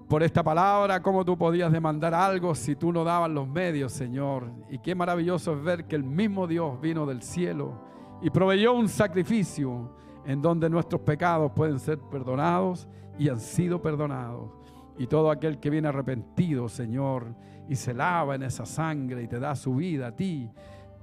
por 0.09 0.23
esta 0.23 0.43
palabra, 0.43 1.03
cómo 1.03 1.25
tú 1.25 1.37
podías 1.37 1.71
demandar 1.71 2.15
algo 2.15 2.55
si 2.55 2.75
tú 2.75 2.93
no 2.93 3.05
dabas 3.05 3.31
los 3.31 3.47
medios, 3.47 3.93
Señor. 3.93 4.51
Y 4.71 4.79
qué 4.79 4.95
maravilloso 4.95 5.53
es 5.53 5.63
ver 5.63 5.87
que 5.87 5.97
el 5.97 6.03
mismo 6.03 6.47
Dios 6.47 6.81
vino 6.81 7.07
del 7.07 7.23
cielo 7.23 7.85
y 8.23 8.31
proveyó 8.31 8.73
un 8.73 8.89
sacrificio 8.89 9.93
en 10.25 10.43
donde 10.43 10.69
nuestros 10.69 11.03
pecados 11.03 11.53
pueden 11.55 11.79
ser 11.79 11.99
perdonados 11.99 12.89
y 13.19 13.29
han 13.29 13.39
sido 13.39 13.81
perdonados. 13.81 14.58
Y 14.99 15.07
todo 15.07 15.31
aquel 15.31 15.59
que 15.59 15.71
viene 15.71 15.89
arrepentido, 15.89 16.69
Señor, 16.69 17.35
y 17.69 17.77
se 17.77 17.95
lava 17.95 18.35
en 18.35 18.43
esa 18.43 18.67
sangre 18.67 19.23
y 19.23 19.29
te 19.29 19.39
da 19.39 19.55
su 19.55 19.77
vida 19.77 20.09
a 20.09 20.13
ti, 20.17 20.51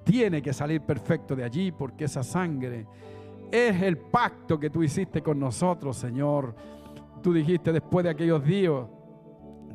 tiene 0.04 0.42
que 0.42 0.54
salir 0.54 0.82
perfecto 0.82 1.36
de 1.36 1.44
allí 1.44 1.72
porque 1.72 2.06
esa 2.06 2.24
sangre 2.24 2.86
es 3.52 3.82
el 3.82 3.98
pacto 3.98 4.60
que 4.60 4.70
tú 4.70 4.84
hiciste 4.84 5.22
con 5.22 5.40
nosotros, 5.40 5.98
Señor. 5.98 6.56
Tú 7.22 7.34
dijiste 7.34 7.72
después 7.72 8.04
de 8.04 8.12
aquellos 8.12 8.44
días, 8.44 8.84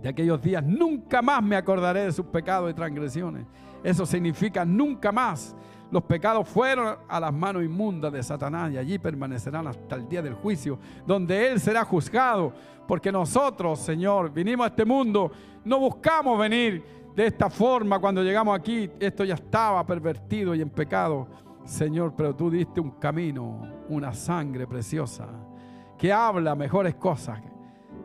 de 0.01 0.09
aquellos 0.09 0.41
días, 0.41 0.65
nunca 0.65 1.23
más 1.23 1.43
me 1.43 1.57
acordaré 1.57 2.05
de 2.05 2.13
sus 2.13 2.27
pecados 2.27 2.71
y 2.71 2.75
transgresiones. 2.75 3.47
Eso 3.83 4.07
significa 4.07 4.65
nunca 4.65 5.13
más. 5.13 5.57
Los 5.91 6.05
pecados 6.05 6.49
fueron 6.49 6.97
a 7.09 7.19
las 7.19 7.33
manos 7.33 7.65
inmundas 7.65 8.13
de 8.13 8.23
Satanás 8.23 8.73
y 8.73 8.79
allí 8.79 8.99
permanecerán 8.99 9.67
hasta 9.67 9.97
el 9.97 10.09
día 10.09 10.23
del 10.23 10.35
juicio, 10.35 10.79
donde 11.07 11.51
Él 11.51 11.61
será 11.61 11.85
juzgado. 11.85 12.53
Porque 12.87 13.11
nosotros, 13.11 13.81
Señor, 13.81 14.33
vinimos 14.33 14.65
a 14.65 14.69
este 14.69 14.85
mundo, 14.85 15.33
no 15.65 15.79
buscamos 15.81 16.39
venir 16.39 16.85
de 17.15 17.27
esta 17.27 17.51
forma 17.51 17.99
cuando 17.99 18.23
llegamos 18.23 18.59
aquí. 18.59 18.89
Esto 19.01 19.25
ya 19.25 19.35
estaba 19.35 19.85
pervertido 19.85 20.55
y 20.55 20.63
en 20.63 20.71
pecado, 20.71 21.27
Señor, 21.65 22.15
pero 22.17 22.35
tú 22.35 22.51
diste 22.51 22.81
un 22.81 22.93
camino, 22.93 23.61
una 23.89 24.13
sangre 24.13 24.67
preciosa, 24.67 25.27
que 25.99 26.13
habla 26.13 26.55
mejores 26.55 26.95
cosas 26.95 27.41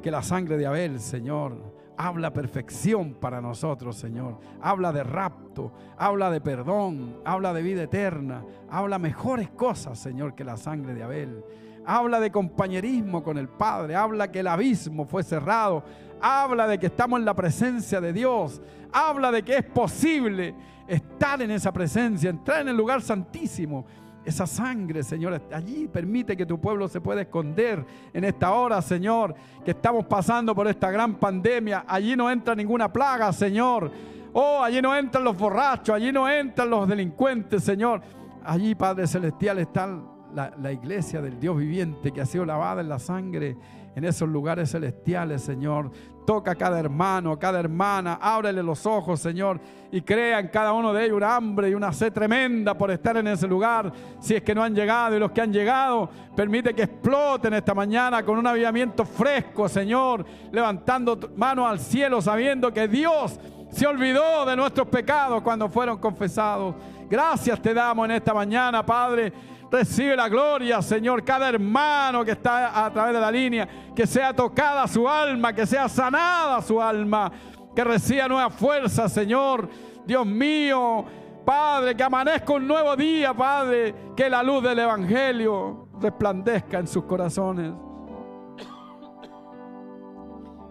que 0.01 0.11
la 0.11 0.21
sangre 0.21 0.57
de 0.57 0.65
Abel, 0.65 0.99
Señor 0.99 1.74
habla 1.97 2.33
perfección 2.33 3.13
para 3.13 3.41
nosotros, 3.41 3.95
Señor. 3.95 4.39
Habla 4.61 4.91
de 4.91 5.03
rapto, 5.03 5.71
habla 5.97 6.29
de 6.29 6.41
perdón, 6.41 7.17
habla 7.25 7.53
de 7.53 7.61
vida 7.61 7.83
eterna, 7.83 8.43
habla 8.69 8.99
mejores 8.99 9.49
cosas, 9.49 9.99
Señor, 9.99 10.35
que 10.35 10.43
la 10.43 10.57
sangre 10.57 10.93
de 10.93 11.03
Abel. 11.03 11.43
Habla 11.85 12.19
de 12.19 12.31
compañerismo 12.31 13.23
con 13.23 13.37
el 13.37 13.47
Padre, 13.47 13.95
habla 13.95 14.31
que 14.31 14.39
el 14.39 14.47
abismo 14.47 15.05
fue 15.05 15.23
cerrado, 15.23 15.83
habla 16.19 16.67
de 16.67 16.79
que 16.79 16.87
estamos 16.87 17.19
en 17.19 17.25
la 17.25 17.35
presencia 17.35 18.01
de 18.01 18.11
Dios, 18.11 18.61
habla 18.91 19.31
de 19.31 19.43
que 19.43 19.57
es 19.57 19.63
posible 19.63 20.55
estar 20.87 21.41
en 21.41 21.51
esa 21.51 21.71
presencia, 21.71 22.29
entrar 22.29 22.61
en 22.61 22.69
el 22.69 22.77
lugar 22.77 23.01
santísimo 23.01 23.85
esa 24.25 24.47
sangre, 24.47 25.03
Señor, 25.03 25.41
allí 25.51 25.87
permite 25.87 26.35
que 26.35 26.45
tu 26.45 26.59
pueblo 26.59 26.87
se 26.87 26.99
pueda 26.99 27.21
esconder 27.21 27.85
en 28.11 28.23
esta 28.23 28.51
hora, 28.51 28.81
Señor, 28.81 29.35
que 29.63 29.71
estamos 29.71 30.05
pasando 30.05 30.55
por 30.55 30.67
esta 30.67 30.89
gran 30.89 31.15
pandemia. 31.15 31.85
Allí 31.87 32.15
no 32.15 32.29
entra 32.29 32.55
ninguna 32.55 32.91
plaga, 32.91 33.31
Señor. 33.31 33.91
Oh, 34.33 34.61
allí 34.63 34.81
no 34.81 34.95
entran 34.95 35.23
los 35.23 35.37
borrachos, 35.37 35.95
allí 35.95 36.11
no 36.11 36.27
entran 36.27 36.69
los 36.69 36.87
delincuentes, 36.87 37.63
Señor. 37.63 38.01
Allí, 38.43 38.75
Padre 38.75 39.07
Celestial, 39.07 39.59
está 39.59 39.87
la, 40.33 40.51
la 40.59 40.71
iglesia 40.71 41.21
del 41.21 41.39
Dios 41.39 41.57
viviente 41.57 42.11
que 42.11 42.21
ha 42.21 42.25
sido 42.25 42.45
lavada 42.45 42.81
en 42.81 42.89
la 42.89 42.99
sangre 42.99 43.55
en 43.95 44.03
esos 44.03 44.27
lugares 44.27 44.71
celestiales, 44.71 45.41
Señor. 45.41 45.89
Toca 46.25 46.51
a 46.51 46.55
cada 46.55 46.79
hermano, 46.79 47.37
cada 47.37 47.59
hermana, 47.59 48.17
ábrele 48.21 48.61
los 48.61 48.85
ojos, 48.85 49.19
Señor, 49.19 49.59
y 49.91 50.01
crea 50.01 50.39
en 50.39 50.49
cada 50.49 50.73
uno 50.73 50.91
de 50.91 51.05
ellos 51.05 51.17
una 51.17 51.35
hambre 51.35 51.69
y 51.69 51.75
una 51.75 51.93
sed 51.93 52.11
tremenda 52.11 52.75
por 52.75 52.91
estar 52.91 53.15
en 53.17 53.27
ese 53.27 53.47
lugar. 53.47 53.91
Si 54.19 54.35
es 54.35 54.41
que 54.41 54.53
no 54.53 54.63
han 54.63 54.75
llegado 54.75 55.15
y 55.15 55.19
los 55.19 55.31
que 55.31 55.41
han 55.41 55.53
llegado, 55.53 56.09
permite 56.35 56.73
que 56.73 56.83
exploten 56.83 57.53
esta 57.53 57.73
mañana 57.73 58.23
con 58.23 58.37
un 58.37 58.47
avivamiento 58.47 59.05
fresco, 59.05 59.69
Señor, 59.69 60.25
levantando 60.51 61.17
manos 61.37 61.69
al 61.69 61.79
cielo, 61.79 62.21
sabiendo 62.21 62.73
que 62.73 62.87
Dios 62.87 63.39
se 63.69 63.85
olvidó 63.85 64.45
de 64.45 64.55
nuestros 64.55 64.87
pecados 64.87 65.41
cuando 65.41 65.69
fueron 65.69 65.99
confesados. 65.99 66.75
Gracias 67.07 67.61
te 67.61 67.73
damos 67.73 68.05
en 68.05 68.11
esta 68.15 68.33
mañana, 68.33 68.83
Padre 68.83 69.31
Recibe 69.71 70.15
la 70.15 70.29
gloria, 70.29 70.81
Señor. 70.81 71.23
Cada 71.23 71.49
hermano 71.49 72.23
que 72.23 72.31
está 72.31 72.85
a 72.85 72.91
través 72.93 73.13
de 73.13 73.19
la 73.19 73.31
línea, 73.31 73.67
que 73.95 74.05
sea 74.05 74.33
tocada 74.33 74.87
su 74.87 75.07
alma, 75.07 75.53
que 75.53 75.65
sea 75.65 75.89
sanada 75.89 76.61
su 76.61 76.81
alma, 76.81 77.31
que 77.75 77.83
reciba 77.83 78.27
nueva 78.27 78.49
fuerza, 78.49 79.09
Señor. 79.09 79.67
Dios 80.05 80.25
mío, 80.25 81.05
Padre, 81.43 81.95
que 81.95 82.03
amanezca 82.03 82.53
un 82.53 82.67
nuevo 82.67 82.95
día, 82.95 83.33
Padre. 83.33 83.93
Que 84.15 84.29
la 84.29 84.43
luz 84.43 84.63
del 84.63 84.79
Evangelio 84.79 85.89
resplandezca 85.99 86.79
en 86.79 86.87
sus 86.87 87.03
corazones. 87.05 87.73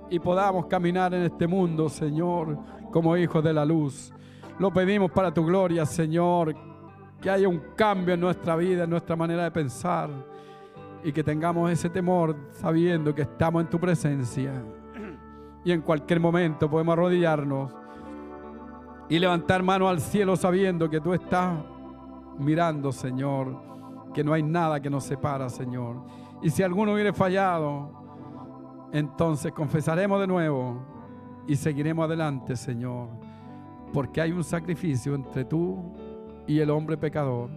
Y 0.09 0.19
podamos 0.21 0.66
caminar 0.66 1.12
en 1.15 1.25
este 1.25 1.47
mundo, 1.47 1.89
Señor, 1.89 2.59
como 2.93 3.16
hijos 3.16 3.43
de 3.43 3.53
la 3.53 3.65
luz. 3.65 4.12
Lo 4.59 4.73
pedimos 4.73 5.11
para 5.11 5.35
tu 5.35 5.45
gloria, 5.45 5.85
Señor 5.85 6.74
que 7.25 7.31
haya 7.31 7.49
un 7.49 7.59
cambio 7.75 8.13
en 8.13 8.21
nuestra 8.21 8.55
vida, 8.55 8.85
en 8.85 8.91
nuestra 8.91 9.17
manera 9.17 9.45
de 9.45 9.51
pensar 9.51 10.11
y 11.03 11.11
que 11.11 11.25
tengamos 11.25 11.71
ese 11.71 11.89
temor 11.89 12.37
sabiendo 12.51 13.15
que 13.15 13.23
estamos 13.23 13.63
en 13.63 13.71
tu 13.71 13.81
presencia 13.81 14.53
y 15.65 15.73
en 15.73 15.81
cualquier 15.81 16.21
momento 16.21 16.69
podemos 16.69 16.93
arrodillarnos 16.93 17.73
y 19.09 19.19
levantar 19.19 19.63
mano 19.63 19.89
al 19.89 20.01
cielo 20.01 20.37
sabiendo 20.37 20.91
que 20.91 21.01
tú 21.01 21.15
estás 21.15 21.57
mirando, 22.39 22.93
Señor, 22.93 23.59
que 24.13 24.23
no 24.23 24.35
hay 24.35 24.43
nada 24.43 24.79
que 24.79 24.91
nos 24.91 25.05
separa, 25.05 25.49
Señor. 25.49 26.05
Y 26.43 26.51
si 26.51 26.63
alguno 26.63 26.93
hubiere 26.93 27.15
fallado, 27.15 27.91
entonces 28.93 29.51
confesaremos 29.53 30.21
de 30.21 30.27
nuevo 30.27 30.83
y 31.47 31.57
seguiremos 31.57 32.05
adelante, 32.05 32.55
Señor, 32.55 33.09
porque 33.95 34.21
hay 34.21 34.33
un 34.33 34.45
sacrificio 34.45 35.15
entre 35.15 35.47
tú 35.47 36.04
y 36.47 36.59
el 36.59 36.71
hombre 36.71 36.97
pecador. 36.97 37.51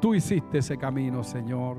Tú 0.00 0.14
hiciste 0.14 0.58
ese 0.58 0.76
camino, 0.76 1.22
Señor. 1.22 1.78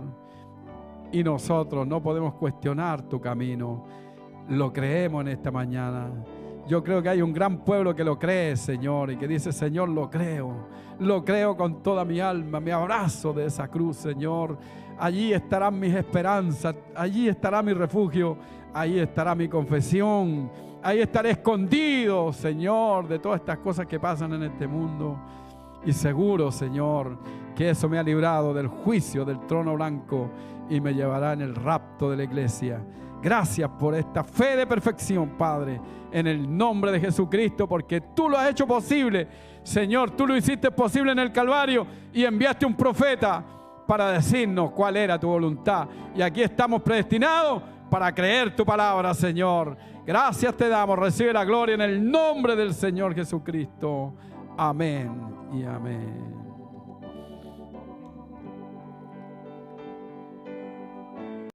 Y 1.12 1.24
nosotros 1.24 1.88
no 1.88 2.02
podemos 2.02 2.34
cuestionar 2.34 3.02
tu 3.04 3.22
camino. 3.22 3.86
Lo 4.50 4.74
creemos 4.74 5.22
en 5.22 5.30
esta 5.30 5.52
mañana. 5.52 6.12
Yo 6.68 6.84
creo 6.84 7.02
que 7.02 7.10
hay 7.10 7.22
un 7.22 7.32
gran 7.32 7.60
pueblo 7.60 7.96
que 7.96 8.04
lo 8.04 8.20
cree, 8.20 8.58
Señor, 8.58 9.12
y 9.12 9.18
que 9.18 9.28
dice, 9.28 9.54
Señor, 9.54 9.88
lo 9.88 10.10
creo. 10.10 10.68
Lo 11.00 11.24
creo 11.24 11.56
con 11.56 11.82
toda 11.82 12.04
mi 12.04 12.20
alma. 12.20 12.60
Me 12.60 12.74
abrazo 12.74 13.32
de 13.32 13.46
esa 13.46 13.70
cruz, 13.70 13.98
Señor. 13.98 14.58
Allí 15.00 15.32
estarán 15.32 15.80
mis 15.80 15.94
esperanzas. 15.94 16.76
Allí 16.94 17.30
estará 17.30 17.62
mi 17.62 17.72
refugio. 17.72 18.38
Allí 18.74 19.00
estará 19.00 19.34
mi 19.34 19.48
confesión. 19.48 20.52
Ahí 20.84 21.00
estaré 21.00 21.32
escondido, 21.32 22.32
Señor, 22.32 23.08
de 23.08 23.20
todas 23.20 23.40
estas 23.40 23.58
cosas 23.60 23.86
que 23.86 24.00
pasan 24.00 24.34
en 24.34 24.44
este 24.44 24.68
mundo. 24.68 25.18
Y 25.88 25.94
seguro, 25.94 26.52
Señor, 26.52 27.18
que 27.56 27.70
eso 27.70 27.88
me 27.88 27.98
ha 27.98 28.04
librado 28.04 28.54
del 28.54 28.68
juicio 28.68 29.24
del 29.24 29.40
trono 29.48 29.74
blanco 29.76 30.30
y 30.70 30.82
me 30.82 30.94
llevará 30.94 31.32
en 31.32 31.40
el 31.40 31.56
rapto 31.56 32.10
de 32.10 32.18
la 32.18 32.24
iglesia. 32.26 32.84
Gracias 33.22 33.70
por 33.80 33.96
esta 33.96 34.22
fe 34.22 34.58
de 34.58 34.68
perfección, 34.68 35.38
Padre, 35.38 35.80
en 36.12 36.28
el 36.28 36.58
nombre 36.58 36.92
de 36.92 37.00
Jesucristo, 37.00 37.70
porque 37.70 38.02
tú 38.02 38.28
lo 38.28 38.38
has 38.38 38.50
hecho 38.50 38.68
posible. 38.68 39.30
Señor, 39.64 40.12
tú 40.12 40.28
lo 40.28 40.36
hiciste 40.36 40.72
posible 40.72 41.14
en 41.14 41.20
el 41.20 41.32
Calvario 41.32 41.88
y 42.12 42.26
enviaste 42.26 42.66
un 42.66 42.76
profeta 42.76 43.42
para 43.88 44.12
decirnos 44.12 44.72
cuál 44.72 44.98
era 44.98 45.18
tu 45.18 45.30
voluntad. 45.30 45.88
Y 46.14 46.22
aquí 46.22 46.42
estamos 46.42 46.82
predestinados 46.82 47.64
para 47.90 48.14
creer 48.14 48.54
tu 48.54 48.66
palabra, 48.66 49.14
Señor. 49.14 49.78
Gracias 50.06 50.54
te 50.54 50.68
damos. 50.68 51.00
Recibe 51.00 51.32
la 51.32 51.46
gloria 51.46 51.76
en 51.76 51.82
el 51.82 52.12
nombre 52.12 52.58
del 52.58 52.74
Señor 52.74 53.16
Jesucristo. 53.16 54.14
Amén 54.58 55.37
y 55.54 55.64
amén. 55.64 56.37